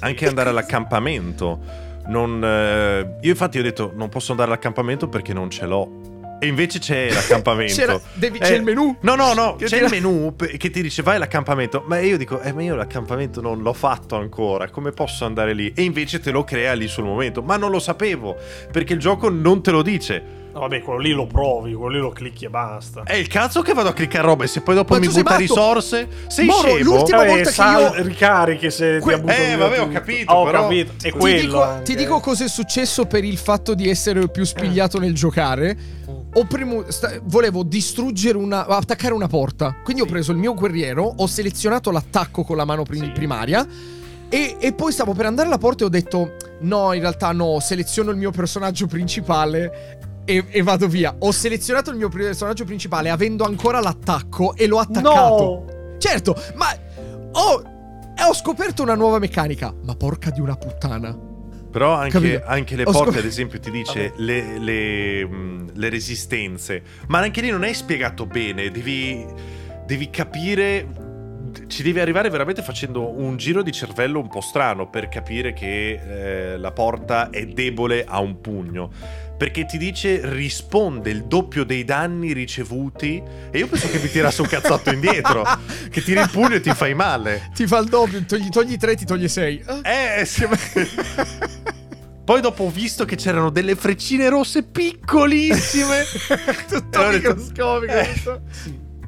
Anche 0.00 0.26
andare 0.26 0.48
all'accampamento. 0.48 1.60
Non, 2.06 2.42
eh, 2.42 3.18
io 3.20 3.30
infatti 3.30 3.60
ho 3.60 3.62
detto 3.62 3.92
non 3.94 4.08
posso 4.08 4.32
andare 4.32 4.50
all'accampamento 4.50 5.08
perché 5.08 5.32
non 5.32 5.48
ce 5.48 5.66
l'ho. 5.66 6.00
E 6.40 6.46
invece 6.46 6.78
c'è 6.78 7.10
l'accampamento. 7.12 7.74
C'era- 7.74 8.00
devi- 8.14 8.38
c'è 8.38 8.52
Eh, 8.52 8.56
il 8.56 8.62
menù. 8.62 8.96
No, 9.02 9.14
no, 9.14 9.34
no, 9.34 9.56
Che 9.56 9.66
c'è 9.66 9.82
il 9.82 9.90
menù 9.90 10.34
pe- 10.34 10.56
che 10.56 10.70
ti 10.70 10.82
dice 10.82 11.02
vai 11.02 11.16
all'accampamento. 11.16 11.84
Ma 11.86 11.98
io 12.00 12.16
dico, 12.16 12.40
eh, 12.40 12.52
ma 12.52 12.62
io 12.62 12.74
l'accampamento 12.74 13.40
non 13.40 13.60
l'ho 13.62 13.72
fatto 13.74 14.16
ancora. 14.16 14.68
Come 14.70 14.90
posso 14.92 15.24
andare 15.24 15.52
lì? 15.52 15.72
E 15.74 15.82
invece 15.82 16.18
te 16.20 16.30
lo 16.30 16.42
crea 16.44 16.72
lì 16.72 16.88
sul 16.88 17.04
momento. 17.04 17.42
Ma 17.42 17.56
non 17.56 17.70
lo 17.70 17.78
sapevo 17.78 18.36
perché 18.72 18.94
il 18.94 18.98
gioco 18.98 19.28
non 19.28 19.62
te 19.62 19.70
lo 19.70 19.82
dice. 19.82 20.38
No, 20.52 20.60
vabbè, 20.60 20.80
quello 20.82 20.98
lì 20.98 21.12
lo 21.12 21.26
provi, 21.28 21.72
quello 21.74 21.94
lì 21.94 22.00
lo 22.00 22.10
clicchi 22.10 22.46
e 22.46 22.48
basta. 22.50 23.04
È 23.04 23.14
il 23.14 23.28
cazzo 23.28 23.62
che 23.62 23.72
vado 23.72 23.90
a 23.90 23.92
cliccare 23.92 24.26
robe. 24.26 24.48
Se 24.48 24.62
poi 24.62 24.74
dopo 24.74 24.94
Ma 24.94 24.98
mi 24.98 25.06
butta 25.06 25.36
risorse, 25.36 26.08
sei 26.26 26.46
Moro, 26.46 26.70
scemo. 26.70 26.82
l'ultima 26.82 27.18
Vabbè, 27.18 27.28
volta 27.44 27.50
che 27.52 27.80
io- 27.98 28.02
ricarichi 28.02 28.68
se 28.72 28.98
Que- 29.00 29.22
ti 29.22 29.30
Eh, 29.30 29.54
vabbè, 29.56 29.80
ho 29.80 29.88
capito, 29.88 30.32
ho 30.32 30.44
però- 30.44 30.62
capito. 30.62 30.92
È 30.96 30.96
Ti 30.96 31.10
quello 31.12 31.40
dico, 31.40 31.80
ti 31.84 31.94
dico 31.94 32.18
cosa 32.18 32.46
è 32.46 32.48
successo 32.48 33.06
per 33.06 33.22
il 33.22 33.36
fatto 33.38 33.74
di 33.74 33.88
essere 33.88 34.28
più 34.28 34.42
spigliato 34.42 34.98
nel 34.98 35.14
giocare. 35.14 35.98
Ho 36.32 36.44
premu- 36.46 36.86
sta- 36.88 37.18
volevo 37.24 37.62
distruggere 37.62 38.36
una. 38.38 38.66
attaccare 38.66 39.12
una 39.14 39.26
porta. 39.26 39.76
Quindi 39.82 40.02
ho 40.02 40.06
Sì. 40.06 40.10
preso 40.12 40.32
il 40.32 40.38
mio 40.38 40.54
guerriero, 40.54 41.12
ho 41.16 41.26
selezionato 41.26 41.90
l'attacco 41.90 42.42
con 42.44 42.56
la 42.56 42.64
mano 42.64 42.82
prim- 42.84 43.04
Sì. 43.04 43.10
primaria. 43.12 43.66
E, 44.28 44.56
e 44.60 44.72
poi 44.74 44.92
stavo 44.92 45.12
per 45.12 45.26
andare 45.26 45.48
alla 45.48 45.58
porta 45.58 45.82
e 45.82 45.86
ho 45.86 45.90
detto: 45.90 46.36
No, 46.60 46.92
in 46.92 47.00
realtà 47.00 47.32
no, 47.32 47.58
seleziono 47.60 48.10
il 48.10 48.16
mio 48.16 48.30
personaggio 48.30 48.86
principale. 48.86 49.98
E, 50.24 50.44
e 50.50 50.62
vado 50.62 50.86
via. 50.86 51.12
Ho 51.18 51.32
selezionato 51.32 51.90
il 51.90 51.96
mio 51.96 52.08
personaggio 52.08 52.64
principale 52.64 53.10
avendo 53.10 53.42
ancora 53.44 53.80
l'attacco 53.80 54.54
e 54.54 54.66
l'ho 54.68 54.78
attaccato. 54.78 55.42
No! 55.42 55.64
Certo, 55.98 56.36
ma 56.54 56.66
ho, 57.32 57.62
e 58.16 58.22
ho 58.22 58.32
scoperto 58.34 58.82
una 58.82 58.94
nuova 58.94 59.18
meccanica. 59.18 59.74
Ma 59.82 59.96
porca 59.96 60.30
di 60.30 60.40
una 60.40 60.54
puttana. 60.54 61.16
Però 61.70 61.92
anche, 61.92 62.42
anche 62.44 62.76
le 62.76 62.84
porte, 62.84 62.98
scop- 62.98 63.16
ad 63.16 63.24
esempio, 63.24 63.60
ti 63.60 63.70
dice 63.70 64.12
le, 64.16 64.58
le, 64.58 65.24
mh, 65.24 65.70
le 65.74 65.88
resistenze. 65.88 66.82
Ma 67.06 67.18
anche 67.20 67.40
lì 67.40 67.50
non 67.50 67.64
è 67.64 67.72
spiegato 67.72 68.26
bene. 68.26 68.70
Devi, 68.70 69.24
devi 69.86 70.10
capire. 70.10 71.08
Ci 71.66 71.82
devi 71.82 71.98
arrivare 71.98 72.30
veramente 72.30 72.62
facendo 72.62 73.08
un 73.18 73.36
giro 73.36 73.62
di 73.62 73.72
cervello 73.72 74.20
un 74.20 74.28
po' 74.28 74.40
strano 74.40 74.88
per 74.88 75.08
capire 75.08 75.52
che 75.52 76.52
eh, 76.52 76.58
la 76.58 76.70
porta 76.70 77.30
è 77.30 77.46
debole 77.46 78.04
a 78.04 78.20
un 78.20 78.40
pugno. 78.40 78.90
Perché 79.40 79.64
ti 79.64 79.78
dice 79.78 80.20
risponde 80.22 81.08
il 81.08 81.24
doppio 81.24 81.64
dei 81.64 81.82
danni 81.82 82.34
ricevuti. 82.34 83.22
E 83.50 83.56
io 83.56 83.68
penso 83.68 83.88
che 83.88 83.98
mi 83.98 84.10
tirasse 84.10 84.42
un 84.42 84.48
cazzotto 84.48 84.90
indietro. 84.92 85.46
che 85.90 86.02
tiri 86.02 86.20
il 86.20 86.28
pugno 86.30 86.56
e 86.56 86.60
ti 86.60 86.70
fai 86.74 86.92
male. 86.92 87.48
Ti 87.54 87.66
fa 87.66 87.78
il 87.78 87.88
doppio, 87.88 88.22
togli, 88.26 88.50
togli 88.50 88.76
3, 88.76 88.96
ti 88.96 89.06
togli 89.06 89.28
6. 89.28 89.64
Eh, 89.82 90.26
sì, 90.26 90.46
Poi 92.22 92.42
dopo 92.42 92.64
ho 92.64 92.70
visto 92.70 93.06
che 93.06 93.16
c'erano 93.16 93.48
delle 93.48 93.76
freccine 93.76 94.28
rosse 94.28 94.62
piccolissime. 94.62 96.04
Tutto 96.68 96.98
Allora 96.98 97.12
microscopico. 97.16 97.92
eh, 97.92 98.04
questo. 98.04 98.42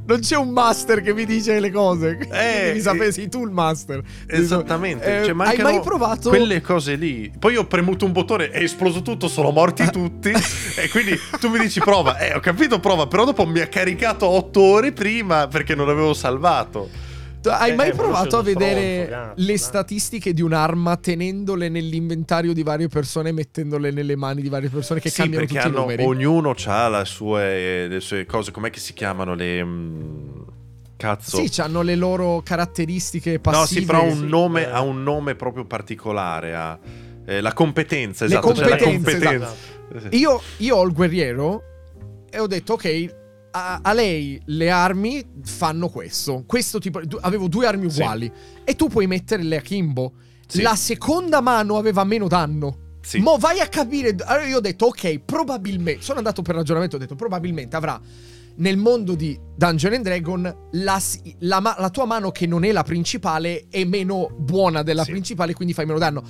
Non 0.04 0.18
c'è 0.18 0.36
un 0.36 0.50
master 0.50 1.00
che 1.00 1.14
mi 1.14 1.24
dice 1.24 1.60
le 1.60 1.70
cose. 1.70 2.18
Eh, 2.30 2.64
Devi 2.74 2.80
sapere, 2.80 3.06
eh, 3.06 3.12
sei 3.12 3.28
tu 3.28 3.44
il 3.44 3.52
master. 3.52 4.02
Esattamente. 4.26 5.04
Eh, 5.04 5.24
Cioè, 5.26 5.34
hai 5.38 5.58
mai 5.58 5.80
provato? 5.80 6.28
quelle 6.28 6.60
cose 6.60 6.96
lì? 6.96 7.32
Poi 7.38 7.56
ho 7.56 7.66
premuto 7.66 8.04
un 8.04 8.12
bottone, 8.12 8.50
è 8.50 8.62
esploso 8.62 9.02
tutto, 9.02 9.28
sono 9.28 9.50
morti 9.50 9.88
tutti. 9.90 10.30
e 10.76 10.88
quindi 10.90 11.16
tu 11.38 11.48
mi 11.48 11.58
dici 11.60 11.78
prova. 11.80 12.18
Eh, 12.18 12.34
ho 12.34 12.40
capito, 12.40 12.80
prova. 12.80 13.06
Però 13.06 13.24
dopo 13.24 13.46
mi 13.46 13.60
ha 13.60 13.68
caricato 13.68 14.26
otto 14.26 14.60
ore 14.60 14.92
prima 14.92 15.46
perché 15.46 15.74
non 15.74 15.88
avevo 15.88 16.14
salvato. 16.14 17.10
Tu 17.42 17.48
Hai 17.48 17.72
Eh, 17.72 17.74
mai 17.74 17.88
eh, 17.88 17.92
provato 17.94 18.36
a 18.38 18.42
vedere 18.42 19.04
stronzo, 19.06 19.32
le 19.34 19.58
statistiche 19.58 20.32
di 20.32 20.42
un'arma 20.42 20.96
tenendole 20.96 21.68
nell'inventario 21.68 22.52
di 22.52 22.62
varie 22.62 22.86
persone 22.86 23.30
e 23.30 23.32
mettendole 23.32 23.90
nelle 23.90 24.14
mani 24.14 24.42
di 24.42 24.48
varie 24.48 24.68
persone 24.68 25.00
che 25.00 25.10
sì, 25.10 25.22
cambiano 25.22 25.46
tutti 25.46 25.58
hanno, 25.58 25.76
i 25.76 25.80
numeri? 25.80 26.04
ognuno 26.04 26.54
ha 26.66 26.88
le 26.88 27.04
sue, 27.04 27.88
le 27.88 28.00
sue 28.00 28.24
cose. 28.26 28.52
Com'è 28.52 28.70
che 28.70 28.78
si 28.78 28.92
chiamano 28.92 29.34
le. 29.34 29.64
mm, 29.64 30.40
Cazzo. 30.96 31.44
Sì, 31.44 31.60
hanno 31.60 31.82
le 31.82 31.96
loro 31.96 32.42
caratteristiche 32.44 33.32
No, 33.32 33.40
passive. 33.40 33.80
sì, 33.80 33.86
però 33.86 33.98
ha 34.02 34.04
un, 34.04 34.18
sì, 34.18 34.26
nome, 34.28 34.62
eh. 34.62 34.70
ha 34.70 34.80
un 34.82 35.02
nome 35.02 35.34
proprio 35.34 35.64
particolare. 35.64 36.54
Ha 36.54 36.78
eh, 37.26 37.40
la 37.40 37.52
competenza, 37.52 38.24
Le 38.24 38.30
esatto. 38.36 38.52
c'è 38.52 38.68
la 38.68 38.76
competenze, 38.76 39.18
competenza. 39.18 40.16
Io, 40.16 40.40
io 40.58 40.76
ho 40.76 40.84
il 40.84 40.92
guerriero 40.92 41.62
e 42.30 42.38
ho 42.38 42.46
detto, 42.46 42.74
ok, 42.74 43.14
a, 43.52 43.80
a 43.82 43.92
lei 43.92 44.40
le 44.46 44.70
armi 44.70 45.24
fanno 45.44 45.88
questo. 45.88 46.42
Questo 46.46 46.78
tipo. 46.78 47.00
Avevo 47.20 47.46
due 47.48 47.66
armi 47.66 47.88
Sì. 47.90 48.00
uguali. 48.00 48.32
E 48.64 48.74
tu 48.74 48.88
puoi 48.88 49.06
metterle 49.06 49.56
a 49.56 49.60
Kimbo. 49.60 50.12
Sì. 50.46 50.62
La 50.62 50.74
seconda 50.74 51.40
mano 51.40 51.76
aveva 51.76 52.04
meno 52.04 52.26
danno. 52.28 52.78
Sì. 53.00 53.18
Mo 53.20 53.36
vai 53.38 53.60
a 53.60 53.68
capire. 53.68 54.14
Allora 54.24 54.46
io 54.46 54.58
ho 54.58 54.60
detto, 54.60 54.86
ok, 54.86 55.18
probabilmente. 55.20 56.02
Sono 56.02 56.18
andato 56.18 56.42
per 56.42 56.54
ragionamento. 56.54 56.96
Ho 56.96 56.98
detto, 56.98 57.14
probabilmente 57.14 57.76
avrà. 57.76 58.00
Nel 58.54 58.76
mondo 58.76 59.14
di 59.14 59.38
Dungeon 59.56 59.94
and 59.94 60.04
Dragon, 60.04 60.56
la, 60.72 61.00
la 61.38 61.74
la 61.78 61.88
tua 61.90 62.04
mano 62.04 62.30
che 62.30 62.46
non 62.46 62.64
è 62.64 62.72
la 62.72 62.82
principale 62.82 63.64
è 63.70 63.82
meno 63.84 64.28
buona 64.36 64.82
della 64.82 65.04
Sì. 65.04 65.10
principale, 65.12 65.54
quindi 65.54 65.72
fai 65.72 65.86
meno 65.86 65.98
danno. 65.98 66.22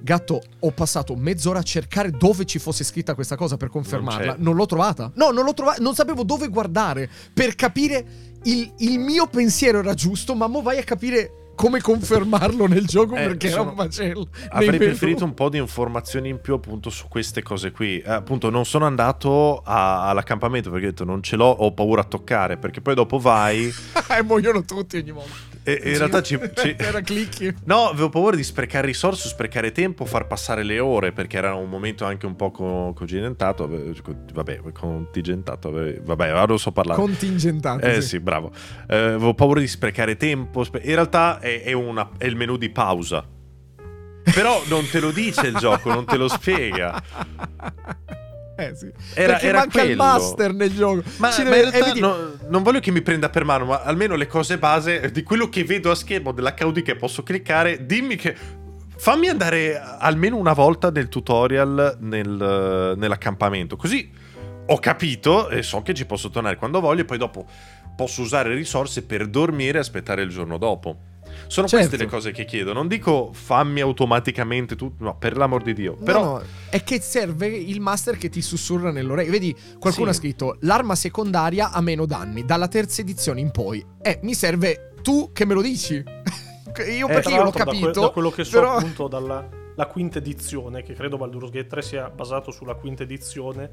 Gatto, 0.00 0.40
ho 0.60 0.70
passato 0.70 1.14
mezz'ora 1.16 1.58
a 1.58 1.62
cercare 1.62 2.10
dove 2.10 2.44
ci 2.44 2.58
fosse 2.58 2.84
scritta 2.84 3.14
questa 3.14 3.36
cosa 3.36 3.56
per 3.56 3.68
confermarla. 3.68 4.32
c'è. 4.34 4.38
Non, 4.40 4.54
l'ho 4.56 4.66
trovata. 4.66 5.10
No, 5.14 5.30
non 5.30 5.44
l'ho 5.44 5.54
trovata. 5.54 5.82
Non 5.82 5.94
sapevo 5.94 6.22
dove 6.22 6.48
guardare 6.48 7.08
per 7.32 7.54
capire. 7.54 8.26
Il, 8.44 8.72
il 8.78 8.98
mio 9.00 9.26
pensiero 9.26 9.80
era 9.80 9.94
giusto, 9.94 10.34
ma 10.36 10.46
mo 10.46 10.62
vai 10.62 10.78
a 10.78 10.84
capire 10.84 11.32
come 11.56 11.80
confermarlo 11.80 12.66
nel 12.68 12.86
gioco 12.86 13.16
Eh, 13.18 13.26
perché 13.26 13.48
era 13.48 13.56
sono- 13.56 13.70
un 13.70 13.76
macello. 13.76 14.28
Avrei 14.50 14.78
preferito 14.78 15.24
un 15.24 15.34
po' 15.34 15.48
di 15.48 15.58
informazioni 15.58 16.28
in 16.28 16.40
più 16.40 16.54
appunto 16.54 16.88
su 16.88 17.08
queste 17.08 17.42
cose 17.42 17.72
qui. 17.72 17.98
Eh, 17.98 18.08
appunto 18.12 18.48
non 18.48 18.64
sono 18.64 18.86
andato 18.86 19.60
a- 19.64 20.08
all'accampamento 20.08 20.70
perché 20.70 20.86
ho 20.86 20.90
detto 20.90 21.04
non 21.04 21.20
ce 21.22 21.34
l'ho, 21.34 21.46
ho 21.50 21.72
paura 21.72 22.02
a 22.02 22.04
toccare 22.04 22.56
perché 22.58 22.80
poi 22.80 22.94
dopo 22.94 23.18
vai 23.18 23.66
e 24.16 24.22
muoiono 24.22 24.62
tutti 24.64 24.96
ogni 24.98 25.10
volta. 25.10 25.34
E 25.74 25.90
in 25.90 25.98
realtà 25.98 26.22
ci... 26.22 26.38
ci- 26.54 26.74
Era 26.78 27.00
clicchi. 27.00 27.54
No, 27.64 27.88
avevo 27.88 28.08
paura 28.08 28.36
di 28.36 28.42
sprecare 28.44 28.86
risorse, 28.86 29.28
sprecare 29.28 29.72
tempo, 29.72 30.04
far 30.04 30.26
passare 30.26 30.62
le 30.62 30.78
ore 30.78 31.12
perché 31.12 31.36
era 31.36 31.54
un 31.54 31.68
momento 31.68 32.04
anche 32.04 32.26
un 32.26 32.36
po' 32.36 32.50
co- 32.50 32.92
contingentato. 32.94 33.64
ave- 33.64 33.92
Vabbè, 34.32 34.60
contingentato. 34.72 35.70
Vabbè, 35.70 36.30
ora 36.32 36.44
non 36.44 36.58
so 36.58 36.72
parlare. 36.72 36.98
Contingentato. 37.00 37.84
Eh 37.84 38.00
sì, 38.00 38.20
bravo. 38.20 38.50
Eh, 38.88 38.96
avevo 38.96 39.34
paura 39.34 39.60
di 39.60 39.68
sprecare 39.68 40.16
tempo. 40.16 40.64
spe- 40.64 40.80
In 40.84 40.94
realtà 40.94 41.38
è, 41.40 41.62
è 41.62 41.72
una- 41.72 42.10
è 42.18 42.26
il 42.26 42.36
menu 42.36 42.56
di 42.56 42.70
pausa. 42.70 43.26
Però 44.34 44.62
non 44.68 44.86
te 44.90 45.00
lo 45.00 45.10
dice 45.10 45.46
il 45.46 45.56
gioco, 45.56 45.90
non 45.90 46.04
te 46.04 46.16
lo 46.18 46.28
spiega. 46.28 47.02
Eh 48.60 48.74
sì. 48.74 48.90
Era- 49.14 49.32
Perché 49.34 49.46
era 49.46 49.58
manca 49.58 49.80
il 49.82 49.86
quello. 49.96 50.02
master 50.02 50.52
nel 50.52 50.74
gioco. 50.74 51.02
Ma, 51.18 51.30
Ci 51.30 51.44
ma 51.44 51.50
deve- 51.50 51.60
realtà 51.60 51.78
eh, 51.78 51.82
vedi- 51.82 52.00
no- 52.00 52.32
non 52.48 52.62
voglio 52.64 52.80
che 52.80 52.90
mi 52.90 53.02
prenda 53.02 53.28
per 53.30 53.44
mano, 53.44 53.66
ma 53.66 53.82
almeno 53.82 54.16
le 54.16 54.26
cose 54.26 54.58
base 54.58 55.12
di 55.12 55.22
quello 55.22 55.48
che 55.48 55.62
vedo 55.62 55.92
a 55.92 55.94
schermo 55.94 56.32
dell'HUD 56.32 56.82
che 56.82 56.96
posso 56.96 57.22
cliccare, 57.22 57.86
dimmi 57.86 58.16
che. 58.16 58.34
Fammi 59.00 59.28
andare 59.28 59.80
almeno 59.80 60.36
una 60.36 60.54
volta 60.54 60.90
nel 60.90 61.08
tutorial 61.08 61.98
nel- 62.00 62.94
nell'accampamento. 62.96 63.76
Così 63.76 64.10
ho 64.66 64.78
capito 64.80 65.48
e 65.50 65.62
so 65.62 65.82
che 65.82 65.94
ci 65.94 66.04
posso 66.04 66.30
tornare 66.30 66.56
quando 66.56 66.80
voglio. 66.80 67.02
E 67.02 67.04
poi 67.04 67.16
dopo 67.18 67.46
posso 67.94 68.22
usare 68.22 68.52
risorse 68.54 69.04
per 69.04 69.28
dormire 69.28 69.78
e 69.78 69.80
aspettare 69.82 70.22
il 70.22 70.30
giorno 70.30 70.58
dopo. 70.58 70.96
Sono 71.48 71.66
Certo. 71.66 71.86
queste 71.86 72.04
le 72.04 72.10
cose 72.10 72.30
che 72.32 72.44
chiedo. 72.44 72.72
Non 72.72 72.86
dico 72.88 73.30
fammi 73.32 73.80
automaticamente 73.80 74.76
tutto. 74.76 75.02
No, 75.02 75.16
per 75.16 75.36
l'amor 75.36 75.62
di 75.62 75.72
Dio. 75.74 75.96
No, 75.98 76.04
Però. 76.04 76.22
no, 76.24 76.42
è 76.70 76.82
che 76.84 77.00
serve 77.00 77.46
il 77.46 77.80
master 77.80 78.16
che 78.18 78.28
ti 78.28 78.42
sussurra 78.42 78.90
nell'orecchio. 78.92 79.32
Vedi, 79.32 79.56
qualcuno 79.78 80.06
Sì. 80.12 80.16
ha 80.18 80.20
scritto 80.20 80.56
l'arma 80.60 80.94
secondaria 80.94 81.70
ha 81.72 81.80
meno 81.80 82.04
danni 82.06 82.44
dalla 82.44 82.68
terza 82.68 83.00
edizione 83.00 83.40
in 83.40 83.50
poi. 83.50 83.84
Eh, 84.02 84.20
mi 84.22 84.34
serve 84.34 84.92
tu 85.02 85.30
che 85.32 85.44
me 85.46 85.54
lo 85.54 85.62
dici. 85.62 85.94
io 85.96 87.08
Eh, 87.08 87.12
perché 87.12 87.30
io 87.30 87.36
l'ho 87.38 87.42
l'altro, 87.44 87.64
da 87.64 87.70
que- 87.70 87.80
capito. 87.80 88.00
Da, 88.00 88.08
quello 88.10 88.30
che 88.30 88.44
so 88.44 88.58
però- 88.60 88.76
appunto 88.76 89.08
dalla 89.08 89.48
la 89.74 89.86
quinta 89.86 90.18
edizione, 90.18 90.82
che 90.82 90.92
credo 90.92 91.16
Baldur's 91.16 91.50
Gate 91.50 91.68
3 91.68 91.82
sia 91.82 92.10
basato 92.10 92.50
sulla 92.50 92.74
quinta 92.74 93.04
edizione, 93.04 93.70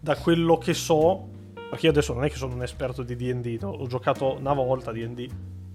da 0.00 0.16
quello 0.16 0.58
che 0.58 0.74
so, 0.74 1.28
perché 1.70 1.86
io 1.86 1.92
adesso 1.92 2.12
non 2.12 2.24
è 2.24 2.28
che 2.28 2.34
sono 2.36 2.54
un 2.54 2.62
esperto 2.64 3.04
di 3.04 3.14
D&D, 3.14 3.58
no? 3.60 3.68
ho 3.68 3.86
giocato 3.86 4.34
una 4.36 4.52
volta 4.52 4.90
a 4.90 4.92
D&D, 4.92 5.28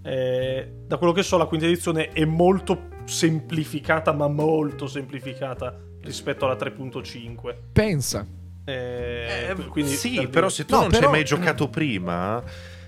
eh, 0.09 0.71
da 0.87 0.97
quello 0.97 1.13
che 1.13 1.21
so 1.23 1.37
la 1.37 1.45
quinta 1.45 1.65
edizione 1.67 2.09
è 2.09 2.25
molto 2.25 2.87
semplificata, 3.05 4.11
ma 4.11 4.27
molto 4.27 4.87
semplificata 4.87 5.77
rispetto 6.01 6.45
alla 6.45 6.55
3.5. 6.55 7.55
Pensa. 7.71 8.25
Eh, 8.65 9.47
Eh, 9.49 9.55
quindi, 9.67 9.91
sì, 9.91 10.15
per 10.15 10.29
però 10.29 10.47
dire- 10.47 10.49
se 10.57 10.65
tu 10.65 10.73
No, 10.75 10.81
non 10.81 10.89
ci 10.89 10.95
hai 10.95 11.01
però- 11.01 11.11
mai 11.11 11.23
giocato 11.25 11.69
prima, 11.69 12.43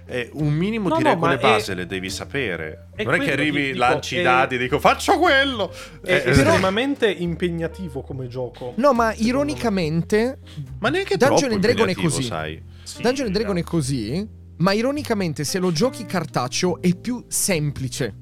eh, 0.06 0.30
un 0.34 0.52
minimo 0.54 0.90
No, 0.90 0.98
di 0.98 1.04
no, 1.04 1.10
regole 1.10 1.36
è- 1.36 1.40
base 1.40 1.74
le 1.74 1.86
devi 1.86 2.10
sapere. 2.10 2.88
è 2.96 3.04
non 3.04 3.16
è 3.16 3.20
che 3.20 3.32
arrivi, 3.34 3.68
dico, 3.68 3.78
lanci 3.80 4.16
i 4.16 4.20
è- 4.20 4.24
dadi 4.24 4.56
e 4.56 4.58
dico 4.60 4.80
faccio 4.80 5.18
quello. 5.18 5.72
È 6.04 6.12
Eh, 6.26 6.30
estremamente 6.30 7.10
impegnativo 7.10 8.02
come 8.02 8.28
gioco. 8.28 8.74
No, 8.78 8.94
ma 8.94 9.10
Secondo 9.12 9.22
me. 9.24 9.28
ironicamente, 9.30 10.40
ma 10.80 10.90
neanche 10.90 11.18
Dungeon 11.18 11.38
troppo 11.40 11.54
and 11.54 11.62
Dragon 11.64 11.90
è 11.90 11.94
così. 11.94 12.24
sai. 12.24 12.62
Sì, 12.84 13.02
Dungeon 13.02 13.28
and 13.28 13.36
Dragon 13.36 13.58
è 13.58 13.64
così, 13.64 14.28
ma 14.62 14.74
ironicamente 14.74 15.44
se 15.44 15.60
lo 15.60 15.72
giochi 15.72 16.06
cartaceo 16.06 16.82
è 16.82 16.96
più 16.96 17.24
semplice. 17.28 18.14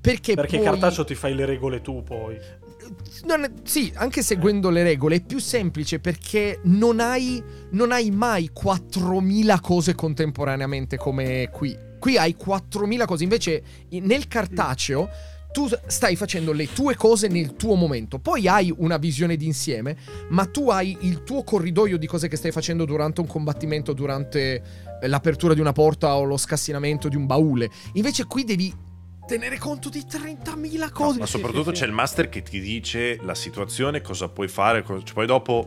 Perché, 0.00 0.34
Perché 0.34 0.58
puoi- 0.58 0.68
cartaceo 0.68 1.04
ti 1.04 1.14
fai 1.14 1.34
le 1.34 1.44
regole 1.44 1.80
tu 1.80 2.02
poi. 2.02 2.36
È- 2.36 3.50
sì, 3.64 3.92
anche 3.96 4.22
seguendo 4.22 4.70
le 4.70 4.82
regole 4.82 5.16
è 5.16 5.20
più 5.22 5.38
semplice 5.38 5.98
perché 5.98 6.60
non 6.64 7.00
hai, 7.00 7.42
non 7.70 7.92
hai 7.92 8.10
mai 8.10 8.50
4000 8.52 9.60
cose 9.60 9.94
contemporaneamente 9.94 10.96
come 10.96 11.48
qui. 11.52 11.76
Qui 11.98 12.16
hai 12.16 12.34
4000 12.36 13.06
cose, 13.06 13.24
invece 13.24 13.62
nel 13.90 14.28
cartaceo 14.28 15.08
tu 15.50 15.66
stai 15.86 16.14
facendo 16.14 16.52
le 16.52 16.72
tue 16.72 16.94
cose 16.94 17.26
nel 17.26 17.56
tuo 17.56 17.74
momento, 17.74 18.18
poi 18.18 18.46
hai 18.46 18.72
una 18.76 18.98
visione 18.98 19.34
d'insieme, 19.36 19.96
ma 20.28 20.44
tu 20.46 20.70
hai 20.70 20.96
il 21.00 21.24
tuo 21.24 21.42
corridoio 21.42 21.96
di 21.98 22.06
cose 22.06 22.28
che 22.28 22.36
stai 22.36 22.52
facendo 22.52 22.84
durante 22.84 23.20
un 23.20 23.26
combattimento, 23.26 23.92
durante 23.94 24.62
l'apertura 25.02 25.54
di 25.54 25.60
una 25.60 25.72
porta 25.72 26.16
o 26.16 26.24
lo 26.24 26.36
scassinamento 26.36 27.08
di 27.08 27.16
un 27.16 27.26
baule. 27.26 27.70
Invece 27.94 28.24
qui 28.24 28.44
devi 28.44 28.74
tenere 29.26 29.58
conto 29.58 29.88
di 29.90 30.04
30.000 30.08 30.78
No, 30.78 30.90
cose. 30.90 31.18
ma 31.18 31.26
sì, 31.26 31.32
soprattutto 31.32 31.70
sì, 31.70 31.76
sì. 31.76 31.80
c'è 31.82 31.86
il 31.86 31.92
master 31.92 32.28
che 32.28 32.42
ti 32.42 32.60
dice 32.60 33.18
la 33.22 33.34
situazione, 33.34 34.00
cosa 34.00 34.28
puoi 34.28 34.48
fare. 34.48 34.82
co- 34.82 35.02
cioè, 35.02 35.14
poi 35.14 35.26
dopo 35.26 35.64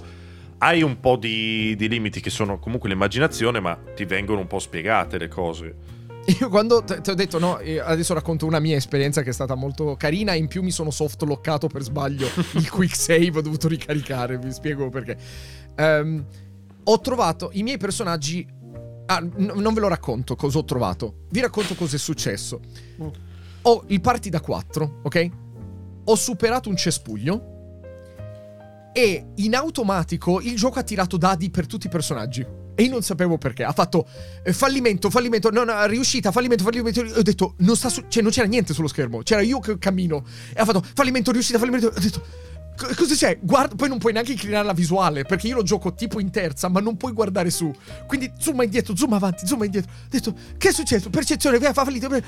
hai 0.60 0.82
un 0.82 1.00
po' 1.00 1.16
di, 1.16 1.76
di 1.76 1.88
limiti 1.88 2.20
che 2.22 2.30
sono 2.30 2.60
comunque 2.60 2.90
l'immaginazione, 2.90 3.60
ma 3.60 3.78
ti 3.96 4.06
vengono 4.06 4.40
un 4.42 4.48
po' 4.48 4.60
spiegate 4.60 5.18
le 5.18 5.28
cose. 5.28 5.76
Io 6.40 6.50
quando 6.50 6.84
ti 6.84 7.10
ho 7.10 7.16
detto 7.16 7.40
no, 7.40 7.60
adesso 7.84 8.14
racconto 8.14 8.46
una 8.46 8.60
mia 8.60 8.76
esperienza 8.76 9.24
che 9.24 9.32
è 9.32 9.34
stata 9.34 9.56
molto 9.56 9.96
carina. 9.96 10.34
In 10.34 10.48
più 10.48 10.62
mi 10.62 10.70
sono 10.70 10.92
soft 10.92 11.22
lockato 11.24 11.68
per 11.68 11.82
sbaglio 11.82 12.28
il 12.54 12.70
quick 12.70 12.96
save, 12.96 13.32
ho 13.40 13.42
dovuto 13.42 13.68
ricaricare. 13.68 14.38
Vi 14.38 14.52
spiego 14.52 14.90
perché. 14.90 15.18
Ehm, 15.78 16.26
ho 16.84 17.00
trovato 17.00 17.50
i 17.54 17.64
miei 17.64 17.78
personaggi. 17.78 18.60
Ah, 19.14 19.20
n- 19.20 19.52
non 19.56 19.74
ve 19.74 19.82
lo 19.82 19.88
racconto 19.90 20.36
cosa 20.38 20.60
ho 20.60 20.64
trovato. 20.64 21.26
Vi 21.32 21.42
racconto 21.42 21.76
cosa 21.76 21.96
è 21.98 22.00
successo. 22.00 22.62
Ho 23.64 23.84
il 23.88 24.00
party 24.00 24.30
da 24.30 24.40
4, 24.40 25.00
ok? 25.04 25.30
Ho 26.06 26.16
superato 26.16 26.70
un 26.70 26.78
cespuglio. 26.78 27.48
E 28.94 29.26
in 29.36 29.56
automatico 29.56 30.40
il 30.42 30.56
gioco 30.56 30.80
ha 30.80 30.84
tirato 30.84 31.18
dadi 31.18 31.50
per 31.50 31.66
tutti 31.68 31.88
i 31.88 31.90
personaggi. 31.90 32.46
E 32.74 32.84
io 32.84 32.90
non 32.92 33.02
sapevo 33.02 33.38
perché. 33.38 33.64
Ha 33.66 33.74
fatto 33.74 34.08
eh, 34.44 34.54
fallimento, 34.54 35.10
fallimento, 35.10 35.50
no, 35.52 35.64
no, 35.66 35.86
riuscita, 35.86 36.32
fallimento, 36.32 36.64
fallimento. 36.64 37.04
E 37.04 37.12
ho 37.12 37.22
detto, 37.22 37.56
non 37.58 37.76
sta 37.76 37.90
su- 37.90 38.06
cioè 38.08 38.24
non 38.24 38.32
c'era 38.32 38.48
niente 38.48 38.74
sullo 38.74 38.88
schermo. 38.88 39.20
C'era 39.24 39.42
io 39.42 39.60
che 39.60 39.78
cammino. 39.78 40.24
E 40.56 40.60
ha 40.62 40.66
fatto 40.66 40.82
fallimento, 40.94 41.32
riuscita, 41.32 41.58
fallimento. 41.60 41.88
Ho 41.88 42.00
detto, 42.00 42.26
"Co- 42.78 42.94
cosa 42.96 43.16
c'è? 43.16 43.40
Guarda, 43.42 43.76
poi 43.76 43.90
non 43.90 43.98
puoi 43.98 44.14
neanche 44.14 44.32
inclinare 44.34 44.66
la 44.66 44.74
visuale. 44.74 45.24
Perché 45.24 45.48
io 45.48 45.56
lo 45.56 45.64
gioco 45.64 45.94
tipo 45.94 46.20
in 46.20 46.30
terza, 46.30 46.68
ma 46.70 46.80
non 46.80 46.98
puoi 46.98 47.12
guardare 47.14 47.50
su. 47.50 47.72
Quindi 48.08 48.32
zooma 48.38 48.64
indietro, 48.64 48.96
zooma 48.96 49.18
avanti, 49.18 49.46
zooma 49.48 49.66
indietro. 49.66 49.92
Ho 49.92 50.08
detto, 50.10 50.34
che 50.58 50.70
è 50.70 50.74
successo? 50.74 51.10
Percezione, 51.10 51.60
via, 51.60 51.74
fa 51.74 51.84
fallito. 51.84 52.08
Ho 52.08 52.10
detto, 52.10 52.26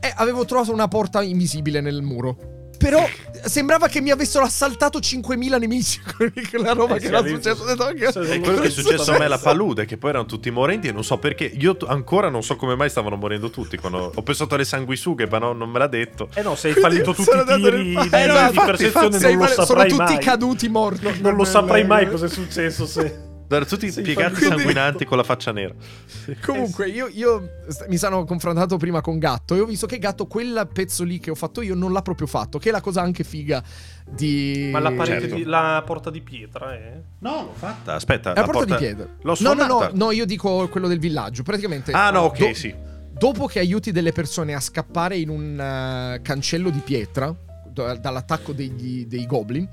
e 0.00 0.12
avevo 0.16 0.44
trovato 0.44 0.72
una 0.72 0.88
porta 0.88 1.22
invisibile 1.22 1.80
nel 1.80 2.02
muro. 2.02 2.61
Però 2.82 3.08
sembrava 3.44 3.86
che 3.86 4.00
mi 4.00 4.10
avessero 4.10 4.44
assaltato 4.44 4.98
5.000 4.98 5.58
nemici. 5.58 6.00
Quella 6.50 6.72
roba 6.72 6.96
Eh, 6.96 6.98
che 7.00 7.06
era 7.06 7.24
successa. 7.24 7.62
Ho 7.62 7.66
detto, 7.66 7.84
"Che- 7.94 8.10
sì, 8.12 8.18
È 8.32 8.40
quello 8.40 8.60
che 8.60 8.66
è 8.66 8.70
successo 8.70 9.12
a 9.12 9.18
me 9.18 9.24
alla 9.26 9.38
palude, 9.38 9.84
che 9.84 9.96
poi 9.96 10.10
erano 10.10 10.26
tutti 10.26 10.50
morenti 10.50 10.88
e 10.88 10.92
non 10.92 11.04
so 11.04 11.16
perché. 11.18 11.44
Io 11.44 11.76
t- 11.76 11.86
ancora 11.88 12.28
non 12.28 12.42
so 12.42 12.56
come 12.56 12.74
mai 12.74 12.90
stavano 12.90 13.16
morendo 13.16 13.50
tutti. 13.50 13.76
Quando 13.76 14.10
ho 14.14 14.22
pensato 14.22 14.54
alle 14.56 14.64
sanguisughe, 14.64 15.26
ma 15.28 15.38
no, 15.38 15.52
non 15.52 15.70
me 15.70 15.78
l'ha 15.78 15.86
detto. 15.86 16.28
Eh 16.34 16.42
no, 16.42 16.54
se 16.56 16.68
hai 16.68 16.74
Quindi 16.74 16.90
fallito 17.02 17.14
tutti 17.14 17.30
sono 17.30 17.42
i 17.42 17.44
tiri 17.62 17.94
nel- 17.94 18.08
di, 18.08 18.16
Eh, 18.16 18.26
no, 18.26 18.32
di 18.34 18.40
infatti, 18.40 18.66
percezione 18.66 19.06
infatti, 19.16 19.34
non 19.34 19.38
lo 19.38 19.46
sono 19.52 19.66
saprai 19.66 19.88
tutti 19.88 20.02
mai. 20.02 20.18
caduti 20.18 20.68
morti. 20.68 21.04
Non, 21.04 21.18
non 21.20 21.34
lo 21.36 21.44
saprai 21.44 21.84
mai 21.86 22.08
cosa 22.10 22.26
è 22.26 22.28
successo 22.28 22.86
se... 22.86 23.30
Erano 23.56 23.70
tutti 23.70 23.90
Sì, 23.90 24.02
piegati 24.02 24.34
fallito. 24.34 24.56
sanguinanti 24.56 25.04
con 25.04 25.16
la 25.16 25.22
faccia 25.22 25.52
nera. 25.52 25.74
Comunque, 26.44 26.88
io, 26.88 27.08
io 27.12 27.48
st- 27.68 27.86
mi 27.88 27.96
sono 27.96 28.24
confrontato 28.24 28.76
prima 28.76 29.00
con 29.00 29.18
Gatto 29.18 29.54
e 29.54 29.60
ho 29.60 29.64
visto 29.66 29.86
che 29.86 29.98
Gatto 29.98 30.26
quel 30.26 30.68
pezzo 30.72 31.04
lì 31.04 31.18
che 31.18 31.30
ho 31.30 31.34
fatto 31.34 31.62
io 31.62 31.74
non 31.74 31.92
l'ha 31.92 32.02
proprio 32.02 32.26
fatto, 32.26 32.58
che 32.58 32.68
è 32.68 32.72
la 32.72 32.80
cosa 32.80 33.02
anche 33.02 33.24
figa 33.24 33.62
di... 34.08 34.68
Ma 34.72 34.78
la, 34.80 35.04
Certo. 35.04 35.34
di- 35.34 35.44
la 35.44 35.82
porta 35.84 36.10
di 36.10 36.20
pietra, 36.20 36.74
eh? 36.74 37.00
No, 37.20 37.34
l'ho 37.42 37.52
fatta. 37.54 37.94
Aspetta, 37.94 38.32
È 38.32 38.40
la 38.40 38.46
porta, 38.46 38.76
di 38.76 38.84
pietra. 38.84 39.08
L'ho 39.22 39.36
no, 39.40 39.52
no, 39.52 39.60
no, 39.62 39.66
suonata. 39.66 39.90
no, 39.94 40.10
io 40.10 40.24
dico 40.26 40.68
quello 40.68 40.88
del 40.88 40.98
villaggio. 40.98 41.42
Praticamente... 41.42 41.92
Ah, 41.92 42.10
no, 42.10 42.20
ok, 42.22 42.38
do- 42.38 42.54
sì. 42.54 42.74
Dopo 43.14 43.46
che 43.46 43.60
aiuti 43.60 43.92
delle 43.92 44.10
persone 44.12 44.54
a 44.54 44.60
scappare 44.60 45.16
in 45.16 45.28
un 45.28 45.60
eh, 45.60 46.20
cancello 46.22 46.70
di 46.70 46.80
pietra 46.80 47.32
da- 47.68 47.94
dall'attacco 47.94 48.52
degli- 48.52 49.06
dei 49.06 49.26
goblin, 49.26 49.68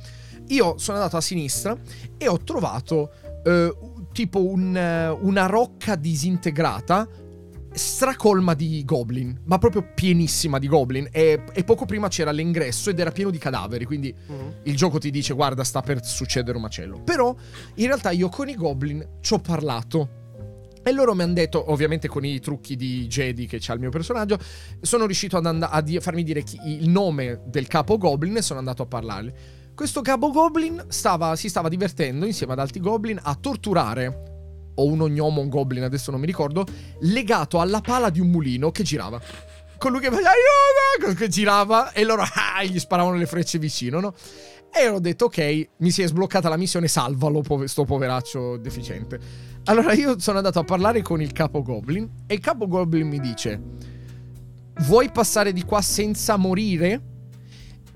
io 0.49 0.77
sono 0.77 0.97
andato 0.97 1.18
a 1.18 1.22
sinistra 1.22 1.76
e 2.18 2.27
ho 2.27 2.39
trovato 2.43 3.11
eh, 3.50 3.76
tipo 4.12 4.44
un, 4.46 4.76
eh, 4.76 5.10
una 5.10 5.46
rocca 5.46 5.96
disintegrata 5.96 7.08
stracolma 7.72 8.56
di 8.56 8.84
goblin, 8.84 9.42
ma 9.46 9.58
proprio 9.60 9.92
pienissima 9.94 10.58
di 10.60 10.68
goblin. 10.68 11.08
E, 11.12 11.44
e 11.54 11.64
poco 11.64 11.86
prima 11.86 12.08
c'era 12.08 12.32
l'ingresso 12.32 12.90
ed 12.90 13.00
era 13.00 13.12
pieno 13.12 13.30
di 13.30 13.38
cadaveri, 13.38 13.86
quindi 13.86 14.14
il 14.64 14.76
gioco 14.76 14.98
ti 14.98 15.12
dice 15.12 15.34
guarda 15.34 15.64
sta 15.64 15.82
per 15.82 16.04
succedere 16.04 16.58
un 16.58 16.64
macello. 16.64 17.02
Però 17.04 17.36
in 17.76 17.86
realtà 17.86 18.10
io 18.12 18.28
con 18.30 18.50
i 18.50 18.56
goblin 18.56 19.06
ci 19.22 19.34
ho 19.34 19.40
parlato. 19.40 20.18
E 20.82 20.92
loro 20.94 21.14
mi 21.14 21.22
hanno 21.24 21.34
detto, 21.34 21.72
ovviamente 21.72 22.08
con 22.08 22.26
i 22.26 22.40
trucchi 22.40 22.76
di 22.76 23.06
Jedi 23.06 23.46
che 23.46 23.58
c'ha 23.60 23.74
il 23.74 23.80
mio 23.80 23.90
personaggio, 23.92 24.40
sono 24.82 25.06
riuscito 25.06 25.38
ad 25.38 25.46
and- 25.46 25.68
a 25.70 25.82
di- 25.82 26.00
farmi 26.00 26.24
dire 26.24 26.42
chi- 26.42 26.58
il 26.64 26.90
nome 26.90 27.42
del 27.46 27.68
capo 27.68 27.98
goblin 27.98 28.38
e 28.38 28.42
sono 28.42 28.60
andato 28.60 28.82
a 28.84 28.86
parlargli. 28.88 29.32
Questo 29.80 30.01
capo 30.01 30.30
goblin 30.31 30.88
stava- 30.89 31.38
si 31.38 31.47
stava 31.47 31.69
divertendo 31.69 32.26
insieme 32.26 32.51
ad 32.51 32.60
altri 32.60 32.81
goblin 32.81 33.18
a 33.23 33.34
torturare, 33.35 34.72
o 34.76 34.85
un 34.85 34.99
ognomo, 34.99 35.39
un 35.39 35.47
goblin, 35.47 35.84
adesso 35.84 36.11
non 36.11 36.19
mi 36.19 36.26
ricordo, 36.26 36.65
legato 36.99 37.61
alla 37.61 37.80
pala 37.80 38.10
di 38.10 38.19
un 38.19 38.27
mulino 38.27 38.72
che 38.72 38.84
girava. 38.84 39.22
Con 39.77 39.91
lui 39.91 40.01
che 40.01 40.10
faceva 40.10 40.31
aiuto, 40.31 41.18
che 41.18 41.30
girava 41.30 41.93
e 41.93 42.03
loro 42.03 42.23
ah, 42.23 42.61
gli 42.61 42.77
sparavano 42.77 43.15
le 43.15 43.26
frecce 43.26 43.57
vicino, 43.57 44.01
no? 44.01 44.14
E 44.69 44.89
ho 44.89 44.99
detto, 44.99 45.26
ok, 45.26 45.69
mi 45.77 45.91
si 45.91 46.01
è 46.01 46.07
sbloccata 46.07 46.49
la 46.49 46.57
missione, 46.57 46.89
salvalo, 46.89 47.39
pove- 47.39 47.69
sto 47.69 47.85
poveraccio 47.85 48.57
deficiente. 48.57 49.18
Allora 49.64 49.93
io 49.93 50.19
sono 50.19 50.39
andato 50.39 50.60
a 50.60 50.65
parlare 50.65 51.01
con 51.01 51.22
il 51.22 51.31
capo 51.31 51.61
Goblin 51.61 52.23
e 52.27 52.34
il 52.34 52.41
capo 52.41 52.68
Goblin 52.68 53.07
mi 53.07 53.22
dice, 53.22 53.61
vuoi 54.80 55.10
passare 55.10 55.53
di 55.53 55.64
qua 55.64 55.81
senza 55.81 56.35
morire? 56.35 57.19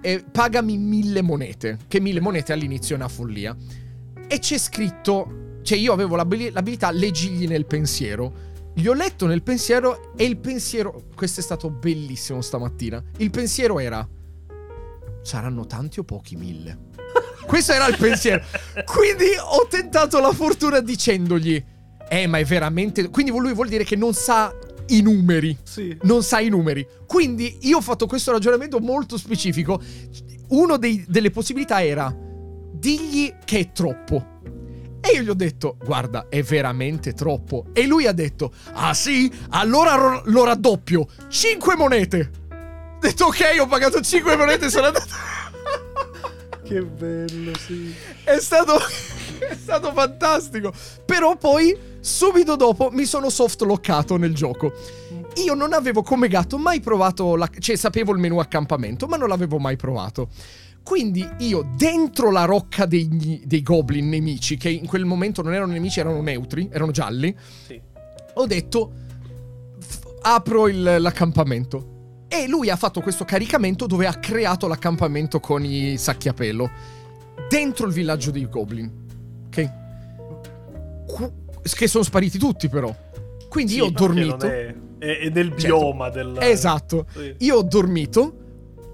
E 0.06 0.22
pagami 0.30 0.78
mille 0.78 1.22
monete, 1.22 1.78
che 1.88 2.02
mille 2.02 2.20
monete 2.20 2.52
all'inizio 2.52 2.96
è 2.96 2.98
una 2.98 3.08
follia. 3.08 3.56
E 4.28 4.40
c'è 4.40 4.58
scritto, 4.58 5.60
cioè 5.62 5.78
io 5.78 5.94
avevo 5.94 6.18
l'abili- 6.18 6.52
l'abilità 6.52 6.92
leggigli 6.92 7.48
nel 7.48 7.66
pensiero. 7.66 8.52
Gli 8.76 8.86
ho 8.88 8.94
letto 8.94 9.28
nel 9.28 9.44
pensiero 9.44 10.14
e 10.18 10.26
il 10.26 10.38
pensiero, 10.38 11.06
questo 11.16 11.40
è 11.40 11.44
stato 11.44 11.70
bellissimo 11.70 12.42
stamattina, 12.42 13.02
il 13.18 13.30
pensiero 13.30 13.80
era, 13.80 14.06
saranno 15.22 15.66
tanti 15.66 16.00
o 16.00 16.04
pochi 16.04 16.36
mille? 16.36 16.92
Questo 17.48 17.72
era 17.72 17.88
il 17.88 17.98
pensiero. 17.98 18.44
Quindi 18.86 19.28
ho 19.40 19.68
tentato 19.68 20.20
la 20.20 20.34
fortuna 20.34 20.82
dicendogli: 20.82 21.64
Eh, 22.10 22.28
ma 22.28 22.40
è 22.40 22.44
veramente. 22.44 23.10
Quindi 23.10 23.32
lui 23.32 23.54
vuol 23.54 23.70
dire 23.70 23.86
che 23.86 23.96
non 23.96 24.14
sa 24.14 24.54
i 24.88 25.02
numeri. 25.02 25.58
Sì. 25.64 25.98
Non 26.04 26.24
sa 26.24 26.40
i 26.40 26.50
numeri. 26.50 26.86
Quindi 27.06 27.58
io 27.62 27.78
ho 27.78 27.82
fatto 27.82 28.06
questo 28.08 28.32
ragionamento 28.32 28.80
molto 28.80 29.18
specifico. 29.18 29.82
Una 30.50 30.78
delle 30.78 31.32
possibilità 31.32 31.84
era: 31.84 32.16
digli 32.72 33.34
che 33.46 33.60
è 33.60 33.72
troppo. 33.72 34.32
E 35.02 35.16
io 35.16 35.22
gli 35.22 35.30
ho 35.30 35.34
detto: 35.34 35.78
Guarda, 35.84 36.28
è 36.30 36.42
veramente 36.44 37.14
troppo. 37.14 37.66
E 37.74 37.86
lui 37.86 38.08
ha 38.08 38.14
detto: 38.14 38.54
Ah 38.74 38.94
sì? 38.94 39.32
Allora 39.50 39.96
ro- 39.96 40.22
lo 40.26 40.44
raddoppio. 40.44 41.08
5 41.28 41.76
monete. 41.76 42.32
Ho 42.50 43.00
detto: 43.00 43.26
Ok, 43.26 43.42
ho 43.60 43.68
pagato 43.68 44.00
5 44.02 44.36
monete 44.36 44.66
e 44.66 44.70
sono 44.70 44.88
andato. 44.88 45.06
Che 46.64 46.82
bello, 46.82 47.52
sì. 47.58 47.94
È 48.24 48.38
stato, 48.40 48.78
è 48.80 49.54
stato 49.54 49.92
fantastico. 49.92 50.72
Però 51.06 51.36
poi, 51.36 51.78
subito 52.04 52.58
dopo, 52.58 52.90
mi 52.92 53.06
sono 53.06 53.30
soft 53.30 53.62
lockato 53.62 54.18
nel 54.18 54.34
gioco. 54.36 54.74
Io 55.46 55.54
non 55.54 55.72
avevo 55.72 56.04
come 56.04 56.28
gatto 56.28 56.58
mai 56.58 56.82
provato 56.82 57.36
la... 57.38 57.50
Cioè, 57.58 57.78
sapevo 57.78 58.12
il 58.12 58.20
menu 58.20 58.40
accampamento, 58.40 59.08
ma 59.08 59.16
non 59.16 59.30
l'avevo 59.30 59.58
mai 59.58 59.78
provato. 59.78 60.28
Quindi 60.84 61.26
io, 61.40 61.66
dentro 61.78 62.30
la 62.30 62.44
rocca 62.44 62.86
degli- 62.86 63.42
dei 63.46 63.64
goblin 63.64 64.10
nemici, 64.10 64.58
che 64.58 64.70
in 64.70 64.86
quel 64.86 65.06
momento 65.06 65.42
non 65.42 65.54
erano 65.54 65.72
nemici, 65.72 66.02
erano 66.02 66.22
neutri, 66.22 66.68
erano 66.70 66.92
gialli, 66.92 67.34
Sì. 67.66 67.82
ho 68.34 68.46
detto 68.46 68.92
"F- 69.80 70.02
apro 70.24 70.68
il- 70.68 70.98
l'accampamento 71.00 72.26
e 72.28 72.48
lui 72.50 72.70
ha 72.70 72.76
fatto 72.76 73.00
questo 73.00 73.24
caricamento 73.24 73.86
dove 73.88 74.08
ha 74.08 74.16
creato 74.16 74.68
l'accampamento 74.68 75.40
con 75.40 75.64
i 75.64 75.98
sacchi 75.98 76.28
a 76.28 76.34
pelo 76.34 76.70
dentro 77.48 77.86
il 77.88 77.94
villaggio 77.94 78.32
dei 78.32 78.50
goblin 78.50 78.92
ok 79.48 79.72
che 81.64 81.88
sono 81.88 82.04
spariti 82.04 82.38
tutti 82.38 82.68
però. 82.70 82.94
Quindi 83.50 83.74
Sì, 83.74 83.78
io 83.80 83.86
ho 83.86 83.90
dormito. 83.92 84.46
È, 84.48 84.76
è- 84.98 85.18
è 85.20 85.30
nel 85.30 85.50
Certo. 85.58 85.78
bioma 85.78 86.10
del... 86.10 86.38
esatto. 86.42 87.06
Sì. 87.14 87.36
io 87.40 87.58
ho 87.58 87.64
dormito 87.64 88.38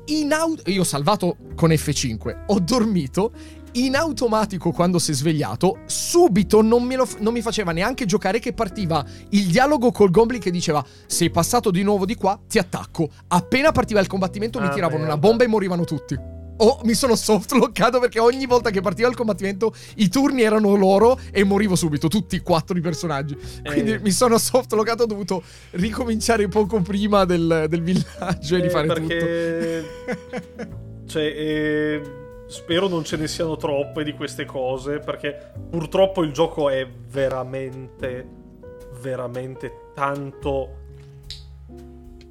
in 0.05 0.31
auto 0.33 0.69
io 0.71 0.81
ho 0.81 0.85
salvato 0.85 1.37
con 1.55 1.69
F5 1.69 2.45
ho 2.47 2.59
dormito 2.59 3.31
in 3.73 3.95
automatico 3.95 4.71
quando 4.71 4.97
si 4.97 5.11
è 5.11 5.13
svegliato. 5.13 5.77
Subito 5.85 6.61
non, 6.63 6.87
lo 6.87 7.07
non 7.19 7.31
mi 7.33 7.41
faceva 7.41 7.71
neanche 7.71 8.05
giocare 8.05 8.39
che 8.39 8.53
partiva 8.53 9.05
il 9.29 9.45
dialogo 9.45 9.91
col 9.91 10.09
goblin 10.09 10.39
che 10.41 10.49
diceva 10.49 10.83
sei 11.05 11.29
passato 11.29 11.69
di 11.69 11.83
nuovo 11.83 12.05
di 12.05 12.15
qua 12.15 12.39
ti 12.47 12.57
attacco. 12.57 13.07
Appena 13.27 13.71
partiva 13.71 13.99
il 13.99 14.07
combattimento 14.07 14.59
mi 14.59 14.65
Ah, 14.65 14.69
tiravano 14.69 15.03
una 15.03 15.13
merda. 15.13 15.19
bomba 15.27 15.43
e 15.43 15.47
morivano 15.47 15.83
tutti 15.85 16.17
o 16.61 16.79
mi 16.83 16.93
sono 16.93 17.15
soft 17.15 17.51
lockato 17.53 17.99
perché 17.99 18.19
ogni 18.19 18.45
volta 18.45 18.69
che 18.69 18.81
partiva 18.81 19.07
il 19.09 19.15
combattimento 19.15 19.73
i 19.95 20.07
turni 20.09 20.41
erano 20.43 20.75
loro 20.75 21.19
e 21.31 21.43
morivo 21.43 21.75
subito, 21.75 22.07
tutti 22.07 22.35
i 22.35 22.39
quattro 22.39 22.77
i 22.77 22.81
personaggi. 22.81 23.37
Quindi 23.63 23.91
Eh. 23.93 23.99
mi 23.99 24.11
sono 24.11 24.37
soft 24.37 24.71
lockato, 24.73 25.03
ho 25.03 25.07
dovuto 25.07 25.43
ricominciare 25.71 26.47
poco 26.47 26.81
prima 26.81 27.25
del, 27.25 27.65
del 27.67 27.81
villaggio 27.81 28.55
e 28.55 28.59
Eh, 28.59 28.61
rifare 28.61 28.87
perché... 28.87 29.83
tutto. 30.15 30.67
cioè, 31.07 31.23
eh, 31.23 32.01
spero 32.47 32.87
non 32.87 33.03
ce 33.03 33.17
ne 33.17 33.27
siano 33.27 33.55
troppe 33.57 34.03
di 34.03 34.13
queste 34.13 34.45
cose, 34.45 34.99
perché 34.99 35.51
purtroppo 35.69 36.23
il 36.23 36.31
gioco 36.31 36.69
è 36.69 36.87
veramente, 37.09 38.27
veramente 39.01 39.71
tanto... 39.93 40.75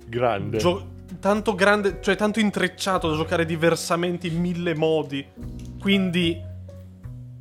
Grande. 0.06 0.56
gio- 0.58 0.96
tanto 1.20 1.54
grande, 1.54 1.98
cioè 2.00 2.16
tanto 2.16 2.40
intrecciato 2.40 3.08
da 3.10 3.16
giocare 3.16 3.44
diversamente 3.44 4.26
in 4.26 4.38
mille 4.40 4.74
modi. 4.74 5.24
Quindi 5.80 6.46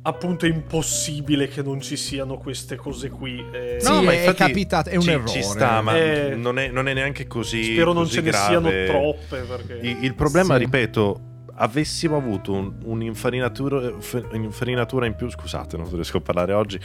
appunto 0.02 0.46
è 0.46 0.48
impossibile 0.48 1.48
che 1.48 1.60
non 1.62 1.80
ci 1.82 1.96
siano 1.96 2.38
queste 2.38 2.76
cose 2.76 3.10
qui. 3.10 3.44
eh, 3.52 3.76
Sì, 3.80 4.04
è 4.06 4.32
capitato, 4.34 4.88
è 4.88 4.96
un 4.96 5.02
ci, 5.02 5.10
errore. 5.10 5.28
Ci 5.28 5.42
sta, 5.42 5.82
ma 5.82 5.96
Eh, 5.96 6.34
non, 6.34 6.58
è, 6.58 6.68
non 6.68 6.88
è 6.88 6.94
neanche 6.94 7.26
così. 7.26 7.72
spero 7.74 7.92
non 7.92 8.04
così 8.04 8.14
ce 8.14 8.20
ne 8.22 8.30
grave. 8.30 8.46
siano 8.46 8.70
troppe 8.86 9.40
perché... 9.42 9.86
Il, 9.86 10.04
il 10.04 10.14
problema, 10.14 10.54
Sì. 10.54 10.60
ripeto, 10.60 11.20
avessimo 11.56 12.16
avuto 12.16 12.52
un- 12.52 12.72
un'infarinatura, 12.84 13.92
un'infarinatura 14.32 15.04
in 15.06 15.14
più, 15.14 15.28
scusate, 15.28 15.76
non 15.76 15.88
riesco 15.92 16.16
a 16.18 16.20
parlare 16.22 16.52
oggi. 16.54 16.80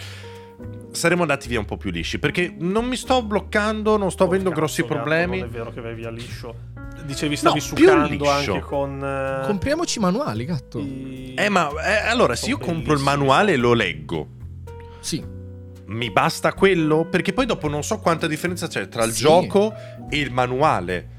Saremmo 0.92 1.22
andati 1.22 1.48
via 1.48 1.60
un 1.60 1.66
po' 1.66 1.78
più 1.78 1.90
lisci 1.92 2.20
perché 2.20 2.54
non 2.58 2.86
mi 2.86 2.96
sto 2.96 3.24
bloccando, 3.24 3.98
non 3.98 4.12
sto 4.12 4.24
Oh, 4.24 4.28
avendo 4.28 4.50
cazzo, 4.50 4.60
grossi 4.62 4.84
problemi. 4.84 5.40
Non 5.40 5.48
è 5.48 5.52
vero 5.52 5.72
che 5.72 5.82
vai 5.82 5.96
via 5.96 6.10
liscio. 6.12 6.56
Dicevi 7.06 7.36
stavi 7.36 7.60
No, 7.60 7.66
succando 7.66 8.30
anche 8.30 8.60
con... 8.62 9.04
eh, 9.04 9.46
Compriamoci 9.46 9.98
i 9.98 10.02
manuali, 10.02 10.46
gatto. 10.46 10.80
i- 10.80 11.34
Eh, 11.36 11.50
ma 11.50 11.70
eh, 11.84 12.08
allora, 12.10 12.36
se 12.36 12.48
io 12.50 12.58
compro 12.58 12.94
il 12.94 13.02
manuale 13.02 13.54
e 13.54 13.58
lo 13.58 13.74
leggo, 13.74 14.28
Sì. 15.02 15.22
mi 15.88 16.12
basta 16.12 16.54
quello? 16.54 17.06
Perché 17.10 17.34
poi 17.34 17.46
dopo 17.46 17.68
non 17.68 17.84
so 17.84 18.00
quanta 18.00 18.26
differenza 18.28 18.68
c'è 18.68 18.88
tra 18.88 19.04
il 19.04 19.12
Sì. 19.12 19.22
gioco 19.24 19.74
e 20.10 20.18
il 20.18 20.32
manuale. 20.32 21.10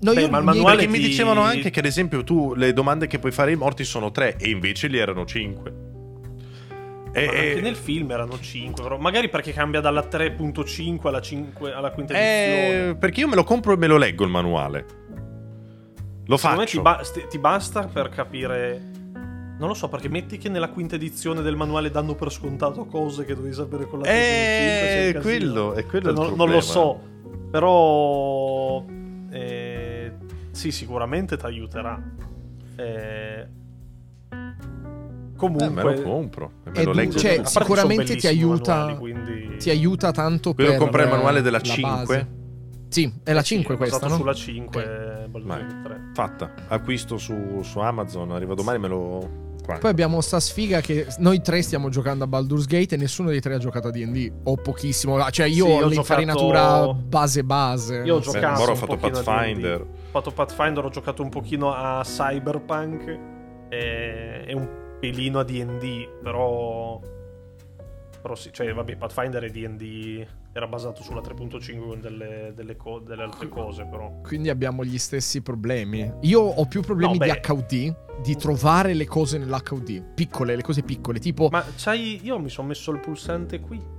No, 0.00 0.12
Beh, 0.12 0.20
io 0.20 0.28
ma 0.28 0.38
il 0.38 0.44
mi- 0.44 0.50
manuale 0.50 0.76
Perché 0.76 0.90
mi 0.92 0.98
ti- 0.98 1.08
dicevano 1.08 1.40
anche 1.40 1.70
che, 1.70 1.78
ad 1.80 1.86
esempio, 1.86 2.22
tu 2.22 2.54
le 2.54 2.72
domande 2.72 3.06
che 3.06 3.18
puoi 3.18 3.32
fare 3.32 3.50
ai 3.50 3.56
morti 3.56 3.84
sono 3.84 4.10
tre, 4.10 4.36
e 4.36 4.50
invece 4.50 4.86
li 4.88 4.98
erano 4.98 5.24
cinque. 5.24 5.86
E, 7.22 7.26
Ma 7.26 7.32
anche 7.32 7.58
e- 7.58 7.60
nel 7.60 7.76
film 7.76 8.10
erano 8.10 8.38
5, 8.38 8.82
però 8.82 8.98
magari 8.98 9.28
perché 9.28 9.52
cambia 9.52 9.80
dalla 9.80 10.06
3.5 10.06 11.08
alla, 11.08 11.20
5, 11.20 11.72
alla 11.72 11.90
quinta 11.90 12.14
eh, 12.14 12.18
edizione. 12.18 12.94
perché 12.96 13.20
io 13.20 13.28
me 13.28 13.34
lo 13.34 13.44
compro 13.44 13.72
e 13.72 13.76
me 13.76 13.86
lo 13.86 13.96
leggo 13.96 14.24
il 14.24 14.30
manuale. 14.30 14.86
Lo 16.26 16.36
Secondo 16.36 16.60
me 16.60 16.66
faccio. 16.66 16.76
ti, 16.76 16.82
ba- 16.82 17.26
ti 17.28 17.38
basta 17.38 17.86
per 17.86 18.08
capire. 18.10 18.80
Non 19.58 19.66
lo 19.68 19.74
so, 19.74 19.88
perché 19.88 20.08
metti 20.08 20.38
che 20.38 20.48
nella 20.48 20.68
quinta 20.68 20.94
edizione 20.94 21.42
del 21.42 21.56
manuale 21.56 21.90
danno 21.90 22.14
per 22.14 22.30
scontato 22.30 22.84
cose 22.84 23.24
che 23.24 23.34
dovevi 23.34 23.54
sapere 23.54 23.86
con 23.86 23.98
la 24.00 24.04
3.5. 24.04 24.08
Eh, 24.12 25.06
un 25.06 25.12
casino. 25.14 25.20
quello, 25.22 25.72
è 25.74 25.86
quello 25.86 26.14
Cioè, 26.14 26.26
non, 26.26 26.36
non 26.36 26.50
lo 26.50 26.60
so, 26.60 27.00
però. 27.50 28.84
eh, 29.30 30.12
sì, 30.52 30.70
sicuramente 30.70 31.36
ti 31.36 31.44
aiuterà. 31.46 32.00
Eh, 32.76 32.82
Eh, 32.84 33.46
comunque. 35.38 35.68
me 35.70 35.82
lo 35.82 36.02
compro 36.02 36.50
e 36.66 36.70
me 36.70 36.84
lo 36.84 36.92
leggo. 36.92 37.18
cioè, 37.18 37.40
sicuramente 37.44 38.16
ti 38.16 38.26
aiuta- 38.26 38.76
manuali, 38.76 38.98
quindi- 38.98 39.56
ti 39.56 39.70
aiuta 39.70 40.10
tanto 40.12 40.52
Quello 40.52 40.70
per 40.70 40.78
comprare 40.78 41.06
il 41.08 41.12
manuale 41.14 41.40
della 41.42 41.56
la 41.58 41.62
5. 41.62 41.90
base. 42.16 42.36
Sì, 42.90 43.12
è 43.22 43.32
la 43.32 43.42
Sì, 43.42 43.56
5 43.56 43.74
è 43.74 43.76
questa, 43.78 44.06
no? 44.08 44.16
sulla 44.16 44.32
5 44.34 45.26
Baldur's 45.30 45.44
Vai. 45.44 45.60
Gate 45.66 45.80
3. 45.84 46.00
Fatta. 46.14 46.54
Acquisto 46.68 47.18
su, 47.18 47.60
su 47.62 47.78
Amazon. 47.80 48.30
Arriva 48.32 48.54
domani 48.54 48.78
me 48.78 48.88
lo. 48.88 49.46
Qua. 49.62 49.76
Poi 49.76 49.90
abbiamo 49.90 50.22
sta 50.22 50.40
sfiga 50.40 50.80
che 50.80 51.06
noi 51.18 51.42
tre 51.42 51.60
stiamo 51.60 51.90
giocando 51.90 52.24
a 52.24 52.26
Baldur's 52.26 52.64
Gate 52.64 52.94
e 52.94 52.96
nessuno 52.98 53.28
dei 53.28 53.40
tre 53.40 53.56
ha 53.56 53.58
giocato 53.58 53.88
a 53.88 53.90
D&D 53.90 54.32
o 54.44 54.56
pochissimo. 54.56 55.20
Cioè 55.30 55.44
io 55.46 55.66
Sì, 55.66 55.70
ho 55.70 55.84
ho 55.84 55.88
l'infarinatura 55.88 56.60
giocato- 56.60 56.94
base 57.06 57.44
base. 57.44 57.96
Io 58.06 58.14
ho. 58.14 58.18
Beh, 58.20 58.24
giocato 58.24 58.62
ha 58.62 58.70
un 58.70 58.76
fatto 58.76 58.96
Pathfinder. 58.96 59.80
Ho 59.82 59.86
fatto 60.10 60.30
Pathfinder, 60.30 60.84
ho 60.86 60.88
giocato 60.88 61.22
un 61.22 61.28
pochino 61.28 61.74
a 61.74 62.00
Cyberpunk 62.02 63.18
e, 63.68 64.44
e 64.46 64.54
un 64.54 64.66
pelino 64.98 65.38
a 65.38 65.44
D&D, 65.44 66.08
però... 66.22 67.00
Però 68.20 68.34
sì, 68.34 68.50
cioè 68.52 68.72
vabbè, 68.72 68.96
Pathfinder 68.96 69.44
e 69.44 69.50
D&D 69.50 70.26
era 70.52 70.66
basato 70.66 71.02
sulla 71.02 71.20
3.5 71.20 71.78
con 71.86 72.00
delle, 72.00 72.52
delle, 72.54 72.76
co- 72.76 72.98
delle 72.98 73.22
altre 73.22 73.48
cose, 73.48 73.84
però... 73.84 74.12
Quindi 74.22 74.50
abbiamo 74.50 74.84
gli 74.84 74.98
stessi 74.98 75.40
problemi. 75.40 76.12
Io 76.22 76.40
ho 76.40 76.66
più 76.66 76.82
problemi 76.82 77.16
No, 77.18 77.24
di. 77.24 77.30
HUD, 77.30 78.20
di 78.20 78.36
trovare 78.36 78.94
le 78.94 79.06
cose 79.06 79.38
nell'HUD. 79.38 80.14
Piccole, 80.14 80.56
le 80.56 80.62
cose 80.62 80.82
piccole, 80.82 81.20
tipo 81.20 81.48
Ma 81.50 81.64
c'hai... 81.76 82.20
Io 82.24 82.38
mi 82.40 82.48
sono 82.48 82.68
messo 82.68 82.90
il 82.90 82.98
pulsante 82.98 83.60
qui 83.60 83.96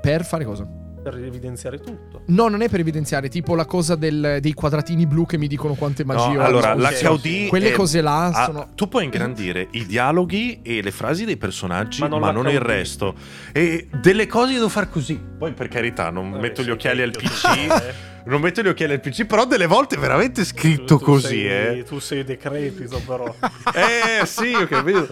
per 0.00 0.24
fare 0.24 0.44
cosa? 0.44 0.66
Per 1.02 1.16
evidenziare 1.16 1.78
tutto. 1.78 2.22
No, 2.26 2.48
non 2.48 2.60
è 2.62 2.68
per 2.68 2.80
evidenziare, 2.80 3.28
tipo 3.28 3.54
la 3.54 3.64
cosa 3.64 3.94
del- 3.96 4.38
dei 4.40 4.52
quadratini 4.52 5.06
blu 5.06 5.24
che 5.26 5.38
mi 5.38 5.46
dicono 5.46 5.74
quante 5.74 6.04
magie 6.04 6.34
No, 6.34 6.42
ho. 6.42 6.44
allora, 6.44 6.74
l'HUD. 6.74 7.48
Quelle 7.48 7.70
è- 7.70 7.72
cose 7.72 8.00
là 8.00 8.26
ah, 8.26 8.44
sono... 8.44 8.68
Tu 8.74 8.88
puoi 8.88 9.04
ingrandire 9.04 9.68
i 9.72 9.86
dialoghi 9.86 10.60
e 10.62 10.82
le 10.82 10.90
frasi 10.90 11.24
dei 11.24 11.36
personaggi, 11.36 12.00
Ma 12.02 12.08
ma 12.08 12.18
non 12.30 12.34
non, 12.34 12.44
l'HUD. 12.44 12.52
il 12.54 12.60
resto. 12.60 13.14
E 13.52 13.88
delle 14.00 14.26
cose 14.26 14.52
devo 14.54 14.68
far 14.68 14.88
così. 14.90 15.18
Poi, 15.38 15.52
per 15.52 15.68
carità, 15.68 16.10
non 16.10 16.30
Vabbè, 16.30 16.42
metto 16.42 16.62
sì, 16.62 16.68
gli 16.68 16.70
occhiali 16.72 17.02
al 17.02 17.10
PC. 17.10 18.24
non 18.26 18.40
metto 18.42 18.60
gli 18.62 18.68
occhiali 18.68 18.92
al 18.92 19.00
PC, 19.00 19.24
però 19.24 19.46
delle 19.46 19.66
volte 19.66 19.96
è 19.96 19.98
veramente 19.98 20.44
scritto 20.44 20.96
Tu- 20.96 20.98
tu 20.98 21.04
così, 21.04 21.26
sei- 21.28 21.78
eh. 21.78 21.84
Tu 21.84 21.98
sei 21.98 22.24
decrepito, 22.24 23.00
però. 23.06 23.24
Eh, 23.74 24.26
sì, 24.26 24.52
ho 24.52 24.66
capito. 24.66 25.08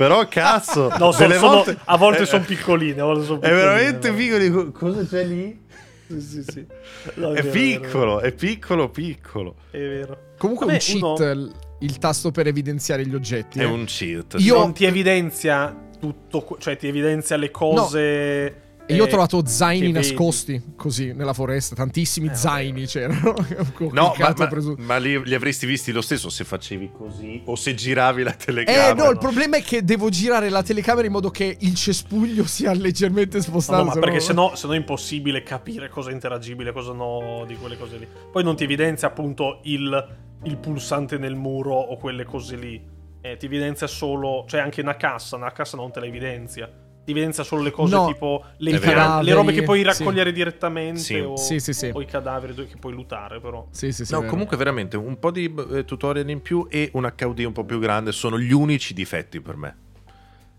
Però, 0.00 0.26
cazzo, 0.28 0.88
No, 0.96 1.12
sono- 1.12 1.16
delle 1.18 1.34
sono- 1.38 1.54
volte. 1.56 1.76
a 1.84 1.96
volte 1.98 2.22
eh, 2.22 2.26
sono 2.26 2.42
piccoline. 2.44 3.02
A 3.02 3.04
volte 3.04 3.24
sono 3.26 3.40
È 3.42 3.50
veramente 3.50 4.10
piccolo. 4.14 4.70
Cosa 4.72 5.04
c'è 5.06 5.24
lì? 5.26 5.60
Sì, 6.06 6.20
sì, 6.22 6.42
sì. 6.42 6.66
No, 7.20 7.32
È 7.34 7.42
vero, 7.42 7.50
piccolo, 7.50 8.20
è 8.20 8.32
piccolo, 8.32 8.88
piccolo. 8.88 9.56
È 9.70 9.76
vero. 9.76 10.18
Comunque 10.38 10.64
Vabbè, 10.64 10.78
un 10.78 10.84
cheat 10.84 11.02
uno- 11.36 11.52
il, 11.80 11.98
tasto 11.98 12.30
per 12.30 12.46
evidenziare 12.46 13.06
gli 13.06 13.14
oggetti. 13.14 13.58
È 13.58 13.62
eh. 13.62 13.66
un 13.66 13.84
cheat. 13.84 14.36
Io- 14.38 14.56
Non 14.56 14.72
ti 14.72 14.86
evidenzia 14.86 15.76
tutto, 16.00 16.56
cioè 16.58 16.78
ti 16.78 16.88
evidenzia 16.88 17.36
le 17.36 17.50
cose. 17.50 18.54
E 18.90 18.94
io 18.94 19.04
ho 19.04 19.06
eh, 19.06 19.10
trovato 19.10 19.46
zaini 19.46 19.92
nascosti 19.92 20.60
così 20.76 21.12
nella 21.12 21.32
foresta. 21.32 21.74
Tantissimi 21.74 22.28
Eh, 22.28 22.34
zaini 22.34 22.86
c'erano. 22.86 23.34
Ho 23.80 23.90
No, 23.92 24.14
ma, 24.18 24.34
ma- 24.36 24.74
ma 24.78 24.96
li, 24.96 25.22
li 25.24 25.34
avresti 25.34 25.66
visti 25.66 25.92
lo 25.92 26.00
stesso 26.00 26.28
se 26.28 26.44
facevi 26.44 26.90
così 26.92 27.42
o 27.44 27.54
se 27.56 27.74
giravi 27.74 28.22
la 28.22 28.32
telecamera. 28.32 28.88
Eh 28.90 28.94
no, 28.94 29.10
il 29.10 29.18
problema 29.18 29.56
è 29.56 29.62
che 29.62 29.84
devo 29.84 30.08
girare 30.08 30.48
la 30.48 30.62
telecamera 30.62 31.06
in 31.06 31.12
modo 31.12 31.30
che 31.30 31.56
il 31.60 31.74
cespuglio 31.74 32.44
sia 32.46 32.72
leggermente 32.72 33.36
No, 33.38 33.42
spostato. 33.42 33.78
no, 33.78 33.84
ma 33.84 33.92
se 33.94 34.00
perché 34.00 34.16
no- 34.16 34.22
sennò, 34.22 34.54
sennò 34.54 34.72
è 34.72 34.76
impossibile 34.76 35.42
capire 35.42 35.88
cosa 35.88 36.10
è 36.10 36.12
interagibile, 36.12 36.72
cosa 36.72 36.92
no 36.92 37.44
di 37.46 37.56
quelle 37.56 37.78
cose 37.78 37.96
lì. 37.96 38.06
Poi 38.30 38.42
non 38.42 38.56
ti 38.56 38.64
evidenzia 38.64 39.08
appunto 39.08 39.60
il, 39.64 40.16
il 40.44 40.56
pulsante 40.58 41.18
nel 41.18 41.34
muro 41.36 41.74
o 41.74 41.96
quelle 41.96 42.24
cose 42.24 42.56
lì. 42.56 42.98
Eh, 43.22 43.36
ti 43.36 43.46
evidenzia 43.46 43.86
solo, 43.86 44.44
cioè 44.48 44.60
anche 44.60 44.80
una 44.80 44.96
cassa, 44.96 45.36
una 45.36 45.52
cassa 45.52 45.76
non 45.76 45.92
te 45.92 46.00
la 46.00 46.06
evidenzia. 46.06 46.70
Ti 47.10 47.16
evidenzia 47.16 47.42
solo 47.42 47.62
le 47.62 47.72
cose 47.72 47.92
No, 47.94 48.06
tipo 48.06 48.44
le, 48.58 48.78
cadaveri, 48.78 49.24
le 49.26 49.32
robe 49.34 49.52
che 49.52 49.62
puoi 49.64 49.78
sì. 49.80 49.84
raccogliere 49.84 50.30
direttamente 50.32 51.00
Sì. 51.00 51.18
o, 51.18 51.36
Sì, 51.36 51.58
sì, 51.58 51.72
sì. 51.72 51.90
o 51.92 52.00
i 52.00 52.06
cadaveri 52.06 52.54
che 52.54 52.76
puoi 52.78 52.92
lutare 52.92 53.40
però. 53.40 53.66
Sì, 53.70 53.90
sì, 53.90 54.04
sì. 54.04 54.12
No, 54.12 54.20
vero. 54.20 54.30
comunque 54.30 54.56
veramente 54.56 54.96
un 54.96 55.18
po' 55.18 55.32
di 55.32 55.52
eh, 55.72 55.84
tutorial 55.84 56.28
in 56.30 56.40
più 56.40 56.68
e 56.70 56.88
un 56.94 57.12
HUD 57.20 57.38
un 57.40 57.52
po' 57.52 57.64
più 57.64 57.80
grande 57.80 58.12
sono 58.12 58.38
gli 58.38 58.52
unici 58.52 58.94
difetti 58.94 59.40
per 59.40 59.56
me. 59.56 59.76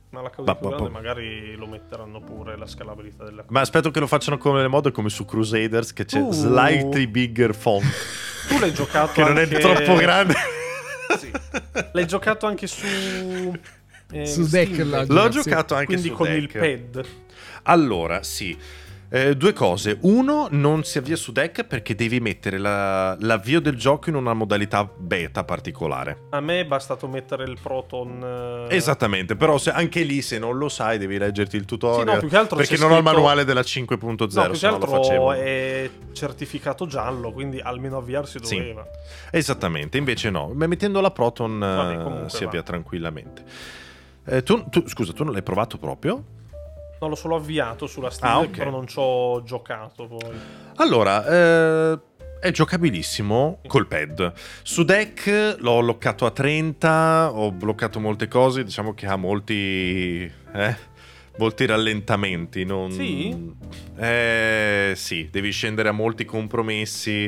Ma 0.09 0.21
la 0.21 0.29
causa 0.29 0.55
più 0.55 0.67
grande 0.67 0.89
magari 0.89 1.55
lo 1.55 1.67
metteranno 1.67 2.19
pure 2.19 2.57
la 2.57 2.67
scalabilità 2.67 3.23
della 3.23 3.45
Ma 3.47 3.61
aspetto 3.61 3.91
che 3.91 4.01
lo 4.01 4.07
facciano 4.07 4.37
come 4.37 4.61
le 4.61 4.67
mode 4.67 4.91
come 4.91 5.07
su 5.07 5.23
Crusaders 5.23 5.93
che 5.93 6.03
c'è 6.03 6.19
Uh. 6.19 6.31
slightly 6.33 7.07
bigger 7.07 7.55
font 7.55 7.85
Tu 8.49 8.59
l'hai 8.59 8.73
giocato 8.73 9.13
che 9.13 9.21
non 9.23 9.37
è 9.37 9.43
anche- 9.43 9.59
troppo 9.59 9.95
grande. 9.95 10.33
Sì. 11.17 11.31
L'hai 11.93 12.07
giocato 12.07 12.45
anche 12.45 12.67
su 12.67 12.85
eh, 14.11 14.25
Su 14.25 14.47
Deck 14.47 14.77
L'ho 15.07 15.31
Sì. 15.31 15.41
giocato 15.41 15.73
anche 15.73 15.85
quindi 15.87 16.07
su 16.09 16.13
con 16.15 16.31
il 16.31 16.47
deck. 16.47 16.59
pad. 16.91 17.05
Allora, 17.63 18.23
sì. 18.23 18.57
Eh, 19.13 19.35
due 19.35 19.51
cose. 19.51 19.97
Uno, 20.03 20.47
non 20.51 20.85
si 20.85 20.97
avvia 20.97 21.17
su 21.17 21.33
deck 21.33 21.65
perché 21.65 21.95
devi 21.95 22.21
mettere 22.21 22.57
la- 22.57 23.13
l'avvio 23.19 23.59
del 23.59 23.75
gioco 23.75 24.07
in 24.07 24.15
una 24.15 24.33
modalità 24.33 24.89
beta 24.97 25.43
particolare. 25.43 26.27
A 26.29 26.39
me 26.39 26.61
è 26.61 26.65
bastato 26.65 27.09
mettere 27.09 27.43
il 27.43 27.57
Proton. 27.61 28.67
eh, 28.69 28.73
Esattamente, 28.77 29.35
però 29.35 29.57
se- 29.57 29.71
anche 29.71 30.03
lì 30.03 30.21
se 30.21 30.39
non 30.39 30.57
lo 30.57 30.69
sai 30.69 30.97
devi 30.97 31.17
leggerti 31.17 31.57
il 31.57 31.65
tutorial. 31.65 32.07
Sì, 32.07 32.13
no, 32.13 32.19
più 32.19 32.29
che 32.29 32.37
altro 32.37 32.55
perché 32.55 32.77
non 32.77 32.85
ho 32.85 32.93
il 32.93 33.01
scritto- 33.01 33.11
manuale 33.13 33.43
della 33.43 33.63
5.0, 33.63 34.43
No, 34.43 34.49
più 34.49 34.59
che 34.59 34.65
altro 34.65 35.31
è 35.33 35.89
certificato 36.13 36.87
giallo, 36.87 37.33
quindi 37.33 37.59
almeno 37.59 37.97
avviarsi 37.97 38.39
Sì. 38.41 38.55
doveva. 38.59 38.87
Esattamente, 39.29 39.97
invece 39.97 40.29
no, 40.29 40.53
mettendo 40.55 41.01
la 41.01 41.11
Proton 41.11 41.59
Vabbè, 41.59 41.99
eh, 41.99 42.03
comunque 42.03 42.29
si 42.29 42.43
va. 42.43 42.45
avvia 42.47 42.63
tranquillamente. 42.63 43.43
Eh, 44.31 44.43
tu, 44.43 44.63
tu- 44.69 44.87
scusa, 44.87 45.11
tu 45.11 45.23
non 45.25 45.33
l'hai 45.33 45.43
provato 45.43 45.77
proprio? 45.77 46.23
No, 47.01 47.07
l'ho 47.07 47.15
solo 47.15 47.35
avviato 47.35 47.85
sulla 47.87 48.09
Steam, 48.09 48.31
Ah, 48.33 48.39
Deck, 48.39 48.49
ok. 48.51 48.57
però 48.59 48.69
non 48.69 48.87
ci 48.87 48.95
ho 48.97 49.43
giocato 49.43 50.07
poi. 50.07 50.37
Allora, 50.75 51.25
eh, 51.25 51.99
è 52.39 52.51
giocabilissimo 52.51 53.59
col 53.67 53.87
pad. 53.87 54.31
Su 54.63 54.83
deck 54.83 55.57
l'ho 55.59 55.81
loccato 55.81 56.25
a 56.25 56.31
30, 56.31 57.31
ho 57.33 57.51
bloccato 57.51 57.99
molte 57.99 58.27
cose, 58.29 58.63
diciamo 58.63 58.93
che 58.93 59.05
ha 59.05 59.15
molti... 59.17 60.31
eh, 60.53 60.75
molti 61.37 61.65
rallentamenti. 61.65 62.63
Non... 62.63 62.89
Sì? 62.91 63.53
Eh, 63.97 64.93
sì, 64.95 65.27
devi 65.29 65.51
scendere 65.51 65.89
a 65.89 65.91
molti 65.91 66.23
compromessi 66.23 67.25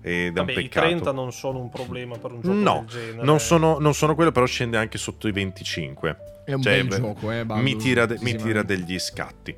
ed 0.00 0.28
è 0.28 0.30
Vabbè, 0.32 0.52
un 0.52 0.58
i 0.58 0.62
peccato. 0.62 0.86
30 0.86 1.12
non 1.12 1.32
sono 1.32 1.58
un 1.58 1.68
problema 1.68 2.16
per 2.16 2.32
un 2.32 2.40
gioco 2.40 2.54
No, 2.56 2.84
genere. 2.88 3.22
non 3.24 3.38
sono, 3.40 3.78
non 3.80 3.94
sono 3.94 4.14
quello, 4.14 4.30
però 4.32 4.46
scende 4.46 4.76
anche 4.78 4.96
sotto 4.96 5.28
i 5.28 5.32
25. 5.32 6.36
È 6.48 6.54
un 6.54 6.62
Cioè, 6.62 6.76
bel 6.78 6.86
beh, 6.88 6.96
gioco, 6.96 7.30
eh. 7.30 7.44
Baldur, 7.44 7.62
mi 7.62 7.76
tira, 7.76 8.06
de- 8.06 8.16
mi 8.22 8.34
tira 8.34 8.62
degli 8.62 8.98
scatti. 8.98 9.54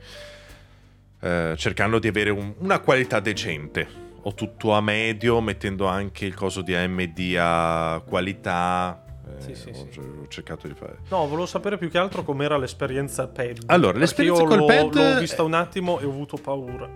Eh, 1.21 1.55
cercando 1.57 2.01
di 2.01 2.09
avere 2.09 2.31
un- 2.31 2.53
una 2.59 2.81
qualità 2.81 3.21
decente. 3.21 3.87
Ho 4.23 4.35
tutto 4.35 4.73
a 4.73 4.81
medio, 4.81 5.41
mettendo 5.41 5.87
anche 5.87 6.25
il 6.27 6.35
coso 6.35 6.63
di 6.63 6.75
AMD 6.75 7.37
a 7.39 8.03
qualità. 8.05 9.05
Eh, 9.39 9.41
Sì, 9.41 9.55
sì, 9.55 9.69
ho, 9.69 9.87
sì. 9.89 10.01
ho 10.01 10.27
cercato 10.27 10.67
di 10.67 10.75
fare. 10.75 10.99
No, 11.11 11.29
volevo 11.29 11.47
sapere 11.47 11.79
più 11.79 11.89
che 11.89 11.99
altro 11.99 12.25
com'era 12.25 12.57
l'esperienza 12.59 13.29
pad. 13.29 13.61
Allora, 13.67 13.97
l'esperienza 13.97 14.43
col 14.43 14.59
l'ho, 14.59 14.65
pad- 14.67 14.95
l'ho 14.95 15.19
vista 15.21 15.45
un 15.45 15.55
attimo 15.55 16.01
e 16.01 16.05
ho 16.05 16.11
avuto 16.11 16.39
paura. 16.39 16.89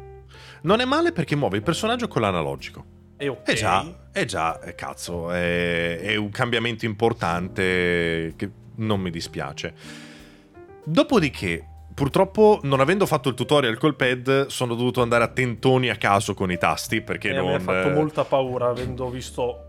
Non 0.63 0.81
è 0.81 0.85
male 0.85 1.13
perché 1.13 1.37
muove 1.37 1.59
il 1.59 1.63
personaggio 1.63 2.09
con 2.09 2.21
l'analogico. 2.23 2.85
E 3.17 3.29
ok. 3.29 3.43
È 3.49 3.55
già, 3.55 4.09
è 4.11 4.25
già, 4.25 4.59
eh, 4.61 4.75
cazzo, 4.75 5.31
è, 5.31 6.01
è 6.01 6.17
un 6.17 6.31
cambiamento 6.31 6.85
importante 6.85 8.33
che 8.37 8.51
non 8.77 9.01
mi 9.01 9.11
dispiace. 9.11 9.75
Dopodiché, 10.85 11.67
purtroppo, 11.95 12.61
non 12.63 12.81
avendo 12.81 13.07
fatto 13.07 13.29
il 13.29 13.35
tutorial 13.35 13.79
col 13.79 13.97
pad, 13.97 14.47
sono 14.47 14.75
dovuto 14.75 15.03
andare 15.03 15.25
a 15.25 15.29
tentoni 15.29 15.89
a 15.89 15.97
caso 15.97 16.35
con 16.35 16.51
i 16.51 16.59
tasti 16.59 17.01
perché 17.01 17.31
E 17.31 17.35
non... 17.35 17.47
mi 17.47 17.55
ha 17.55 17.61
fatto 17.61 17.91
molta 17.91 18.25
paura 18.25 18.69
avendo 18.69 19.09
visto 19.09 19.69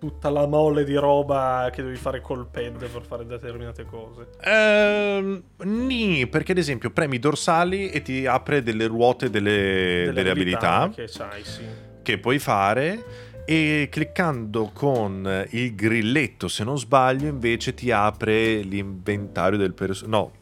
tutta 0.00 0.30
la 0.30 0.46
mole 0.46 0.82
di 0.84 0.94
roba 0.94 1.68
che 1.70 1.82
devi 1.82 1.96
fare 1.96 2.22
col 2.22 2.46
pad 2.46 2.88
per 2.88 3.02
fare 3.06 3.26
determinate 3.26 3.84
cose. 3.84 4.28
Ehm, 4.42 5.42
nì, 5.64 6.26
perché 6.26 6.52
ad 6.52 6.58
esempio 6.58 6.90
premi 6.90 7.16
i 7.16 7.18
dorsali 7.18 7.90
e 7.90 8.00
ti 8.00 8.26
apre 8.26 8.62
delle 8.62 8.86
ruote 8.86 9.28
delle, 9.28 10.10
delle 10.14 10.30
abilità, 10.30 10.90
che 10.92 11.04
c'hai, 11.06 11.44
sì. 11.44 11.64
che 12.02 12.18
puoi 12.18 12.38
fare 12.38 13.28
e 13.44 13.88
cliccando 13.90 14.70
con 14.72 15.46
il 15.50 15.74
grilletto, 15.74 16.48
se 16.48 16.64
non 16.64 16.78
sbaglio, 16.78 17.26
invece 17.26 17.74
ti 17.74 17.90
apre 17.90 18.60
l'inventario 18.60 19.58
del 19.58 19.74
personaggio. 19.74 20.10
No, 20.10 20.32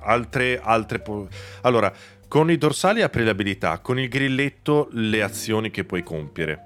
altre, 0.00 0.60
altre... 0.62 1.00
po- 1.00 1.28
Allora, 1.62 1.92
con 2.28 2.50
i 2.50 2.58
dorsali 2.58 3.02
apri 3.02 3.24
le 3.24 3.30
abilità, 3.30 3.78
con 3.78 3.98
il 3.98 4.08
grilletto 4.08 4.88
le 4.92 5.22
azioni 5.22 5.70
che 5.70 5.84
puoi 5.84 6.02
compiere. 6.02 6.62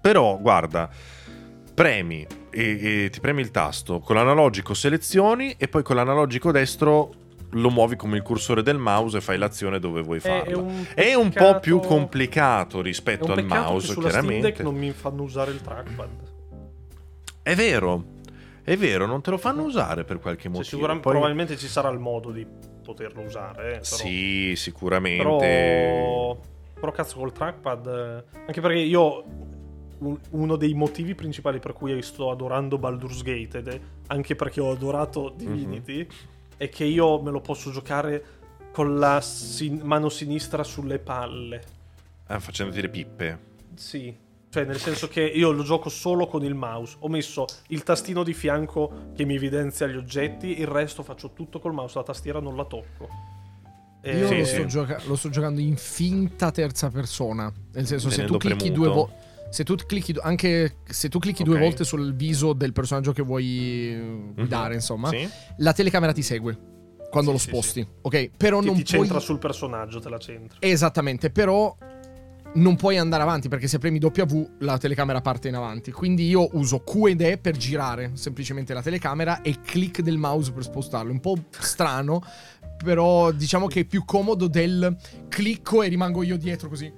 Però, 0.00 0.38
guarda, 0.38 0.88
premi 1.74 2.26
e, 2.50 3.04
e 3.04 3.10
ti 3.10 3.20
premi 3.20 3.40
il 3.40 3.50
tasto, 3.50 4.00
con 4.00 4.16
l'analogico 4.16 4.74
selezioni 4.74 5.54
e 5.56 5.68
poi 5.68 5.82
con 5.82 5.96
l'analogico 5.96 6.50
destro 6.50 7.12
lo 7.52 7.70
muovi 7.70 7.96
come 7.96 8.16
il 8.16 8.22
cursore 8.22 8.62
del 8.62 8.78
mouse 8.78 9.18
e 9.18 9.20
fai 9.20 9.36
l'azione 9.38 9.78
dove 9.78 10.02
vuoi 10.02 10.20
farla. 10.20 10.44
È, 10.44 10.54
un, 10.54 10.86
È 10.94 11.14
un 11.14 11.30
po' 11.30 11.58
più 11.60 11.80
complicato 11.80 12.80
rispetto 12.80 13.32
al 13.32 13.44
mouse, 13.44 13.88
sulla 13.92 14.08
Steam 14.10 14.26
chiaramente. 14.28 14.62
non 14.62 14.74
mi 14.76 14.90
fanno 14.92 15.22
usare 15.22 15.50
il 15.50 15.60
trackpad. 15.60 16.08
È 17.42 17.54
vero, 17.54 18.04
è 18.62 18.76
vero, 18.76 19.06
non 19.06 19.20
te 19.22 19.30
lo 19.30 19.38
fanno 19.38 19.62
usare 19.62 20.04
per 20.04 20.18
qualche 20.20 20.42
Cioè, 20.42 20.50
motivo. 20.52 20.68
sicuramente, 20.68 21.02
Poi- 21.02 21.12
probabilmente 21.12 21.56
ci 21.56 21.66
sarà 21.68 21.88
il 21.88 21.98
modo 21.98 22.30
di 22.30 22.46
poterlo 22.84 23.22
usare. 23.22 23.66
Eh, 23.66 23.70
però, 23.80 23.84
Sì, 23.84 24.52
sicuramente. 24.56 25.22
però, 25.24 26.38
però 26.78 26.92
cazzo 26.92 27.18
col 27.18 27.32
trackpad... 27.32 27.86
eh, 27.86 28.38
Anche 28.46 28.60
perché 28.60 28.78
io... 28.78 29.24
un- 29.98 30.18
Uno 30.30 30.56
dei 30.56 30.72
motivi 30.74 31.14
principali 31.14 31.58
per 31.58 31.72
cui 31.74 32.00
sto 32.02 32.30
adorando 32.30 32.78
Baldur's 32.78 33.22
Gate, 33.22 33.58
ed 33.58 33.68
è 33.68 33.80
anche 34.06 34.34
perché 34.34 34.60
ho 34.60 34.70
adorato 34.70 35.32
Divinity, 35.36 36.06
è 36.60 36.68
che 36.68 36.84
io 36.84 37.22
me 37.22 37.30
lo 37.30 37.40
posso 37.40 37.70
giocare 37.70 38.22
con 38.70 38.98
la 38.98 39.18
sin- 39.22 39.80
mano 39.82 40.10
sinistra 40.10 40.62
sulle 40.62 40.98
palle. 40.98 41.62
Ah, 42.26 42.38
facendoti 42.38 42.82
le 42.82 42.88
pippe. 42.90 43.38
Sì, 43.76 44.14
cioè 44.50 44.64
nel 44.66 44.76
senso 44.78 45.08
che 45.08 45.22
io 45.22 45.52
lo 45.52 45.62
gioco 45.62 45.88
solo 45.88 46.26
con 46.26 46.44
il 46.44 46.52
mouse. 46.54 46.96
Ho 46.98 47.08
messo 47.08 47.46
il 47.68 47.82
tastino 47.82 48.22
di 48.22 48.34
fianco 48.34 49.06
che 49.16 49.24
mi 49.24 49.36
evidenzia 49.36 49.86
gli 49.86 49.96
oggetti, 49.96 50.60
il 50.60 50.66
resto 50.66 51.02
faccio 51.02 51.30
tutto 51.32 51.60
col 51.60 51.72
mouse, 51.72 51.96
la 51.96 52.04
tastiera 52.04 52.40
non 52.40 52.54
la 52.56 52.66
tocco. 52.66 53.08
E- 54.02 54.18
Io 54.18 54.26
Sì, 54.28 54.38
lo, 54.40 54.44
sì. 54.44 54.54
Sto 54.56 54.66
gioca- 54.66 55.00
lo 55.06 55.16
sto 55.16 55.30
giocando 55.30 55.60
in 55.60 55.78
finta 55.78 56.50
terza 56.50 56.90
persona. 56.90 57.50
Nel 57.72 57.86
senso, 57.86 58.10
se 58.10 58.16
Tenendo 58.16 58.36
tu 58.36 58.46
clicchi 58.48 58.70
premuto. 58.70 58.80
due 58.80 58.88
volte. 58.94 59.28
Se 59.50 59.64
tu 59.64 59.74
clicchi, 59.74 60.14
anche 60.20 60.76
se 60.84 61.08
tu 61.08 61.18
clicchi 61.18 61.42
due 61.42 61.56
Ok. 61.56 61.60
volte 61.60 61.84
sul 61.84 62.14
viso 62.14 62.52
del 62.52 62.72
personaggio 62.72 63.12
che 63.12 63.22
vuoi 63.22 63.92
Mhm. 63.94 64.34
guidare, 64.34 64.74
insomma, 64.74 65.08
Sì? 65.10 65.28
la 65.58 65.72
telecamera 65.72 66.12
ti 66.12 66.22
segue 66.22 66.56
quando 67.10 67.30
Sì, 67.36 67.36
lo 67.36 67.42
sì, 67.42 67.48
sposti. 67.48 67.88
Ok, 68.02 68.30
però 68.36 68.60
Ti, 68.60 68.66
non 68.66 68.76
ti 68.76 68.84
puoi. 68.84 68.98
centra 69.00 69.18
sul 69.18 69.38
personaggio, 69.38 69.98
te 69.98 70.08
la 70.08 70.18
centra. 70.18 70.58
Esattamente, 70.60 71.30
però 71.30 71.76
non 72.52 72.76
puoi 72.76 72.96
andare 72.98 73.22
avanti 73.24 73.48
perché 73.48 73.66
se 73.66 73.78
premi 73.78 73.98
W 74.00 74.48
la 74.60 74.78
telecamera 74.78 75.20
parte 75.20 75.48
in 75.48 75.56
avanti. 75.56 75.90
Quindi 75.90 76.28
io 76.28 76.48
uso 76.52 76.84
Q 76.84 77.06
ed 77.08 77.20
E 77.20 77.36
per 77.38 77.56
girare 77.56 78.12
semplicemente 78.14 78.72
la 78.72 78.82
telecamera 78.82 79.42
e 79.42 79.60
click 79.60 80.00
del 80.00 80.16
mouse 80.16 80.52
per 80.52 80.62
spostarlo. 80.62 81.10
Un 81.10 81.18
po' 81.20 81.36
strano, 81.50 82.22
però 82.82 83.32
diciamo 83.32 83.66
che 83.66 83.80
è 83.80 83.84
più 83.84 84.04
comodo 84.04 84.46
del 84.46 84.96
clicco 85.28 85.82
e 85.82 85.88
rimango 85.88 86.22
io 86.22 86.36
dietro 86.36 86.68
così. 86.68 86.92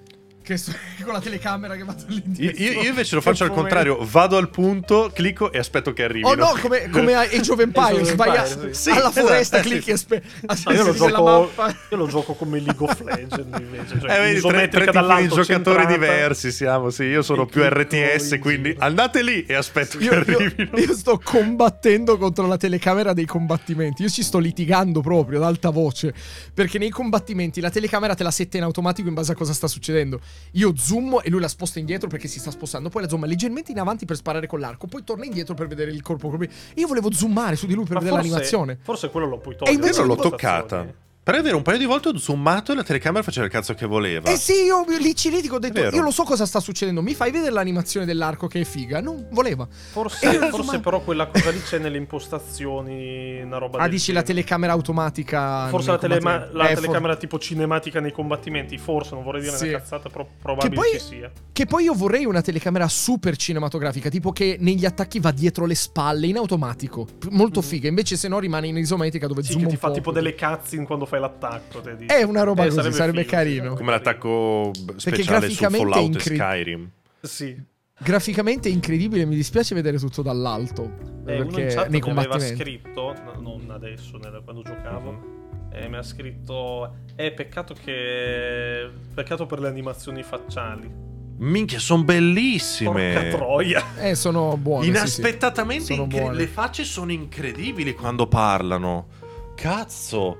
Che 0.52 0.58
sto 0.58 0.72
con 1.04 1.12
la 1.14 1.20
telecamera 1.20 1.74
che 1.76 1.84
vado 1.84 2.02
Io, 2.02 2.06
all'indietro. 2.08 2.62
io- 2.62 2.72
io 2.82 2.88
invece 2.90 3.14
lo 3.14 3.20
faccio 3.20 3.44
al 3.44 3.50
contrario, 3.52 3.98
vado 4.02 4.36
al 4.36 4.50
punto, 4.50 5.10
clicco 5.14 5.50
e 5.52 5.58
aspetto 5.58 5.92
che 5.92 6.04
arrivino. 6.04 6.28
Oh 6.28 6.34
no, 6.34 6.54
come, 6.60 6.88
come 6.90 7.14
Age 7.14 7.50
of 7.52 7.58
Empires, 7.60 8.08
Age 8.08 8.14
vai 8.16 8.36
a- 8.36 8.44
sì. 8.72 8.90
alla 8.90 9.10
Sì, 9.10 9.20
foresta, 9.20 9.58
esatto, 9.58 9.62
clicchi 9.68 9.82
sì. 9.84 9.90
e 9.90 9.92
aspe- 9.94 10.22
Ah, 10.46 10.72
io, 10.72 10.84
lo 10.84 10.92
gioco, 10.94 11.22
mappa. 11.22 11.76
io 11.90 11.96
lo 11.96 12.06
gioco 12.06 12.34
come 12.34 12.60
League 12.60 12.86
of 12.86 13.00
Legends 13.00 13.58
invece. 13.58 13.98
Cioè, 14.00 14.10
Eh, 14.16 14.20
vedi, 14.20 14.40
tre, 14.40 14.68
tre 14.68 14.84
tipi 14.86 15.16
di 15.16 15.28
giocatori 15.28 15.44
centrata. 15.44 15.86
diversi 15.92 16.52
siamo, 16.52 16.90
sì, 16.90 17.04
io 17.04 17.22
sono 17.22 17.42
E 17.42 17.46
più 17.46 17.62
RTS, 17.64 18.32
in 18.32 18.40
quindi 18.40 18.72
giro. 18.72 18.84
andate 18.84 19.22
lì 19.22 19.44
e 19.46 19.54
aspetto 19.54 19.98
che 19.98 20.04
Io, 20.04 20.12
io- 20.12 20.18
arrivino. 20.18 20.78
io 20.78 20.94
sto 20.94 21.18
combattendo 21.22 22.18
contro 22.18 22.46
la 22.46 22.56
telecamera 22.56 23.12
dei 23.12 23.26
combattimenti. 23.26 24.02
Io 24.02 24.08
ci 24.08 24.22
sto 24.22 24.38
litigando 24.38 25.00
proprio 25.00 25.38
ad 25.38 25.44
alta 25.44 25.70
voce. 25.70 26.12
Perché 26.52 26.78
nei 26.78 26.90
combattimenti 26.90 27.60
la 27.60 27.70
telecamera 27.70 28.14
te 28.14 28.22
la 28.22 28.30
setta 28.30 28.56
in 28.56 28.62
automatico 28.64 29.08
in 29.08 29.14
base 29.14 29.32
a 29.32 29.34
cosa 29.34 29.52
sta 29.52 29.66
succedendo. 29.66 30.20
Io 30.52 30.74
zoom 30.76 31.20
e 31.22 31.30
lui 31.30 31.40
la 31.40 31.48
sposta 31.48 31.78
indietro 31.78 32.08
perché 32.08 32.28
si 32.28 32.38
sta 32.38 32.50
spostando. 32.50 32.88
Poi 32.88 33.02
la 33.02 33.08
zooma 33.08 33.26
leggermente 33.26 33.72
in 33.72 33.78
avanti 33.78 34.04
per 34.04 34.16
sparare 34.16 34.46
con 34.46 34.60
l'arco. 34.60 34.86
Poi 34.86 35.04
torna 35.04 35.24
indietro 35.24 35.54
per 35.54 35.66
vedere 35.66 35.90
il 35.90 36.02
corpo. 36.02 36.36
Io 36.74 36.86
volevo 36.86 37.12
zoomare 37.12 37.56
su 37.56 37.66
di 37.66 37.74
lui 37.74 37.84
per 37.84 37.94
Ma 37.94 38.00
vedere 38.00 38.16
forse- 38.16 38.30
l'animazione. 38.30 38.78
Forse 38.82 39.10
quello 39.10 39.28
lo 39.28 39.38
puoi 39.38 39.56
togliere. 39.56 39.76
E 39.76 39.80
invece 39.80 40.04
l'ho 40.04 40.16
toccata. 40.16 41.10
Però 41.24 41.38
è 41.38 41.40
vero, 41.42 41.56
un 41.56 41.62
paio 41.62 41.78
di 41.78 41.84
volte 41.84 42.08
ho 42.08 42.18
zoomato 42.18 42.72
e 42.72 42.74
la 42.74 42.82
telecamera 42.82 43.22
faceva 43.22 43.46
il 43.46 43.52
cazzo 43.52 43.74
che 43.74 43.86
voleva. 43.86 44.28
Eh 44.28 44.36
sì, 44.36 44.64
io 44.64 44.84
lì 44.98 45.14
ci 45.14 45.30
litigo. 45.30 45.54
Ho 45.54 45.58
detto, 45.60 45.78
io 45.94 46.02
lo 46.02 46.10
so 46.10 46.24
cosa 46.24 46.46
sta 46.46 46.58
succedendo. 46.58 47.00
Mi 47.00 47.14
fai 47.14 47.30
vedere 47.30 47.52
l'animazione 47.52 48.04
dell'arco 48.04 48.48
che 48.48 48.62
è 48.62 48.64
figa. 48.64 49.00
Non 49.00 49.28
voleva. 49.30 49.68
Forse, 49.70 50.26
Eh, 50.28 50.32
forse 50.38 50.56
insomma- 50.56 50.80
però 50.80 51.00
quella 51.02 51.28
cosa 51.28 51.50
lì 51.50 51.62
c'è 51.62 51.78
nelle 51.78 51.96
impostazioni, 51.96 53.40
una 53.40 53.58
roba 53.58 53.78
Ah, 53.78 53.86
dici 53.88 54.12
la 54.12 54.20
genere. 54.22 54.26
telecamera 54.42 54.72
automatica. 54.72 55.68
Forse 55.68 55.90
la, 55.92 55.98
telema- 55.98 56.48
la 56.52 56.64
Eh, 56.64 56.72
for- 56.74 56.80
telecamera 56.80 57.14
tipo 57.16 57.38
cinematica 57.38 58.00
nei 58.00 58.12
combattimenti, 58.12 58.76
forse, 58.78 59.14
non 59.14 59.22
vorrei 59.22 59.42
dire 59.42 59.56
Sì. 59.56 59.68
una 59.68 59.78
cazzata, 59.78 60.08
però 60.08 60.26
probabile 60.40 60.74
poi- 60.74 60.90
ci 60.92 60.98
sia. 60.98 61.30
Che 61.52 61.66
poi 61.66 61.84
io 61.84 61.94
vorrei 61.94 62.24
una 62.24 62.40
telecamera 62.40 62.88
super 62.88 63.36
cinematografica, 63.36 64.08
tipo 64.08 64.32
che 64.32 64.56
negli 64.58 64.84
attacchi 64.84 65.20
va 65.20 65.30
dietro 65.30 65.66
le 65.66 65.76
spalle 65.76 66.26
in 66.26 66.36
automatico. 66.36 67.06
Molto 67.30 67.60
Mhm. 67.60 67.66
figa. 67.66 67.88
Invece, 67.88 68.16
se 68.16 68.26
no, 68.26 68.40
rimane 68.40 68.66
in 68.66 68.76
isometrica 68.76 69.28
dove 69.28 69.42
Sì, 69.44 69.52
zoom 69.52 69.62
che 69.62 69.68
ti 69.68 69.74
un 69.74 69.78
fa 69.80 69.88
po'. 69.88 69.94
tipo 69.94 70.10
delle 70.10 70.34
cutscene 70.34 70.84
quando 70.84 71.06
fai 71.12 71.20
l'attacco. 71.20 71.80
te 71.80 71.96
dici. 71.96 72.12
È 72.14 72.22
una 72.22 72.42
roba 72.42 72.64
Eh, 72.64 72.68
così, 72.68 72.92
sarebbe, 72.92 73.20
figo, 73.24 73.30
carino. 73.30 73.74
Come 73.74 73.90
l'attacco 73.90 74.70
speciale 74.96 75.50
su 75.50 75.62
Fallout 75.62 75.96
e 75.96 76.00
incre- 76.00 76.34
Skyrim. 76.36 76.90
Sì. 77.20 77.70
Graficamente 77.98 78.68
è 78.68 78.72
incredibile. 78.72 79.24
Mi 79.26 79.34
dispiace 79.36 79.74
vedere 79.74 79.98
tutto 79.98 80.22
dall'alto. 80.22 80.82
Eh, 81.26 81.34
uno 81.40 81.44
in 81.44 81.50
perché 81.52 81.74
chat 81.74 81.88
nei 81.88 82.00
mi 82.00 82.08
aveva 82.10 82.22
combattimenti. 82.22 82.60
scritto, 82.62 83.14
no, 83.24 83.40
non 83.40 83.70
adesso, 83.70 84.18
quando 84.42 84.62
giocavo, 84.62 85.10
Mhm. 85.12 85.68
eh, 85.72 85.88
mi 85.88 85.96
ha 85.96 86.02
scritto, 86.02 86.96
eh, 87.14 87.30
peccato 87.32 87.74
che... 87.74 88.88
Peccato 89.14 89.46
per 89.46 89.60
le 89.60 89.68
animazioni 89.68 90.22
facciali. 90.22 90.90
Minchia, 91.38 91.78
sono 91.78 92.02
bellissime. 92.04 93.12
Porca 93.14 93.28
troia. 93.36 93.84
Eh, 93.98 94.14
sono 94.14 94.56
buone. 94.56 94.84
sì, 94.84 94.90
sì. 94.90 94.96
Inaspettatamente 94.96 95.84
Sono 95.84 96.02
incre- 96.04 96.20
buone. 96.20 96.36
le 96.36 96.46
facce 96.46 96.84
sono 96.84 97.12
incredibili 97.12 97.94
quando 97.94 98.26
parlano. 98.26 99.06
Cazzo. 99.54 100.38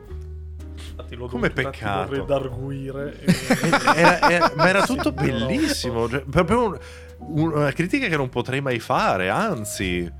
Infatti 1.02 1.14
l'ho 1.16 1.26
Come 1.28 1.48
dovuto 1.48 1.70
peccato. 1.70 2.10
redarguire. 2.12 3.18
e- 3.20 3.34
Era- 3.96 4.30
era- 4.30 4.52
ma 4.56 4.68
era 4.68 4.82
tutto 4.84 5.10
bellissimo. 5.12 6.08
cioè, 6.08 6.20
proprio 6.22 6.64
un- 6.66 6.78
un- 7.18 7.52
una 7.54 7.72
critica 7.72 8.06
che 8.08 8.16
non 8.16 8.28
potrei 8.28 8.60
mai 8.60 8.78
fare, 8.78 9.28
anzi. 9.28 10.10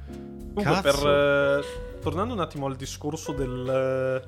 Comunque, 0.55 0.81
per, 0.83 0.95
eh, 1.07 1.99
tornando 2.01 2.35
un 2.35 2.41
attimo 2.41 2.67
al 2.67 2.77
discorso 2.77 3.33
del, 3.33 4.23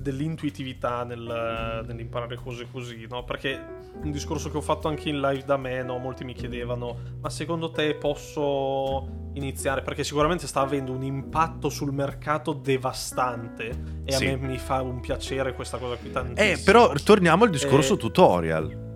dell'intuitività 0.00 1.04
nel- 1.04 1.84
nell'imparare 1.86 2.36
cose 2.36 2.66
così, 2.70 3.06
no? 3.08 3.24
Perché 3.24 3.78
un 4.02 4.10
discorso 4.10 4.50
che 4.50 4.56
ho 4.56 4.60
fatto 4.62 4.88
anche 4.88 5.08
in 5.08 5.20
live 5.20 5.44
da 5.44 5.56
me, 5.56 5.82
no? 5.82 5.98
Molti 5.98 6.24
mi 6.24 6.32
chiedevano, 6.32 6.96
ma 7.20 7.28
secondo 7.30 7.70
te 7.70 7.94
posso 7.94 9.08
iniziare? 9.34 9.82
Perché 9.82 10.02
sicuramente 10.04 10.46
sta 10.46 10.60
avendo 10.60 10.92
un 10.92 11.02
impatto 11.02 11.68
sul 11.68 11.92
mercato 11.92 12.52
devastante 12.52 13.68
e 14.04 14.12
Sì. 14.12 14.26
a 14.26 14.36
me 14.36 14.46
mi 14.48 14.58
fa 14.58 14.80
un 14.82 15.00
piacere 15.00 15.54
questa 15.54 15.78
cosa 15.78 15.96
qui 15.96 16.10
tantissimo. 16.10 16.52
Eh, 16.54 16.58
però 16.64 16.92
torniamo 17.04 17.44
al 17.44 17.50
discorso 17.50 17.94
Eh, 17.94 17.98
tutorial. 17.98 18.88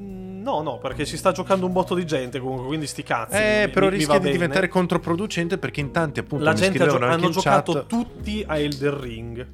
Mm, 0.00 0.26
No, 0.42 0.62
no, 0.62 0.78
perché 0.78 1.04
si 1.04 1.16
sta 1.18 1.30
giocando 1.32 1.66
un 1.66 1.72
botto 1.72 1.94
di 1.94 2.06
gente 2.06 2.38
comunque, 2.40 2.66
quindi 2.68 2.86
sti 2.86 3.02
cazzi. 3.02 3.36
Eh, 3.36 3.64
mi- 3.66 3.72
però 3.72 3.86
mi- 3.86 3.92
mi 3.92 3.98
rischia 3.98 4.14
va 4.14 4.18
di 4.20 4.24
bene. 4.26 4.32
diventare 4.32 4.68
controproducente 4.68 5.58
perché 5.58 5.80
in 5.80 5.90
tanti 5.90 6.20
appunto 6.20 6.44
La 6.44 6.52
mi 6.52 6.56
gente 6.56 6.82
ha 6.82 6.86
gio- 6.86 6.98
hanno 6.98 7.28
giocato 7.30 7.72
chat. 7.72 7.86
tutti 7.86 8.42
a 8.46 8.56
Elden 8.58 9.00
Ring. 9.00 9.46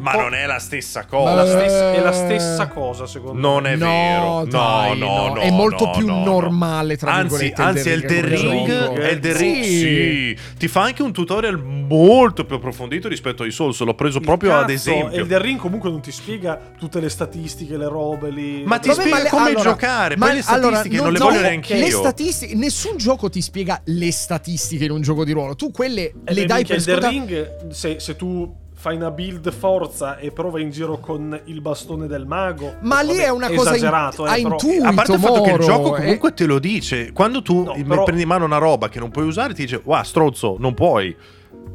Ma 0.00 0.12
po- 0.12 0.20
non 0.20 0.34
è 0.34 0.46
la 0.46 0.58
stessa 0.58 1.00
È 1.02 1.06
cosa. 1.06 1.34
la 1.34 1.46
stessa, 1.46 1.92
è 1.92 2.00
la 2.00 2.10
Eh. 2.10 2.12
stessa 2.14 2.68
cosa, 2.68 3.06
secondo 3.06 3.38
Non 3.40 3.62
me. 3.64 3.72
è 3.72 3.76
no, 3.76 3.86
vero. 3.86 4.44
dai, 4.46 4.98
no, 4.98 5.06
no, 5.28 5.34
no. 5.34 5.40
È 5.40 5.50
molto 5.50 5.84
no, 5.86 5.90
più 5.92 6.06
no, 6.06 6.18
no. 6.18 6.24
normale, 6.24 6.96
tra 6.96 7.12
Anzi, 7.12 7.36
virgolette. 7.50 7.62
anzi, 7.62 7.90
Elden 7.90 8.24
Elden 8.24 8.30
Ring 8.30 8.42
come 8.42 8.54
Ring, 8.54 8.66
gioco. 8.86 9.00
Elden 9.00 9.36
Sì. 9.36 9.42
Ring 9.42 9.64
sì. 9.64 10.38
ti 10.56 10.68
fa 10.68 10.82
anche 10.82 11.02
un 11.02 11.12
tutorial 11.12 11.62
molto 11.62 12.44
più 12.46 12.56
approfondito 12.56 13.08
rispetto 13.08 13.42
ai 13.42 13.50
Souls. 13.50 13.78
L'ho 13.80 13.94
preso 13.94 14.18
Il 14.18 14.24
proprio 14.24 14.52
ad 14.54 14.60
cazzo, 14.62 14.72
esempio. 14.72 15.18
Elden 15.20 15.42
Ring 15.42 15.58
comunque 15.60 15.90
non 15.90 16.00
ti 16.00 16.12
spiega 16.12 16.58
tutte 16.78 17.00
le 17.00 17.08
statistiche, 17.08 17.76
le 17.76 17.88
robe 17.88 18.30
lì. 18.30 18.62
Ma 18.64 18.78
ti 18.78 18.88
Vabbè, 18.88 19.00
spiega 19.00 19.22
le- 19.24 19.28
come 19.28 19.48
allora- 19.50 19.62
giocare. 19.62 20.16
ma 20.16 20.26
Poi 20.26 20.34
le 20.36 20.42
allora, 20.46 20.74
statistiche 20.76 21.02
non, 21.02 21.12
le 21.12 21.18
voglio 21.18 21.40
neanche 21.40 21.74
Le 21.74 21.86
io. 21.86 21.98
statistiche, 21.98 22.54
nessun 22.54 22.96
gioco 22.96 23.28
ti 23.28 23.40
spiega 23.42 23.80
le 23.84 24.12
statistiche 24.12 24.84
in 24.84 24.90
un 24.92 25.02
gioco 25.02 25.24
di 25.24 25.32
ruolo. 25.32 25.54
Tu 25.56 25.70
quelle 25.70 26.12
Eh, 26.24 26.32
le 26.32 26.44
dai 26.46 26.64
per 26.64 26.76
Elden 26.76 26.80
scontate. 27.00 27.08
Ring, 27.14 27.70
se, 27.70 28.00
se 28.00 28.16
tu 28.16 28.62
fai 28.84 28.96
una 28.96 29.10
build 29.10 29.50
forza 29.50 30.18
e 30.18 30.30
prova 30.30 30.60
in 30.60 30.68
giro 30.70 30.98
con 30.98 31.40
il 31.46 31.62
bastone 31.62 32.06
del 32.06 32.26
mago. 32.26 32.74
Ma 32.82 33.00
lì 33.00 33.12
vabbè, 33.16 33.24
è 33.24 33.30
una 33.30 33.48
cosa 33.48 33.70
in- 33.70 33.76
esagerato, 33.76 34.26
eh, 34.26 34.28
a 34.28 34.36
intuito. 34.36 34.84
A 34.86 34.92
parte 34.92 35.12
il 35.12 35.18
fatto 35.20 35.40
che 35.40 35.50
il 35.52 35.58
Moro, 35.58 35.64
gioco 35.64 35.96
eh. 35.96 36.00
comunque 36.00 36.34
te 36.34 36.44
lo 36.44 36.58
dice. 36.58 37.10
Quando 37.12 37.40
tu 37.40 37.62
No, 37.62 37.72
però- 37.82 38.04
prendi 38.04 38.20
in 38.20 38.28
mano 38.28 38.44
una 38.44 38.58
roba 38.58 38.90
che 38.90 38.98
non 38.98 39.10
puoi 39.10 39.24
usare, 39.24 39.54
ti 39.54 39.62
dice, 39.62 39.80
wow, 39.82 40.02
stronzo, 40.02 40.56
non 40.58 40.74
puoi. 40.74 41.16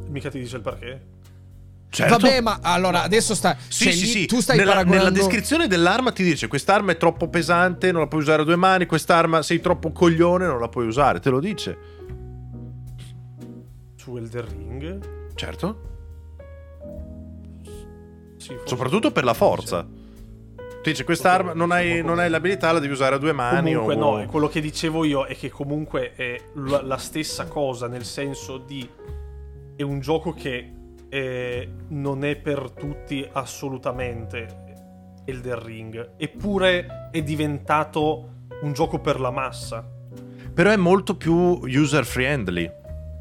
Mica 0.10 0.30
ti 0.30 0.38
dice 0.40 0.58
il 0.58 0.62
perché. 0.62 1.02
Certo. 1.90 2.18
Vabbè, 2.20 2.42
ma 2.42 2.60
allora 2.62 3.02
adesso 3.02 3.34
sta. 3.34 3.58
Sì, 3.68 3.86
cioè, 3.86 3.92
sì, 3.94 4.02
lì 4.02 4.06
sì. 4.06 4.26
Tu 4.28 4.40
stai 4.40 4.58
nella, 4.58 4.74
paragonando. 4.74 5.06
nella 5.06 5.18
descrizione 5.18 5.66
dell'arma 5.66 6.12
ti 6.12 6.22
dice 6.22 6.48
quest'arma 6.48 6.92
è 6.92 6.98
troppo 6.98 7.28
pesante, 7.28 7.92
non 7.92 8.02
la 8.02 8.08
puoi 8.08 8.22
usare 8.22 8.44
a 8.44 8.46
due 8.46 8.56
mani, 8.56 8.86
quest'arma 8.86 9.42
sei 9.42 9.60
troppo 9.62 9.92
coglione, 9.92 10.46
non 10.46 10.60
la 10.60 10.68
puoi 10.70 10.86
usare, 10.86 11.20
te 11.20 11.32
lo 11.32 11.40
dice. 11.40 11.78
Su 13.96 14.16
Elden 14.16 14.46
Ring. 14.48 15.00
Certo. 15.34 15.98
Sì, 18.40 18.58
Soprattutto 18.64 19.12
per 19.12 19.26
la 19.26 19.34
forza. 19.34 19.86
Ti 20.82 20.92
dice 20.92 21.04
quest'arma 21.04 21.52
non 21.54 21.72
hai, 21.72 22.02
non 22.02 22.20
hai 22.20 22.30
l'abilità, 22.30 22.72
la 22.72 22.80
devi 22.80 22.94
usare 22.94 23.16
a 23.16 23.18
due 23.18 23.34
mani. 23.34 23.74
Comunque 23.74 23.96
o... 23.96 24.18
no, 24.20 24.26
quello 24.28 24.48
che 24.48 24.62
dicevo 24.62 25.04
io 25.04 25.26
è 25.26 25.36
che 25.36 25.50
comunque 25.50 26.14
è 26.14 26.42
la, 26.54 26.98
stessa 26.98 27.48
cosa, 27.48 27.88
nel 27.88 28.06
senso 28.06 28.58
di 28.58 28.88
è 29.76 29.82
un 29.82 30.00
gioco 30.00 30.34
che 30.34 30.72
eh, 31.10 31.70
non 31.90 32.24
è 32.24 32.38
per 32.38 32.72
tutti 32.72 33.28
assolutamente 33.30 34.68
Elden 35.26 35.64
Ring, 35.64 36.12
eppure 36.16 37.10
è 37.12 37.22
diventato 37.22 38.30
un 38.62 38.72
gioco 38.72 39.00
per 39.00 39.20
la 39.20 39.32
massa. 39.32 39.86
Però 40.54 40.70
è 40.70 40.78
molto 40.78 41.18
più 41.18 41.34
user 41.36 42.06
friendly. 42.06 42.79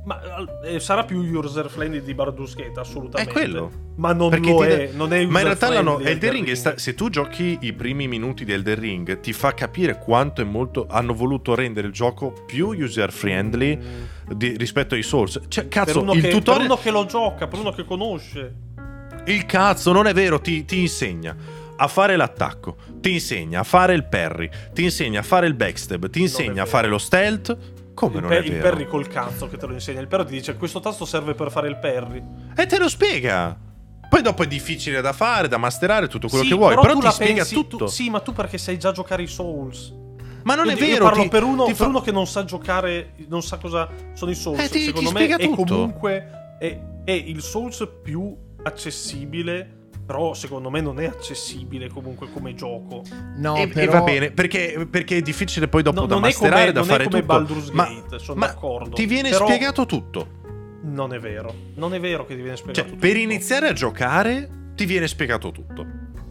Ma 0.09 0.21
eh, 0.65 0.81
sarà 0.81 1.05
più 1.05 1.19
user 1.21 1.69
friendly 1.69 2.01
di 2.01 2.15
Gate, 2.15 2.73
assolutamente. 2.77 3.31
È 3.31 3.35
quello. 3.35 3.71
Ma 3.97 4.15
non 4.15 4.31
Perché 4.31 4.51
lo 4.51 4.65
è, 4.65 4.87
dà- 4.89 4.97
non 4.97 5.13
è 5.13 5.27
Ma 5.27 5.41
in 5.41 5.45
realtà 5.45 5.69
l'hanno- 5.69 5.99
Elden 5.99 6.33
Ring, 6.33 6.49
è 6.49 6.55
sta- 6.55 6.79
se 6.79 6.95
tu 6.95 7.11
giochi 7.11 7.59
i 7.61 7.75
primi 7.75 8.09
minuti 8.09 8.47
di 8.47 8.53
Elden 8.53 8.81
Ring, 8.81 9.21
ti 9.21 9.35
fa 9.35 9.53
capire 9.53 9.99
quanto 9.99 10.41
è 10.41 10.45
molto. 10.45 10.87
Hanno 10.89 11.13
voluto 11.13 11.55
rendere 11.55 11.89
il 11.89 11.93
gioco 11.93 12.33
più 12.47 12.69
user 12.69 13.13
friendly 13.13 13.79
di- 14.35 14.57
rispetto 14.57 14.95
ai 14.95 15.03
Souls. 15.03 15.41
Cioè, 15.47 15.65
Per 15.65 15.85
cazzo, 15.85 16.01
il 16.01 16.11
che, 16.13 16.21
per 16.21 16.33
tutorial. 16.33 16.65
uno 16.65 16.77
che 16.77 16.91
lo 16.91 17.05
gioca, 17.05 17.47
per 17.47 17.59
uno 17.59 17.71
che 17.73 17.85
conosce. 17.85 18.55
Il 19.27 19.45
cazzo, 19.45 19.93
non 19.93 20.07
è 20.07 20.15
vero, 20.15 20.41
ti, 20.41 20.65
ti 20.65 20.81
insegna 20.81 21.37
a 21.77 21.87
fare 21.87 22.17
l'attacco, 22.17 22.77
ti 23.01 23.13
insegna 23.13 23.61
a 23.61 23.63
fare 23.63 23.93
il 23.93 24.05
parry, 24.05 24.49
ti 24.73 24.85
insegna 24.85 25.21
a 25.21 25.23
fare 25.23 25.47
il 25.47 25.55
backstab, 25.55 26.09
ti 26.09 26.23
insegna 26.23 26.63
a 26.63 26.67
fare 26.67 26.89
lo 26.89 26.97
stealth. 26.97 27.57
Come 27.99 28.15
il, 28.17 28.21
non 28.21 28.29
per- 28.31 28.43
è 28.45 28.47
il 28.47 28.57
parry 28.59 28.87
col 28.87 29.09
cazzo 29.09 29.49
che 29.49 29.57
te 29.57 29.67
lo 29.67 29.73
insegna. 29.73 30.01
Il 30.01 30.07
parry 30.09 30.25
ti 30.27 30.33
dice 30.33 30.57
questo 30.57 30.79
tasto 30.81 31.05
serve 31.05 31.35
per 31.35 31.51
fare 31.51 31.69
il 31.69 31.77
parry. 31.79 32.23
E 32.57 32.67
te 32.67 32.79
lo 32.79 32.89
spiega. 32.89 33.59
Poi 34.09 34.23
dopo 34.23 34.43
è 34.43 34.47
difficile 34.47 35.01
da 35.01 35.13
fare, 35.13 35.49
da 35.49 35.57
masterare, 35.59 36.07
tutto 36.09 36.29
quello 36.29 36.45
Sì, 36.45 36.51
che 36.51 36.57
vuoi, 36.57 36.75
però, 36.77 36.93
tu 36.95 37.01
ti 37.01 37.11
spiega 37.11 37.35
pensi- 37.43 37.55
tutto. 37.55 37.77
tu- 37.77 37.87
sì, 37.87 38.09
ma 38.09 38.21
tu 38.21 38.33
perché 38.33 38.57
sai 38.57 38.79
già 38.79 38.93
giocare 38.93 39.23
i 39.23 39.27
Souls. 39.27 39.93
Ma 40.45 40.55
non 40.55 40.67
Io- 40.67 40.71
è 40.73 40.75
io 40.77 40.87
vero, 40.87 41.05
parlo 41.05 41.23
ti- 41.25 41.29
per, 41.29 41.43
uno, 41.43 41.65
per 41.67 41.75
fa- 41.75 41.87
uno 41.89 42.01
che 42.01 42.13
non 42.13 42.27
sa 42.27 42.45
giocare, 42.45 43.13
non 43.27 43.43
sa 43.43 43.59
cosa 43.59 43.89
sono 44.15 44.31
i 44.31 44.35
Souls. 44.35 44.61
Eh, 44.61 44.69
ti- 44.71 44.85
Secondo 44.85 45.09
ti 45.11 45.15
me 45.15 45.21
spiega 45.25 45.43
è 45.43 45.47
tutto. 45.49 45.75
comunque 45.75 46.31
è, 46.59 46.81
è 47.05 47.11
il 47.13 47.43
Souls 47.43 47.87
più 48.03 48.35
accessibile. 48.63 49.77
Però 50.09 50.33
secondo 50.33 50.71
me 50.71 50.81
non 50.81 50.99
è 51.01 51.05
accessibile 51.05 51.91
comunque 51.91 52.31
come 52.33 52.55
gioco. 52.55 53.03
No, 53.37 53.57
e, 53.57 53.63
e 53.65 53.69
però... 53.69 53.93
va 53.93 54.01
bene, 54.01 54.31
perché, 54.31 54.87
perché 54.91 55.19
è 55.19 55.21
difficile 55.21 55.69
poi 55.69 55.83
dopo 55.83 56.01
No, 56.01 56.07
da 56.07 56.15
non 56.15 56.25
è 56.25 56.29
masterare, 56.29 56.61
come- 56.61 56.73
da 56.73 56.81
non 56.81 56.89
è 56.89 56.93
fare 56.93 57.05
come 57.05 57.21
tutto. 57.21 57.33
Baldur's 57.35 57.69
ma, 57.69 57.85
Gate, 57.89 58.19
sono 58.19 58.39
ma 58.39 58.47
d'accordo. 58.47 58.95
ti 58.95 59.05
viene 59.05 59.29
Però- 59.29 59.45
spiegato 59.47 59.85
tutto. 59.85 60.29
Non 60.85 61.13
è 61.13 61.19
vero. 61.19 61.55
Non 61.75 61.93
è 61.93 62.01
vero 62.01 62.25
che 62.25 62.37
ti 62.37 62.41
viene 62.41 62.57
spiegato 62.57 62.81
Cioè, 62.81 62.89
tutto. 62.95 63.07
per 63.07 63.17
iniziare 63.19 63.69
a 63.69 63.73
giocare 63.75 64.49
ti 64.75 64.87
viene 64.87 65.07
spiegato 65.07 65.51
tutto. 65.51 65.87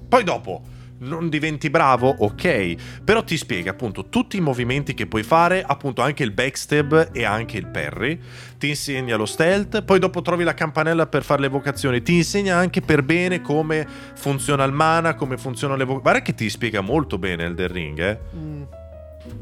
Poi 0.09 0.23
dopo 0.23 0.61
non 0.99 1.29
diventi 1.29 1.69
bravo, 1.69 2.09
ok, 2.09 3.01
però 3.03 3.23
ti 3.23 3.37
spiega 3.37 3.71
appunto 3.71 4.09
tutti 4.09 4.37
i 4.37 4.41
movimenti 4.41 4.93
che 4.93 5.07
puoi 5.07 5.23
fare, 5.23 5.63
appunto 5.63 6.01
anche 6.01 6.23
il 6.23 6.31
backstab 6.31 7.09
e 7.11 7.23
anche 7.23 7.57
il 7.57 7.67
parry, 7.67 8.19
ti 8.57 8.69
insegna 8.69 9.15
lo 9.15 9.25
stealth, 9.25 9.83
poi 9.83 9.99
dopo 9.99 10.21
trovi 10.21 10.43
la 10.43 10.53
campanella 10.53 11.07
per 11.07 11.23
fare 11.23 11.41
le 11.41 11.49
vocazioni, 11.49 12.01
ti 12.01 12.15
insegna 12.15 12.55
anche 12.55 12.81
per 12.81 13.03
bene 13.03 13.41
come 13.41 13.87
funziona 14.15 14.63
il 14.63 14.73
mana, 14.73 15.15
come 15.15 15.37
funzionano 15.37 15.77
le 15.77 15.85
vocazioni. 15.85 16.11
Guarda 16.11 16.21
che 16.21 16.35
ti 16.35 16.49
spiega 16.49 16.81
molto 16.81 17.17
bene 17.17 17.45
Elden 17.45 17.71
Ring, 17.71 17.99
eh. 17.99 18.19
Mm. 18.35 18.63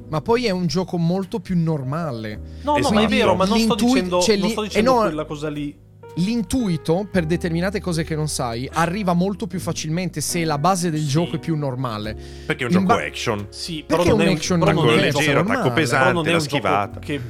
Ma 0.07 0.21
poi 0.21 0.45
è 0.45 0.51
un 0.51 0.67
gioco 0.67 0.97
molto 0.97 1.39
più 1.39 1.57
normale. 1.57 2.39
No, 2.63 2.73
no, 2.73 2.77
Esatto. 2.77 2.93
ma 2.93 3.01
è 3.01 3.07
vero, 3.07 3.35
ma 3.35 3.45
non 3.45 3.59
sto 3.59 3.75
dicendo, 3.75 4.21
cioè, 4.21 4.37
non 4.37 4.49
sto 4.49 4.63
eh, 4.63 4.67
dicendo 4.67 4.93
no, 4.93 4.99
quella 5.01 5.25
cosa 5.25 5.49
lì. 5.49 5.77
L'intuito 6.17 7.07
per 7.11 7.25
determinate 7.25 7.81
cose 7.81 8.03
che 8.03 8.15
non 8.15 8.27
sai 8.29 8.69
arriva 8.71 9.13
molto 9.13 9.47
più 9.47 9.59
facilmente 9.59 10.21
se 10.21 10.45
la 10.45 10.57
base 10.57 10.89
del 10.89 11.01
Sì. 11.01 11.07
gioco 11.07 11.35
è 11.35 11.39
più 11.39 11.55
normale. 11.57 12.15
Perché 12.45 12.63
è 12.63 12.67
un 12.67 12.73
In 12.73 12.79
gioco 12.79 12.95
ba- 12.99 13.03
action. 13.05 13.47
Sì, 13.49 13.83
Perché 13.85 14.03
però 14.03 14.15
non 14.15 14.25
un 14.25 14.31
è 14.31 14.35
action 14.35 14.59
però 14.59 14.71
non 14.71 14.87
è 14.89 14.93
un 14.93 14.99
leggero, 14.99 15.39
attacco 15.41 15.61
però 15.61 15.73
pesante, 15.73 16.13
non 16.13 16.25
è 16.25 16.29
la 16.31 16.37
un 16.37 16.43
gioco 16.43 16.55
schivata. 16.55 16.99
che 16.99 17.21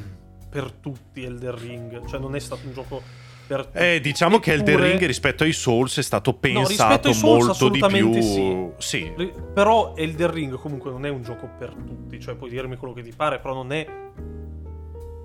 per 0.50 0.72
tutti 0.80 1.24
Elden 1.24 1.56
Ring, 1.58 2.06
cioè 2.08 2.20
non 2.20 2.36
è 2.36 2.40
stato 2.40 2.62
un 2.68 2.74
gioco 2.74 3.02
per 3.48 3.66
tutti. 3.66 3.78
Eh, 3.78 4.00
diciamo 4.02 4.40
che 4.40 4.54
Elden 4.54 4.74
Eppure- 4.76 4.90
Ring 4.92 5.06
rispetto 5.06 5.44
ai 5.44 5.52
Souls 5.54 5.98
è 5.98 6.04
stato 6.04 6.34
pensato 6.34 7.12
Souls 7.12 7.46
molto 7.60 7.70
di 7.70 7.84
più. 7.88 8.72
Sì. 8.78 9.12
Ri- 9.18 9.34
Però 9.54 9.94
Elden 9.98 10.32
Ring 10.32 10.56
comunque 10.60 10.92
non 10.92 11.06
è 11.06 11.10
un 11.10 11.24
gioco 11.24 11.50
per 11.58 11.74
tutti, 11.74 12.20
cioè 12.20 12.36
puoi 12.36 12.52
dirmi 12.52 12.76
quello 12.78 12.94
che 12.94 13.02
ti 13.02 13.14
pare, 13.16 13.40
però 13.40 13.54
non 13.56 13.72
è 13.72 13.86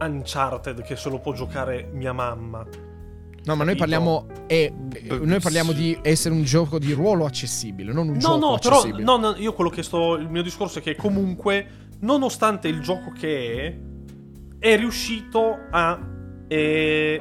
Uncharted 0.00 0.82
che 0.82 0.96
se 0.96 1.10
lo 1.10 1.18
può 1.18 1.32
giocare 1.34 1.88
mia 1.92 2.12
mamma. 2.14 2.66
No, 3.42 3.56
ma 3.56 3.64
noi 3.64 3.74
parliamo, 3.76 4.26
è- 4.46 4.70
noi 5.22 5.40
parliamo 5.40 5.72
di 5.72 5.98
essere 6.02 6.34
un 6.34 6.42
gioco 6.44 6.78
di 6.78 6.92
ruolo 6.92 7.24
accessibile, 7.24 7.92
non 7.92 8.08
un 8.08 8.14
No, 8.14 8.20
gioco 8.20 8.36
no, 8.38 8.58
però 8.60 8.76
accessibile. 8.76 9.02
no, 9.04 9.16
no, 9.16 9.34
io 9.38 9.52
quello 9.54 9.70
che 9.70 9.82
sto 9.82 10.14
il 10.16 10.28
mio 10.28 10.42
discorso 10.42 10.78
è 10.78 10.82
che 10.82 10.94
comunque 10.94 11.88
nonostante 12.00 12.68
il 12.68 12.80
gioco 12.80 13.12
che 13.12 13.66
è 14.58 14.68
è 14.72 14.76
riuscito 14.76 15.56
a 15.70 15.98
eh, 16.48 17.20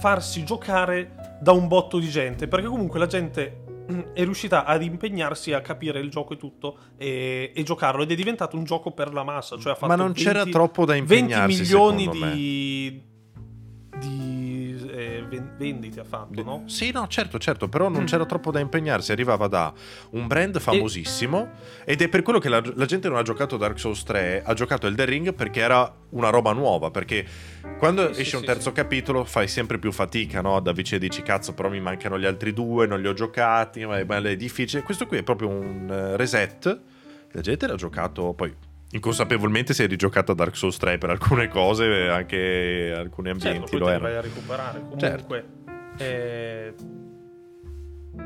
farsi 0.00 0.44
giocare 0.44 1.36
da 1.40 1.52
un 1.52 1.68
botto 1.68 1.98
di 1.98 2.08
gente, 2.08 2.48
perché 2.48 2.66
comunque 2.66 2.98
la 2.98 3.06
gente 3.06 3.64
è 4.14 4.22
riuscita 4.24 4.64
ad 4.64 4.82
impegnarsi 4.82 5.52
a 5.52 5.60
capire 5.60 6.00
il 6.00 6.08
gioco 6.10 6.32
e 6.32 6.36
tutto 6.38 6.78
e, 6.96 7.52
e 7.54 7.62
giocarlo 7.62 8.02
ed 8.02 8.10
è 8.10 8.14
diventato 8.14 8.56
un 8.56 8.64
gioco 8.64 8.92
per 8.92 9.12
la 9.12 9.22
massa, 9.22 9.58
cioè 9.58 9.72
ha 9.72 9.74
fatto 9.74 9.86
Ma 9.88 9.96
non 9.96 10.12
c'era 10.14 10.38
20 10.44 10.50
troppo 10.50 10.84
da 10.86 10.94
20 10.94 11.12
impegnarsi, 11.14 11.60
milioni 11.60 12.02
secondo 12.04 12.24
me. 12.26 12.32
di 12.34 13.02
di 13.98 14.88
eh, 14.90 15.24
ven- 15.28 15.54
vendite 15.56 16.00
ha 16.00 16.04
fatto, 16.04 16.42
no? 16.42 16.62
Sì, 16.66 16.90
no, 16.92 17.06
certo, 17.08 17.38
certo, 17.38 17.68
però 17.68 17.88
non 17.88 18.02
Mm. 18.02 18.06
c'era 18.06 18.24
troppo 18.26 18.50
da 18.50 18.60
impegnarsi. 18.60 19.12
Arrivava 19.12 19.46
da 19.48 19.72
un 20.10 20.26
brand 20.26 20.58
famosissimo 20.58 21.50
ed 21.84 22.00
è 22.02 22.08
per 22.08 22.22
quello 22.22 22.38
che 22.38 22.48
la, 22.48 22.62
la 22.74 22.84
gente 22.86 23.08
non 23.08 23.18
ha 23.18 23.22
giocato 23.22 23.56
Dark 23.56 23.78
Souls 23.78 24.02
3, 24.04 24.42
ha 24.44 24.54
giocato 24.54 24.86
Elden 24.86 25.06
Ring 25.06 25.34
perché 25.34 25.60
era 25.60 25.92
una 26.10 26.30
roba 26.30 26.52
nuova. 26.52 26.90
Perché 26.90 27.24
quando 27.78 28.12
Sì, 28.12 28.20
esce 28.22 28.30
sì, 28.30 28.36
un 28.36 28.44
terzo 28.44 28.68
sì. 28.70 28.74
capitolo 28.74 29.24
fai 29.24 29.48
sempre 29.48 29.78
più 29.78 29.92
fatica, 29.92 30.40
no? 30.40 30.58
Da 30.60 30.72
vicino 30.72 30.98
dici, 31.00 31.22
cazzo, 31.22 31.52
però 31.54 31.68
mi 31.68 31.80
mancano 31.80 32.18
gli 32.18 32.24
altri 32.26 32.52
due, 32.52 32.86
non 32.86 33.00
li 33.00 33.08
ho 33.08 33.12
giocati, 33.12 33.84
ma 33.84 33.98
è, 33.98 34.04
ma 34.04 34.16
è 34.18 34.36
difficile. 34.36 34.82
Questo 34.82 35.06
qui 35.06 35.18
è 35.18 35.22
proprio 35.22 35.48
un 35.48 35.88
eh, 35.90 36.16
reset. 36.16 36.80
La 37.32 37.40
gente 37.40 37.66
l'ha 37.66 37.74
giocato 37.76 38.32
poi. 38.32 38.54
Inconsapevolmente 38.90 39.74
si 39.74 39.82
è 39.82 39.86
rigiocata 39.86 40.32
Dark 40.32 40.56
Souls 40.56 40.78
3 40.78 40.96
per 40.96 41.10
alcune 41.10 41.48
cose, 41.48 42.08
anche 42.08 42.92
alcuni 42.96 43.28
ambienti 43.30 43.60
Certo, 43.60 43.78
lo 43.78 43.88
erano. 43.88 44.04
vai 44.04 44.16
a 44.16 44.20
recuperare. 44.22 44.80
Comunque, 44.80 45.46
eh, 45.98 46.74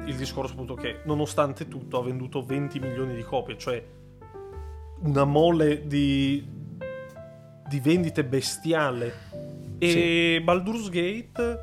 il 0.06 0.16
discorso 0.16 0.52
appunto 0.52 0.74
che 0.74 1.00
nonostante 1.04 1.66
tutto 1.66 1.98
ha 1.98 2.02
venduto 2.02 2.44
20 2.44 2.78
milioni 2.78 3.14
di 3.14 3.22
copie, 3.22 3.58
cioè 3.58 3.84
una 5.00 5.24
mole 5.24 5.86
di, 5.86 6.46
di 7.68 7.80
vendite 7.80 8.24
bestiale. 8.24 9.30
E 9.78 10.40
Baldur's 10.44 10.88
Gate 10.90 11.58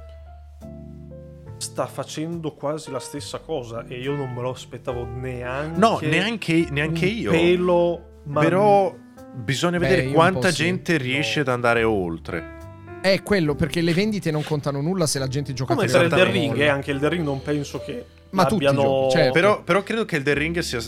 sta 1.56 1.86
facendo 1.88 2.54
quasi 2.54 2.92
la 2.92 3.00
stessa 3.00 3.40
cosa 3.40 3.86
e 3.86 3.98
io 3.98 4.14
non 4.14 4.34
me 4.34 4.42
lo 4.42 4.50
aspettavo 4.50 5.06
neanche. 5.06 5.80
No, 5.80 6.00
neanche, 6.02 6.68
neanche 6.70 7.06
io. 7.06 7.32
Pelo, 7.32 8.09
ma 8.30 8.40
Però 8.42 8.96
bisogna 9.36 9.78
Beh, 9.78 9.88
vedere 9.88 10.12
quanta 10.12 10.40
po' 10.48 10.50
sì. 10.50 10.64
gente 10.64 10.98
riesce 10.98 11.36
No. 11.38 11.42
ad 11.42 11.48
andare 11.50 11.84
oltre. 11.84 12.58
È 13.02 13.22
quello, 13.24 13.56
perché 13.56 13.82
le 13.82 13.94
vendite 13.94 14.30
non 14.30 14.44
contano 14.44 14.82
nulla 14.82 15.08
se 15.08 15.20
la 15.20 15.28
gente 15.28 15.54
gioca 15.54 15.74
Come 15.74 15.88
per 15.88 16.04
il. 16.04 16.10
The 16.10 16.24
Ring, 16.32 16.58
e 16.58 16.68
anche 16.68 16.92
il 16.92 17.00
The 17.00 17.08
Ring 17.10 17.24
non 17.24 17.42
penso 17.42 17.80
che 17.80 18.06
Ma 18.32 18.46
tutti 18.46 18.66
abbiano... 18.66 18.82
giochi, 18.82 19.12
certo. 19.16 19.32
Però, 19.32 19.64
però 19.64 19.84
credo 19.84 20.06
che 20.06 20.18
il 20.18 20.24
The 20.24 20.34
Ring 20.34 20.60
sia. 20.60 20.80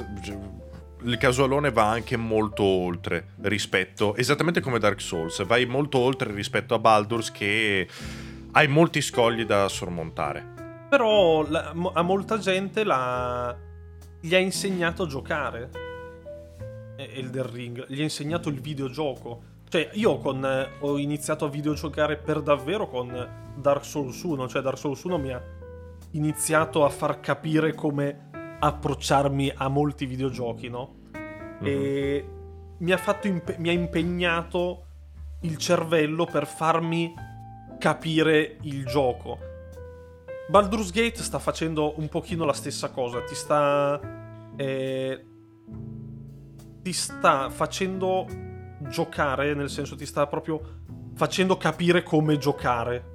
Il 1.03 1.18
casualone 1.18 1.72
va 1.72 1.89
anche 1.89 2.15
molto 2.18 2.63
oltre 2.63 3.30
rispetto. 3.41 4.15
Esattamente 4.15 4.59
come 4.59 4.77
Dark 4.77 5.01
Souls. 5.01 5.43
Vai 5.45 5.65
molto 5.65 5.97
oltre 5.97 6.31
rispetto 6.34 6.76
a 6.76 6.80
Baldur's 6.80 7.31
che 7.31 7.88
hai 8.51 8.68
molti 8.68 9.01
scogli 9.01 9.43
da 9.45 9.68
sormontare. 9.68 10.45
Però 10.89 11.43
la- 11.49 11.73
a 11.93 12.01
molta 12.03 12.38
gente 12.38 12.84
la... 12.84 13.55
gli 14.19 14.35
ha 14.35 14.38
insegnato 14.38 15.03
a 15.03 15.07
giocare. 15.07 15.69
E- 17.01 17.19
Elden 17.19 17.51
Ring, 17.51 17.85
gli 17.87 17.99
ha 17.99 18.03
insegnato 18.03 18.49
il 18.49 18.59
videogioco. 18.59 19.43
Cioè, 19.67 19.89
io 19.93 20.17
con, 20.17 20.43
eh, 20.45 20.69
ho 20.79 20.97
iniziato 20.97 21.45
a 21.45 21.49
videogiocare 21.49 22.17
per 22.17 22.41
davvero 22.41 22.87
con 22.87 23.53
Dark 23.55 23.85
Souls 23.85 24.21
1. 24.21 24.47
Cioè, 24.47 24.61
Dark 24.61 24.77
Souls 24.77 25.01
1 25.03 25.17
mi 25.17 25.31
ha 25.31 25.41
iniziato 26.11 26.83
a 26.83 26.89
far 26.89 27.19
capire 27.19 27.73
come 27.73 28.29
approcciarmi 28.59 29.53
a 29.55 29.67
molti 29.69 30.05
videogiochi, 30.05 30.69
no? 30.69 30.95
E 31.61 32.25
mi 32.77 32.91
ha, 32.91 32.97
fatto 32.97 33.27
impe- 33.27 33.55
mi 33.59 33.69
ha 33.69 33.71
impegnato 33.71 34.85
il 35.41 35.57
cervello 35.57 36.25
per 36.25 36.45
farmi 36.45 37.13
capire 37.79 38.57
il 38.61 38.85
gioco. 38.85 39.37
Baldur's 40.49 40.91
Gate 40.91 41.23
sta 41.23 41.39
facendo 41.39 41.97
un 41.97 42.09
pochino 42.09 42.43
la 42.43 42.53
stessa 42.53 42.89
cosa, 42.89 43.21
ti 43.23 43.35
sta... 43.35 43.99
eh, 44.57 45.25
ti 46.81 46.93
sta 46.93 47.49
facendo 47.49 48.25
giocare, 48.89 49.53
nel 49.53 49.69
senso 49.69 49.95
ti 49.95 50.05
sta 50.05 50.27
proprio 50.27 50.61
facendo 51.15 51.57
capire 51.57 52.03
come 52.03 52.37
giocare. 52.37 53.09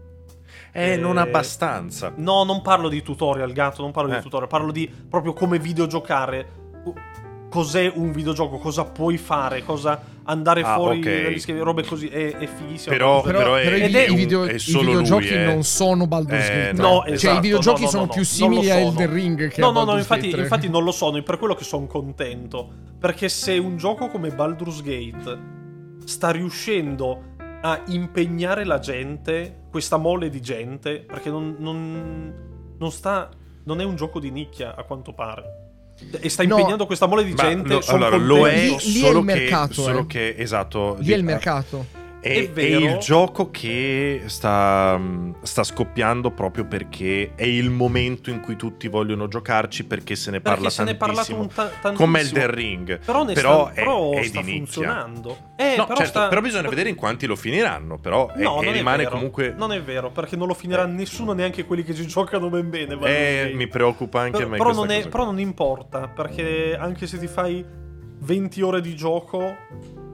Eh, 0.72 0.93
Eh, 0.93 0.97
non 0.97 1.16
abbastanza. 1.16 2.12
No, 2.16 2.44
non 2.44 2.62
parlo 2.62 2.88
di 2.88 3.02
tutorial, 3.02 3.52
gatto, 3.52 3.82
non 3.82 3.93
parlo 3.93 4.12
Eh. 4.12 4.16
di 4.16 4.22
tutorial, 4.22 4.48
parlo 4.48 4.70
di 4.72 4.86
proprio 5.09 5.32
come 5.32 5.59
videogiocare. 5.59 6.64
Cos'è 7.48 7.90
un 7.94 8.12
videogioco? 8.12 8.59
Cosa 8.59 8.85
puoi 8.85 9.16
fare? 9.18 9.62
Cosa 9.62 10.01
andare 10.24 10.62
Ah, 10.62 10.74
fuori 10.74 10.98
ok. 10.98 11.23
dagli 11.23 11.39
schemi? 11.39 11.60
Robe 11.60 11.85
così. 11.85 12.09
È, 12.09 12.36
è 12.36 12.47
fighissimo. 12.47 12.94
Però- 12.94 13.23
Però, 13.23 13.39
però 13.39 13.55
è- 13.55 13.66
ed 13.82 13.94
è 13.94 14.06
i 14.06 14.10
un- 14.10 14.16
video- 14.16 14.44
è 14.44 14.55
i 14.55 14.59
videogiochi 14.59 15.28
lui, 15.28 15.39
eh. 15.43 15.44
non 15.47 15.62
sono 15.62 16.06
Baldur's 16.06 16.44
Eh, 16.48 16.52
Gate. 16.52 16.73
no, 16.73 16.73
3. 16.73 16.82
No, 16.82 17.02
cioè, 17.05 17.12
esatto, 17.12 17.36
i 17.36 17.40
videogiochi 17.40 17.81
no, 17.81 17.85
no, 17.86 17.90
sono 17.90 18.02
no, 18.05 18.09
più 18.10 18.20
no, 18.20 18.27
simili 18.27 18.55
non 18.66 18.70
a 18.70 18.74
sono. 18.78 18.89
Elden 18.89 19.12
Ring 19.12 19.48
che 19.48 19.60
No, 19.60 19.66
a 19.68 19.70
no, 19.73 19.78
no, 19.78 19.85
Baldur's 19.85 20.01
infatti, 20.01 20.20
Gate 20.23 20.32
3. 20.35 20.43
infatti 20.43 20.68
non 20.68 20.85
lo 20.85 20.93
sono, 20.93 21.16
è 21.16 21.23
per 21.23 21.39
quello 21.39 21.55
che 21.55 21.64
sono 21.64 21.86
contento. 21.86 22.68
Perché 22.98 23.28
se 23.28 23.56
un 23.59 23.77
gioco 23.77 24.09
come 24.09 24.31
Baldur's 24.31 24.82
Gate 24.82 25.39
sta 26.05 26.31
riuscendo 26.31 27.35
a 27.62 27.81
impegnare 27.86 28.64
la 28.64 28.78
gente, 28.81 29.62
questa 29.70 29.97
mole 29.97 30.28
di 30.28 30.40
gente, 30.40 31.01
perché 31.06 31.31
non, 31.31 31.56
non, 31.59 32.35
non 32.78 32.90
sta. 32.90 33.28
Non 33.64 33.81
è 33.81 33.85
un 33.85 33.97
gioco 33.97 34.20
di 34.20 34.31
nicchia, 34.31 34.74
a 34.77 34.85
quanto 34.85 35.12
pare. 35.12 35.65
E 36.20 36.28
sta 36.28 36.43
No. 36.44 36.56
impegnando 36.59 36.86
questa 36.86 37.06
mole 37.06 37.24
di 37.24 37.35
gente. 37.35 37.73
no, 37.74 37.81
sono 37.81 38.05
allora, 38.06 38.16
lo 38.23 38.47
è. 38.47 38.55
Lì- 38.55 38.68
lì 38.68 38.74
è 38.74 38.78
solo 39.05 39.20
il 39.20 39.27
che, 39.27 39.32
mercato, 39.35 39.73
solo 39.73 40.01
eh. 40.01 40.06
che 40.06 40.35
esatto 40.36 40.97
Lì 41.01 41.10
è 41.10 41.14
il 41.14 41.20
di- 41.20 41.27
mercato. 41.27 41.86
È, 42.27 42.53
È 42.53 42.61
il 42.62 42.97
gioco 42.98 43.51
che 43.51 44.23
sta, 44.27 45.01
sta 45.43 45.62
scoppiando 45.62 46.31
proprio 46.31 46.66
perché 46.66 47.32
è 47.35 47.44
il 47.44 47.70
momento 47.70 48.31
in 48.31 48.40
cui 48.40 48.57
tutti 48.57 48.89
vogliono 48.89 49.28
giocarci 49.28 49.85
perché 49.85 50.16
se 50.16 50.31
ne 50.31 50.40
Perché 50.40 50.55
parla 50.57 50.70
se 50.70 50.85
ne 50.85 50.90
è 50.93 50.97
parlato 50.97 51.32
tantissimo. 51.35 51.40
un 51.43 51.48
ta- 51.48 51.65
tantissimo. 51.81 51.94
come 51.94 52.20
il 52.20 52.31
The 52.32 52.51
Ring. 52.51 52.98
Però, 52.98 53.24
ne 53.24 53.32
Però 53.35 53.65
sta, 53.65 53.70
è- 53.73 53.74
però 53.74 54.12
è 54.12 54.23
sta 54.24 54.43
funzionando. 54.43 55.36
Eh, 55.57 55.74
no, 55.77 55.85
però, 55.86 55.97
certo, 55.97 56.05
sta- 56.19 56.28
però 56.28 56.40
bisogna 56.40 56.69
vedere 56.69 56.89
in 56.89 56.94
quanti 56.97 57.27
lo 57.27 57.36
finiranno. 57.36 57.98
Però 57.98 58.31
No, 58.36 58.61
è 58.61 58.73
rimane 58.73 59.07
comunque. 59.07 59.55
Non 59.57 59.73
è 59.73 59.82
vero, 59.82 60.11
perché 60.11 60.36
non 60.36 60.47
lo 60.48 60.55
finirà 60.55 60.85
nessuno, 60.86 61.32
neanche 61.32 61.65
quelli 61.65 61.82
che 61.85 61.94
ci 61.94 62.07
giocano 62.07 62.48
ben 62.48 62.69
bene. 62.70 62.97
Eh, 63.05 63.53
mi 63.55 63.69
preoccupa 63.69 64.20
anche 64.20 64.39
però, 64.39 64.47
a 64.47 64.51
me. 64.51 64.57
però 64.57 64.73
non 64.73 64.86
però 65.11 65.24
non 65.24 65.39
importa, 65.39 66.09
perché 66.09 66.77
anche 66.78 67.07
se 67.07 67.19
ti 67.19 67.27
fai 67.27 67.65
20 68.19 68.62
ore 68.62 68.81
di 68.81 68.94
gioco, 68.97 69.55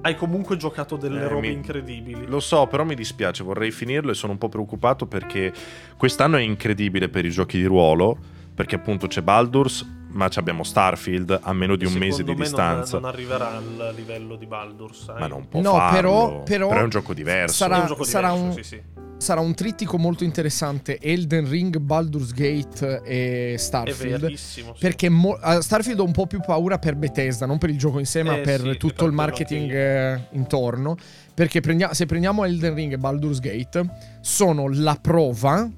hai 0.02 0.14
comunque 0.16 0.56
giocato 0.56 0.96
delle 0.96 1.20
Eh, 1.22 1.28
robe 1.28 1.48
mi- 1.48 1.52
incredibili. 1.54 2.26
Lo 2.26 2.40
so, 2.40 2.66
però 2.66 2.84
mi 2.84 2.94
dispiace, 2.94 3.42
vorrei 3.42 3.70
finirlo 3.70 4.10
e 4.10 4.14
sono 4.14 4.32
un 4.32 4.38
po' 4.38 4.48
preoccupato 4.48 5.06
perché 5.06 5.52
quest'anno 5.96 6.36
è 6.36 6.40
incredibile 6.42 7.08
per 7.08 7.24
i 7.24 7.30
giochi 7.30 7.56
di 7.58 7.64
ruolo, 7.64 8.18
perché 8.54 8.74
appunto 8.76 9.06
c'è 9.06 9.22
Baldur's, 9.22 9.84
ma 10.14 10.28
ci 10.28 10.38
abbiamo 10.38 10.62
Starfield 10.62 11.38
a 11.42 11.52
meno 11.54 11.74
di 11.76 11.86
un 11.86 11.92
mese 11.94 12.22
di 12.22 12.30
secondo 12.30 12.32
me 12.38 12.44
distanza. 12.44 12.92
Non, 12.98 13.02
non 13.02 13.10
arriverà 13.10 13.56
al 13.56 13.92
livello 13.96 14.36
di 14.36 14.46
Baldur's. 14.46 15.04
sai? 15.04 15.18
Ma 15.20 15.26
non 15.26 15.48
può 15.48 15.60
No, 15.62 15.72
farlo. 15.72 15.94
però- 15.94 16.42
però 16.42 16.70
è 16.70 16.82
un 16.82 16.90
gioco 16.90 17.14
diverso. 17.14 17.54
sarà- 17.56 17.78
un 17.78 17.86
gioco 17.86 18.04
sarà 18.04 18.28
diverso, 18.32 18.46
un- 18.46 18.52
sì, 18.54 18.62
sì. 18.62 18.82
Sarà 19.22 19.40
un 19.40 19.54
trittico 19.54 19.98
molto 19.98 20.24
interessante 20.24 20.98
Elden 21.00 21.48
Ring, 21.48 21.78
Baldur's 21.78 22.32
Gate 22.32 23.02
e 23.04 23.52
È 23.54 23.56
Starfield. 23.56 24.20
verissimo. 24.20 24.72
sì. 24.74 24.80
Perché 24.80 25.08
mo- 25.08 25.38
a 25.40 25.60
Starfield 25.60 26.00
ho 26.00 26.04
un 26.04 26.10
po' 26.10 26.26
più 26.26 26.40
paura 26.40 26.78
per 26.80 26.96
Bethesda, 26.96 27.46
non 27.46 27.56
per 27.58 27.70
il 27.70 27.78
gioco 27.78 28.00
in 28.00 28.04
sé, 28.06 28.24
ma 28.24 28.36
Eh, 28.36 28.40
per 28.40 28.76
tutto 28.78 29.04
il 29.04 29.12
marketing 29.12 29.70
che- 29.70 30.12
eh, 30.14 30.20
intorno. 30.32 30.96
Perché 31.34 31.60
prendia- 31.60 31.94
se 31.94 32.04
prendiamo 32.04 32.44
Elden 32.44 32.74
Ring 32.74 32.92
e 32.94 32.98
Baldur's 32.98 33.38
Gate, 33.38 33.86
sono 34.20 34.68
la 34.68 34.98
prova 35.00 35.70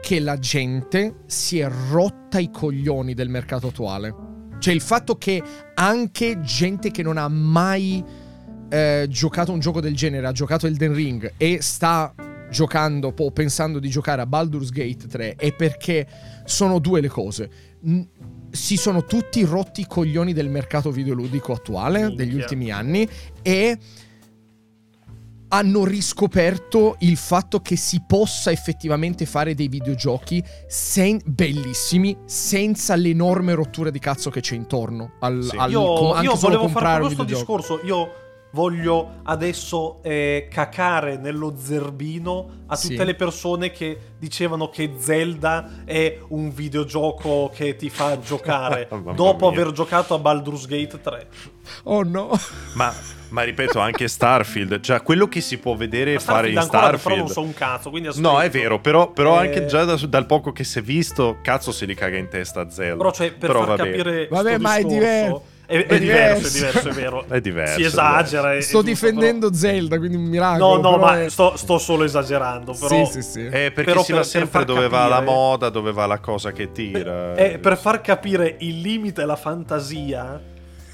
che 0.00 0.18
la 0.18 0.38
gente 0.38 1.20
si 1.26 1.58
è 1.58 1.70
rotta 1.90 2.38
i 2.38 2.50
coglioni 2.50 3.14
del 3.14 3.28
mercato 3.28 3.68
attuale. 3.68 4.14
Cioè 4.58 4.74
il 4.74 4.80
fatto 4.80 5.16
che 5.16 5.42
anche 5.74 6.40
gente 6.40 6.90
che 6.90 7.02
non 7.02 7.16
ha 7.16 7.28
mai 7.28 8.04
eh, 8.68 9.06
giocato 9.08 9.52
un 9.52 9.60
gioco 9.60 9.80
del 9.80 9.94
genere, 9.94 10.26
ha 10.26 10.32
giocato 10.32 10.66
Elden 10.66 10.94
Ring 10.94 11.32
e 11.36 11.58
sta 11.60 12.14
giocando 12.50 13.14
o 13.16 13.30
pensando 13.30 13.78
di 13.78 13.88
giocare 13.88 14.22
a 14.22 14.26
Baldur's 14.26 14.70
Gate 14.70 15.06
3 15.06 15.36
è 15.36 15.54
perché 15.54 16.06
sono 16.44 16.78
due 16.78 17.00
le 17.00 17.08
cose. 17.08 17.50
N- 17.84 18.06
si 18.50 18.76
sono 18.76 19.04
tutti 19.04 19.44
rotti 19.44 19.82
i 19.82 19.86
coglioni 19.86 20.32
del 20.32 20.50
mercato 20.50 20.90
videoludico 20.90 21.52
attuale 21.52 22.00
Minchia. 22.00 22.16
degli 22.16 22.34
ultimi 22.34 22.70
anni 22.70 23.08
e 23.42 23.78
hanno 25.52 25.84
riscoperto 25.84 26.96
il 27.00 27.16
fatto 27.16 27.60
che 27.60 27.76
si 27.76 28.02
possa 28.06 28.50
effettivamente 28.52 29.26
fare 29.26 29.54
dei 29.54 29.68
videogiochi 29.68 30.42
sen- 30.68 31.20
bellissimi 31.24 32.16
senza 32.24 32.94
l'enorme 32.94 33.54
rottura 33.54 33.90
di 33.90 33.98
cazzo 33.98 34.30
che 34.30 34.40
c'è 34.40 34.54
intorno 34.54 35.12
al, 35.20 35.42
Sì. 35.42 35.56
al- 35.56 35.70
Io, 35.70 35.82
com- 35.94 36.12
anche 36.12 36.26
io 36.26 36.36
solo 36.36 36.56
volevo 36.58 36.78
fare 36.78 37.00
questo 37.02 37.24
discorso. 37.24 37.80
Io 37.84 38.12
voglio 38.52 39.20
adesso 39.24 40.02
eh, 40.02 40.48
cacare 40.50 41.16
nello 41.16 41.54
zerbino 41.56 42.64
a 42.66 42.76
tutte 42.76 42.96
Sì. 42.96 43.04
le 43.04 43.14
persone 43.14 43.70
che 43.70 43.98
dicevano 44.18 44.68
che 44.70 44.94
Zelda 44.98 45.82
è 45.84 46.18
un 46.28 46.52
videogioco 46.52 47.50
che 47.54 47.74
ti 47.76 47.90
fa 47.90 48.18
giocare 48.22 48.88
dopo 49.14 49.50
mia. 49.50 49.60
aver 49.60 49.72
giocato 49.72 50.14
a 50.14 50.18
Baldur's 50.18 50.66
Gate 50.66 51.00
3. 51.00 51.28
Oh 51.84 52.02
no. 52.02 52.30
Ma, 52.74 52.92
ma 53.30 53.42
ripeto, 53.42 53.78
anche 53.78 54.06
Starfield, 54.08 54.80
cioè 54.80 55.02
quello 55.02 55.26
che 55.28 55.40
si 55.40 55.58
può 55.58 55.74
vedere 55.74 56.10
e 56.12 56.14
Ma 56.14 56.20
fare 56.20 56.50
in 56.50 56.58
ancora 56.58 56.80
però 56.88 56.96
Starfield. 56.98 57.18
non 57.24 57.28
so 57.30 57.40
un 57.42 57.54
cazzo, 57.54 57.90
quindi 57.90 58.08
aspetto. 58.08 58.30
No, 58.30 58.40
è 58.40 58.50
vero, 58.50 58.78
però, 58.80 59.10
però 59.12 59.42
Eh, 59.42 59.46
anche 59.46 59.66
già 59.66 59.84
da- 59.84 59.94
dal 59.96 60.26
poco 60.26 60.52
che 60.52 60.64
si 60.64 60.78
è 60.78 60.82
visto, 60.82 61.38
cazzo 61.42 61.72
se 61.72 61.86
li 61.86 61.94
caga 61.94 62.16
in 62.18 62.28
testa 62.28 62.60
a 62.60 62.70
Zelda. 62.70 62.96
Però 62.96 63.10
cioè, 63.12 63.32
per 63.32 63.48
Però 63.48 63.60
far 63.64 63.76
vabbè. 63.76 63.90
capire 63.90 64.26
Vabbè, 64.30 64.58
ma 64.58 64.74
è 64.76 64.82
discorso, 64.84 65.04
è, 65.66 65.76
è 65.76 65.86
è 65.86 65.98
diverso, 66.00 66.46
è 66.48 66.50
diverso. 66.50 66.58
diverso, 66.58 66.88
è 66.88 66.92
vero. 66.92 67.24
È 67.30 67.40
diverso, 67.40 67.74
Si 67.76 67.82
è 67.82 67.86
esagera. 67.86 68.54
è 68.56 68.60
Sto 68.60 68.82
difendendo 68.82 69.54
Zelda, 69.54 69.98
quindi 69.98 70.16
un 70.16 70.24
miracolo. 70.24 70.80
però- 70.80 70.82
No, 70.82 70.90
no, 70.96 70.96
però 70.98 71.12
ma 71.12 71.22
è- 71.22 71.28
sto, 71.28 71.56
sto 71.56 71.78
solo 71.78 72.02
esagerando. 72.02 72.72
Però 72.78 73.04
Sì, 73.06 73.22
sì, 73.22 73.22
sì. 73.22 73.40
Eh, 73.46 73.70
perché 73.70 73.84
Però 73.84 74.02
si 74.02 74.10
va 74.12 74.18
per- 74.18 74.26
per 74.30 74.40
sempre 74.40 74.64
dove 74.64 74.88
va 74.88 75.06
la 75.06 75.16
capire- 75.18 75.30
moda, 75.30 75.68
dove 75.68 75.92
va 75.92 76.06
la 76.06 76.18
cosa 76.18 76.50
che 76.50 76.72
tira. 76.72 77.34
Eh, 77.36 77.58
per 77.58 77.78
far 77.78 78.00
capire 78.00 78.56
il 78.58 78.80
limite 78.80 79.22
e 79.22 79.24
la 79.26 79.36
fantasia, 79.36 80.40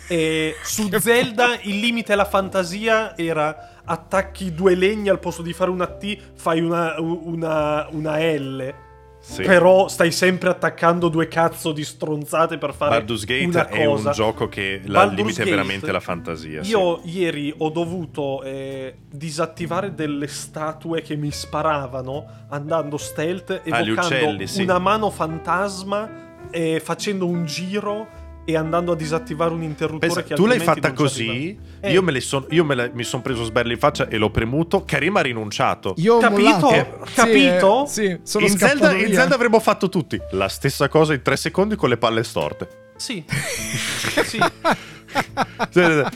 eh, 0.08 0.56
su 0.62 0.88
Zelda 0.98 1.58
il 1.62 1.78
limite 1.78 2.12
e 2.12 2.16
la 2.16 2.24
fantasia 2.24 3.16
era 3.16 3.80
attacchi 3.84 4.52
due 4.54 4.74
legni 4.74 5.08
al 5.08 5.18
posto 5.18 5.42
di 5.42 5.52
fare 5.52 5.70
una 5.70 5.86
T, 5.86 6.16
fai 6.34 6.60
una, 6.60 6.94
una, 7.00 7.86
una 7.90 8.18
L. 8.18 8.74
Sì. 9.18 9.42
Però 9.42 9.88
stai 9.88 10.12
sempre 10.12 10.50
attaccando 10.50 11.08
due 11.08 11.26
cazzo 11.26 11.72
di 11.72 11.82
stronzate 11.82 12.58
per 12.58 12.72
fare 12.72 12.98
Baldur's 12.98 13.24
Gate 13.24 13.66
è 13.70 13.84
un 13.84 14.08
gioco 14.12 14.48
che 14.48 14.80
la 14.84 15.00
Baldur's 15.00 15.16
limite 15.16 15.42
è 15.42 15.44
Gate, 15.44 15.50
veramente 15.56 15.90
la 15.90 15.98
fantasia. 15.98 16.62
sì. 16.62 16.70
Io 16.70 17.00
ieri 17.02 17.52
ho 17.58 17.70
dovuto 17.70 18.44
eh, 18.44 18.98
disattivare 19.10 19.94
delle 19.94 20.28
statue 20.28 21.02
che 21.02 21.16
mi 21.16 21.32
sparavano 21.32 22.24
andando 22.50 22.96
stealth, 22.98 23.50
Ah, 23.68 23.80
evocando 23.80 23.92
uccelli, 24.14 24.46
sì. 24.46 24.62
una 24.62 24.78
mano 24.78 25.10
fantasma 25.10 26.08
e 26.50 26.80
facendo 26.80 27.26
un 27.26 27.46
giro 27.46 28.06
e 28.46 28.56
andando 28.56 28.92
a 28.92 28.96
disattivare 28.96 29.52
un 29.52 29.62
interruttore 29.62 30.06
Pensa, 30.06 30.22
che 30.22 30.34
tu 30.34 30.46
l'hai 30.46 30.60
fatta 30.60 30.92
così. 30.92 31.58
Eh. 31.80 31.90
io, 31.92 32.00
me 32.02 32.12
le 32.12 32.20
son- 32.20 32.46
io 32.50 32.64
me 32.64 32.74
la- 32.76 32.88
mi 32.92 33.02
sono 33.02 33.20
preso 33.20 33.42
sberle 33.44 33.72
in 33.72 33.78
faccia 33.78 34.08
e 34.08 34.16
l'ho 34.16 34.30
premuto, 34.30 34.84
Karim 34.84 35.16
ha 35.16 35.20
rinunciato. 35.20 35.94
Io 35.98 36.14
ho 36.14 36.18
Capito? 36.20 36.70
Eh, 36.70 36.86
Sì, 37.06 37.14
capito? 37.14 37.84
eh, 37.84 37.88
Sì, 37.88 38.18
sono 38.22 38.46
in, 38.46 38.56
Zelda, 38.56 38.92
in. 38.92 39.12
Zelda 39.12 39.34
avremmo 39.34 39.58
fatto 39.60 39.88
tutti 39.88 40.18
la 40.30 40.48
stessa 40.48 40.88
cosa 40.88 41.12
in 41.12 41.22
tre 41.22 41.36
secondi 41.36 41.74
con 41.76 41.88
le 41.88 41.96
palle 41.98 42.22
storte. 42.22 42.68
Sì. 42.96 43.22
sì. 44.24 44.38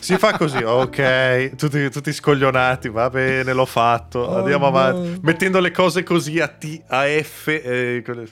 Si 0.01 0.17
fa 0.17 0.37
così, 0.37 0.63
ok, 0.63 1.55
tutti, 1.57 1.91
tutti 1.91 2.13
scoglionati, 2.13 2.89
va 2.91 3.09
bene, 3.11 3.53
l'ho 3.53 3.65
fatto, 3.67 4.19
Oh, 4.21 4.37
andiamo 4.39 4.67
avanti, 4.67 5.09
no. 5.11 5.19
mettendo 5.23 5.59
le 5.61 5.71
cose 5.71 6.03
così 6.03 6.39
a 6.41 6.49
T, 6.49 6.83
a 6.89 7.05
F. 7.07 7.49
eh, 7.49 8.03
con 8.05 8.15
le- 8.17 8.23
Eh, 8.23 8.29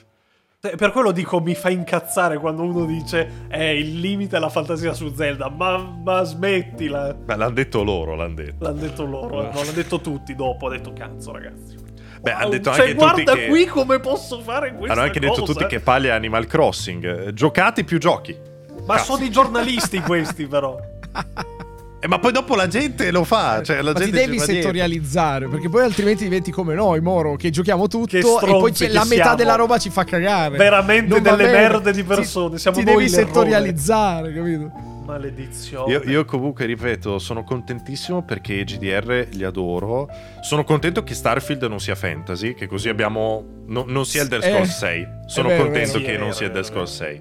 Per 0.61 0.91
quello 0.91 1.13
dico 1.13 1.39
mi 1.39 1.55
fa 1.55 1.69
incazzare 1.69 2.37
quando 2.37 2.63
uno 2.63 2.83
dice 2.83 3.45
eh, 3.47 3.79
il 3.79 3.97
limite 3.97 4.35
è 4.35 4.39
la 4.41 4.49
fantasia 4.49 4.93
su 4.93 5.13
Zelda, 5.15 5.49
ma, 5.49 5.77
ma 5.77 6.21
smettila. 6.23 7.13
Beh, 7.13 7.37
l'hanno 7.37 7.53
detto 7.53 7.81
loro, 7.81 8.13
l'hanno 8.15 8.33
detto. 8.33 8.65
L'hanno 8.65 8.79
detto 8.79 9.05
loro, 9.05 9.41
no, 9.41 9.51
l'hanno 9.53 9.71
detto 9.71 10.01
tutti 10.01 10.35
dopo, 10.35 10.67
ha 10.67 10.71
detto 10.71 10.91
cazzo 10.91 11.31
ragazzi. 11.31 11.77
Beh, 12.19 12.31
Wow, 12.31 12.39
hanno 12.41 12.49
detto 12.49 12.73
cioè, 12.73 12.89
anche 12.89 12.91
tutti 12.93 13.23
guarda 13.23 13.33
che... 13.35 13.47
qui 13.47 13.65
come 13.67 13.99
posso 14.01 14.41
fare 14.41 14.75
questa 14.75 14.91
Hanno 14.91 15.03
anche 15.03 15.19
detto 15.21 15.39
cosa. 15.39 15.53
tutti 15.53 15.65
che 15.65 15.79
paglia 15.79 16.15
Animal 16.15 16.45
Crossing. 16.45 17.31
Giocate 17.31 17.85
più 17.85 17.97
giochi. 17.97 18.37
Ma 18.85 18.95
Cazzo. 18.95 19.13
sono 19.13 19.23
i 19.23 19.31
giornalisti 19.31 20.01
questi 20.01 20.45
però. 20.45 20.77
Eh, 22.01 22.07
ma 22.07 22.17
poi 22.17 22.31
dopo 22.31 22.55
la 22.55 22.67
gente 22.67 23.11
lo 23.11 23.23
fa. 23.25 23.61
Cioè, 23.61 23.81
la 23.81 23.91
Ma 23.91 23.99
ti 23.99 24.05
gente 24.05 24.19
devi 24.19 24.31
ci 24.33 24.37
va 24.37 24.45
dietro. 24.45 24.61
settorializzare, 24.61 25.47
perché 25.49 25.67
poi 25.69 25.83
altrimenti 25.83 26.23
diventi 26.23 26.49
come 26.51 26.73
noi, 26.73 27.01
Moro, 27.01 27.35
che 27.35 27.49
giochiamo 27.49 27.87
tutto 27.87 28.05
Che 28.07 28.19
e 28.19 28.21
poi 28.21 28.71
c'è 28.71 28.87
la 28.87 29.03
metà 29.03 29.21
siamo. 29.21 29.35
della 29.35 29.55
roba 29.55 29.77
ci 29.77 29.89
fa 29.89 30.05
cagare. 30.05 30.55
Veramente 30.57 31.09
Non 31.09 31.21
delle 31.21 31.51
merde 31.51 31.91
di 31.91 32.03
persone, 32.03 32.55
Ti- 32.55 32.61
siamo 32.61 32.77
ti 32.77 32.83
devi 32.85 33.03
l'errore. 33.09 33.23
settorializzare, 33.25 34.33
capito? 34.33 34.71
Maledizione. 35.05 35.91
Io, 35.91 36.01
io 36.05 36.23
comunque 36.23 36.65
ripeto, 36.65 37.17
sono 37.19 37.43
contentissimo 37.43 38.21
perché 38.23 38.53
i 38.53 38.63
GDR 38.63 39.27
li 39.31 39.43
adoro. 39.43 40.07
Sono 40.41 40.63
contento 40.63 41.03
che 41.03 41.15
Starfield 41.15 41.63
non 41.63 41.79
sia 41.79 41.95
fantasy, 41.95 42.53
che 42.53 42.67
così 42.67 42.89
abbiamo. 42.89 43.43
no- 43.65 43.85
non 43.87 44.05
sia 44.05 44.21
il 44.23 44.31
Elder 44.31 44.47
Eh, 44.47 44.51
Scrolls 44.53 44.77
6. 44.77 45.07
Sono 45.25 45.47
vero, 45.49 45.63
contento 45.63 45.93
vero. 45.97 46.05
che 46.05 46.09
è 46.11 46.17
non 46.17 46.27
vero, 46.27 46.33
sia 46.35 46.45
Elder 46.45 46.61
vero, 46.61 46.73
Scrolls 46.73 46.95
6. 46.95 47.19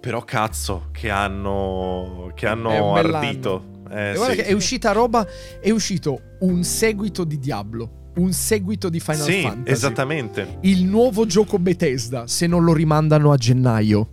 Però 0.00 0.22
cazzo, 0.24 0.88
che 0.92 1.10
hanno. 1.10 2.32
che 2.34 2.46
hanno 2.46 2.94
ardito. 2.94 3.64
Eh, 3.90 4.10
E 4.10 4.14
guarda 4.14 4.34
sì. 4.34 4.40
che 4.40 4.46
è 4.46 4.52
uscita 4.52 4.92
roba, 4.92 5.26
è 5.60 5.70
uscito 5.70 6.20
un 6.40 6.62
seguito 6.62 7.24
di 7.24 7.38
Diablo, 7.38 8.12
un 8.16 8.32
seguito 8.32 8.88
di 8.88 8.98
Final 9.00 9.20
Sì, 9.22 9.42
Fantasy. 9.42 9.70
esattamente. 9.72 10.58
Il 10.62 10.84
nuovo 10.84 11.26
gioco 11.26 11.58
Bethesda, 11.58 12.26
se 12.26 12.46
non 12.46 12.64
lo 12.64 12.72
rimandano 12.72 13.30
a 13.32 13.36
gennaio. 13.36 14.10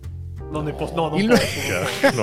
Non 0.50 0.64
ne 0.64 0.72
posso. 0.72 0.94
No, 0.94 1.08
non 1.10 1.18
Il- 1.20 1.28
posso. 1.28 2.22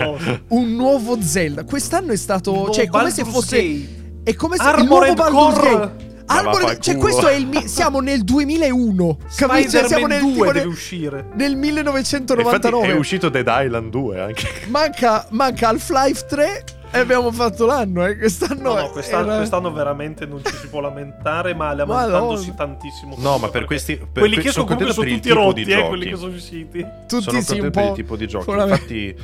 No, 0.00 0.18
non. 0.24 0.42
Un 0.48 0.74
nuovo 0.74 1.20
Zelda. 1.20 1.64
Quest'anno 1.64 2.12
è 2.12 2.16
stato, 2.16 2.66
Il 2.68 2.72
cioè, 2.74 2.86
come 2.88 3.10
se 3.10 3.22
Baldur's 3.22 3.40
fosse 3.44 3.56
Gate. 3.62 4.20
è 4.22 4.34
come 4.34 4.56
se 4.56 4.62
il 4.62 4.68
Armored 4.68 5.16
nuovo 5.16 5.30
Baldur's 5.32 5.58
Core. 5.58 5.76
Gate. 5.78 6.03
Vaffanculo. 6.26 6.78
cioè, 6.80 6.96
questo 6.96 7.28
è 7.28 7.34
il 7.34 7.46
mi- 7.46 7.66
siamo 7.68 8.00
nel 8.00 8.22
2001. 8.24 9.18
Capito? 9.36 9.70
Cioè, 9.70 9.86
siamo 9.86 10.06
nel, 10.06 10.20
2 10.20 10.30
tipo 10.32 10.44
deve 10.46 10.58
nel, 10.60 10.66
uscire. 10.68 11.26
nel 11.34 11.50
Infatti 11.50 11.66
1999. 11.66 12.86
è 12.88 12.92
uscito 12.94 13.28
Dead 13.28 13.46
Island 13.48 13.90
2 13.90 14.20
anche. 14.20 14.48
Manca, 14.68 15.26
manca 15.30 15.68
Half-Life 15.68 16.26
3 16.28 16.64
e 16.92 16.98
abbiamo 16.98 17.32
fatto 17.32 17.66
l'anno. 17.66 18.06
Eh. 18.06 18.16
Quest'anno, 18.16 18.74
No, 18.74 18.80
no, 18.80 18.90
quest'anno, 18.90 19.26
era- 19.26 19.36
quest'anno 19.38 19.72
veramente 19.72 20.26
non 20.26 20.40
ci 20.44 20.54
si 20.56 20.68
può 20.68 20.80
lamentare, 20.80 21.52
ma 21.54 21.74
lamentandosi 21.74 22.54
tantissimo. 22.56 23.16
No, 23.18 23.38
ma 23.38 23.48
per 23.48 23.64
questi- 23.64 23.96
per 23.96 24.08
quelli 24.20 24.34
que- 24.34 24.44
che 24.44 24.50
sono 24.52 24.66
sono, 24.68 24.92
sono 24.92 25.08
tutti 25.08 25.28
rotti, 25.30 25.62
eh, 25.62 25.86
quelli 25.88 26.06
che 26.10 26.16
sono 26.16 26.34
usciti. 26.34 26.86
tutti 27.08 27.22
sono 27.22 27.40
sì, 27.40 27.52
un 27.52 27.58
contento 27.60 27.70
per 27.80 27.84
il 27.88 27.92
tipo 27.94 28.16
di 28.16 28.26
giochi. 28.28 28.50
Infatti, 28.50 29.16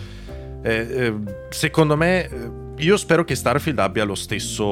eh, 0.62 0.72
eh, 0.90 1.14
secondo 1.50 1.96
me, 1.96 2.24
eh, 2.28 2.50
io 2.80 2.96
spero 2.96 3.24
che 3.24 3.34
Starfield 3.34 3.78
abbia 3.78 4.04
lo 4.04 4.14
stesso, 4.14 4.64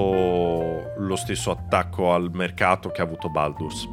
lo 0.97 1.17
stesso 1.17 1.51
attacco 1.51 2.13
al 2.13 2.31
mercato 2.33 2.91
che 2.91 3.01
ha 3.01 3.05
avuto 3.05 3.29
Baldur's. 3.29 3.87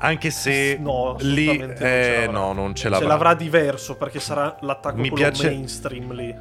Anche 0.00 0.30
se 0.30 0.78
No, 0.80 1.16
lì, 1.20 1.58
non 1.58 1.74
eh, 1.78 2.24
l'avrà. 2.26 2.30
no, 2.30 2.52
non 2.52 2.74
ce 2.74 2.82
Ce 2.84 2.88
l'avrà. 2.88 3.06
l'avrà 3.08 3.34
diverso 3.34 3.96
perché 3.96 4.20
sarà 4.20 4.56
l'attacco 4.60 4.96
Mi 5.00 5.10
piace- 5.10 5.48
mainstream 5.48 6.12
lì. 6.12 6.34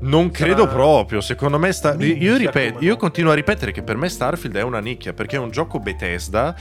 Non 0.00 0.30
credo 0.30 0.62
sarà- 0.62 0.72
proprio. 0.74 1.20
Secondo 1.20 1.58
me, 1.58 1.72
sta- 1.72 1.94
io, 1.98 2.36
ripeto, 2.36 2.78
io 2.84 2.96
continuo 2.96 3.32
a 3.32 3.34
ripetere 3.34 3.72
che 3.72 3.82
per 3.82 3.96
me 3.96 4.08
Starfield 4.08 4.56
è 4.56 4.62
una 4.62 4.78
nicchia 4.80 5.12
perché 5.12 5.36
è 5.36 5.38
un 5.40 5.50
gioco 5.50 5.78
Bethesda. 5.80 6.54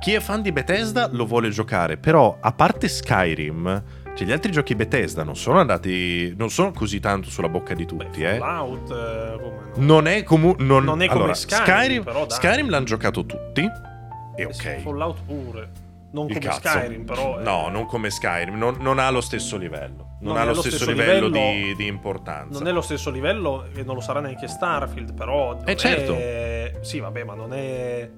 Chi 0.00 0.12
è 0.12 0.20
fan 0.20 0.42
di 0.42 0.50
Bethesda 0.52 1.08
lo 1.12 1.24
vuole 1.24 1.50
giocare, 1.50 1.96
però 1.96 2.36
a 2.40 2.52
parte 2.52 2.88
Skyrim, 2.88 3.82
cioè 4.16 4.26
gli 4.26 4.32
altri 4.32 4.50
giochi 4.50 4.74
Bethesda 4.74 5.22
non 5.22 5.36
sono 5.36 5.60
andati, 5.60 6.34
non 6.36 6.50
sono 6.50 6.72
così 6.72 6.98
tanto 7.00 7.28
sulla 7.30 7.48
bocca 7.48 7.74
di 7.74 7.84
tutti, 7.86 8.20
Beh, 8.20 8.34
eh. 8.34 8.38
Fallout, 8.38 8.90
eh, 8.90 9.38
come 9.40 9.56
no. 9.76 9.84
Non 9.84 10.06
è, 10.06 10.22
comu- 10.22 10.58
non, 10.60 10.84
Non 10.84 11.02
è 11.02 11.06
come 11.06 11.18
allora, 11.18 11.34
Skyrim, 11.34 11.64
Skyrim, 11.64 12.02
però. 12.02 12.28
Skyrim 12.28 12.70
l'hanno 12.70 12.84
giocato 12.84 13.26
tutti. 13.26 13.60
E 13.60 14.42
Eh 14.42 14.44
ok. 14.46 14.80
Fallout 14.82 15.18
pure. 15.24 15.84
Non 16.12 16.26
Il 16.28 16.34
come 16.38 16.46
cazzo. 16.46 16.68
Skyrim, 16.68 17.04
però. 17.04 17.40
eh, 17.40 17.42
No, 17.42 17.68
non 17.68 17.84
come 17.86 18.10
Skyrim. 18.10 18.56
Non, 18.56 18.76
non 18.80 18.98
ha 18.98 19.10
lo 19.10 19.20
stesso 19.20 19.56
livello. 19.58 20.16
Non, 20.20 20.38
ha 20.38 20.44
lo 20.44 20.54
stesso, 20.54 20.90
livello, 20.90 21.28
di, 21.28 21.74
di 21.76 21.86
importanza. 21.86 22.58
Non 22.58 22.66
è 22.66 22.72
lo 22.72 22.80
stesso 22.80 23.10
livello 23.10 23.66
e 23.74 23.82
non 23.82 23.96
lo 23.96 24.00
sarà 24.00 24.20
neanche 24.20 24.48
Starfield, 24.48 25.12
però. 25.12 25.52
non 25.54 25.62
Eh, 25.68 25.76
certo. 25.76 26.14
è- 26.14 26.78
Sì, 26.80 27.00
vabbè, 27.00 27.22
ma 27.24 27.34
non 27.34 27.52
è 27.52 28.08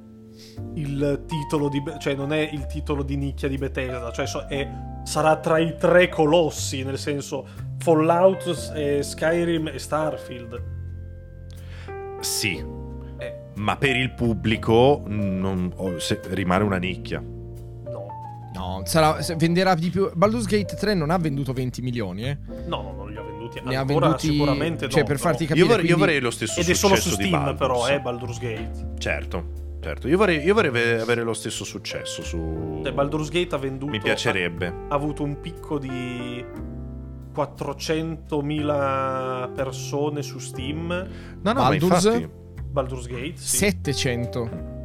il 0.74 1.24
titolo 1.26 1.68
di. 1.68 1.82
Cioè, 1.98 2.14
non 2.14 2.32
è 2.32 2.48
il 2.52 2.66
titolo 2.66 3.02
di 3.02 3.16
nicchia 3.16 3.48
di 3.48 3.56
Bethesda. 3.58 4.10
Cioè, 4.12 4.26
so- 4.26 4.46
è- 4.46 4.68
sarà 5.04 5.36
tra 5.36 5.58
i 5.58 5.76
tre 5.76 6.08
colossi, 6.08 6.82
nel 6.82 6.98
senso 6.98 7.46
Fallout, 7.78 8.72
eh, 8.74 9.02
Skyrim 9.02 9.68
e 9.68 9.78
Starfield. 9.78 10.62
Sì, 12.20 12.64
Eh, 13.20 13.34
ma 13.54 13.76
per 13.76 13.96
il 13.96 14.12
pubblico 14.12 15.02
non- 15.06 15.72
se- 15.98 16.20
rimane 16.30 16.62
una 16.64 16.76
nicchia. 16.78 17.18
no. 17.20 18.06
No, 18.54 18.82
sarà, 18.84 19.20
se- 19.22 19.34
venderà 19.36 19.74
di 19.74 19.90
più. 19.90 20.10
Baldur's 20.14 20.46
Gate 20.46 20.74
3 20.76 20.94
non 20.94 21.10
ha 21.10 21.18
venduto 21.18 21.52
20 21.52 21.80
milioni, 21.82 22.24
eh. 22.28 22.38
No, 22.66 22.82
no, 22.82 22.92
non 22.92 23.10
li 23.10 23.16
ha 23.16 23.22
venduti. 23.22 23.60
Ne 23.64 23.76
ha 23.76 23.84
venduti 23.84 24.28
sicuramente 24.32 24.88
cioè 24.88 25.00
no, 25.02 25.06
per 25.06 25.18
farti 25.18 25.46
capire 25.46 25.64
Io 25.64 25.66
vorrei, 25.70 25.86
io 25.86 25.94
quindi- 25.94 26.12
vorrei 26.12 26.20
lo 26.22 26.30
stesso 26.30 26.60
Ed 26.60 26.68
è 26.68 26.74
solo 26.74 26.94
successo 26.96 27.14
su 27.14 27.20
di 27.22 27.26
Steam, 27.28 27.44
Baldur's. 27.44 27.58
però, 27.58 27.88
eh, 27.88 28.00
Baldur's 28.00 28.38
Gate. 28.38 28.70
Certo, 28.98 29.44
certo. 29.80 30.08
Io 30.08 30.16
vorrei, 30.16 30.42
io 30.44 30.54
vorrei 30.54 30.70
ave- 30.70 31.00
avere 31.00 31.22
lo 31.22 31.34
stesso 31.34 31.64
successo 31.64 32.22
su... 32.22 32.80
Cioè, 32.82 32.92
Baldur's 32.92 33.28
Gate 33.28 33.54
ha 33.54 33.58
venduto. 33.58 33.90
Mi 33.90 34.00
piacerebbe. 34.00 34.66
Ha 34.66 34.94
avuto 34.94 35.22
un 35.22 35.40
picco 35.40 35.78
di 35.78 36.44
400.000 37.34 39.52
persone 39.54 40.22
su 40.22 40.38
Steam. 40.38 40.86
No, 41.42 41.52
no, 41.52 41.60
Baldur's? 41.60 42.04
infatti... 42.04 42.28
Baldur's 42.70 43.06
Gate, 43.06 43.34
sì. 43.36 43.56
700. 43.56 44.76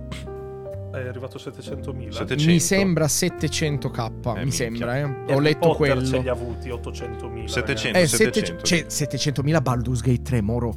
È 0.93 1.07
arrivato 1.07 1.37
a 1.37 1.39
700.000. 1.39 2.09
700. 2.11 2.45
Mi 2.45 2.59
sembra 2.59 3.05
700k, 3.05 4.11
mi 4.11 4.21
minchia. 4.35 4.51
sembra, 4.51 4.97
eh. 4.99 5.03
Ho 5.33 5.39
letto 5.39 5.59
Potter 5.69 5.75
quello. 5.75 6.05
ce 6.05 6.19
li 6.19 6.29
ha 6.29 6.31
avuti 6.31 6.69
800.000. 6.69 7.45
700. 7.45 7.97
Eh, 7.97 8.07
700. 8.07 8.09
700, 8.61 8.61
cioè 8.63 8.85
700.000 8.87 9.61
Baldur's 9.61 10.01
Gate 10.01 10.21
3, 10.21 10.41
moro. 10.41 10.75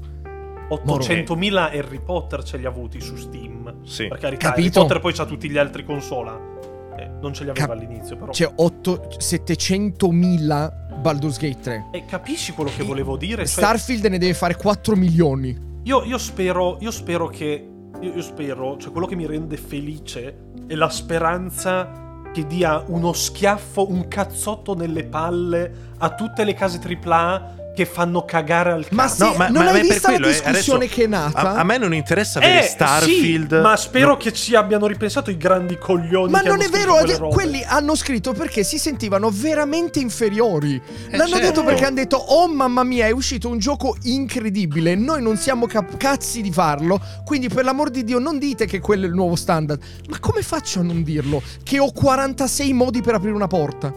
Ragazzi. 0.69 1.13
800.000 1.13 1.57
Harry 1.57 2.01
Potter 2.01 2.43
ce 2.43 2.57
li 2.57 2.65
ha 2.65 2.69
avuti 2.69 3.01
su 3.01 3.17
Steam. 3.17 3.85
Sì. 3.85 4.09
Per 4.09 4.19
carità, 4.19 4.49
Capito. 4.51 4.79
Harry 4.79 4.87
Potter 4.89 5.01
poi 5.01 5.13
c'ha 5.13 5.25
tutti 5.25 5.49
gli 5.49 5.59
altri 5.59 5.85
console. 5.85 6.55
Eh, 6.99 7.09
non 7.21 7.35
ce 7.35 7.45
li 7.45 7.51
aveva 7.51 7.67
Cap- 7.67 7.77
all'inizio, 7.77 8.17
però. 8.17 8.33
Cioè 8.33 8.53
8, 8.55 9.09
700.000 9.19 11.01
Baldur's 11.01 11.39
Gate 11.39 11.61
3. 11.61 11.87
E 11.93 12.05
capisci 12.07 12.53
quello 12.53 12.71
che 12.75 12.83
volevo 12.83 13.17
dire? 13.17 13.47
Cioè, 13.47 13.47
Starfield 13.47 14.07
ne 14.07 14.19
deve 14.19 14.35
fare 14.35 14.57
4 14.57 14.97
milioni. 14.97 15.57
Io, 15.85 16.03
io 16.05 16.19
spero, 16.19 16.79
io 16.81 16.91
spero 16.91 17.29
che. 17.29 17.71
Io, 18.01 18.13
io 18.15 18.23
spero, 18.23 18.77
cioè 18.77 18.93
quello 18.93 19.07
che 19.07 19.15
mi 19.15 19.27
rende 19.27 19.57
felice 19.57 20.37
è 20.67 20.75
la 20.75 20.91
speranza 20.91 22.05
che 22.33 22.47
dia 22.47 22.85
uno 22.89 23.15
schiaffo, 23.15 23.91
un 23.91 24.09
cazzotto 24.09 24.75
nelle 24.75 25.05
palle 25.05 25.95
a 25.99 26.15
tutte 26.15 26.45
le 26.45 26.53
case 26.53 26.79
AAA 26.79 27.55
che 27.77 27.85
fanno 27.85 28.25
cagare 28.25 28.73
al 28.73 28.87
Ma 28.91 29.03
cazzo. 29.05 29.33
sì, 29.33 29.37
non 29.53 29.57
hai 29.59 29.69
è 29.69 29.73
per 29.73 29.81
vista 29.83 30.11
la 30.11 30.17
eh, 30.17 30.31
discussione 30.33 30.85
adesso- 30.85 30.95
che 30.97 31.05
è 31.05 31.07
nata? 31.07 31.39
A, 31.55 31.59
a 31.59 31.63
me 31.65 31.77
non 31.77 31.93
interessa 31.95 32.39
avere 32.39 32.65
Eh, 32.65 32.69
Starfield. 32.69 33.55
sì, 33.55 33.61
ma 33.61 33.77
spero 33.77 34.09
No, 34.09 34.17
che 34.17 34.33
ci 34.33 34.55
abbiano 34.55 34.87
ripensato 34.87 35.31
i 35.31 35.37
grandi 35.37 35.77
coglioni. 35.79 36.31
Ma 36.33 36.41
che 36.41 36.49
non 36.49 36.63
è 36.63 36.69
vero, 36.69 36.97
robe. 36.99 37.19
quelli 37.35 37.63
hanno 37.63 37.95
scritto 37.95 38.33
perché 38.33 38.65
si 38.65 38.79
sentivano 38.79 39.31
veramente 39.31 39.99
inferiori. 39.99 40.81
L'hanno 41.11 41.27
certo. 41.29 41.39
detto 41.47 41.65
perché 41.65 41.85
hanno 41.85 41.97
detto: 41.97 42.17
Oh 42.17 42.49
mamma 42.49 42.83
mia, 42.83 43.07
è 43.07 43.11
uscito 43.11 43.49
un 43.51 43.59
gioco 43.59 43.95
incredibile. 44.05 44.95
Noi 44.95 45.21
non 45.23 45.37
siamo 45.37 45.67
cap- 45.67 45.97
cazzi 45.99 46.41
di 46.41 46.51
farlo. 46.51 46.99
Quindi, 47.25 47.49
per 47.49 47.65
l'amor 47.65 47.91
di 47.91 48.05
Dio, 48.05 48.19
non 48.19 48.39
dite 48.39 48.65
che 48.67 48.81
quello 48.81 49.05
è 49.05 49.09
il 49.09 49.15
nuovo 49.15 49.37
standard. 49.37 49.83
Ma 50.09 50.19
come 50.19 50.41
faccio 50.43 50.81
a 50.81 50.83
non 50.83 51.03
dirlo? 51.03 51.43
Che 51.63 51.79
ho 51.79 51.93
46 51.93 52.73
modi 52.73 53.03
per 53.03 53.15
aprire 53.15 53.35
una 53.35 53.47
porta. 53.49 53.93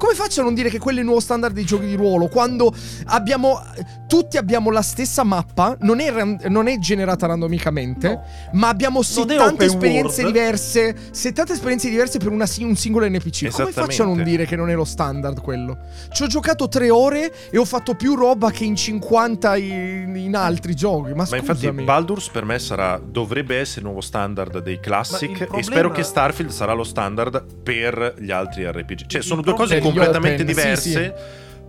Come 0.00 0.14
faccio 0.14 0.40
a 0.40 0.44
non 0.44 0.54
dire 0.54 0.70
che 0.70 0.78
quello 0.78 0.96
è 0.96 1.00
il 1.00 1.04
nuovo 1.06 1.20
standard 1.20 1.52
dei 1.52 1.64
giochi 1.66 1.84
di 1.84 1.94
ruolo? 1.94 2.28
Quando 2.28 2.72
abbiamo. 3.06 3.62
Tutti 4.10 4.38
abbiamo 4.38 4.70
la 4.72 4.82
stessa 4.82 5.22
mappa, 5.22 5.76
non 5.82 6.00
è, 6.00 6.10
ran- 6.10 6.40
non 6.48 6.66
è 6.66 6.78
generata 6.78 7.26
randomicamente, 7.26 8.08
No. 8.08 8.22
ma 8.54 8.66
abbiamo 8.68 9.02
Non 9.02 9.30
è 9.30 9.34
70 9.36 9.44
open 9.44 9.66
esperienze 9.68 10.22
world. 10.22 10.34
diverse. 10.36 10.96
70 11.12 11.52
esperienze 11.52 11.88
diverse 11.90 12.18
per 12.18 12.28
una 12.30 12.46
si- 12.46 12.64
un 12.64 12.74
singolo 12.74 13.06
NPC. 13.08 13.50
Come 13.50 13.70
faccio 13.70 14.02
a 14.02 14.06
non 14.06 14.22
dire 14.24 14.46
che 14.46 14.56
non 14.56 14.68
è 14.68 14.74
lo 14.74 14.84
standard 14.84 15.40
quello? 15.40 15.78
Ci 16.10 16.24
ho 16.24 16.26
giocato 16.26 16.66
3 16.68 16.90
ore 16.90 17.32
e 17.50 17.58
ho 17.58 17.64
fatto 17.64 17.94
più 17.94 18.16
roba 18.16 18.50
che 18.50 18.64
in 18.64 18.74
50 18.74 19.56
in, 19.58 20.16
in 20.16 20.34
altri 20.34 20.74
giochi. 20.74 21.10
Ma 21.14 21.26
Ma 21.30 21.36
infatti 21.36 21.58
scusami. 21.66 21.84
Baldur's 21.84 22.28
per 22.30 22.44
me 22.44 22.58
sarà, 22.58 22.98
dovrebbe 23.04 23.58
essere 23.58 23.80
il 23.80 23.84
nuovo 23.86 24.00
standard 24.00 24.58
dei 24.60 24.80
classic 24.80 25.30
il 25.30 25.34
e 25.34 25.36
problema- 25.46 25.62
spero 25.62 25.90
che 25.92 26.02
Starfield 26.02 26.50
sarà 26.50 26.72
lo 26.72 26.84
standard 26.84 27.44
per 27.62 28.14
gli 28.18 28.32
altri 28.32 28.64
RPG. 28.66 29.06
Cioè 29.06 29.20
Il 29.20 29.26
sono 29.26 29.40
due 29.40 29.52
cose 29.54 29.74
problema- 29.78 29.89
completamente 29.92 30.44
diverse, 30.44 30.90
sì, 30.90 31.12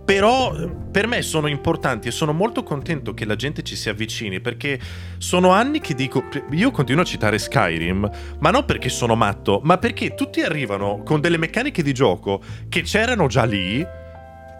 Però 0.04 0.54
eh, 0.54 0.68
per 0.90 1.06
me 1.06 1.22
sono 1.22 1.46
importanti 1.46 2.08
e 2.08 2.10
sono 2.10 2.32
molto 2.32 2.62
contento 2.62 3.14
che 3.14 3.24
la 3.24 3.36
gente 3.36 3.62
ci 3.62 3.76
si 3.76 3.88
avvicini 3.88 4.40
perché 4.40 4.78
sono 5.18 5.50
anni 5.50 5.80
che 5.80 5.94
dico, 5.94 6.24
io 6.50 6.70
continuo 6.70 7.02
a 7.02 7.06
citare 7.06 7.38
Skyrim, 7.38 8.10
ma 8.40 8.50
non 8.50 8.64
perché 8.64 8.88
sono 8.88 9.14
matto, 9.14 9.60
ma 9.62 9.78
perché 9.78 10.14
tutti 10.14 10.42
arrivano 10.42 11.02
con 11.04 11.20
delle 11.20 11.36
meccaniche 11.36 11.82
di 11.82 11.92
gioco 11.92 12.42
che 12.68 12.82
c'erano 12.82 13.26
già 13.26 13.44
lì 13.44 13.86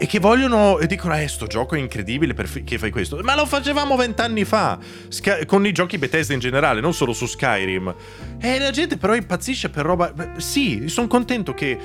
e 0.02 0.06
che 0.06 0.18
vogliono 0.18 0.80
e 0.80 0.89
dicono 0.89 1.16
eh 1.16 1.28
sto 1.28 1.47
gioco 1.47 1.76
è 1.76 1.78
incredibile 1.78 2.34
perché 2.34 2.76
fai 2.76 2.90
questo? 2.90 3.20
Ma 3.22 3.36
lo 3.36 3.47
facevamo 3.47 3.94
vent'anni 3.94 4.44
fa 4.44 4.76
Sky- 5.06 5.44
con 5.47 5.64
i 5.64 5.70
giochi 5.70 5.97
Bethesda 5.97 6.34
in 6.34 6.40
generale 6.40 6.80
non 6.80 6.93
solo 6.93 7.12
su 7.12 7.26
Skyrim. 7.26 7.94
E 8.40 8.59
la 8.59 8.72
gente 8.72 8.97
però 8.97 9.14
impazzisce 9.14 9.70
per 9.70 9.84
roba 9.84 10.12
sì 10.39 10.89
sono 10.89 11.06
contento 11.06 11.55
che 11.55 11.78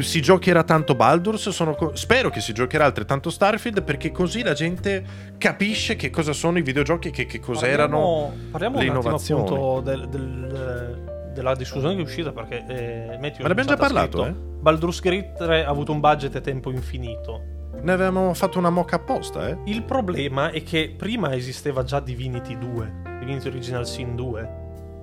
si 0.00 0.20
giocherà 0.20 0.62
tanto 0.64 0.94
Baldur's 0.94 1.54
co- 1.76 1.94
spero 1.94 2.30
che 2.30 2.40
si 2.40 2.52
giocherà 2.52 2.84
altrettanto 2.84 3.30
Starfield 3.30 3.82
perché 3.82 4.10
così 4.10 4.42
la 4.42 4.54
gente 4.54 5.04
capisce 5.38 5.96
che 5.96 6.10
cosa 6.10 6.32
sono 6.32 6.58
i 6.58 6.62
videogiochi 6.62 7.08
e 7.08 7.10
che, 7.10 7.26
che 7.26 7.40
cos'erano 7.40 7.98
parliamo, 7.98 8.50
parliamo 8.50 8.78
le 8.78 8.84
innovazioni 8.84 9.42
appunto 9.42 9.80
del, 9.80 10.08
del 10.08 11.16
della 11.38 11.54
discussione 11.54 11.94
che 11.94 12.00
è 12.00 12.04
uscita 12.04 12.32
perché 12.32 12.64
eh, 12.66 13.18
Matthew 13.20 13.42
Ma 13.42 13.46
ne 13.46 13.52
abbiamo 13.52 13.68
già 13.68 13.76
parlato, 13.76 14.22
scritto, 14.22 14.26
eh? 14.26 14.60
Baldur's 14.60 15.00
Gate 15.00 15.32
3 15.36 15.64
ha 15.64 15.68
avuto 15.68 15.92
un 15.92 16.00
budget 16.00 16.34
e 16.34 16.40
tempo 16.40 16.70
infinito. 16.70 17.56
Ne 17.80 17.92
avevamo 17.92 18.34
fatto 18.34 18.58
una 18.58 18.70
mock 18.70 18.94
apposta, 18.94 19.48
eh? 19.48 19.56
Il 19.66 19.84
problema 19.84 20.50
è 20.50 20.62
che 20.64 20.94
prima 20.96 21.34
esisteva 21.34 21.84
già 21.84 22.00
Divinity 22.00 22.58
2, 22.58 22.92
Divinity 23.20 23.48
Original 23.48 23.86
Sin 23.86 24.16
2. 24.16 24.50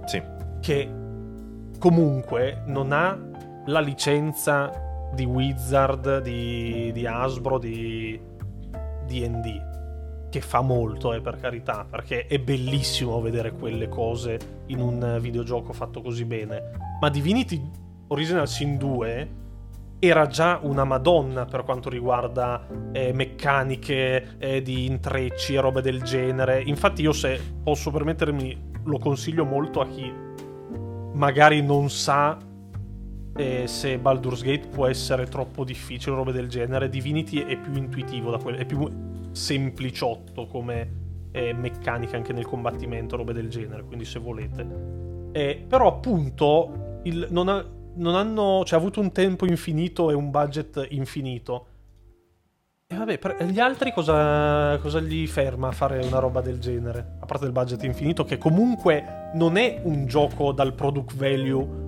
Sì. 0.05 0.21
Che 0.59 0.89
comunque 1.79 2.63
non 2.65 2.91
ha 2.91 3.17
la 3.67 3.79
licenza 3.79 4.84
di 5.15 5.25
Wizard, 5.25 6.21
di, 6.21 6.91
di 6.93 7.07
Hasbro, 7.07 7.57
di 7.57 8.19
D&D 9.07 9.73
che 10.29 10.41
fa 10.41 10.59
molto, 10.61 11.13
eh, 11.13 11.21
per 11.21 11.37
carità, 11.37 11.87
perché 11.89 12.27
è 12.27 12.37
bellissimo 12.39 13.21
vedere 13.21 13.53
quelle 13.53 13.87
cose 13.87 14.37
in 14.67 14.81
un 14.81 15.17
videogioco 15.21 15.71
fatto 15.71 16.01
così 16.01 16.25
bene. 16.25 16.71
Ma 16.99 17.09
Divinity 17.09 17.61
Original 18.07 18.47
Sin 18.47 18.77
2 18.77 19.43
era 19.99 20.27
già 20.27 20.59
una 20.61 20.83
madonna 20.83 21.45
per 21.45 21.63
quanto 21.63 21.89
riguarda 21.89 22.67
eh, 22.91 23.13
meccaniche 23.13 24.35
eh, 24.37 24.61
di 24.61 24.85
intrecci 24.85 25.55
e 25.55 25.61
robe 25.61 25.81
del 25.81 26.03
genere. 26.03 26.61
Infatti 26.61 27.01
io 27.01 27.13
se 27.13 27.39
posso 27.63 27.89
permettermi 27.89 28.73
lo 28.83 28.99
consiglio 28.99 29.45
molto 29.45 29.79
a 29.79 29.87
chi 29.87 30.23
magari 31.15 31.61
non 31.61 31.89
sa 31.89 32.37
eh, 33.37 33.67
se 33.67 33.97
Baldur's 33.97 34.41
Gate 34.41 34.67
può 34.67 34.87
essere 34.87 35.27
troppo 35.27 35.63
difficile 35.63 36.13
o 36.13 36.17
robe 36.17 36.31
del 36.31 36.47
genere. 36.47 36.89
Divinity 36.89 37.43
è 37.43 37.57
più 37.57 37.75
intuitivo 37.75 38.37
quello, 38.37 38.57
è 38.57 38.65
più 38.65 38.89
sempliciotto 39.31 40.47
come 40.47 41.03
eh, 41.31 41.53
meccanica 41.53 42.15
anche 42.15 42.31
nel 42.31 42.45
combattimento, 42.45 43.17
robe 43.17 43.33
del 43.33 43.49
genere, 43.49 43.83
quindi 43.83 44.05
se 44.05 44.19
volete. 44.19 44.65
Eh, 45.33 45.65
però 45.67 45.87
appunto 45.87 46.99
il, 47.03 47.27
non, 47.29 47.49
ha, 47.49 47.65
non, 47.95 48.15
hanno 48.15 48.63
cioè, 48.63 48.79
avuto 48.79 49.01
un 49.01 49.11
tempo 49.11 49.45
infinito 49.45 50.09
e 50.09 50.13
un 50.13 50.31
budget 50.31 50.87
infinito. 50.91 51.67
E 52.87 52.95
vabbè, 52.95 53.17
per, 53.17 53.43
gli 53.43 53.59
altri 53.59 53.91
cosa, 53.91 54.77
cosa 54.77 55.01
gli 55.01 55.27
ferma 55.27 55.69
a 55.69 55.71
fare 55.71 56.05
una 56.05 56.19
roba 56.19 56.39
del 56.39 56.59
genere? 56.59 57.17
A 57.19 57.25
parte 57.25 57.45
il 57.45 57.51
budget 57.51 57.83
infinito, 57.83 58.23
che 58.23 58.37
comunque 58.37 59.31
non 59.33 59.57
è 59.57 59.81
un 59.83 60.05
gioco 60.05 60.53
dal 60.53 60.73
product 60.73 61.15
value 61.15 61.83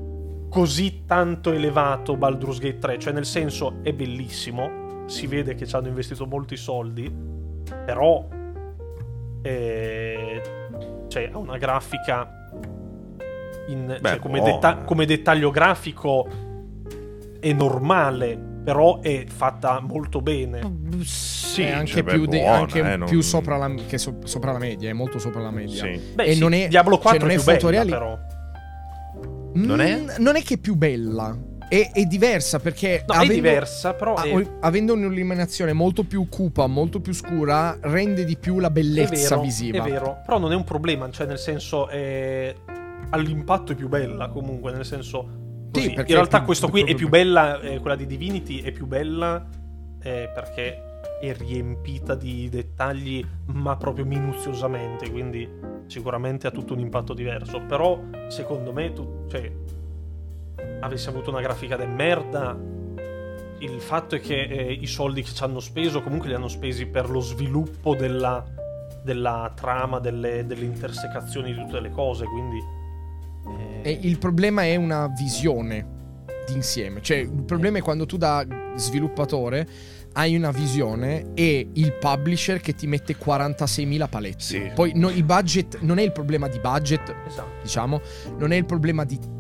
così 0.50 1.04
tanto 1.06 1.52
elevato 1.52 2.16
Baldur's 2.16 2.60
Gate 2.60 2.80
3, 2.80 3.00
cioè 3.00 3.14
nel 3.14 3.26
senso 3.26 3.80
è 3.82 3.94
bellissimo, 3.94 5.06
si 5.06 5.28
vede 5.28 5.56
che 5.56 5.66
ci 5.66 5.76
hanno 5.76 5.88
investito 5.88 6.26
molti 6.26 6.56
soldi, 6.56 7.14
però 7.86 8.28
eh, 9.42 10.42
cioè, 11.08 11.30
ha 11.32 11.38
una 11.38 11.58
grafica 11.58 12.50
in, 13.68 13.98
Beh, 14.00 14.10
cioè, 14.10 14.20
come, 14.20 14.40
oh, 14.40 14.44
detta- 14.44 14.78
come, 14.80 15.06
dettaglio 15.06 15.52
grafico 15.52 16.28
è 17.40 17.52
normale 17.54 18.56
però 18.68 19.00
è 19.00 19.24
fatta 19.26 19.80
molto 19.80 20.20
bene. 20.20 20.60
Sì 21.02 21.62
è 21.62 21.72
anche, 21.72 21.92
cioè, 21.92 22.04
più, 22.04 22.28
beh, 22.28 22.40
buona, 22.40 22.58
anche 22.58 22.80
eh, 22.80 22.98
non... 22.98 23.08
più 23.08 23.22
sopra, 23.22 23.56
la, 23.56 23.74
so, 23.96 24.18
sopra, 24.26 24.52
la, 24.52 24.58
media 24.58 24.90
è 24.90 24.94
molto 24.94 25.20
sopra 25.20 25.42
la 25.42 25.52
media. 25.52 25.86
Sì. 25.86 25.98
Beh, 26.14 26.26
e 26.26 26.34
sì, 26.34 26.40
non 26.40 26.54
è 26.54 26.68
Diablo 26.68 26.98
4 26.98 27.18
cioè, 27.18 27.30
non 27.30 27.38
è, 27.38 27.40
è 27.40 27.54
fotoreali... 27.54 27.90
però 27.90 28.20
non 29.66 29.82
è? 29.82 30.00
Mm, 30.00 30.10
non 30.20 30.36
è 30.36 30.44
che 30.44 30.56
è 30.56 30.58
più 30.58 30.76
bella 30.76 31.38
è, 31.68 31.92
è 31.94 32.06
diversa 32.06 32.60
perché. 32.60 33.04
No, 33.08 33.16
avendo, 33.16 33.34
è 33.34 33.36
diversa, 33.36 33.94
però. 33.94 34.16
È... 34.16 34.48
Avendo 34.62 34.94
un'illuminazione 34.94 35.74
molto 35.74 36.04
più 36.04 36.28
cupa, 36.30 36.68
molto 36.68 37.00
più 37.02 37.14
scura, 37.14 37.78
rende 37.82 38.24
di 38.24 38.38
più 38.38 38.60
la 38.60 38.70
bellezza 38.70 39.14
è 39.14 39.18
vero, 39.18 39.42
visiva. 39.42 39.84
È 39.84 39.90
vero, 39.90 40.22
però 40.26 40.40
non 40.40 40.52
è 40.52 40.56
un 40.56 40.64
problema, 40.64 41.10
cioè, 41.12 41.28
nel 41.28 41.40
senso. 41.40 41.88
È... 41.88 42.56
All'impatto 43.10 43.74
è 43.74 43.76
più 43.76 43.90
bella, 43.90 44.30
comunque, 44.30 44.72
nel 44.72 44.86
senso. 44.86 45.46
Così. 45.72 45.88
Sì, 45.88 45.94
in 45.94 46.06
realtà, 46.06 46.38
più, 46.38 46.46
questo 46.48 46.70
qui 46.70 46.84
è 46.84 46.96
più 46.96 47.10
bella, 47.10 47.60
eh, 47.60 47.80
quella 47.80 47.96
di 47.96 48.06
Divinity 48.06 48.62
è 48.62 48.72
più 48.72 48.88
bella 48.88 49.46
eh, 50.02 50.32
perché 50.34 50.87
è 51.20 51.34
riempita 51.36 52.16
di 52.16 52.50
dettagli, 52.50 53.26
ma 53.46 53.76
proprio 53.76 54.06
minuziosamente. 54.06 55.10
Quindi, 55.10 55.50
sicuramente 55.88 56.48
ha 56.48 56.52
tutto 56.52 56.74
un 56.74 56.80
impatto 56.80 57.14
diverso. 57.14 57.62
Però, 57.62 58.00
secondo 58.28 58.74
me, 58.74 58.94
tu, 58.94 59.26
cioè, 59.28 59.52
avessi 60.80 61.10
avuto 61.10 61.30
una 61.30 61.42
grafica 61.42 61.76
de 61.76 61.86
merda, 61.86 62.58
il 63.60 63.82
fatto 63.82 64.16
è 64.16 64.20
che 64.20 64.44
eh, 64.44 64.72
i 64.72 64.86
soldi 64.86 65.24
che 65.24 65.32
ci 65.32 65.44
hanno 65.44 65.60
speso 65.60 66.02
comunque 66.02 66.28
li 66.28 66.36
hanno 66.36 66.48
spesi 66.48 66.86
per 66.86 67.10
lo 67.10 67.20
sviluppo 67.20 67.96
della, 67.96 68.44
della 69.04 69.52
trama, 69.56 70.00
delle, 70.00 70.46
delle, 70.46 70.66
intersecazioni 70.66 71.54
di 71.54 71.60
tutte 71.60 71.80
le 71.80 71.92
cose, 71.92 72.26
quindi... 72.26 72.60
Eh... 73.84 74.00
Il 74.02 74.18
problema 74.20 74.64
è 74.64 74.76
una 74.76 75.08
visione 75.08 75.96
d'insieme, 76.46 77.02
cioè 77.02 77.18
il 77.18 77.44
problema 77.44 77.80
è 77.80 77.82
quando 77.82 78.06
tu 78.06 78.18
da 78.18 78.46
sviluppatore 78.76 79.68
hai 80.18 80.36
una 80.36 80.52
visione 80.52 81.34
e 81.36 81.70
il 81.74 81.94
publisher 81.94 82.60
che 82.60 82.74
ti 82.74 82.88
mette 82.88 83.16
46.000 83.18 84.10
paletti. 84.10 84.44
Sì. 84.44 84.72
Poi 84.74 84.94
no, 84.96 85.10
il 85.10 85.24
budget 85.24 85.80
non 85.82 86.00
è 86.00 86.02
il 86.02 86.12
problema 86.12 86.48
di 86.48 86.60
budget, 86.60 87.16
esatto. 87.28 87.62
diciamo, 87.62 88.02
non 88.38 88.52
è 88.52 88.56
il 88.56 88.66
problema 88.66 89.06
di 89.06 89.36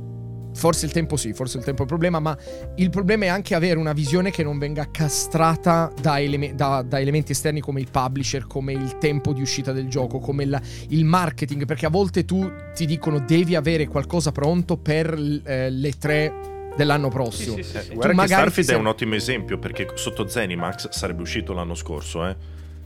Forse 0.57 0.87
il 0.87 0.91
tempo 0.91 1.17
sì, 1.17 1.33
forse 1.33 1.59
il 1.59 1.63
tempo 1.63 1.81
è 1.81 1.83
il 1.83 1.89
problema, 1.89 2.19
ma 2.19 2.35
il 2.77 2.89
problema 2.89 3.25
è 3.25 3.27
anche 3.27 3.53
avere 3.53 3.77
una 3.77 3.93
visione 3.93 4.31
che 4.31 4.41
non 4.41 4.57
venga 4.57 4.89
castrata 4.89 5.93
da, 6.01 6.19
eleme- 6.19 6.55
da, 6.55 6.81
da 6.81 6.99
elementi 6.99 7.33
esterni 7.33 7.59
come 7.59 7.79
il 7.79 7.89
publisher, 7.91 8.47
come 8.47 8.73
il 8.73 8.97
tempo 8.97 9.33
di 9.33 9.41
uscita 9.41 9.71
del 9.71 9.87
gioco, 9.87 10.17
come 10.17 10.45
il, 10.45 10.61
il 10.87 11.05
marketing, 11.05 11.65
perché 11.65 11.85
a 11.85 11.89
volte 11.89 12.25
tu 12.25 12.51
ti 12.73 12.87
dicono 12.87 13.19
devi 13.19 13.53
avere 13.53 13.85
qualcosa 13.85 14.31
pronto 14.31 14.77
per 14.77 15.13
eh, 15.45 15.69
le 15.69 15.91
tre 15.91 16.56
dell'anno 16.77 17.09
prossimo. 17.09 17.55
Sì, 17.55 17.63
sì, 17.63 17.79
sì, 17.79 17.93
Guarda 17.95 18.21
che 18.21 18.27
Starfield 18.27 18.69
sei... 18.69 18.77
è 18.77 18.79
un 18.79 18.87
ottimo 18.87 19.15
esempio 19.15 19.57
perché 19.57 19.89
sotto 19.95 20.27
Zenimax 20.27 20.89
sarebbe 20.89 21.23
uscito 21.23 21.51
l'anno 21.53 21.75
scorso, 21.75 22.25
eh. 22.25 22.35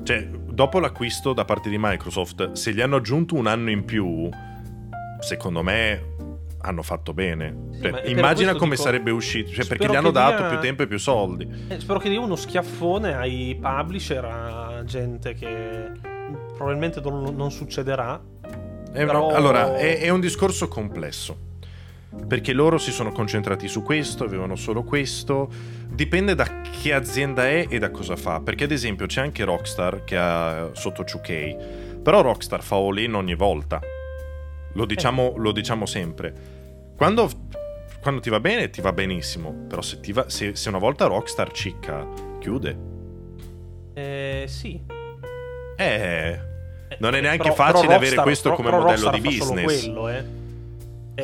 Cioè, 0.04 0.26
dopo 0.26 0.80
l'acquisto 0.80 1.34
da 1.34 1.46
parte 1.46 1.70
di 1.70 1.78
Microsoft, 1.78 2.54
se 2.54 2.74
gli 2.74 2.82
hanno 2.82 2.96
aggiunto 2.96 3.36
un 3.36 3.46
anno 3.46 3.70
in 3.70 3.86
più, 3.86 4.28
secondo 5.20 5.62
me 5.62 6.16
hanno 6.62 6.82
fatto 6.82 7.14
bene. 7.14 7.70
Sì, 7.74 7.82
cioè, 7.82 8.04
immagina 8.06 8.56
come 8.56 8.72
dico, 8.72 8.84
sarebbe 8.84 9.12
uscito, 9.12 9.52
cioè, 9.52 9.66
perché 9.66 9.88
gli 9.88 9.96
hanno 9.96 10.10
dato 10.10 10.42
dia... 10.42 10.50
più 10.50 10.60
tempo 10.60 10.84
e 10.84 10.88
più 10.88 10.98
soldi. 10.98 11.48
Eh, 11.68 11.80
spero 11.80 12.00
che 12.00 12.10
dia 12.10 12.20
uno 12.20 12.36
schiaffone 12.36 13.14
ai 13.14 13.60
publisher, 13.62 14.26
a 14.26 14.84
gente 14.86 15.34
che 15.34 15.92
probabilmente 16.56 17.00
non, 17.02 17.36
non 17.36 17.52
succederà. 17.52 18.20
È 18.92 19.06
però... 19.06 19.30
Allora, 19.30 19.76
è, 19.76 20.00
è 20.00 20.10
un 20.10 20.20
discorso 20.20 20.68
complesso 20.68 21.50
perché 22.28 22.52
loro 22.52 22.78
si 22.78 22.92
sono 22.92 23.12
concentrati 23.12 23.68
su 23.68 23.84
questo, 23.84 24.26
avevano 24.26 24.56
solo 24.56 24.84
questo. 24.84 25.50
Dipende 25.88 26.36
da 26.36 26.62
che 26.62 26.94
azienda 26.94 27.48
è 27.48 27.68
e 27.70 27.80
da 27.80 27.90
cosa 27.90 28.16
fa. 28.16 28.42
Perché, 28.42 28.66
ad 28.66 28.72
esempio, 28.72 29.06
c'è 29.06 29.22
anche 29.22 29.44
Rockstar 29.46 30.04
che 30.04 30.18
ha 30.18 30.70
sotto 30.74 31.04
2K. 31.04 32.02
Però 32.02 32.22
Rockstar 32.22 32.62
fa 32.64 32.76
all-in 32.76 33.14
ogni 33.14 33.36
volta. 33.36 33.80
Lo 34.74 34.86
diciamo, 34.86 35.36
eh. 35.36 35.40
lo 35.40 35.52
diciamo 35.52 35.86
sempre. 35.86 36.34
Quando, 36.98 37.30
quando, 38.02 38.20
ti 38.20 38.30
va 38.30 38.42
bene, 38.42 38.70
ti 38.70 38.82
va 38.82 38.92
benissimo. 38.92 39.66
Però 39.68 39.82
se, 39.82 40.00
va, 40.12 40.30
se, 40.30 40.56
se 40.56 40.70
una 40.70 40.80
volta 40.80 41.06
Rockstar 41.06 41.52
cicca, 41.52 42.06
chiude. 42.40 42.78
Eh, 43.94 44.46
sì. 44.48 44.82
Eh, 45.78 46.40
non 47.00 47.16
è 47.16 47.20
eh, 47.20 47.22
neanche 47.22 47.52
però, 47.52 47.56
facile 47.56 47.88
però 47.88 47.98
avere 47.98 48.16
questo 48.18 48.50
però, 48.54 48.56
come 48.62 48.72
modello 48.72 49.10
di 49.12 49.22
business. 49.22 49.84
Quello, 49.84 50.10
eh. 50.10 50.40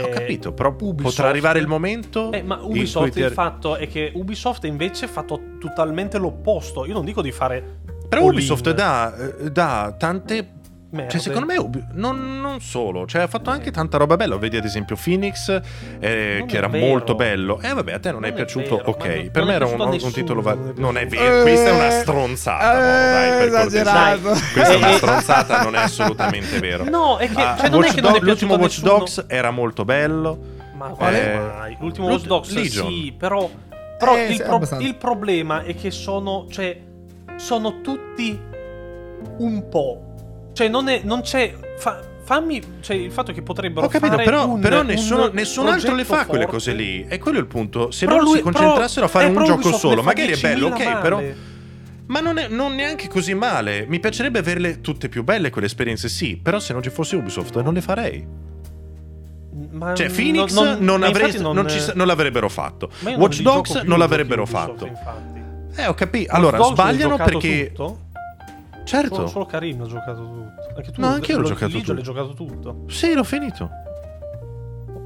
Ho 0.04 0.10
capito, 0.10 0.54
però 0.54 0.70
Ubisoft, 0.70 1.16
potrà 1.16 1.30
arrivare 1.30 1.60
il 1.60 1.68
momento. 1.68 2.32
Eh, 2.32 2.44
ma 2.44 2.60
Ubisoft 2.62 3.16
il 3.16 3.32
fatto 3.32 3.76
è 3.76 3.88
che 3.88 4.12
Ubisoft 4.14 4.66
invece 4.66 5.06
ha 5.06 5.10
fatto 5.10 5.40
totalmente 5.60 6.18
l'opposto. 6.18 6.86
Io 6.86 6.94
non 6.94 7.06
dico 7.06 7.22
di 7.22 7.32
fare. 7.32 7.86
Però 8.10 8.24
Ubisoft 8.24 8.72
dà, 8.72 9.14
dà 9.52 9.96
tante 9.98 10.57
Merde. 10.90 11.12
Cioè, 11.12 11.20
secondo 11.20 11.46
me, 11.46 11.58
Ubi- 11.58 11.84
non, 11.94 12.40
non 12.40 12.62
solo, 12.62 13.06
cioè, 13.06 13.24
ha 13.24 13.28
fatto 13.28 13.50
anche 13.50 13.72
tanta 13.72 13.98
roba 13.98 14.16
bella. 14.16 14.38
Vedi, 14.38 14.56
ad 14.56 14.64
esempio, 14.64 14.96
Phoenix, 14.96 15.50
eh, 16.00 16.46
che 16.48 16.54
è 16.54 16.56
era 16.56 16.68
vero. 16.70 16.86
molto 16.86 17.14
bello. 17.14 17.60
Eh, 17.62 17.74
vabbè, 17.74 17.92
a 17.92 18.00
te 18.00 18.12
non, 18.12 18.22
Non 18.22 18.30
è 18.30 18.32
è 18.32 18.36
piaciuto? 18.36 18.78
vero, 18.78 18.90
ok, 18.92 19.06
non- 19.06 19.30
per 19.32 19.44
non 19.44 19.46
me 19.48 19.52
è 19.52 19.56
era 19.56 19.66
un, 19.66 19.82
un 20.02 20.12
titolo. 20.14 20.42
va- 20.42 20.58
non 20.78 20.98
è 20.98 21.02
è 21.02 21.08
vero, 21.08 21.42
questa 21.42 21.70
è 21.70 21.74
una 21.74 21.88
Eh, 21.88 21.92
stronzata. 22.02 22.78
eh, 22.78 23.12
dai, 23.12 23.38
per 23.40 23.50
cortesia. 23.50 23.82
esagerato. 23.82 24.40
Questa 24.54 24.74
è 24.74 24.76
una 24.78 24.90
Eh, 24.90 24.94
stronzata, 24.94 25.62
non 25.64 25.76
è 25.76 25.80
assolutamente 25.80 26.60
vero. 26.60 26.84
No, 26.90 27.18
è 27.18 27.30
che 27.30 27.42
Ah, 27.42 27.56
cioè, 27.58 27.70
non 27.70 27.82
è 27.82 27.86
Watch 27.88 27.96
che 27.96 28.02
non 28.02 28.16
è 28.16 28.20
l'ultimo 28.20 28.56
Watch. 28.56 28.80
Dogs 28.82 29.26
era 29.28 29.52
molto 29.52 29.84
bello. 29.84 30.40
Ma 30.78 30.88
Quale? 30.90 31.32
quale 31.32 31.48
mai? 31.58 31.78
L'ultimo 31.82 32.08
Watch 32.08 32.26
Dogs 32.28 32.54
Legion. 32.54 32.88
sì, 32.88 33.14
però, 33.18 33.50
però 34.00 34.16
Eh, 34.16 34.38
il 34.80 34.96
problema 34.96 35.64
è 35.64 35.76
che 35.76 35.92
sono, 35.92 36.46
cioè, 36.50 36.80
sono 37.36 37.82
tutti 37.82 38.40
un 39.40 39.68
po'. 39.70 40.02
Cioè, 40.58 40.68
non, 40.70 40.88
è, 40.90 41.02
non 41.04 41.22
c'è. 41.22 41.54
fa- 41.78 42.02
fammi. 42.24 42.62
Cioè, 42.82 42.96
il 42.96 43.12
fatto 43.12 43.32
che 43.32 43.42
potrebbero 43.44 43.86
Ho 43.86 43.90
capito, 43.90 44.16
però, 44.18 44.48
un- 44.48 44.60
però 44.60 44.80
un 44.82 44.88
nessuno, 44.88 45.30
nessun 45.32 45.68
altro 45.68 45.94
le 45.94 46.04
fa 46.04 46.10
progetto 46.26 46.30
quelle 46.30 46.44
forte. 46.46 46.58
cose 46.58 46.74
lì. 46.74 47.06
E 47.08 47.20
quello 47.20 47.38
è 47.38 47.42
il 47.42 47.48
punto. 47.48 47.92
Se 47.92 48.06
Però 48.06 48.18
loro 48.18 48.30
lui- 48.30 48.38
si 48.38 48.44
concentrassero 48.44 49.06
a 49.06 49.10
fare 49.10 49.28
però- 49.28 49.38
un 49.40 49.44
però 49.46 49.56
gioco 49.56 49.68
Ubisoft 49.70 49.88
solo, 49.90 50.02
magari 50.04 50.32
è 50.34 50.38
bello, 50.40 50.70
10.000 50.70 50.92
ok, 50.96 51.02
però. 51.02 51.16
male. 51.18 51.36
Ma 52.08 52.20
non 52.22 52.38
è 52.38 52.48
non 52.48 52.74
neanche 52.74 53.08
così 53.08 53.34
male. 53.34 53.86
Mi 53.88 54.00
piacerebbe 54.00 54.40
averle 54.40 54.82
tutte 54.82 55.10
più 55.10 55.24
belle 55.24 55.50
quelle 55.52 55.68
esperienze, 55.68 56.10
sì. 56.10 56.38
Però 56.42 56.58
se 56.60 56.74
non 56.74 56.82
ci 56.82 56.90
fosse 56.90 57.16
Ubisoft 57.18 57.62
non 57.62 57.74
le 57.74 57.82
farei. 57.82 58.26
Ma 59.72 59.94
Cioè, 59.94 60.10
Phoenix 60.10 60.54
non, 60.54 60.78
non- 60.80 61.04
avresti- 61.04 61.42
non 61.42 61.68
ci 61.68 61.80
non 61.96 62.08
l'avrebbero 62.08 62.48
fatto. 62.50 62.90
Watch 63.16 63.42
Dogs 63.42 63.76
non 63.84 64.00
l'avrebbero 64.00 64.44
Ubisoft, 64.44 64.68
fatto. 64.70 64.86
Infatti. 64.86 65.46
Eh, 65.82 65.86
ho 65.88 65.94
capito. 65.94 66.34
Allora, 66.34 66.62
sbagliano 66.64 67.18
perché. 67.18 67.68
tutto? 67.68 68.00
Certo. 68.88 69.16
Solo, 69.16 69.28
solo 69.28 69.46
Karim 69.46 69.82
ha 69.82 69.86
giocato 69.86 70.22
tutto. 70.22 70.74
Anche 70.78 70.92
tu 70.92 71.02
No, 71.02 71.08
anche 71.08 71.32
io 71.34 71.38
l'ho 71.40 71.48
giocato 71.48 71.72
tutto. 71.78 71.94
l'hai 71.94 72.04
giocato 72.04 72.34
tutto. 72.34 72.84
Sì, 72.88 73.14
l'ho 73.14 73.24
finito. 73.24 73.70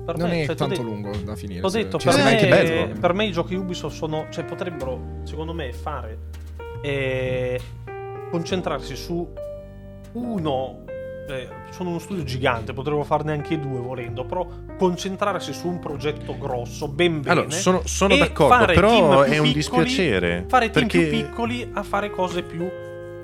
Per 0.05 0.17
Non 0.17 0.29
me, 0.29 0.41
è 0.41 0.45
cioè, 0.45 0.55
tanto 0.55 0.81
lungo 0.81 1.11
da 1.23 1.35
finire. 1.35 1.65
Ho 1.65 1.69
detto, 1.69 1.97
ci 1.99 2.07
per 2.07 2.15
me, 2.17 2.23
anche 2.31 2.47
bello. 2.47 2.99
per 2.99 3.13
me 3.13 3.25
i 3.25 3.31
giochi 3.31 3.55
Ubisoft 3.55 3.95
sono. 3.95 4.25
Cioè, 4.29 4.43
potrebbero, 4.45 4.99
secondo 5.23 5.53
me, 5.53 5.71
fare. 5.73 6.17
eh, 6.81 7.59
concentrarsi 8.29 8.95
su 8.95 9.27
uno. 10.13 10.83
eh, 11.29 11.47
sono 11.69 11.89
uno 11.91 11.99
studio 11.99 12.23
gigante, 12.23 12.73
potrebbero 12.73 13.03
farne 13.03 13.31
anche 13.31 13.59
due 13.59 13.79
volendo. 13.79 14.25
Però 14.25 14.47
concentrarsi 14.77 15.53
su 15.53 15.67
un 15.67 15.79
progetto 15.79 16.37
grosso, 16.37 16.87
ben 16.87 17.21
bene. 17.21 17.31
Allora, 17.31 17.49
sono, 17.51 17.81
sono 17.85 18.15
d'accordo, 18.17 18.53
fare 18.55 18.73
però 18.73 19.21
è 19.21 19.29
più 19.29 19.43
un 19.43 19.51
piccoli- 19.51 19.53
dispiacere. 19.53 20.45
Fare 20.47 20.69
team 20.71 20.87
perché 20.87 21.07
più 21.07 21.17
piccoli 21.25 21.69
a 21.73 21.83
fare 21.83 22.09
cose 22.09 22.41
più. 22.43 22.67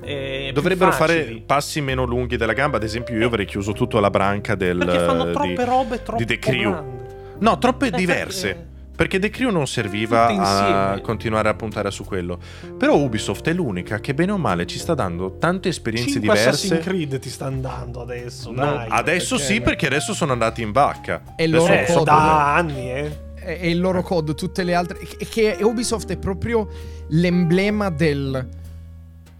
Eh, 0.08 0.52
dovrebbero 0.54 0.92
fare 0.92 1.42
passi 1.46 1.82
meno 1.82 2.06
lunghi 2.06 2.38
della 2.38 2.54
gamba. 2.54 2.78
Ad 2.78 2.84
esempio, 2.84 3.16
io 3.18 3.28
avrei 3.28 3.46
chiuso 3.46 3.74
tutto 3.74 3.98
alla 3.98 4.10
branca 4.10 4.56
del. 4.56 4.78
Perché 4.78 5.00
fanno 5.00 5.26
di- 5.26 5.32
troppe 5.34 5.66
robe 5.66 6.04
troppo 6.04 6.24
The 6.24 6.40
Crew. 6.40 6.72
grandi. 6.72 7.06
No, 7.40 7.58
troppe 7.60 7.88
Eh, 7.88 7.92
diverse. 7.92 8.66
perché- 8.96 9.20
The 9.20 9.30
Crew 9.30 9.52
non 9.52 9.68
serviva 9.68 10.26
a 10.28 11.00
continuare 11.02 11.50
a 11.50 11.54
puntare 11.54 11.92
su 11.92 12.04
quello. 12.04 12.40
Però 12.78 12.96
Ubisoft 12.98 13.48
è 13.48 13.54
l'unica 13.54 14.00
che 14.00 14.14
bene 14.16 14.32
o 14.32 14.38
male 14.38 14.66
ci 14.66 14.80
sta 14.80 14.96
dando 14.96 15.38
tante 15.38 15.70
esperienze 15.70 16.14
Cinque 16.14 16.32
Assassin's 16.32 16.62
diverse. 16.80 16.90
Creed 16.90 17.20
ti 17.20 17.30
stanno 17.30 17.62
dando 17.62 18.02
adesso, 18.02 18.50
No, 18.52 18.64
dai. 18.64 18.88
adesso 18.90 19.36
perché- 19.36 19.54
sì, 19.54 19.62
perché 19.62 19.86
adesso 19.86 20.14
sono 20.16 20.32
andati 20.32 20.62
in 20.64 20.72
vacca. 20.72 21.22
E 21.36 21.48
loro 21.48 21.72
Eh, 21.74 21.86
so 21.86 22.00
code. 22.00 22.10
come- 22.10 22.22
da 22.26 22.56
anni, 22.56 22.92
eh. 22.92 23.26
è 23.36 23.66
il 23.68 23.80
loro 23.80 24.02
code, 24.02 24.34
tutte 24.34 24.64
le 24.64 24.74
altre. 24.74 24.98
Che, 24.98 25.26
che 25.30 25.58
Ubisoft 25.62 26.10
è 26.12 26.18
proprio 26.18 26.68
l'emblema 27.10 27.90
del. 27.92 28.48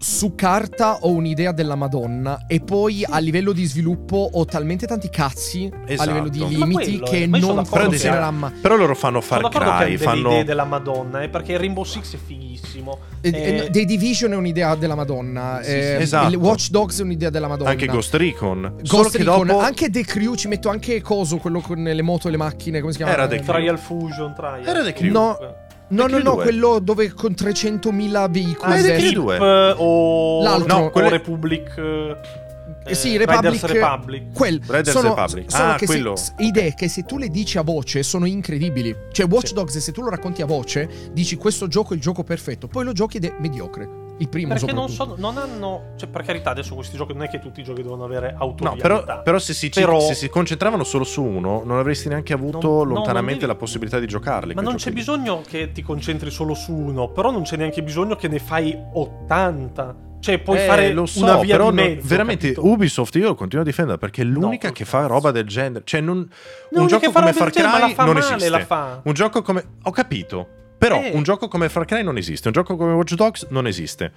Su 0.00 0.36
carta 0.36 0.98
ho 1.00 1.10
un'idea 1.10 1.50
della 1.50 1.74
Madonna 1.74 2.44
e 2.46 2.60
poi 2.60 3.04
a 3.04 3.18
livello 3.18 3.50
di 3.50 3.64
sviluppo 3.64 4.30
ho 4.32 4.44
talmente 4.44 4.86
tanti 4.86 5.10
cazzi 5.10 5.68
a 5.72 5.90
Esatto. 5.90 6.08
livello 6.08 6.28
di 6.28 6.46
limiti 6.46 6.98
quello 7.00 7.04
è, 7.04 7.10
che 7.10 7.26
non 7.26 7.64
funzionerà 7.64 8.30
mai. 8.30 8.52
Però 8.62 8.76
loro 8.76 8.94
fanno 8.94 9.20
Far 9.20 9.48
Cry, 9.48 9.96
fanno... 9.96 10.28
idee 10.30 10.44
della 10.44 10.62
Madonna, 10.64 11.22
eh, 11.22 11.28
perché 11.28 11.56
Rainbow 11.56 11.82
Six 11.82 12.14
è 12.14 12.16
fighissimo. 12.16 12.96
Eh, 13.22 13.28
Eh, 13.30 13.56
eh, 13.64 13.70
The 13.70 13.84
Division 13.84 14.30
è 14.32 14.36
un'idea 14.36 14.76
della 14.76 14.94
Madonna. 14.94 15.58
Sì, 15.64 15.70
eh, 15.70 15.82
sì, 15.96 16.02
esatto. 16.02 16.38
Watch 16.38 16.68
Dogs 16.70 17.00
è 17.00 17.02
un'idea 17.02 17.30
della 17.30 17.48
Madonna. 17.48 17.70
Anche 17.70 17.86
Ghost 17.86 18.14
Recon. 18.14 18.74
Ghost 18.82 19.16
Recon, 19.16 19.46
dopo... 19.48 19.58
anche 19.58 19.90
The 19.90 20.04
Crew 20.04 20.36
ci 20.36 20.46
metto 20.46 20.68
anche 20.68 21.00
Coso, 21.02 21.38
quello 21.38 21.58
con 21.58 21.82
le 21.82 22.02
moto 22.02 22.28
e 22.28 22.30
le 22.30 22.36
macchine, 22.36 22.78
come 22.78 22.92
si 22.92 22.98
chiama? 22.98 23.12
Era 23.14 23.26
The 23.26 23.34
Eh, 23.34 23.40
Crew. 23.40 23.52
Trial 23.56 23.78
Fusion, 23.80 24.32
Trial. 24.32 24.64
Era 24.64 24.84
The 24.84 24.92
Crew. 24.92 25.10
No. 25.10 25.38
No, 25.90 26.06
no, 26.06 26.18
no, 26.18 26.34
2. 26.34 26.42
quello 26.42 26.78
dove 26.80 27.12
con 27.12 27.32
300.000 27.32 28.28
veicoli. 28.30 28.72
Ah. 28.72 28.76
Crew 28.96 29.12
2. 29.12 29.36
Flip, 29.36 29.74
o, 29.78 30.42
L'altro. 30.42 30.78
No, 30.78 30.90
quello 30.90 31.08
Republic. 31.08 31.74
eh, 31.78 32.16
Eh, 32.84 32.94
sì, 32.94 33.14
eh, 33.14 33.18
Republic, 33.18 33.52
Riders 33.52 33.72
Republic. 33.72 34.32
Quel, 34.32 34.60
Riders 34.66 34.90
sono, 34.90 35.08
Republic. 35.14 35.50
sono 35.50 35.70
Ah, 35.72 35.74
che 35.74 35.86
se- 35.86 35.92
quello. 35.92 36.16
s- 36.16 36.32
idee 36.38 36.74
che 36.74 36.88
se 36.88 37.04
tu 37.04 37.18
le 37.18 37.28
dici 37.28 37.58
a 37.58 37.62
voce 37.62 38.02
sono 38.02 38.24
incredibili. 38.26 38.94
Cioè, 39.12 39.26
Watch 39.26 39.48
Sì. 39.48 39.54
Dogs, 39.54 39.76
se 39.78 39.92
tu 39.92 40.02
lo 40.02 40.08
racconti 40.10 40.40
a 40.42 40.46
voce, 40.46 40.88
dici 41.12 41.36
questo 41.36 41.68
gioco 41.68 41.92
è 41.92 41.96
il 41.96 42.02
gioco 42.02 42.22
perfetto. 42.24 42.66
Poi 42.66 42.84
lo 42.84 42.92
giochi 42.92 43.18
ed 43.18 43.24
è 43.24 43.34
mediocre. 43.40 44.06
Il 44.20 44.28
primo 44.28 44.52
Perché 44.54 44.72
non, 44.72 44.88
sono, 44.88 45.14
non 45.16 45.36
hanno. 45.38 45.92
Cioè, 45.96 46.08
per 46.08 46.22
carità, 46.22 46.50
adesso 46.50 46.74
questi 46.74 46.96
giochi 46.96 47.12
non 47.12 47.22
è 47.22 47.28
che 47.28 47.38
tutti 47.38 47.60
i 47.60 47.62
giochi 47.62 47.82
devono 47.82 48.02
avere 48.04 48.32
No, 48.32 48.38
autorialità. 48.40 48.88
però, 49.04 49.22
però 49.22 49.38
se, 49.38 49.54
si, 49.54 49.68
Però- 49.68 50.00
se 50.00 50.14
si 50.14 50.28
concentravano 50.28 50.82
solo 50.82 51.04
su 51.04 51.22
uno, 51.22 51.62
non 51.64 51.78
avresti 51.78 52.08
neanche 52.08 52.32
avuto 52.32 52.68
Non- 52.68 52.88
no, 52.88 52.94
lontanamente 52.94 53.40
devi- 53.40 53.52
la 53.52 53.58
possibilità 53.58 53.98
di 54.00 54.06
giocarli. 54.06 54.54
Ma 54.54 54.60
non 54.62 54.72
giochi 54.72 54.84
c'è 54.84 54.90
bisogno 54.92 55.42
che 55.46 55.70
ti 55.72 55.82
concentri 55.82 56.30
solo 56.30 56.54
su 56.54 56.72
uno, 56.72 57.08
però 57.10 57.30
non 57.30 57.42
c'è 57.42 57.56
neanche 57.56 57.82
bisogno 57.82 58.16
che 58.16 58.26
ne 58.28 58.38
fai 58.40 58.76
80. 58.92 60.06
Cioè, 60.20 60.40
puoi 60.40 60.56
Eh, 60.58 60.66
fare 60.66 60.92
lo 60.92 61.06
so, 61.06 61.22
una 61.22 61.36
via 61.36 61.56
però 61.56 61.70
mezzo. 61.70 62.08
veramente 62.08 62.48
capito? 62.52 62.66
Ubisoft 62.66 63.14
io 63.14 63.28
lo 63.28 63.34
continuo 63.36 63.62
a 63.62 63.66
difendere 63.66 63.98
perché 63.98 64.22
è 64.22 64.24
l'unica 64.24 64.66
No, 64.68 64.74
che 64.74 64.84
fa 64.84 65.06
roba 65.06 65.30
del 65.30 65.46
genere. 65.46 65.84
Cioè, 65.86 66.00
non, 66.00 66.28
Non 66.70 66.82
un 66.82 66.88
gioco 66.88 67.12
come 67.12 67.32
Far 67.32 67.50
Cry 67.52 67.94
fa 67.94 68.04
non 68.04 68.14
male, 68.14 68.26
esiste. 68.26 68.48
la 68.48 68.64
fa. 68.64 69.00
Un 69.04 69.12
gioco 69.12 69.42
come. 69.42 69.64
Ho 69.84 69.90
capito. 69.92 70.48
Però 70.78 70.96
Eh. 71.02 71.10
un 71.12 71.22
gioco 71.24 71.48
come 71.48 71.68
Far 71.68 71.84
Cry 71.84 72.02
non 72.02 72.16
esiste. 72.16 72.48
Un 72.48 72.54
gioco 72.54 72.76
come 72.76 72.92
Watch 72.92 73.14
Dogs 73.14 73.46
non 73.50 73.66
esiste. 73.66 74.12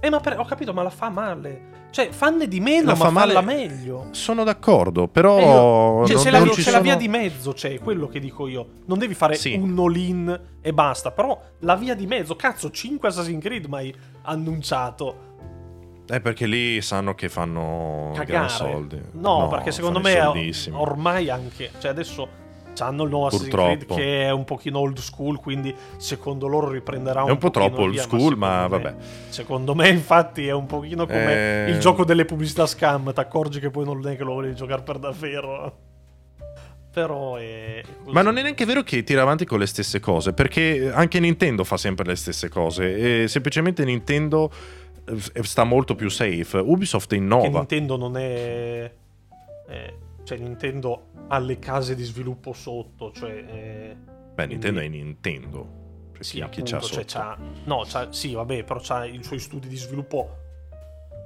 Eh, 0.00 0.10
ma 0.10 0.18
per- 0.18 0.38
ho 0.38 0.44
capito, 0.44 0.72
ma 0.74 0.82
la 0.82 0.90
fa 0.90 1.08
male. 1.08 1.70
Cioè, 1.92 2.08
fanne 2.10 2.48
di 2.48 2.58
meno, 2.58 2.86
La 2.86 2.92
ma 2.96 3.04
fa 3.04 3.10
male- 3.10 3.32
falla 3.34 3.46
meglio. 3.46 4.06
Sono 4.10 4.42
d'accordo, 4.44 5.06
però. 5.08 5.38
Eh, 5.38 5.42
io- 5.42 6.06
cioè, 6.06 6.14
non- 6.14 6.22
se 6.22 6.30
la, 6.30 6.48
ci 6.48 6.62
se 6.62 6.70
la 6.70 6.80
via 6.80 6.92
sono- 6.94 7.02
di 7.04 7.08
mezzo 7.08 7.52
c'è, 7.52 7.78
quello 7.78 8.08
che 8.08 8.18
dico 8.18 8.48
io. 8.48 8.66
Non 8.86 8.98
devi 8.98 9.14
fare 9.14 9.34
Sì. 9.36 9.54
un 9.54 9.78
all-in 9.78 10.40
e 10.60 10.72
basta. 10.72 11.10
Però 11.12 11.40
la 11.60 11.76
via 11.76 11.94
di 11.94 12.06
mezzo, 12.06 12.34
cazzo, 12.34 12.70
5 12.70 13.08
Assassin's 13.08 13.42
Creed 13.42 13.66
mai 13.66 13.94
annunciato. 14.22 15.30
Eh, 16.08 16.20
perché 16.20 16.46
lì 16.46 16.80
sanno 16.82 17.14
che 17.14 17.28
fanno 17.28 18.10
gran 18.14 18.26
Cagare. 18.26 18.48
soldi. 18.48 19.00
No, 19.12 19.46
perché 19.48 19.70
secondo 19.70 20.00
me 20.00 20.18
ormai 20.72 21.30
anche. 21.30 21.70
Cioè, 21.78 21.90
adesso 21.90 22.28
hanno 22.78 23.04
il 23.04 23.10
nuovo 23.10 23.26
Assassin's 23.26 23.50
Creed 23.50 23.78
Purtroppo. 23.78 24.00
che 24.00 24.22
è 24.24 24.30
un 24.30 24.44
pochino 24.44 24.78
old 24.78 24.98
school. 24.98 25.38
Quindi 25.40 25.74
secondo 25.96 26.46
loro 26.46 26.68
riprenderà 26.70 27.22
un, 27.22 27.28
È 27.28 27.32
un 27.32 27.38
po' 27.38 27.50
troppo 27.50 27.82
old 27.82 27.92
via, 27.92 28.02
school, 28.02 28.36
ma 28.36 28.62
secondo 28.62 28.76
me- 28.76 28.82
vabbè. 28.82 28.96
Secondo 29.28 29.74
me, 29.74 29.88
infatti, 29.88 30.46
è 30.46 30.52
un 30.52 30.66
pochino 30.66 31.06
come 31.06 31.66
Eh. 31.66 31.70
il 31.70 31.78
gioco 31.78 32.04
delle 32.04 32.24
pubblicità 32.24 32.66
scam. 32.66 33.12
Ti 33.12 33.20
accorgi 33.20 33.60
che 33.60 33.70
poi 33.70 33.84
non 33.84 34.06
è 34.06 34.16
che 34.16 34.24
lo 34.24 34.34
volevi 34.34 34.54
giocare 34.54 34.82
per 34.82 34.98
davvero. 34.98 35.76
Però 36.92 37.36
è. 37.36 37.82
così. 38.02 38.12
Ma 38.12 38.20
non 38.20 38.36
è 38.36 38.42
neanche 38.42 38.66
vero 38.66 38.82
che 38.82 39.02
tira 39.02 39.22
avanti 39.22 39.46
con 39.46 39.58
le 39.58 39.66
stesse 39.66 39.98
cose, 39.98 40.34
perché 40.34 40.90
anche 40.92 41.18
Nintendo 41.20 41.64
fa 41.64 41.78
sempre 41.78 42.04
le 42.04 42.16
stesse 42.16 42.50
cose. 42.50 43.22
E 43.22 43.28
semplicemente 43.28 43.82
Nintendo 43.84 44.50
eh, 45.06 45.42
sta 45.42 45.64
molto 45.64 45.94
più 45.94 46.10
safe. 46.10 46.58
Ubisoft 46.58 47.08
che 47.08 47.16
innova. 47.16 47.60
Nintendo 47.60 47.96
non 47.96 48.16
è. 48.18 48.92
eh, 49.68 49.94
cioè, 50.24 50.38
Nintendo 50.38 51.08
ha 51.28 51.38
le 51.38 51.58
case 51.58 51.94
di 51.94 52.02
sviluppo 52.04 52.52
sotto. 52.52 53.12
Cioè. 53.12 53.30
eh, 53.32 53.96
Beh, 54.34 54.46
Nintendo 54.46 54.80
è 54.80 54.86
quindi- 54.88 55.02
Nintendo. 55.04 55.80
Cioè, 56.14 56.22
Sì, 56.22 56.32
chi, 56.32 56.36
chi 56.38 56.42
appunto, 56.42 56.70
c'ha 56.70 56.80
cioè, 56.80 56.88
sotto? 56.88 57.04
c'ha- 57.06 57.38
no, 57.64 57.82
c'ha- 57.86 58.12
sì, 58.12 58.32
vabbè, 58.34 58.64
però 58.64 58.80
c'ha 58.82 59.04
i 59.04 59.22
suoi 59.22 59.38
studi 59.38 59.68
di 59.68 59.76
sviluppo 59.76 60.36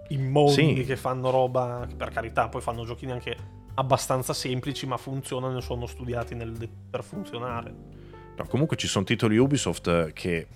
immondi 0.08 0.52
Sì. 0.76 0.84
che 0.84 0.96
fanno 0.96 1.30
roba, 1.30 1.84
che 1.88 1.96
per 1.96 2.10
carità, 2.10 2.48
poi 2.48 2.60
fanno 2.60 2.84
giochini 2.84 3.12
anche 3.12 3.36
abbastanza 3.74 4.32
semplici, 4.32 4.86
ma 4.86 4.96
funzionano 4.96 5.58
e 5.58 5.60
sono 5.60 5.86
studiati 5.86 6.34
nel- 6.34 6.68
per 6.90 7.02
funzionare. 7.02 7.74
No, 8.36 8.44
comunque 8.46 8.76
ci 8.76 8.86
sono 8.86 9.04
titoli 9.04 9.36
Ubisoft 9.36 9.86
eh, 9.88 10.12
che, 10.12 10.46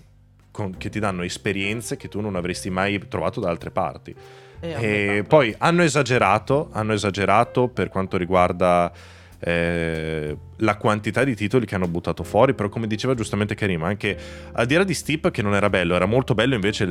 con- 0.51 0.77
che 0.77 0.89
ti 0.89 0.99
danno 1.01 1.23
esperienze 1.23 1.97
che 1.97 2.09
tu 2.09 2.21
non 2.21 2.37
avresti 2.37 2.71
mai 2.71 2.99
trovato 3.09 3.41
da 3.41 3.49
altre 3.51 3.71
parti. 3.71 4.15
E 4.61 5.24
poi 5.27 5.55
hanno 5.59 5.82
esagerato, 5.82 6.69
hanno 6.73 6.93
esagerato 6.93 7.69
per 7.69 7.89
quanto 7.89 8.16
riguarda 8.16 8.93
eh, 9.39 10.37
la 10.57 10.77
quantità 10.77 11.24
di 11.24 11.35
titoli 11.35 11.65
che 11.66 11.74
hanno 11.74 11.89
buttato 11.89 12.23
fuori, 12.24 12.53
però 12.55 12.69
come 12.69 12.87
diceva 12.87 13.15
giustamente 13.15 13.55
Karim, 13.55 13.82
anche 13.85 14.16
al 14.53 14.66
di 14.66 14.74
là 14.74 14.85
di 14.85 14.93
Steep 14.95 15.31
che 15.31 15.41
non 15.43 15.55
era 15.55 15.70
bello, 15.70 15.95
era 15.95 16.05
molto 16.07 16.35
bello 16.35 16.55
invece 16.55 16.85
il, 16.85 16.91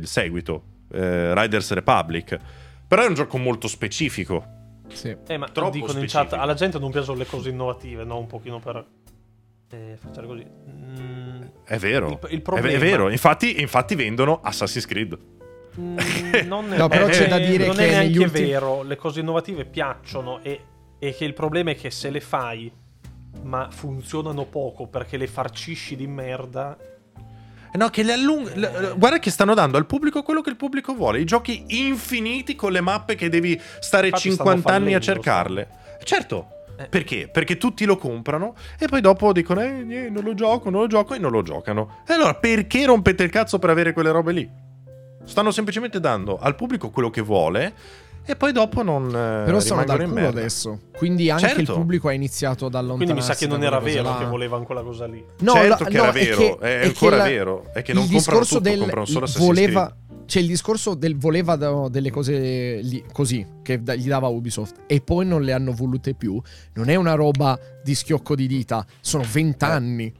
il 0.00 0.06
seguito, 0.06 0.62
eh, 0.92 1.34
Riders 1.34 1.72
Republic, 1.72 2.38
però 2.88 3.02
è 3.02 3.06
un 3.06 3.14
gioco 3.14 3.36
molto 3.38 3.68
specifico. 3.68 4.44
Sì. 4.88 5.14
Eh, 5.26 5.36
ma 5.36 5.46
troppo 5.48 5.70
dicono 5.70 5.92
in 6.00 6.08
specifico. 6.08 6.30
chat, 6.30 6.40
alla 6.40 6.54
gente 6.54 6.78
non 6.78 6.90
piacciono 6.90 7.18
le 7.18 7.26
cose 7.26 7.50
innovative, 7.50 8.02
no? 8.04 8.18
Un 8.18 8.26
pochino 8.26 8.58
per... 8.58 8.84
Eh, 9.72 9.96
facciare 10.00 10.26
così. 10.26 10.44
Mm, 10.68 11.42
È 11.64 11.76
vero, 11.76 12.08
Il- 12.08 12.32
il 12.32 12.38
È- 12.38 12.40
problema- 12.40 12.68
è, 12.76 12.78
vero, 12.78 13.08
infatti, 13.08 13.60
infatti 13.60 13.94
vendono 13.94 14.40
Assassin's 14.42 14.86
Creed. 14.86 15.16
Mm, 15.78 15.98
non 16.46 16.72
è, 16.72 16.76
No, 16.76 16.88
però 16.88 17.06
c'è 17.08 17.28
da 17.28 17.38
dire 17.38 17.66
non 17.66 17.76
che 17.76 17.86
è 17.86 17.90
neanche 17.90 18.18
ultimi- 18.18 18.48
vero. 18.48 18.82
Le 18.82 18.96
cose 18.96 19.20
innovative 19.20 19.64
piacciono 19.64 20.40
e, 20.42 20.60
e 20.98 21.14
che 21.14 21.24
il 21.24 21.34
problema 21.34 21.70
è 21.70 21.76
che 21.76 21.90
se 21.90 22.10
le 22.10 22.20
fai 22.20 22.72
ma 23.42 23.68
funzionano 23.70 24.44
poco 24.46 24.86
perché 24.88 25.16
le 25.16 25.26
farcisci 25.28 25.94
di 25.96 26.06
merda 26.08 26.76
Eh 27.72 27.78
No, 27.78 27.88
che 27.88 28.02
le 28.02 28.12
allung- 28.14 28.52
le- 28.54 28.94
guarda 28.96 29.18
che 29.20 29.30
stanno 29.30 29.54
dando 29.54 29.76
al 29.76 29.86
pubblico 29.86 30.22
quello 30.22 30.40
che 30.40 30.50
il 30.50 30.56
pubblico 30.56 30.92
vuole. 30.94 31.20
I 31.20 31.24
giochi 31.24 31.64
infiniti 31.68 32.56
con 32.56 32.72
le 32.72 32.80
mappe 32.80 33.14
che 33.14 33.28
devi 33.28 33.58
stare 33.78 34.06
Infatti 34.08 34.30
50 34.30 34.72
anni 34.72 34.94
a 34.94 35.00
cercarle. 35.00 35.68
Certo. 36.02 36.48
Eh. 36.76 36.86
Perché? 36.88 37.28
Perché 37.28 37.56
tutti 37.58 37.84
lo 37.84 37.96
comprano 37.96 38.54
e 38.78 38.86
poi 38.86 39.00
dopo 39.00 39.32
dicono 39.32 39.60
eh, 39.60 39.84
eh, 39.88 40.08
non 40.10 40.24
lo 40.24 40.34
gioco, 40.34 40.68
non 40.70 40.80
lo 40.80 40.86
gioco 40.88 41.14
e 41.14 41.18
non 41.18 41.30
lo 41.30 41.42
giocano. 41.42 42.02
E 42.08 42.14
allora 42.14 42.34
perché 42.34 42.84
rompete 42.86 43.22
il 43.22 43.30
cazzo 43.30 43.58
per 43.60 43.70
avere 43.70 43.92
quelle 43.92 44.10
robe 44.10 44.32
lì? 44.32 44.50
Stanno 45.24 45.50
semplicemente 45.50 46.00
dando 46.00 46.38
al 46.38 46.54
pubblico 46.54 46.90
quello 46.90 47.10
che 47.10 47.20
vuole 47.20 47.72
e 48.24 48.36
poi 48.36 48.52
dopo 48.52 48.82
non 48.82 49.06
eh, 49.08 49.44
Però 49.44 49.60
sono 49.60 49.84
dal 49.84 50.00
in 50.00 50.08
culo 50.08 50.20
merda. 50.20 50.38
adesso. 50.40 50.78
Quindi 50.96 51.30
anche 51.30 51.46
Certo. 51.46 51.60
il 51.60 51.66
pubblico 51.72 52.08
ha 52.08 52.12
iniziato 52.12 52.66
ad 52.66 52.74
allontanarsi. 52.74 53.04
quindi 53.12 53.20
mi 53.20 53.34
sa 53.34 53.34
che 53.34 53.46
non 53.46 53.62
era 53.62 53.78
vero 53.80 54.02
là. 54.02 54.18
che 54.18 54.24
volevano 54.26 54.64
quella 54.64 54.82
cosa 54.82 55.06
lì 55.06 55.24
No, 55.40 55.52
certo 55.52 55.84
la- 55.84 55.90
che 55.90 55.96
no, 55.96 56.02
era 56.02 56.10
è 56.12 56.24
vero, 56.24 56.36
che- 56.36 56.56
è, 56.60 56.80
è 56.80 56.84
ancora 56.86 57.16
la- 57.16 57.24
vero, 57.24 57.64
è 57.72 57.82
che 57.82 57.92
non 57.92 58.08
comprano 58.08 58.40
tutto, 58.44 58.58
del 58.60 58.78
comprano 58.78 59.04
solo 59.06 59.24
Assassin's 59.24 59.46
voleva 59.46 59.86
Creed. 59.86 60.24
c'è 60.26 60.40
il 60.40 60.46
discorso 60.46 60.94
del 60.94 61.16
voleva 61.16 61.88
delle 61.88 62.10
cose 62.10 62.80
lì, 62.82 63.04
così 63.12 63.44
che 63.62 63.82
da- 63.82 63.94
gli 63.94 64.06
dava 64.08 64.28
Ubisoft 64.28 64.80
e 64.86 65.00
poi 65.00 65.26
non 65.26 65.42
le 65.42 65.52
hanno 65.52 65.72
volute 65.72 66.14
più. 66.14 66.40
Non 66.74 66.88
è 66.88 66.94
una 66.96 67.14
roba 67.14 67.58
di 67.82 67.94
schiocco 67.94 68.34
di 68.34 68.46
dita, 68.46 68.84
sono 69.00 69.24
vent'anni. 69.30 70.04
Eh. 70.06 70.12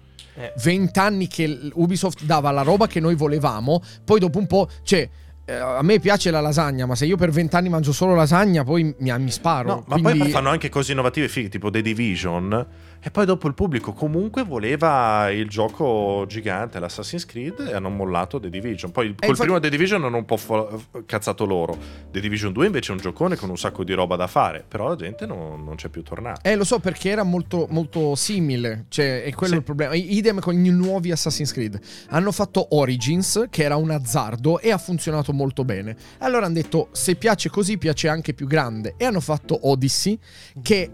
Vent'anni 0.63 1.27
che 1.27 1.71
Ubisoft 1.75 2.25
dava 2.25 2.51
la 2.51 2.63
roba 2.63 2.87
che 2.87 3.01
noi 3.01 3.15
volevamo, 3.15 3.83
poi 4.05 4.19
dopo 4.21 4.39
un 4.39 4.47
po', 4.47 4.69
cioè 4.83 5.09
eh, 5.51 5.55
a 5.55 5.83
me 5.83 5.99
piace 5.99 6.31
la 6.31 6.41
lasagna, 6.41 6.87
ma 6.87 6.95
se 6.95 7.07
io 7.07 7.17
per 7.17 7.31
vent'anni 7.31 7.69
mangio 7.69 7.93
solo 7.93 8.15
lasagna, 8.15 8.63
poi 8.63 8.95
mi, 8.99 9.19
mi 9.19 9.31
sparo. 9.33 9.69
No, 9.69 9.85
ma 9.89 9.99
poi 9.99 10.31
fanno 10.31 10.49
anche 10.49 10.69
cose 10.69 10.93
innovative 10.93 11.29
fighe, 11.29 11.49
tipo 11.49 11.71
The 11.71 11.83
Division. 11.83 12.67
E 13.03 13.11
poi 13.11 13.25
dopo 13.25 13.49
il 13.49 13.55
pubblico 13.55 13.93
comunque 13.95 14.43
voleva 14.45 15.31
il 15.31 15.49
gioco 15.49 16.25
gigante, 16.29 16.79
l'Assassin's 16.79 17.25
Creed, 17.25 17.61
e 17.71 17.73
hanno 17.75 17.89
mollato 17.89 18.39
The 18.39 18.51
Division. 18.51 18.91
Poi 18.91 19.07
col 19.07 19.15
infatti- 19.31 19.41
primo 19.41 19.59
The 19.59 19.71
Division 19.71 20.05
hanno 20.05 20.19
un 20.19 20.25
po' 20.27 20.37
fo- 20.37 20.83
cazzato 21.07 21.47
loro. 21.47 21.77
The 22.11 22.21
Division 22.21 22.53
2 22.53 22.67
invece 22.67 22.91
è 22.93 22.95
un 22.95 23.01
giocone 23.01 23.37
con 23.37 23.49
un 23.49 23.57
sacco 23.57 23.85
di 23.85 23.95
roba 23.95 24.17
da 24.17 24.27
fare, 24.27 24.63
però 24.69 24.89
la 24.89 24.97
gente 24.97 25.25
non, 25.25 25.65
non 25.65 25.77
c'è 25.77 25.89
più 25.89 26.03
tornata. 26.03 26.43
Eh, 26.43 26.55
lo 26.57 26.65
so 26.65 26.79
perché 26.79 27.09
era 27.09 27.23
molto, 27.23 27.67
molto 27.71 28.15
simile. 28.17 28.85
Cioè, 28.89 29.23
è 29.23 29.33
quello 29.33 29.53
Sì. 29.55 29.59
il 29.59 29.65
problema. 29.65 29.95
Idem 29.95 30.39
con 30.41 30.55
i 30.63 30.69
nuovi 30.71 31.11
Assassin's 31.11 31.53
Creed. 31.53 31.81
Hanno 32.11 32.33
fatto 32.33 32.77
Origins, 32.77 33.47
che 33.49 33.63
era 33.65 33.77
un 33.77 33.91
azzardo, 33.91 34.61
e 34.61 34.71
ha 34.73 34.79
funzionato 34.79 35.33
molto 35.33 35.65
bene. 35.65 35.97
Allora 36.19 36.45
hanno 36.45 36.55
detto: 36.55 36.89
se 36.93 37.15
piace 37.15 37.49
così, 37.49 37.79
piace 37.79 38.09
anche 38.09 38.35
più 38.35 38.47
grande. 38.47 38.95
E 38.99 39.07
hanno 39.07 39.21
fatto 39.21 39.69
Odyssey, 39.69 40.19
che 40.61 40.91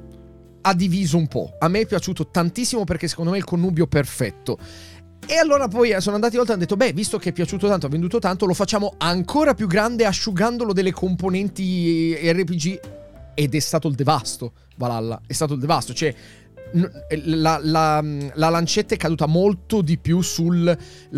ha 0.67 0.75
diviso 0.75 1.17
un 1.17 1.29
po'. 1.29 1.55
A 1.59 1.69
me 1.69 1.81
è 1.81 1.87
piaciuto 1.87 2.29
tantissimo 2.29 2.85
perché 2.85 3.07
secondo 3.07 3.31
me 3.31 3.37
è 3.37 3.41
il 3.41 3.47
connubio 3.47 3.87
perfetto. 3.87 4.59
E 5.29 5.37
allora 5.37 5.69
poi 5.69 5.91
eh, 5.91 6.01
sono 6.01 6.17
andati 6.17 6.37
oltre 6.37 6.53
e 6.53 6.57
hanno 6.57 6.65
detto: 6.65 6.77
Beh, 6.77 6.93
visto 6.93 7.19
che 7.19 7.31
è 7.31 7.33
piaciuto 7.33 7.69
tanto, 7.69 7.87
ha 7.87 7.89
venduto 7.89 8.19
tanto, 8.19 8.47
lo 8.47 8.55
facciamo 8.55 8.95
ancora 8.99 9.55
più 9.55 9.67
grande 9.67 10.05
asciugandolo 10.05 10.73
delle 10.73 10.93
componenti 10.93 12.15
RPG. 12.15 12.81
Ed 13.35 13.55
è 13.55 13.59
stato 13.59 13.89
il 13.89 13.95
devasto, 13.95 14.53
Valhalla. 14.77 15.21
È 15.27 15.33
stato 15.33 15.55
il 15.55 15.61
devasto. 15.61 15.93
Cioè, 15.95 16.15
la, 17.25 17.59
la- 17.63 18.05
la 18.35 18.49
lancetta 18.49 18.95
è 18.95 18.99
caduta 18.99 19.27
molto 19.27 19.81
di 19.83 19.99
più 19.99 20.21
sulla 20.21 20.77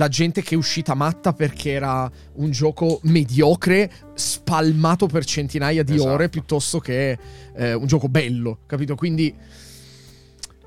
gente 0.09 0.43
che 0.43 0.55
è 0.55 0.59
uscita 0.59 0.95
matta 0.95 1.33
perché 1.33 1.71
era 1.71 2.11
un 2.35 2.51
gioco 2.51 3.01
mediocre, 3.03 3.91
spalmato 4.15 5.07
per 5.07 5.25
centinaia 5.25 5.83
di 5.83 5.95
Esatto. 5.95 6.11
ore, 6.11 6.29
piuttosto 6.29 6.79
che 6.79 7.19
eh, 7.55 7.73
un 7.75 7.87
gioco 7.87 8.09
bello, 8.09 8.59
capito? 8.67 8.95
Quindi. 8.95 9.35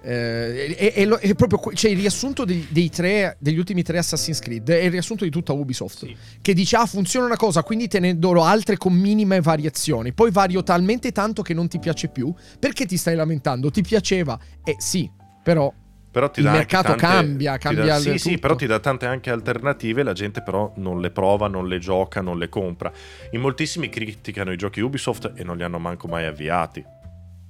Eh, 0.03 0.75
è, 0.75 0.93
è 0.93 1.07
è 1.07 1.35
proprio 1.35 1.73
cioè 1.73 1.91
il 1.91 1.97
riassunto 1.97 2.43
dei, 2.45 2.67
dei 2.69 2.89
tre, 2.89 3.37
degli 3.39 3.57
ultimi 3.57 3.83
tre 3.83 3.99
Assassin's 3.99 4.39
Creed 4.39 4.69
è 4.69 4.83
il 4.83 4.91
riassunto 4.91 5.23
di 5.23 5.29
tutta 5.29 5.53
Ubisoft 5.53 6.05
Sì. 6.05 6.15
che 6.41 6.53
dice 6.53 6.75
ah 6.75 6.85
funziona 6.85 7.25
una 7.27 7.35
cosa 7.37 7.61
quindi 7.63 7.87
te 7.87 7.99
ne 7.99 8.17
do 8.17 8.41
altre 8.43 8.77
con 8.77 8.93
minime 8.93 9.41
variazioni 9.41 10.13
poi 10.13 10.31
vario 10.31 10.63
talmente 10.63 11.11
tanto 11.11 11.41
che 11.41 11.53
non 11.53 11.67
ti 11.67 11.77
piace 11.79 12.07
più 12.07 12.33
perché 12.59 12.85
ti 12.85 12.97
stai 12.97 13.15
lamentando 13.15 13.69
ti 13.69 13.81
piaceva 13.81 14.39
eh 14.63 14.75
sì 14.79 15.09
però 15.43 15.71
Però 16.11 16.29
ti 16.29 16.39
Il 16.41 16.45
dà 16.47 16.51
mercato 16.51 16.87
tante- 16.89 17.05
cambia, 17.05 17.57
cambia 17.57 17.85
dà- 17.85 17.97
Sì, 17.99 18.17
sì, 18.17 18.37
però 18.37 18.55
ti 18.55 18.65
dà 18.65 18.79
tante 18.79 19.05
anche 19.05 19.29
alternative, 19.29 20.03
la 20.03 20.11
gente 20.11 20.41
però 20.43 20.73
non 20.75 20.99
le 20.99 21.09
prova, 21.09 21.47
non 21.47 21.69
le 21.69 21.79
gioca, 21.79 22.19
non 22.19 22.37
le 22.37 22.49
compra. 22.49 22.91
In 23.31 23.39
moltissimi 23.39 23.87
criticano 23.87 24.51
i 24.51 24.57
giochi 24.57 24.81
Ubisoft 24.81 25.31
e 25.35 25.45
non 25.45 25.55
li 25.55 25.63
hanno 25.63 25.79
manco 25.79 26.07
mai 26.09 26.25
avviati. 26.25 26.83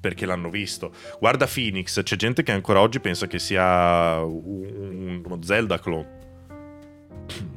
Perché 0.02 0.26
l'hanno 0.26 0.50
visto. 0.50 0.92
Guarda 1.20 1.46
Phoenix, 1.46 2.02
c'è 2.02 2.16
gente 2.16 2.42
che 2.42 2.52
ancora 2.52 2.82
oggi 2.82 3.00
pensa 3.00 3.28
che 3.28 3.38
sia 3.38 4.20
un- 4.24 5.22
uno 5.24 5.40
Zelda 5.44 5.80
clone. 5.80 6.20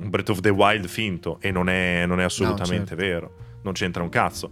Un 0.00 0.10
Breath 0.10 0.28
of 0.28 0.40
the 0.40 0.50
Wild 0.50 0.86
finto. 0.86 1.38
E 1.40 1.50
non 1.50 1.68
è, 1.70 2.04
non 2.06 2.20
è 2.20 2.24
assolutamente 2.24 2.88
certo. 2.88 3.02
vero. 3.02 3.34
Non 3.62 3.72
c'entra 3.72 4.02
un 4.02 4.10
cazzo. 4.10 4.50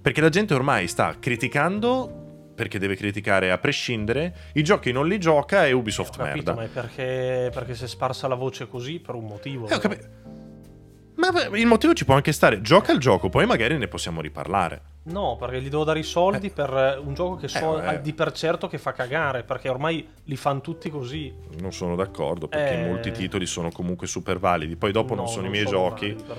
Perché 0.00 0.20
la 0.20 0.28
gente 0.28 0.52
ormai 0.54 0.86
sta 0.88 1.16
criticando. 1.18 2.18
Perché 2.54 2.78
deve 2.78 2.96
criticare 2.96 3.50
a 3.50 3.56
prescindere. 3.56 4.50
I 4.52 4.62
giochi 4.62 4.92
non 4.92 5.08
li 5.08 5.18
gioca 5.18 5.66
e 5.66 5.72
Ubisoft 5.72 6.14
Ho 6.20 6.24
capito, 6.24 6.52
merda. 6.52 6.54
ma 6.54 6.64
è 6.64 6.68
perché, 6.68 7.50
perché 7.52 7.74
si 7.74 7.84
è 7.84 7.88
sparsa 7.88 8.28
la 8.28 8.34
voce 8.34 8.68
così 8.68 9.00
per 9.00 9.14
un 9.14 9.24
motivo. 9.24 9.68
Eh, 9.68 9.74
ho 9.74 9.78
capito. 9.78 10.06
Ma 11.14 11.28
il 11.56 11.66
motivo 11.66 11.94
ci 11.94 12.04
può 12.04 12.14
anche 12.14 12.32
stare. 12.32 12.60
Gioca 12.60 12.92
il 12.92 12.98
gioco, 12.98 13.30
poi 13.30 13.46
magari 13.46 13.78
ne 13.78 13.88
possiamo 13.88 14.20
riparlare. 14.20 14.82
No, 15.04 15.36
perché 15.36 15.60
gli 15.60 15.68
devo 15.68 15.82
dare 15.82 15.98
i 15.98 16.04
soldi 16.04 16.50
per 16.50 16.72
eh, 16.72 16.96
un 16.96 17.12
gioco 17.14 17.34
che 17.34 17.48
so 17.48 17.72
vabbè. 17.72 18.00
di 18.00 18.12
per 18.12 18.30
certo 18.30 18.68
che 18.68 18.78
fa 18.78 18.92
cagare, 18.92 19.42
perché 19.42 19.68
ormai 19.68 20.06
li 20.24 20.36
fanno 20.36 20.60
tutti 20.60 20.90
così. 20.90 21.34
Non 21.60 21.72
sono 21.72 21.96
d'accordo 21.96 22.46
perché 22.46 22.80
Eh. 22.84 22.86
molti 22.88 23.10
titoli 23.10 23.46
sono 23.46 23.70
comunque 23.72 24.06
super 24.06 24.38
validi. 24.38 24.76
Poi 24.76 24.92
dopo 24.92 25.14
non 25.16 25.24
No, 25.24 25.30
sono 25.30 25.46
i 25.48 25.50
miei 25.50 25.66
giochi. 25.66 26.12
validi 26.12 26.22
per. 26.22 26.38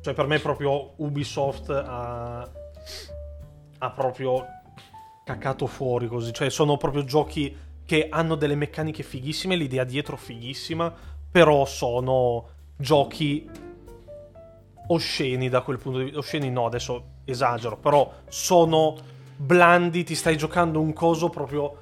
Cioè, 0.00 0.14
per 0.14 0.26
me 0.26 0.38
proprio 0.40 0.92
Ubisoft 0.96 1.70
ha, 1.70 2.40
ha 3.78 3.90
proprio 3.90 4.44
cacato 5.24 5.66
fuori 5.66 6.08
così. 6.08 6.32
Cioè, 6.32 6.50
sono 6.50 6.76
proprio 6.78 7.04
giochi 7.04 7.56
che 7.84 8.08
hanno 8.10 8.34
delle 8.34 8.54
meccaniche 8.56 9.02
fighissime, 9.04 9.54
l'idea 9.54 9.84
dietro 9.84 10.16
fighissima, 10.16 10.92
però 11.30 11.64
sono 11.64 12.48
giochi 12.76 13.48
osceni 14.88 15.48
da 15.48 15.60
quel 15.62 15.78
punto 15.78 15.98
di 15.98 16.04
vista. 16.04 16.18
Osceni 16.18 16.50
no, 16.50 16.66
adesso 16.66 17.04
esagero, 17.30 17.76
però 17.76 18.12
sono 18.28 18.96
blandi, 19.36 20.04
ti 20.04 20.14
stai 20.14 20.36
giocando 20.36 20.80
un 20.80 20.92
coso 20.92 21.28
proprio 21.28 21.76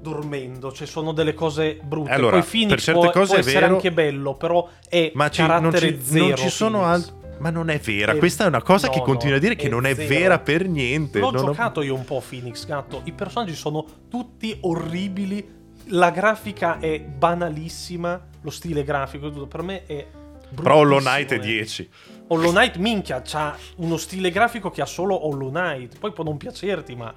dormendo, 0.00 0.72
cioè 0.72 0.86
sono 0.86 1.12
delle 1.12 1.34
cose 1.34 1.78
brutte. 1.82 2.10
Allora, 2.10 2.38
Poi 2.40 2.48
Phoenix 2.48 2.68
per 2.70 2.80
certe 2.80 3.00
può, 3.00 3.10
cose 3.12 3.26
può 3.26 3.36
è 3.36 3.38
essere 3.38 3.60
vero- 3.60 3.74
anche 3.74 3.92
bello, 3.92 4.34
però 4.34 4.68
è 4.88 5.12
Ma 5.14 5.28
ci, 5.30 5.42
non, 5.46 5.72
ci, 5.76 5.98
zero. 6.02 6.26
non 6.26 6.36
ci 6.36 6.48
sono 6.50 6.84
altri. 6.84 7.20
Ma 7.38 7.50
non 7.50 7.70
è 7.70 7.78
vera. 7.78 8.12
Eh, 8.12 8.18
Questa 8.18 8.44
è 8.44 8.46
una 8.46 8.62
cosa 8.62 8.86
no, 8.86 8.92
che 8.92 9.00
continua 9.00 9.32
no, 9.32 9.36
a 9.38 9.40
dire 9.40 9.56
che 9.56 9.66
è 9.66 9.70
non 9.70 9.84
è 9.86 9.94
zero. 9.94 10.08
vera 10.08 10.38
per 10.38 10.68
niente. 10.68 11.18
L'ho 11.18 11.30
Non 11.32 11.42
ho- 11.42 11.46
giocato 11.46 11.82
io 11.82 11.94
un 11.94 12.04
po' 12.04 12.22
Phoenix, 12.26 12.66
gatto. 12.66 13.00
I 13.04 13.12
personaggi 13.12 13.54
sono 13.54 13.84
tutti 14.08 14.56
orribili. 14.60 15.60
La 15.86 16.10
grafica 16.10 16.78
è 16.78 17.00
banalissima. 17.00 18.20
Lo 18.42 18.50
stile 18.50 18.84
grafico 18.84 19.30
tutto. 19.30 19.46
Per 19.48 19.62
me 19.62 19.86
è. 19.86 20.06
Però 20.54 20.76
Hollow 20.76 20.98
Knight 21.00 21.32
è 21.32 21.36
bruttissimo, 21.38 21.42
eh. 21.42 21.56
10. 21.56 21.90
Hollow 22.32 22.50
Knight, 22.50 22.76
minchia, 22.76 23.20
c'ha 23.22 23.54
uno 23.76 23.98
stile 23.98 24.30
grafico 24.30 24.70
che 24.70 24.80
ha 24.80 24.86
solo 24.86 25.26
Hollow 25.26 25.50
Knight. 25.50 25.98
Poi 25.98 26.12
può 26.12 26.24
non 26.24 26.38
piacerti, 26.38 26.94
ma 26.94 27.12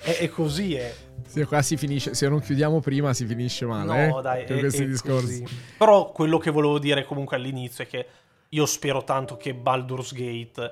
è, 0.00 0.18
è 0.18 0.28
così, 0.28 0.76
è. 0.76 0.94
se 1.26 1.44
qua 1.46 1.60
si 1.62 1.76
finisce 1.76 2.14
se 2.14 2.28
non 2.28 2.40
chiudiamo 2.40 2.78
prima 2.80 3.12
si 3.12 3.26
finisce 3.26 3.66
male 3.66 4.06
No, 4.06 4.18
eh, 4.20 4.22
dai, 4.22 4.46
con 4.46 4.56
è, 4.56 4.60
questi 4.60 4.86
discorsi 4.86 5.42
così. 5.42 5.56
Però 5.76 6.12
quello 6.12 6.38
che 6.38 6.50
volevo 6.50 6.78
dire 6.78 7.04
comunque 7.04 7.36
all'inizio 7.36 7.82
è 7.82 7.86
che 7.88 8.06
io 8.54 8.66
spero 8.66 9.02
tanto 9.02 9.38
che 9.38 9.54
Baldur's 9.54 10.12
Gate 10.12 10.70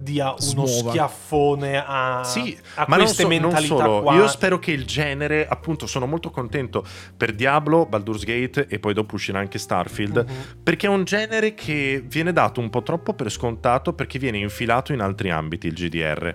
dia 0.00 0.30
uno 0.30 0.36
Smuova. 0.66 0.90
schiaffone 0.90 1.82
a, 1.86 2.22
Sì, 2.24 2.58
a 2.74 2.86
ma 2.88 2.96
non, 2.96 3.04
queste 3.04 3.22
so- 3.22 3.28
non 3.28 3.40
mentalità 3.40 3.76
solo. 3.76 4.02
qua. 4.02 4.14
Io 4.16 4.26
spero 4.28 4.58
che 4.58 4.72
il 4.72 4.84
genere, 4.84 5.46
appunto, 5.46 5.86
sono 5.86 6.06
molto 6.06 6.30
contento 6.30 6.84
per 7.16 7.32
Diablo, 7.32 7.86
Baldur's 7.86 8.24
Gate 8.24 8.66
e 8.68 8.80
poi 8.80 8.94
dopo 8.94 9.14
uscirà 9.14 9.38
anche 9.38 9.58
Starfield. 9.58 10.24
Mhm. 10.28 10.62
Perché 10.64 10.86
è 10.86 10.90
un 10.90 11.04
genere 11.04 11.54
che 11.54 12.02
viene 12.04 12.32
dato 12.32 12.60
un 12.60 12.68
po' 12.68 12.82
troppo 12.82 13.14
per 13.14 13.30
scontato 13.30 13.92
perché 13.92 14.18
viene 14.18 14.38
infilato 14.38 14.92
in 14.92 15.00
altri 15.00 15.30
ambiti 15.30 15.68
il 15.68 15.74
GDR. 15.74 16.34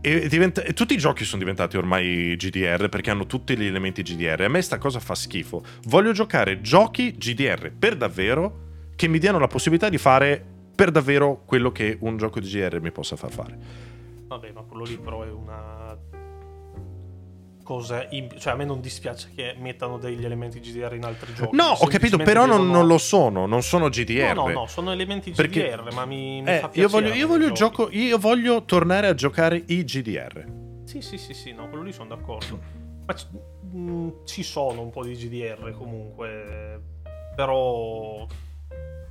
E 0.00 0.28
diventa- 0.28 0.62
e 0.62 0.74
tutti 0.74 0.94
i 0.94 0.98
giochi 0.98 1.24
sono 1.24 1.40
diventati 1.40 1.76
ormai 1.76 2.36
GDR 2.36 2.88
perché 2.88 3.10
hanno 3.10 3.26
tutti 3.26 3.56
gli 3.58 3.64
elementi 3.66 4.02
GDR. 4.02 4.42
A 4.42 4.48
me 4.48 4.62
sta 4.62 4.78
cosa 4.78 5.00
fa 5.00 5.16
schifo. 5.16 5.60
Voglio 5.86 6.12
giocare 6.12 6.60
giochi 6.60 7.16
GDR 7.16 7.72
per 7.76 7.96
davvero 7.96 8.66
che 8.98 9.06
mi 9.06 9.20
diano 9.20 9.38
la 9.38 9.46
possibilità 9.46 9.88
di 9.88 9.96
fare 9.96 10.44
per 10.74 10.90
davvero 10.90 11.42
quello 11.46 11.70
che 11.70 11.96
un 12.00 12.16
gioco 12.16 12.40
di 12.40 12.48
GDR 12.48 12.80
mi 12.80 12.90
possa 12.90 13.14
far 13.14 13.30
fare. 13.30 13.56
Vabbè, 14.26 14.50
ma 14.50 14.62
quello 14.62 14.82
lì 14.82 14.98
però 14.98 15.22
è 15.22 15.30
una 15.30 15.96
cosa. 17.62 18.04
in- 18.10 18.28
cioè, 18.38 18.54
a 18.54 18.56
me 18.56 18.64
non 18.64 18.80
dispiace 18.80 19.30
che 19.36 19.54
mettano 19.56 19.98
degli 19.98 20.24
elementi 20.24 20.58
GDR 20.58 20.94
in 20.94 21.04
altri 21.04 21.32
giochi. 21.32 21.54
No, 21.54 21.66
ho 21.78 21.86
capito, 21.86 22.16
però 22.16 22.44
non, 22.44 22.66
non 22.68 22.88
lo 22.88 22.98
sono, 22.98 23.46
non 23.46 23.62
sono 23.62 23.88
GDR. 23.88 24.34
No, 24.34 24.46
no, 24.48 24.52
no, 24.52 24.66
sono 24.66 24.90
elementi 24.90 25.30
GDR, 25.30 25.36
Perché- 25.36 25.78
ma 25.94 26.04
mi, 26.04 26.42
mi 26.42 26.50
Eh, 26.50 26.58
fa 26.58 26.68
piacere. 26.68 26.80
io 26.80 26.88
voglio, 26.88 27.12
io 27.14 27.26
voglio 27.28 27.46
il 27.46 27.52
gioco, 27.52 27.88
io 27.92 28.18
voglio 28.18 28.64
tornare 28.64 29.06
a 29.06 29.14
giocare 29.14 29.62
i 29.64 29.84
GDR. 29.84 30.44
Sì, 30.86 31.00
sì, 31.02 31.18
sì, 31.18 31.34
sì, 31.34 31.52
no, 31.52 31.68
quello 31.68 31.84
lì 31.84 31.92
sono 31.92 32.08
d'accordo. 32.08 32.58
Ma 33.06 33.12
c- 33.14 33.26
mh, 33.70 34.24
ci 34.24 34.42
sono 34.42 34.80
un 34.82 34.90
po' 34.90 35.04
di 35.04 35.14
GDR 35.14 35.72
comunque, 35.76 36.80
però 37.36 38.26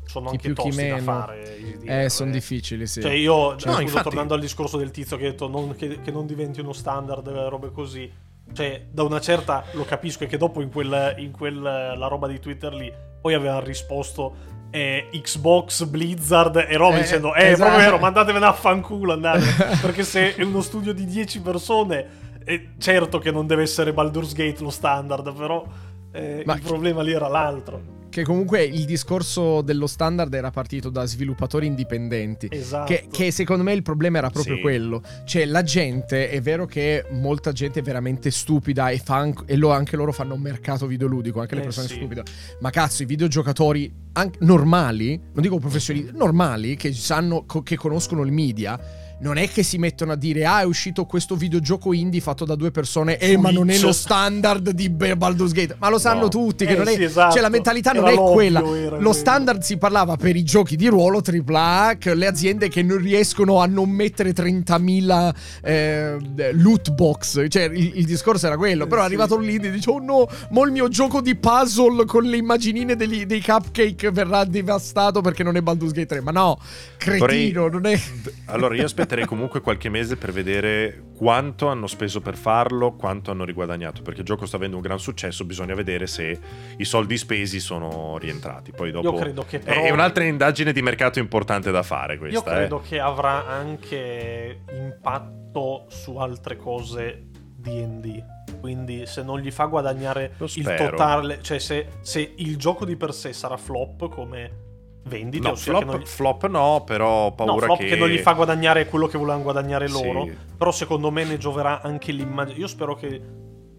sono 0.08 0.30
Chi 0.30 0.36
anche 0.36 0.48
più, 0.54 0.56
chi 0.56 0.70
tosti 0.70 0.88
da 0.88 0.94
meno. 0.96 1.04
fare. 1.12 1.58
Eh, 1.86 2.10
sono 2.10 2.32
difficili, 2.32 2.88
sì. 2.88 3.02
Cioè 3.02 3.12
io, 3.14 3.52
No, 3.52 3.60
scusa, 3.60 3.82
infatti- 3.82 4.04
tornando 4.04 4.34
al 4.34 4.40
discorso 4.40 4.78
del 4.78 4.92
tizio 4.92 5.18
che 5.18 5.28
ha 5.28 5.30
detto 5.30 5.48
non- 5.48 5.76
che, 5.76 6.02
che 6.02 6.12
non 6.12 6.26
diventi 6.26 6.60
uno 6.60 6.74
standard, 6.74 7.28
eh, 7.28 7.50
robe 7.50 7.72
così. 7.72 8.12
Cioè, 8.54 8.86
da 8.90 9.04
una 9.04 9.20
certa 9.20 9.66
lo 9.74 9.84
capisco 9.84 10.24
e 10.24 10.28
che 10.28 10.38
dopo 10.38 10.62
in 10.62 10.72
quel, 10.72 11.16
in 11.18 11.32
quel 11.32 11.62
la 11.62 12.08
roba 12.08 12.28
di 12.28 12.40
Twitter 12.40 12.74
lì 12.74 12.92
poi 13.22 13.34
avevano 13.34 13.60
risposto 13.60 14.56
eh, 14.70 15.08
Xbox, 15.12 15.84
Blizzard 15.86 16.56
e 16.68 16.76
roba 16.78 16.98
Eh, 16.98 17.02
dicendo 17.02 17.34
eh, 17.36 17.40
è 17.40 17.46
esatto. 17.52 17.70
proprio 17.70 17.86
vero, 17.86 17.98
mandatevene 18.00 18.46
a 18.46 18.54
fanculo 18.54 19.14
andate. 19.14 19.44
Perché 19.82 20.04
se 20.04 20.36
è 20.36 20.44
uno 20.44 20.62
studio 20.62 20.94
di 20.94 21.06
10 21.06 21.42
persone, 21.42 22.08
è 22.46 22.62
certo 22.78 23.20
che 23.20 23.32
non 23.32 23.48
deve 23.48 23.64
essere 23.64 23.92
Baldur's 23.94 24.34
Gate 24.34 24.62
lo 24.64 24.70
standard, 24.70 25.34
però 25.34 25.66
eh, 26.14 26.44
il 26.46 26.54
chi- 26.54 26.62
problema 26.62 27.02
lì 27.02 27.12
era 27.12 27.28
l'altro. 27.28 27.96
Che 28.18 28.24
comunque 28.24 28.64
il 28.64 28.86
discorso 28.86 29.62
dello 29.62 29.86
standard 29.86 30.34
era 30.34 30.50
partito 30.50 30.90
da 30.90 31.06
sviluppatori 31.06 31.68
indipendenti. 31.68 32.48
Esatto. 32.50 32.92
Che, 32.92 33.06
che 33.12 33.30
secondo 33.30 33.62
me 33.62 33.74
il 33.74 33.84
problema 33.84 34.18
era 34.18 34.32
proprio 34.32 34.56
Sì. 34.56 34.62
quello. 34.62 35.04
Cioè, 35.24 35.46
la 35.46 35.62
gente, 35.62 36.32
è 36.32 36.42
vero 36.42 36.66
che 36.66 37.06
molta 37.12 37.52
gente 37.52 37.82
è 37.82 37.84
veramente 37.84 38.32
stupida 38.32 38.90
e, 38.90 38.98
fa 38.98 39.18
anche, 39.18 39.44
e 39.46 39.56
lo- 39.56 39.70
anche 39.72 39.96
loro 39.96 40.12
fanno 40.12 40.34
un 40.34 40.42
mercato 40.42 40.88
videoludico, 40.88 41.42
anche 41.42 41.54
le 41.54 41.62
Eh, 41.62 41.66
persone 41.66 41.88
sì. 41.90 41.94
stupide. 41.94 42.24
Ma 42.60 42.72
cazzo, 42.72 43.04
i 43.04 43.06
videogiocatori 43.06 43.94
anche 44.14 44.40
normali, 44.42 45.16
non 45.34 45.44
dico 45.44 45.60
professionisti, 45.60 46.10
normali, 46.18 46.76
che 46.76 46.92
sanno, 46.94 47.44
co- 47.46 47.62
che 47.62 47.76
conoscono 47.76 48.24
il 48.24 48.32
media. 48.32 48.80
Non 49.20 49.38
è 49.38 49.50
che 49.50 49.64
si 49.64 49.80
mettono 49.80 50.12
a 50.12 50.16
dire, 50.16 50.46
ah, 50.46 50.62
è 50.62 50.64
uscito 50.64 51.06
questo 51.06 51.36
videogioco 51.36 51.92
indie 51.92 52.22
fatto 52.22 52.46
da 52.46 52.54
due 52.56 52.70
persone, 52.70 53.18
eh, 53.18 53.36
ma 53.36 53.50
non 53.50 53.70
è 53.72 53.78
lo 53.80 53.92
standard 53.92 54.70
di 54.70 54.90
Baldur's 54.90 55.54
Gate. 55.54 55.76
Ma 55.80 55.90
lo 55.90 55.98
sanno 55.98 56.22
No. 56.22 56.28
tutti, 56.28 56.66
che 56.68 56.74
Eh, 56.74 56.78
non 56.78 56.88
è... 56.88 56.94
sì, 56.94 57.04
esatto. 57.04 57.32
Cioè, 57.34 57.42
la 57.42 57.50
mentalità 57.50 57.92
non 57.94 58.04
Era 58.04 58.12
è 58.12 58.16
l'ovvio, 58.16 58.34
quella. 58.34 58.64
era 58.64 59.00
Lo 59.00 59.14
standard 59.14 59.62
si 59.62 59.78
parlava 59.78 60.18
per 60.18 60.36
i 60.36 60.44
giochi 60.44 60.76
di 60.76 60.88
ruolo 60.88 61.22
AAA, 61.26 61.96
che 61.98 62.14
le 62.14 62.28
aziende 62.28 62.70
che 62.70 62.84
non 62.84 63.00
riescono 63.00 63.60
a 63.60 63.66
non 63.66 63.90
mettere 63.90 64.34
30.000 64.34 65.34
eh, 65.64 66.18
loot 66.54 66.92
box. 66.92 67.46
Cioè, 67.48 67.64
il, 67.64 67.94
il 67.96 68.06
discorso 68.06 68.46
era 68.46 68.58
quello. 68.58 68.86
Però 68.86 69.02
è 69.02 69.06
sì. 69.06 69.08
arrivato 69.14 69.38
lì 69.40 69.56
e 69.56 69.72
dice: 69.72 69.90
Oh 69.90 70.00
no, 70.00 70.28
mo 70.52 70.64
il 70.64 70.72
mio 70.72 70.90
gioco 70.90 71.22
di 71.22 71.36
puzzle 71.36 72.06
con 72.06 72.24
le 72.24 72.38
immaginine 72.38 72.96
degli- 72.96 73.26
dei 73.26 73.42
cupcake 73.42 74.12
verrà 74.12 74.44
devastato 74.46 75.22
perché 75.22 75.42
non 75.44 75.56
è 75.56 75.62
Baldur's 75.62 75.92
Gate 75.92 76.06
3. 76.08 76.22
Ma 76.22 76.32
no, 76.32 76.60
cretino, 76.98 77.62
Vorrei- 77.68 77.72
non 77.72 77.86
è. 77.88 78.00
Allora, 78.46 78.76
io 78.76 78.88
aspetterei 79.08 79.26
comunque 79.26 79.62
qualche 79.62 79.90
mese 79.90 80.18
per 80.18 80.34
vedere 80.34 81.06
quanto 81.16 81.68
hanno 81.68 81.88
speso 81.88 82.20
per 82.20 82.36
farlo, 82.36 82.96
quanto 82.96 83.32
hanno 83.32 83.46
riguadagnato. 83.46 84.02
Perché 84.02 84.20
il 84.20 84.26
gioco 84.26 84.46
sta 84.46 84.58
avendo 84.58 84.76
un 84.76 84.82
gran 84.82 85.00
successo, 85.00 85.46
bisogna 85.46 85.74
vedere 85.74 86.08
se 86.08 86.38
i 86.78 86.86
soldi 86.86 87.18
spesi 87.18 87.60
sono 87.60 88.18
rientrati. 88.18 88.72
Poi 88.72 88.92
dopo. 88.92 89.10
Io 89.10 89.16
credo 89.16 89.46
che 89.48 89.60
però... 89.60 89.82
È 89.82 89.90
un'altra 89.90 90.26
indagine 90.26 90.74
di 90.74 90.82
mercato 90.82 91.20
importante 91.20 91.72
da 91.72 91.84
fare 91.84 92.14
Io 92.14 92.20
questa. 92.20 92.52
credo 92.52 92.82
eh. 92.84 92.88
che 92.88 93.00
avrà 93.00 93.48
anche 93.48 94.64
impatto 94.72 95.86
su 95.88 96.18
altre 96.18 96.58
cose 96.58 97.28
D&D. 97.56 98.36
Quindi 98.60 99.06
se 99.06 99.24
non 99.24 99.40
gli 99.40 99.52
fa 99.52 99.66
guadagnare 99.66 100.34
il 100.38 100.76
totale, 100.78 101.40
cioè 101.42 101.60
se, 101.60 101.88
se 102.02 102.34
il 102.38 102.58
gioco 102.58 102.86
di 102.86 102.98
per 102.98 103.14
sé 103.14 103.32
sarà 103.32 103.56
flop 103.56 104.10
come 104.10 104.66
vendite, 105.08 105.48
No, 105.48 105.56
flop, 105.56 105.84
non 105.84 106.06
flop 106.06 106.48
no, 106.48 106.84
però 106.86 107.10
ho 107.10 107.30
no, 107.30 107.36
paura 107.36 107.66
flop 107.66 107.80
che... 107.80 107.86
che... 107.88 107.96
non 107.96 108.10
gli 108.10 108.18
fa 108.18 108.34
guadagnare 108.34 108.88
quello 108.88 109.08
che 109.08 109.18
volevano 109.18 109.44
guadagnare 109.44 109.88
Sì. 109.88 110.04
loro, 110.04 110.28
però 110.58 110.72
secondo 110.72 111.10
me 111.12 111.24
ne 111.24 111.38
gioverà 111.38 111.82
anche 111.82 112.12
l'immagine. 112.12 112.60
Io 112.60 112.68
spero 112.68 112.96
che 112.96 113.22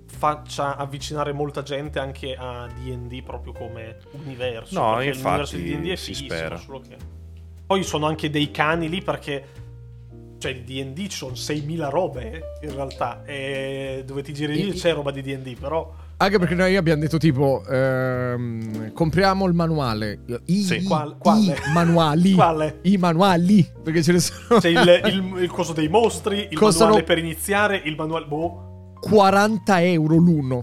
faccia 0.06 0.76
avvicinare 0.76 1.32
molta 1.32 1.62
gente 1.62 1.98
anche 1.98 2.34
a 2.36 2.66
D&D 2.66 3.22
proprio 3.22 3.52
come 3.52 3.98
universo. 4.12 4.80
No, 4.80 4.96
perché 4.96 5.12
l'universo 5.12 5.56
di 5.56 5.76
D&D 5.76 5.88
è 5.90 5.96
si 5.96 6.14
fighissimo, 6.14 6.56
solo 6.56 6.80
che... 6.80 6.96
Poi 7.66 7.82
sono 7.82 8.06
anche 8.06 8.30
dei 8.30 8.50
cani 8.50 8.88
lì 8.88 9.02
perché 9.02 9.44
cioè 10.38 10.62
di 10.62 10.82
D&D 10.84 11.08
sono 11.08 11.32
6.000 11.32 11.90
robe 11.90 12.56
in 12.62 12.74
realtà 12.74 13.24
e 13.24 14.04
dove 14.06 14.22
ti 14.22 14.32
giri 14.32 14.54
lì 14.54 14.72
c'è 14.72 14.92
roba 14.94 15.10
di 15.10 15.20
D&D 15.20 15.58
però 15.58 15.92
Anche 16.20 16.38
perché 16.40 16.54
noi 16.56 16.74
abbiamo 16.74 17.00
detto 17.00 17.16
tipo 17.16 17.62
ehm, 17.64 18.92
compriamo 18.92 19.46
il 19.46 19.54
manuale. 19.54 20.24
I, 20.46 20.62
Sì. 20.62 20.76
i- 20.78 20.82
Qual- 20.82 21.16
quale? 21.16 21.52
i 21.68 21.72
manuali. 21.72 22.32
Quale? 22.32 22.78
I 22.82 22.96
manuali. 22.96 23.72
Perché 23.84 24.02
ce 24.02 24.12
ne 24.12 24.18
sono. 24.18 24.58
c'è 24.60 24.68
il, 24.68 24.78
il, 25.06 25.42
il 25.42 25.50
coso 25.50 25.72
dei 25.72 25.88
mostri 25.88 26.48
il 26.50 26.56
Costano- 26.58 26.90
manuale 26.90 27.04
per 27.06 27.18
iniziare 27.18 27.80
il 27.84 27.94
manuale 27.94 28.26
boh 28.26 28.94
40 29.00 29.82
euro 29.84 30.16
l'uno. 30.16 30.62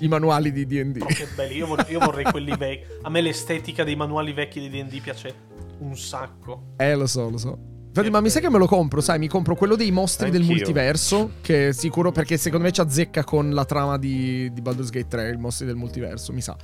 I 0.00 0.08
manuali 0.08 0.52
di 0.52 0.66
DD. 0.66 0.92
però 0.98 1.06
che 1.06 1.26
belli 1.34 1.56
io, 1.56 1.66
vor- 1.66 1.86
io 1.88 1.98
vorrei 1.98 2.24
quelli 2.24 2.54
vecchi 2.54 2.84
a 3.00 3.08
me 3.08 3.22
l'estetica 3.22 3.82
dei 3.82 3.96
manuali 3.96 4.34
vecchi 4.34 4.60
di 4.60 4.68
D&D 4.68 5.00
piace 5.00 5.34
un 5.78 5.96
sacco 5.96 6.74
Eh, 6.76 6.94
lo 6.94 7.06
so, 7.06 7.30
lo 7.30 7.38
so. 7.38 7.58
Infatti, 7.96 8.10
ma 8.10 8.20
mi 8.20 8.28
sa 8.28 8.40
che 8.40 8.50
me 8.50 8.58
lo 8.58 8.66
compro, 8.66 9.00
sai, 9.00 9.18
mi 9.18 9.26
compro 9.28 9.54
quello 9.54 9.74
dei 9.74 9.90
mostri 9.90 10.30
del 10.30 10.42
Anch'io. 10.42 10.56
multiverso, 10.56 11.30
che 11.40 11.72
sicuro 11.72 12.12
perché 12.12 12.36
secondo 12.36 12.66
me 12.66 12.72
ci 12.72 12.80
azzecca 12.82 13.24
con 13.24 13.50
la 13.50 13.64
trama 13.64 13.96
di, 13.96 14.52
di 14.52 14.60
Baldur's 14.60 14.90
Gate 14.90 15.08
3, 15.08 15.30
i 15.32 15.36
mostri 15.36 15.64
del 15.66 15.76
multiverso, 15.76 16.32
mi 16.32 16.42
sa. 16.42 16.56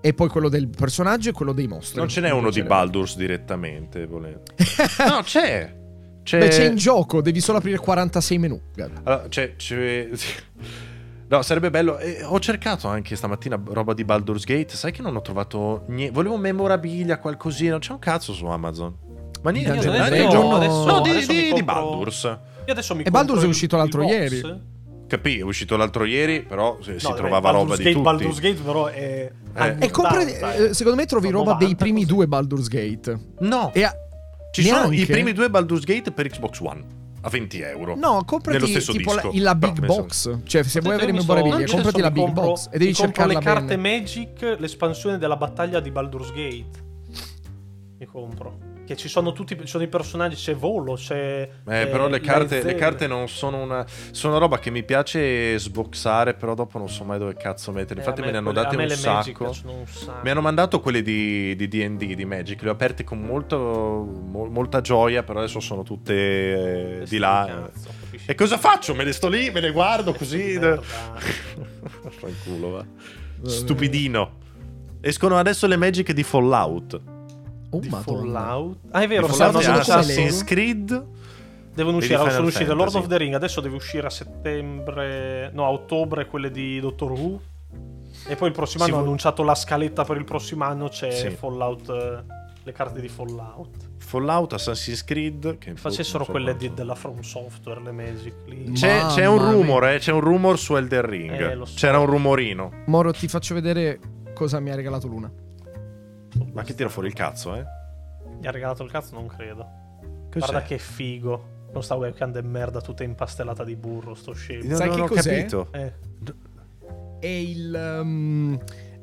E 0.00 0.14
poi 0.14 0.28
quello 0.28 0.48
del 0.48 0.68
personaggio 0.68 1.30
e 1.30 1.32
quello 1.32 1.52
dei 1.52 1.66
mostri. 1.66 1.98
Non 1.98 2.08
ce 2.08 2.20
n'è 2.20 2.30
uno 2.30 2.50
di. 2.50 2.62
Baldur's 2.62 3.16
direttamente, 3.16 4.06
volendo. 4.06 4.42
no, 5.08 5.20
c'è. 5.22 5.76
C'è... 6.22 6.38
Beh, 6.38 6.48
c'è 6.48 6.64
in 6.66 6.76
gioco, 6.76 7.20
devi 7.20 7.40
solo 7.40 7.58
aprire 7.58 7.78
46 7.78 8.38
menu. 8.38 8.60
Allora, 8.76 9.26
c'è, 9.28 9.56
c'è- 9.56 10.08
No, 11.30 11.42
sarebbe 11.42 11.70
bello. 11.70 11.98
eh, 11.98 12.24
ho 12.24 12.40
cercato 12.40 12.88
anche 12.88 13.14
stamattina 13.14 13.60
roba 13.66 13.94
di 13.94 14.04
Baldur's 14.04 14.44
Gate. 14.44 14.74
Sai 14.74 14.90
che 14.90 15.00
non 15.00 15.14
ho 15.14 15.20
trovato 15.20 15.84
niente. 15.88 16.12
Volevo 16.12 16.36
memorabilia, 16.36 17.18
qualcosina. 17.18 17.70
Non 17.72 17.78
c'è 17.80 17.92
un 17.92 18.00
cazzo 18.00 18.32
su 18.32 18.46
Amazon. 18.46 18.96
Ma 19.42 19.50
niente. 19.50 19.70
Dungeon 19.72 19.92
niente, 19.94 20.08
and 20.08 20.14
niente. 20.16 20.30
Dragons, 20.36 20.50
no, 20.50 20.56
adesso- 20.56 20.84
no, 20.86 21.00
di, 21.00 21.10
adesso 21.10 21.32
di- 21.32 21.42
di 21.42 21.48
compro- 21.50 21.64
Baldur's. 21.74 22.22
io 22.24 22.72
adesso 22.72 22.94
mi 22.94 23.02
E 23.02 23.10
Baldur's 23.10 23.42
è 23.42 23.46
uscito 23.46 23.76
l'altro 23.76 24.02
ieri. 24.02 24.68
Capì, 25.06 25.38
è 25.38 25.42
uscito 25.42 25.76
l'altro 25.76 26.04
ieri, 26.04 26.42
però 26.42 26.78
si, 26.82 26.98
si 27.00 27.08
No, 27.08 27.14
trovava 27.14 27.40
Baldur's 27.40 27.62
roba 27.64 27.76
di 27.76 27.82
Gate, 27.82 27.94
tutti. 27.96 28.04
Baldur's 28.04 28.38
Gate 28.38 28.60
però 28.62 28.86
è 28.86 29.32
anni 29.54 29.82
E 29.84 29.90
compra, 29.90 30.20
80, 30.20 30.54
eh, 30.54 30.74
secondo 30.74 30.98
me 31.00 31.06
trovi 31.06 31.26
Sono 31.26 31.38
roba 31.38 31.50
dei 31.54 31.62
90 31.72 31.82
primi 31.84 32.00
così. 32.02 32.12
due 32.14 32.26
Baldur's 32.28 32.68
Gate. 32.68 33.18
No, 33.40 33.70
E 33.74 33.82
a- 33.82 33.94
ci 34.52 34.62
sono 34.62 34.78
neanche? 34.82 34.96
i 35.02 35.06
primi 35.06 35.32
due 35.32 35.50
Baldur's 35.50 35.82
Gate 35.84 36.12
per 36.12 36.28
Xbox 36.28 36.60
One 36.60 36.84
a 37.22 37.28
20 37.28 37.60
euro. 37.60 37.96
No, 37.96 38.22
comprati 38.24 38.58
Nello 38.58 38.70
stesso 38.70 38.92
tipo 38.92 39.12
la, 39.14 39.22
disco. 39.22 39.42
la 39.42 39.56
Però, 39.56 39.72
Big 39.72 39.80
nel 39.82 39.88
Box. 39.88 40.38
Cioè, 40.44 40.62
se 40.62 40.80
vuoi 40.80 40.94
avere 40.94 41.10
memorabilia, 41.12 41.66
sto- 41.66 41.72
comprati 41.74 42.00
adesso 42.00 42.02
la 42.02 42.10
Big 42.12 42.24
compro- 42.24 42.42
Box 42.44 42.68
e 42.70 42.78
devi 42.78 42.94
cercarla 42.94 43.32
le 43.32 43.40
carte 43.40 43.76
bene. 43.76 43.98
Magic, 43.98 44.56
l'espansione 44.60 45.18
della 45.18 45.36
battaglia 45.36 45.80
di 45.80 45.90
Baldur's 45.90 46.30
Gate. 46.30 46.88
Mi 47.98 48.06
compro. 48.06 48.58
Che 48.90 48.96
ci 48.96 49.06
sono 49.08 49.32
tutti 49.32 49.56
ci 49.56 49.68
sono 49.68 49.84
i 49.84 49.86
personaggi, 49.86 50.34
c'è 50.34 50.56
Volo, 50.56 50.94
c'è 50.94 51.48
Eh, 51.64 51.86
però 51.86 52.08
le 52.08 52.18
carte, 52.18 52.60
le 52.64 52.74
carte 52.74 53.06
non 53.06 53.28
sono 53.28 53.62
una. 53.62 53.86
Sono 54.10 54.38
roba 54.38 54.58
che 54.58 54.70
mi 54.70 54.82
piace 54.82 55.56
sboxare, 55.60 56.34
però 56.34 56.54
dopo 56.54 56.76
non 56.76 56.88
so 56.88 57.04
mai 57.04 57.20
dove 57.20 57.36
cazzo 57.36 57.70
mettere. 57.70 58.00
Eh, 58.00 58.02
Infatti 58.02 58.20
a 58.20 58.24
me 58.24 58.30
ne 58.32 58.38
hanno 58.38 58.50
date 58.50 58.74
me 58.74 58.82
un 58.82 58.90
sacco. 58.90 59.44
un 59.44 59.86
sacco. 59.86 60.18
Mi 60.24 60.30
hanno 60.30 60.40
mandato 60.40 60.80
quelle 60.80 61.02
di 61.02 61.54
di 61.54 61.68
DD, 61.68 62.14
di 62.14 62.24
Magic. 62.24 62.60
Le 62.62 62.68
ho 62.68 62.72
aperte 62.72 63.04
con 63.04 63.20
molto, 63.20 63.56
mo- 63.56 64.46
molta 64.46 64.80
gioia, 64.80 65.22
però 65.22 65.38
adesso 65.38 65.60
sono 65.60 65.84
tutte 65.84 67.02
eh, 67.02 67.04
di 67.08 67.18
là. 67.18 67.70
cazzo? 67.70 67.90
E 68.26 68.34
cosa 68.34 68.58
faccio? 68.58 68.92
Me 68.96 69.04
le 69.04 69.12
sto 69.12 69.28
lì, 69.28 69.50
me 69.50 69.60
le 69.60 69.70
guardo 69.70 70.12
così. 70.12 70.58
Fanculo, 72.10 72.70
va. 72.70 72.84
Stupidino. 73.48 74.38
Escono 75.00 75.36
adesso 75.38 75.68
le 75.68 75.76
Magic 75.76 76.10
di 76.10 76.24
Fallout. 76.24 77.00
Oh, 77.70 77.78
di 77.78 77.88
madonna. 77.88 78.40
Fallout. 78.40 78.76
Ah, 78.90 79.00
è 79.02 79.08
vero, 79.08 79.28
stanno 79.28 79.50
annunciando- 79.50 79.80
Assassin's 79.80 80.44
Creed. 80.44 81.06
Devono 81.72 81.98
uscire, 81.98 82.16
Final 82.18 82.32
sono 82.32 82.46
uscite 82.48 82.72
Lord 82.74 82.94
of 82.96 83.06
the 83.06 83.16
Ring, 83.16 83.32
adesso 83.34 83.60
deve 83.60 83.76
uscire 83.76 84.06
a 84.06 84.10
settembre, 84.10 85.50
no, 85.52 85.64
a 85.64 85.70
ottobre 85.70 86.26
quelle 86.26 86.50
di 86.50 86.80
Doctor 86.80 87.12
Who. 87.12 87.40
E 88.26 88.36
poi 88.36 88.48
il 88.48 88.54
prossimo 88.54 88.82
Si 88.84 88.90
anno 88.90 88.94
hanno 88.98 89.04
vo- 89.04 89.10
annunciato 89.10 89.42
la 89.44 89.54
scaletta 89.54 90.04
per 90.04 90.16
il 90.16 90.24
prossimo 90.24 90.64
anno, 90.64 90.88
c'è 90.88 91.10
Sì. 91.12 91.30
Fallout, 91.30 91.88
eh, 91.88 92.24
le 92.64 92.72
carte 92.72 93.00
di 93.00 93.08
Fallout. 93.08 93.88
Fallout, 93.98 94.52
Assassin's 94.54 95.04
Creed. 95.04 95.58
Che 95.58 95.76
Facessero 95.76 96.24
so 96.24 96.30
quelle 96.32 96.56
di- 96.56 96.74
della 96.74 96.96
From 96.96 97.20
Software, 97.20 97.80
le 97.80 97.92
Magic 97.92 98.34
lì. 98.46 98.72
C'è, 98.72 99.06
c'è 99.06 99.26
un 99.26 99.40
mia. 99.40 99.52
rumor, 99.52 99.86
eh, 99.86 99.98
c'è 99.98 100.10
un 100.12 100.20
rumor 100.20 100.58
su 100.58 100.74
Elden 100.74 101.02
Ring. 101.06 101.40
Eh, 101.40 101.64
so. 101.64 101.72
C'era 101.76 101.98
un 102.00 102.06
rumorino. 102.06 102.72
Moro, 102.86 103.12
ti 103.12 103.28
faccio 103.28 103.54
vedere 103.54 104.00
cosa 104.34 104.58
mi 104.58 104.70
ha 104.70 104.74
regalato 104.74 105.06
Luna. 105.06 105.30
Ma 106.52 106.62
che 106.62 106.74
tira 106.74 106.88
fuori 106.88 107.08
il 107.08 107.14
cazzo, 107.14 107.54
eh? 107.56 107.64
Mi 108.40 108.46
ha 108.46 108.50
regalato 108.50 108.82
il 108.82 108.90
cazzo, 108.90 109.14
non 109.14 109.26
credo. 109.26 109.66
Cos'è? 110.30 110.38
Guarda 110.38 110.62
che 110.62 110.78
figo. 110.78 111.58
Con 111.72 111.82
sta 111.84 111.94
webcam 111.94 112.32
de 112.32 112.42
merda 112.42 112.80
tutta 112.80 113.04
impastellata 113.04 113.62
di 113.64 113.76
burro, 113.76 114.14
sto 114.14 114.32
scemo. 114.32 114.64
Non, 114.68 114.76
Sai 114.76 114.88
non 114.88 114.96
che 114.96 115.02
ho 115.02 115.06
cos'è? 115.06 115.36
capito. 115.36 115.68
Eh, 115.72 115.92
È 117.20 117.26
il 117.26 117.98
um, 118.02 118.58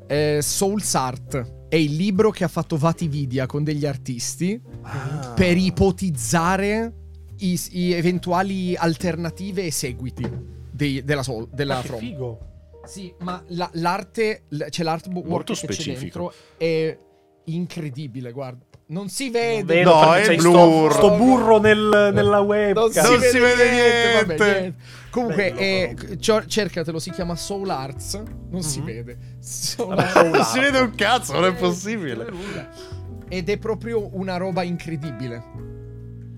eh, 0.06 0.40
Souls 0.42 0.94
Art. 0.94 1.56
È 1.68 1.76
il 1.76 1.94
libro 1.96 2.30
che 2.30 2.44
ha 2.44 2.48
fatto 2.48 2.76
Vatividia 2.76 3.46
con 3.46 3.62
degli 3.64 3.86
artisti 3.86 4.60
Ah. 4.82 5.32
per 5.34 5.56
ipotizzare 5.56 6.92
i, 7.38 7.60
i 7.72 7.92
eventuali 7.92 8.74
alternative 8.74 9.64
e 9.66 9.70
seguiti 9.70 10.26
dei- 10.70 11.04
della, 11.04 11.22
Soul- 11.22 11.48
della 11.52 11.74
ma 11.76 11.80
che 11.80 11.86
From. 11.86 11.98
figo. 12.00 12.38
Sì, 12.84 13.12
ma 13.20 13.42
la- 13.48 13.70
l'arte, 13.74 14.44
c'è 14.70 14.82
l'artwork 14.82 15.26
Molto 15.26 15.52
che 15.52 15.66
c'è 15.66 15.72
specifico. 15.72 16.00
dentro 16.00 16.32
è 16.56 16.98
incredibile, 17.54 18.32
guarda. 18.32 18.64
Non 18.90 19.08
si 19.10 19.28
vede. 19.28 19.84
Non 19.84 19.92
vedo 19.92 19.94
No, 20.06 20.14
è 20.14 20.36
blur. 20.36 20.90
Sto, 20.92 20.98
sto 21.08 21.16
burro 21.16 21.58
nel- 21.60 22.10
nella 22.14 22.40
webcam. 22.40 22.82
Non 22.84 22.92
si, 22.92 23.00
Non 23.02 23.10
vede, 23.18 23.28
si 23.30 23.38
vede 23.38 23.70
niente. 23.70 24.12
vabbè, 24.14 24.26
niente. 24.26 24.60
niente. 24.60 24.82
Comunque, 25.10 25.52
Bello, 25.52 26.10
eh, 26.10 26.46
cercatelo, 26.46 26.98
si 26.98 27.10
chiama 27.10 27.36
Soul 27.36 27.68
Arts. 27.68 28.22
Non 28.50 28.62
si 28.62 28.78
Mhm. 28.80 28.84
vede. 28.86 29.18
Soul 29.40 29.94
Vabbè, 29.94 30.00
Arts. 30.02 30.12
Soul 30.14 30.30
Non 30.30 30.44
si 30.44 30.58
vede 30.60 30.78
un 30.78 30.94
cazzo, 30.94 31.32
non 31.34 31.44
è 31.44 31.48
Eh, 31.48 31.52
possibile. 31.54 32.26
Ed 33.28 33.48
è 33.50 33.58
proprio 33.58 34.08
una 34.16 34.36
roba 34.38 34.62
incredibile. 34.62 35.42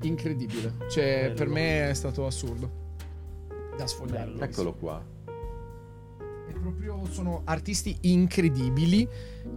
Incredibile. 0.03 0.75
Cioè, 0.91 1.21
Bello. 1.23 1.35
per 1.35 1.49
me 1.49 1.91
è 1.91 1.95
stato 1.95 2.27
assurdo. 2.27 2.71
Da 3.77 3.87
sfogliare. 3.87 4.31
Bello. 4.31 4.45
Eccolo 4.45 4.73
qua. 4.75 5.01
È 6.49 6.53
proprio, 6.53 7.07
sono 7.11 7.43
artisti 7.45 7.97
incredibili 8.03 9.09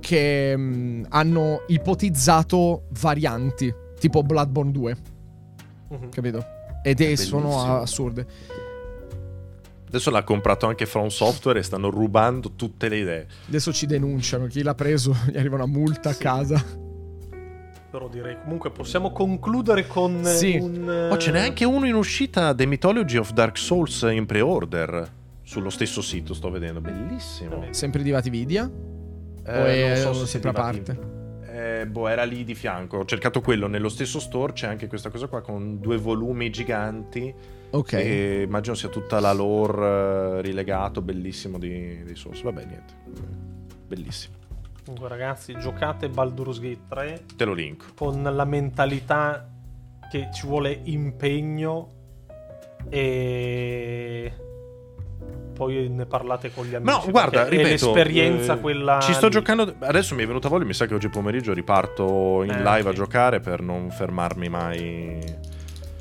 che 0.04 0.54
mm, 0.56 1.06
hanno 1.10 1.64
ipotizzato 1.68 2.84
varianti, 3.00 3.74
tipo 3.98 4.22
Bloodborne 4.22 4.72
2, 4.72 4.98
Mhm. 5.92 6.10
capito? 6.10 6.46
Ed 6.84 7.00
è, 7.00 7.16
sono 7.16 7.80
assurde. 7.80 8.26
Adesso 9.88 10.10
l'ha 10.12 10.24
comprato 10.24 10.66
anche 10.68 10.86
From 10.86 11.08
Software 11.08 11.60
e 11.60 11.64
stanno 11.64 11.90
rubando 11.90 12.52
tutte 12.56 12.90
le 12.90 12.98
idee. 12.98 13.28
Adesso 13.48 13.72
ci 13.72 13.86
denunciano, 13.86 14.48
chi 14.48 14.62
l'ha 14.62 14.76
preso 14.76 15.16
gli 15.32 15.38
arriva 15.38 15.56
una 15.56 15.68
multa 15.68 16.10
a 16.10 16.14
Sì. 16.14 16.22
casa. 16.22 16.62
Però 17.92 18.10
direi 18.10 18.38
comunque 18.42 18.72
possiamo 18.72 19.12
concludere 19.12 19.86
con 19.88 20.20
eh, 20.20 20.36
Sì. 20.36 20.58
un... 20.60 21.10
Oh, 21.12 21.18
ce 21.18 21.32
n'è 21.32 21.40
anche 21.46 21.64
uno 21.64 21.86
in 21.86 21.94
uscita, 21.94 22.54
The 22.54 22.66
Mythology 22.66 23.18
of 23.18 23.32
Dark 23.34 23.56
Souls 23.58 24.02
in 24.12 24.26
pre-order. 24.26 25.12
Sullo 25.44 25.70
stesso 25.70 26.02
sito 26.02 26.34
sto 26.34 26.50
vedendo, 26.50 26.82
bellissimo. 26.82 27.68
Sempre 27.70 28.02
di 28.02 28.10
Vatividia? 28.10 28.70
Eh, 29.46 29.60
o 29.60 29.66
è 29.66 29.88
non 30.04 30.14
so 30.14 30.14
se 30.14 30.26
sempre 30.28 30.50
a 30.50 30.54
parte? 30.54 31.12
Eh, 31.54 31.86
boh, 31.86 32.08
era 32.08 32.24
lì 32.24 32.44
di 32.44 32.56
fianco. 32.56 32.98
Ho 32.98 33.06
cercato 33.06 33.42
quello 33.42 33.68
nello 33.68 33.90
stesso 33.90 34.20
store. 34.20 34.54
C'è 34.54 34.68
anche 34.68 34.88
questa 34.88 35.10
cosa 35.10 35.28
qua 35.28 35.42
con 35.42 35.80
due 35.80 35.98
volumi 35.98 36.50
giganti. 36.50 37.34
Ok. 37.72 37.94
E 37.94 38.42
immagino 38.44 38.76
sia 38.76 38.90
tutta 38.90 39.20
la 39.20 39.34
lore 39.34 40.38
eh, 40.38 40.42
rilegato, 40.42 41.02
bellissimo 41.02 41.60
di, 41.60 42.04
di 42.04 42.16
Souls. 42.16 42.42
Vabbè, 42.42 42.66
niente. 42.66 42.94
Bellissimo. 43.88 44.36
Comunque 44.84 45.08
ragazzi, 45.08 45.56
giocate 45.60 46.10
Baldur's 46.10 46.60
Gate 46.60 46.82
3 46.90 47.24
Te 47.38 47.46
lo 47.46 47.54
linko. 47.54 47.86
con 47.96 48.22
la 48.22 48.46
mentalità 48.46 49.48
che 50.12 50.30
ci 50.34 50.46
vuole 50.46 50.82
impegno 50.84 51.88
e 52.90 54.32
poi 55.54 55.88
ne 55.90 56.06
parlate 56.06 56.52
con 56.54 56.66
gli 56.66 56.74
amici. 56.76 56.92
No, 56.92 57.04
guarda, 57.12 57.48
ripeto, 57.48 57.68
l'esperienza 57.94 58.56
eh, 58.56 58.60
quella 58.60 59.00
Ci 59.00 59.14
sto 59.14 59.28
lì. 59.28 59.32
giocando. 59.34 59.76
Adesso 59.80 60.16
mi 60.16 60.24
è 60.24 60.28
venuta 60.28 60.50
voglia. 60.50 60.66
Mi 60.66 60.74
sa 60.74 60.86
che 60.88 60.94
oggi 60.96 61.10
pomeriggio 61.10 61.54
riparto 61.54 62.44
in 62.44 62.50
Eh, 62.52 62.58
live 62.64 62.90
a 62.90 62.92
sì. 62.92 62.96
giocare 62.96 63.40
per 63.40 63.62
non 63.62 63.90
fermarmi 63.92 64.50
mai. 64.50 65.20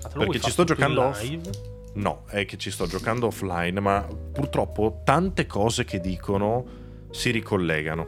Ah, 0.04 0.08
perché 0.08 0.40
ci 0.40 0.50
sto 0.50 0.64
giocando 0.64 1.02
off. 1.02 1.22
No, 1.94 2.22
è 2.28 2.46
che 2.46 2.56
ci 2.56 2.70
sto 2.70 2.86
giocando 2.86 3.26
offline, 3.26 3.78
ma 3.78 4.06
purtroppo 4.32 5.02
tante 5.04 5.44
cose 5.46 5.84
che 5.84 6.00
dicono 6.00 6.64
si 7.10 7.30
ricollegano. 7.30 8.06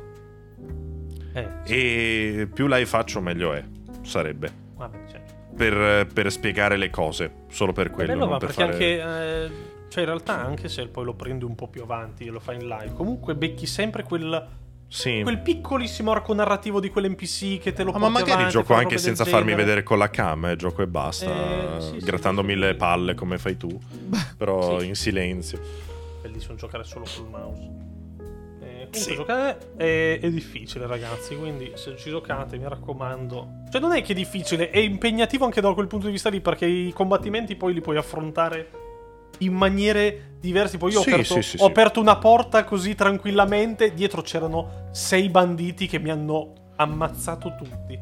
Eh, 1.35 1.49
E 1.67 2.49
più 2.53 2.67
live 2.67 2.87
faccio, 2.87 3.21
meglio 3.21 3.53
è. 3.53 3.63
Sarebbe. 4.03 4.51
vabbè, 4.77 4.99
cioè. 5.11 5.21
Per, 5.57 6.07
per 6.13 6.31
spiegare 6.33 6.77
le 6.79 6.89
cose. 6.91 7.31
Solo 7.51 7.73
per 7.73 7.91
quello. 7.91 8.13
bello, 8.13 8.25
non 8.25 8.31
ma 8.33 8.39
per 8.39 8.55
perché 8.55 8.99
fare... 8.99 9.03
anche. 9.03 9.45
eh, 9.45 9.73
cioè, 9.95 10.03
in 10.03 10.09
realtà, 10.09 10.45
anche 10.45 10.69
se 10.69 10.89
poi 10.89 11.05
lo 11.05 11.15
prendi 11.15 11.45
un 11.45 11.55
po' 11.55 11.69
più 11.69 11.83
avanti 11.83 12.25
e 12.27 12.31
lo 12.31 12.41
fai 12.41 12.57
in 12.57 12.67
live, 12.67 12.95
comunque 12.95 13.37
becchi 13.37 13.65
sempre 13.65 14.03
quel, 14.03 14.45
Sì. 14.89 15.21
quel 15.23 15.39
piccolissimo 15.39 16.11
arco 16.11 16.35
narrativo 16.35 16.81
di 16.81 16.89
quell'NPC 16.91 17.59
che 17.61 17.73
te 17.73 17.85
lo 17.85 17.91
Ah, 17.91 17.93
porti 17.93 17.99
ma 18.01 18.09
magari 18.09 18.33
avanti, 18.33 18.51
gioco 18.51 18.75
anche 18.75 18.99
senza 18.99 19.25
farmi 19.25 19.51
genere. 19.51 19.63
vedere 19.63 19.83
con 19.85 19.99
la 19.99 20.11
cam, 20.11 20.47
eh, 20.47 20.57
gioco 20.57 20.83
e 20.83 20.89
basta, 20.89 21.77
Eh, 21.77 21.81
sì, 21.81 21.97
grattandomi 21.99 22.55
sì, 22.55 22.59
sì. 22.59 22.65
le 22.67 22.75
palle 22.75 23.15
come 23.15 23.39
fai 23.39 23.57
tu, 23.57 23.79
però 24.37 24.81
Sì. 24.81 24.87
in 24.89 24.97
silenzio. 24.97 25.61
Bellissimo 26.23 26.57
giocare 26.57 26.83
solo 26.83 27.05
col 27.17 27.29
mouse. 27.31 27.63
Eh, 28.63 28.89
comunque 28.91 29.15
giocare 29.15 29.59
è, 29.77 30.19
è 30.21 30.29
difficile, 30.31 30.89
ragazzi. 30.89 31.37
Quindi 31.37 31.71
se 31.77 31.97
ci 31.97 32.11
giocate, 32.11 32.57
mi 32.59 32.67
raccomando. 32.69 33.63
Cioè, 33.71 33.81
non 33.81 33.93
è 33.93 34.03
che 34.03 34.11
è 34.13 34.17
difficile, 34.17 34.71
è 34.71 34.79
impegnativo 34.79 35.45
anche 35.45 35.61
da 35.61 35.73
quel 35.73 35.87
punto 35.87 36.07
di 36.07 36.13
vista 36.13 36.31
lì, 36.31 36.41
perché 36.41 36.67
i 36.67 36.93
combattimenti 36.93 37.55
poi 37.55 37.75
li 37.75 37.81
puoi 37.81 37.97
affrontare 37.97 38.83
in 39.39 39.53
maniere 39.55 40.37
diverse. 40.41 40.77
Poi 40.79 40.93
io 40.93 41.01
Sì, 41.01 41.11
ho, 41.11 41.13
aperto, 41.15 41.35
sì, 41.35 41.43
sì, 41.43 41.57
ho 41.57 41.65
sì. 41.65 41.65
aperto 41.71 42.01
una 42.01 42.17
porta 42.19 42.65
così 42.65 42.95
tranquillamente. 42.95 43.95
Dietro 43.95 44.23
c'erano 44.23 44.89
sei 44.93 45.29
banditi 45.29 45.87
che 45.87 45.99
mi 45.99 46.11
hanno 46.11 46.53
ammazzato 46.77 47.55
tutti. 47.57 47.99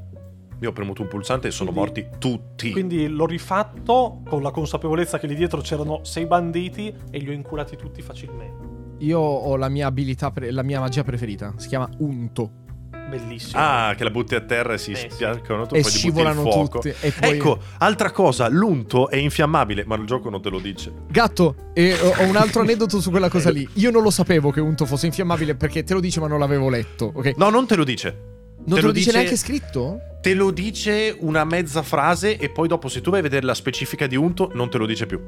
Io 0.60 0.68
ho 0.68 0.72
premuto 0.72 1.02
un 1.02 1.08
pulsante 1.08 1.48
e 1.48 1.50
sono 1.50 1.72
Quindi- 1.72 2.00
morti 2.02 2.18
tutti. 2.18 2.70
Quindi 2.70 3.08
l'ho 3.08 3.26
rifatto 3.26 4.22
con 4.28 4.42
la 4.42 4.52
consapevolezza 4.52 5.18
che 5.18 5.26
lì 5.26 5.34
dietro 5.34 5.60
c'erano 5.60 6.00
sei 6.04 6.26
banditi 6.26 6.94
e 7.10 7.18
li 7.18 7.28
ho 7.28 7.32
inculati 7.32 7.76
tutti 7.76 8.00
facilmente. 8.00 8.80
Io 8.98 9.18
ho 9.18 9.56
la 9.56 9.68
mia 9.68 9.88
abilità, 9.88 10.30
pre- 10.30 10.52
la 10.52 10.62
mia 10.62 10.78
magia 10.78 11.02
preferita. 11.02 11.52
Si 11.56 11.66
chiama 11.66 11.88
Unto. 11.98 12.60
Bellissimo. 13.08 13.60
Ah, 13.62 13.94
che 13.96 14.04
la 14.04 14.10
butti 14.10 14.34
a 14.34 14.40
terra 14.40 14.72
e 14.74 14.78
si 14.78 14.92
Eh, 14.92 14.96
sì. 14.96 15.08
spiaccano 15.10 15.62
tutto, 15.62 15.74
E 15.74 15.80
poi 15.82 15.90
gli 15.90 15.94
butti 15.94 15.98
scivolano 15.98 16.42
tutti. 16.44 16.88
E 17.00 17.12
poi... 17.12 17.30
Ecco, 17.30 17.58
altra 17.78 18.10
cosa, 18.10 18.48
l'unto 18.48 19.08
è 19.10 19.16
infiammabile, 19.16 19.84
ma 19.84 19.96
il 19.96 20.06
gioco 20.06 20.30
non 20.30 20.40
te 20.40 20.48
lo 20.48 20.58
dice. 20.58 20.92
Gatto, 21.08 21.54
e 21.74 21.92
ho 21.94 22.22
un 22.26 22.36
altro 22.36 22.62
aneddoto 22.62 23.00
su 23.00 23.10
quella 23.10 23.28
cosa 23.28 23.50
lì. 23.50 23.68
Io 23.74 23.90
non 23.90 24.02
lo 24.02 24.10
sapevo 24.10 24.50
che 24.50 24.60
Unto 24.60 24.86
fosse 24.86 25.06
infiammabile 25.06 25.54
perché 25.54 25.82
te 25.84 25.92
lo 25.94 26.00
dice 26.00 26.20
ma 26.20 26.26
non 26.28 26.38
l'avevo 26.38 26.68
letto, 26.70 27.10
ok? 27.14 27.32
No, 27.36 27.50
non 27.50 27.66
te 27.66 27.76
lo 27.76 27.84
dice. 27.84 28.30
Non 28.64 28.76
te, 28.76 28.80
lo 28.80 28.86
lo 28.88 28.92
dice 28.92 29.06
dice- 29.06 29.16
neanche 29.18 29.36
scritto? 29.36 29.98
Te 30.20 30.34
lo 30.34 30.50
dice 30.52 31.16
una 31.18 31.44
mezza 31.44 31.82
frase 31.82 32.38
e 32.38 32.48
poi 32.48 32.68
dopo 32.68 32.88
se 32.88 33.00
tu 33.00 33.10
vai 33.10 33.18
a 33.18 33.22
vedere 33.22 33.44
la 33.44 33.54
specifica 33.54 34.06
di 34.06 34.14
unto 34.14 34.50
non 34.54 34.70
te 34.70 34.78
lo 34.78 34.86
dice 34.86 35.04
più. 35.06 35.20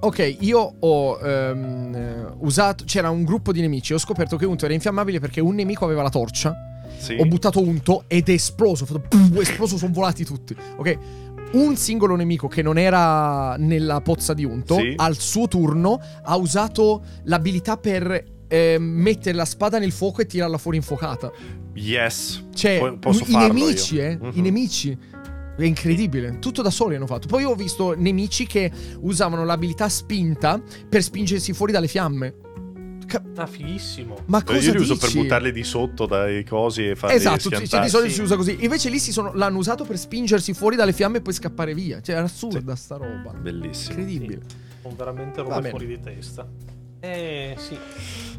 Ok, 0.00 0.36
io 0.40 0.74
ho 0.80 1.18
eh, 1.22 1.54
usato. 2.40 2.82
C'era 2.84 3.08
un 3.10 3.22
gruppo 3.22 3.52
di 3.52 3.60
nemici. 3.60 3.94
Ho 3.94 3.98
scoperto 3.98 4.36
che 4.36 4.44
Unto 4.46 4.64
era 4.64 4.74
infiammabile 4.74 5.20
perché 5.20 5.40
un 5.40 5.54
nemico 5.54 5.84
aveva 5.84 6.02
la 6.02 6.10
torcia. 6.10 6.52
Sì. 6.98 7.16
Ho 7.18 7.24
buttato 7.26 7.60
Unto 7.60 8.04
ed 8.06 8.28
è 8.28 8.32
esploso. 8.32 8.84
Ho 8.84 8.86
fatto 8.86 9.02
è 9.36 9.38
esploso, 9.40 9.76
sono 9.76 9.92
volati 9.92 10.24
tutti. 10.24 10.54
Ok. 10.76 10.98
Un 11.52 11.76
singolo 11.76 12.16
nemico 12.16 12.48
che 12.48 12.62
non 12.62 12.78
era 12.78 13.56
nella 13.58 14.00
pozza 14.00 14.32
di 14.32 14.44
Unto, 14.44 14.76
Sì. 14.76 14.94
al 14.96 15.16
suo 15.18 15.48
turno, 15.48 16.00
ha 16.22 16.36
usato 16.36 17.02
l'abilità 17.24 17.76
per 17.76 18.24
ehm, 18.48 18.82
mettere 18.82 19.34
la 19.36 19.44
spada 19.44 19.78
nel 19.78 19.92
fuoco 19.92 20.22
e 20.22 20.26
tirarla 20.26 20.56
fuori 20.58 20.76
infuocata. 20.78 21.30
Yes. 21.74 22.44
Cioè, 22.54 22.78
Po- 22.78 22.98
posso 22.98 23.22
i 23.24 23.26
farlo 23.32 23.52
nemici, 23.52 23.94
io. 23.96 24.02
eh. 24.02 24.16
Mhm. 24.20 24.30
I 24.34 24.40
nemici. 24.40 24.98
È 25.54 25.64
incredibile. 25.64 26.38
Tutto 26.38 26.62
da 26.62 26.70
soli 26.70 26.96
hanno 26.96 27.06
fatto. 27.06 27.26
Poi 27.28 27.44
ho 27.44 27.54
visto 27.54 27.94
nemici 27.96 28.46
che 28.46 28.70
usavano 29.00 29.44
l'abilità 29.44 29.88
spinta 29.90 30.60
per 30.88 31.02
spingersi 31.02 31.52
fuori 31.52 31.72
dalle 31.72 31.88
fiamme. 31.88 32.34
Ca- 33.12 33.22
Ah, 33.36 33.46
fighissimo. 33.46 34.16
ma 34.26 34.42
cosa 34.42 34.58
Io 34.58 34.72
li 34.72 34.78
uso 34.80 34.94
dici? 34.94 35.06
per 35.12 35.22
buttarli 35.22 35.52
di 35.52 35.64
sotto 35.64 36.06
dai 36.06 36.44
cosi 36.44 36.88
e 36.88 36.94
farli 36.96 37.16
Esatto, 37.16 37.40
sì, 37.40 37.48
sì, 37.48 37.54
schiantare. 37.54 37.84
di 37.84 37.90
solito 37.90 38.08
sì. 38.10 38.14
si 38.16 38.22
usa 38.22 38.36
così. 38.36 38.56
Invece 38.60 38.88
lì 38.88 38.98
si 38.98 39.12
sono- 39.12 39.32
l'hanno 39.34 39.58
usato 39.58 39.84
per 39.84 39.98
spingersi 39.98 40.54
fuori 40.54 40.76
dalle 40.76 40.92
fiamme 40.94 41.18
e 41.18 41.20
poi 41.20 41.32
scappare 41.34 41.74
via. 41.74 42.00
Cioè, 42.00 42.16
è 42.16 42.18
assurda 42.20 42.74
sta 42.74 42.96
roba. 42.96 43.32
Bellissimo. 43.32 43.98
Incredibile. 43.98 44.40
Sono 44.80 44.94
veramente 44.96 45.42
bene. 45.42 45.68
fuori 45.68 45.86
di 45.86 46.00
testa. 46.00 46.48
Eh, 47.00 47.54
sì. 47.58 47.76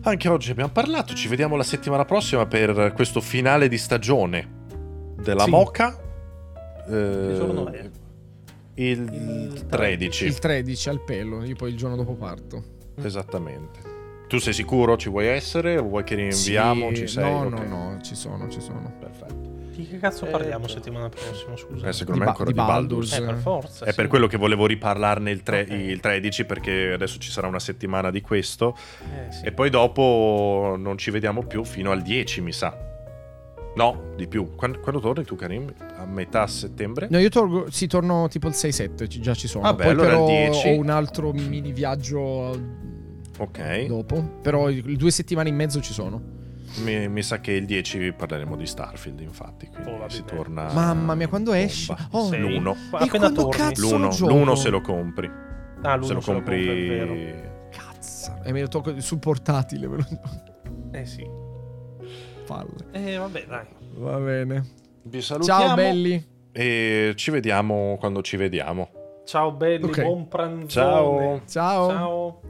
Anche 0.04 0.28
oggi 0.30 0.50
abbiamo 0.52 0.72
parlato, 0.72 1.14
ci 1.14 1.28
vediamo 1.28 1.56
la 1.56 1.64
settimana 1.64 2.06
prossima 2.06 2.46
per 2.48 2.94
questo 2.96 3.22
finale 3.22 3.68
di 3.68 3.78
stagione 3.78 4.48
della 5.22 5.44
Sì. 5.44 5.50
Moca. 5.52 6.00
Eh, 6.88 6.90
Che 6.90 7.34
giorno 7.36 7.72
è? 7.72 7.90
Il, 8.76 9.52
Il 9.54 9.66
13. 9.68 10.26
Il 10.26 10.40
13 10.40 10.90
al 10.90 11.04
pelo. 11.04 11.44
Io 11.44 11.56
poi 11.56 11.70
il 11.70 11.78
giorno 11.78 11.96
dopo 11.96 12.16
parto. 12.16 12.64
Esattamente. 13.02 13.92
Tu 14.34 14.40
sei 14.40 14.54
sicuro 14.54 14.98
ci 14.98 15.10
vuoi 15.10 15.28
essere? 15.28 15.78
O 15.78 15.84
vuoi 15.84 16.04
che 16.04 16.16
rinviamo? 16.16 16.90
Sì, 16.90 16.96
ci 16.96 17.08
sei? 17.08 17.24
No, 17.32 17.42
Ok. 17.46 17.52
no, 17.52 17.92
no, 17.92 18.02
ci 18.02 18.16
sono, 18.16 18.50
ci 18.50 18.62
sono. 18.62 18.92
Perfetto. 19.00 19.52
Di 19.76 19.88
che 19.88 20.00
cazzo 20.00 20.26
Eh, 20.26 20.30
parliamo 20.32 20.66
beh. 20.66 20.72
settimana 20.72 21.08
prossima, 21.08 21.56
scusa? 21.56 21.88
Eh, 21.88 21.94
secondo 21.94 22.14
Di 22.14 22.20
me 22.20 22.26
Ba- 22.26 22.32
ancora 22.32 22.50
di 22.52 22.58
di 22.58 22.66
Baldur's. 22.66 23.10
Baldur's. 23.12 23.14
Eh, 23.14 23.22
per 23.22 23.36
forza. 23.36 23.86
È 23.86 23.90
sì. 23.92 23.96
per 23.96 24.08
quello 24.08 24.26
che 24.26 24.38
volevo 24.38 24.66
riparlarne 24.66 25.30
il, 25.30 25.44
tre- 25.44 25.62
Ok. 25.62 25.70
il 25.70 26.00
13 26.00 26.46
perché 26.46 26.94
adesso 26.94 27.20
ci 27.20 27.30
sarà 27.30 27.46
una 27.46 27.60
settimana 27.60 28.10
di 28.10 28.22
questo 28.22 28.76
Eh, 29.04 29.32
sì. 29.32 29.46
e 29.46 29.52
poi 29.52 29.70
dopo 29.70 30.74
non 30.80 30.98
ci 30.98 31.12
vediamo 31.12 31.44
più 31.44 31.64
fino 31.64 31.92
al 31.92 32.02
10 32.02 32.42
mi 32.42 32.52
sa. 32.54 32.76
No, 33.76 34.14
di 34.16 34.28
più. 34.28 34.56
Quando, 34.56 34.80
quando 34.80 35.00
torni 35.00 35.26
tu, 35.26 35.36
Karim? 35.36 35.72
A 35.98 36.06
metà 36.08 36.48
settembre? 36.48 37.06
No, 37.12 37.20
io 37.20 37.30
torno, 37.30 37.66
sì, 37.70 37.86
torno 37.86 38.28
tipo 38.30 38.48
il 38.48 38.56
6-7, 38.56 39.08
ci- 39.08 39.22
già 39.22 39.36
ci 39.36 39.48
sono. 39.48 39.62
Vabbè, 39.66 39.84
Poi 39.84 39.92
allora 39.92 40.08
però 40.10 40.22
il 40.28 40.50
10. 40.50 40.68
ho 40.70 40.80
un 40.80 40.90
altro 40.90 41.32
mini 41.34 41.72
viaggio 41.72 42.82
Ok. 43.40 43.86
dopo. 43.86 44.22
Però 44.42 44.70
i- 44.70 44.96
due 44.96 45.12
settimane 45.12 45.50
in 45.50 45.56
mezzo 45.56 45.82
ci 45.82 45.94
sono. 45.94 46.22
Mi, 46.84 47.08
mi 47.08 47.22
sa 47.22 47.40
che 47.40 47.52
il 47.52 47.66
10 47.66 48.14
parleremo 48.14 48.56
di 48.56 48.66
Starfield, 48.66 49.20
infatti. 49.20 49.68
Quindi 49.68 49.92
si 50.08 50.24
torna. 50.26 50.72
Mamma 50.74 51.14
mia, 51.14 51.28
quando 51.28 51.54
esce? 51.54 51.96
Oh, 52.12 52.26
Sei- 52.28 52.40
l'uno. 52.40 52.76
E 53.00 53.08
quando 53.10 53.32
torni. 53.32 53.52
cazzo- 53.52 53.92
L'uno, 53.98 54.10
l'uno 54.20 54.56
se 54.56 54.70
lo 54.70 54.82
compri. 54.82 55.30
Ah, 55.84 55.96
l'uno 55.96 56.08
se 56.08 56.14
lo 56.14 56.22
se 56.22 56.32
lo 56.32 56.36
compri. 56.38 56.66
compri, 56.66 56.88
è 56.88 57.06
vero. 57.06 57.50
Cazzo. 57.70 58.40
E 58.44 58.52
me 58.52 58.62
lo 58.62 58.68
tocco 58.70 59.00
sul 59.02 59.20
portatile. 59.20 59.88
me 59.88 59.98
lo- 59.98 60.06
Eh 60.98 61.06
sì. 61.06 61.28
Palle. 62.46 62.86
Eh 62.92 63.18
vabbè, 63.18 63.46
dai. 63.48 63.66
Va 63.96 64.18
bene. 64.18 64.66
Vi 65.04 65.22
salutiamo. 65.22 65.60
Ciao 65.66 65.76
belli. 65.76 66.26
E 66.52 67.14
ci 67.16 67.32
vediamo 67.32 67.98
quando 68.00 68.22
ci 68.22 68.36
vediamo. 68.38 68.90
Ciao 69.26 69.52
belli, 69.52 69.86
Ok. 69.86 70.02
buon 70.02 70.28
pranzone. 70.28 70.68
Ciao. 70.68 71.42
Ciao. 71.46 71.90
Ciao. 71.90 72.42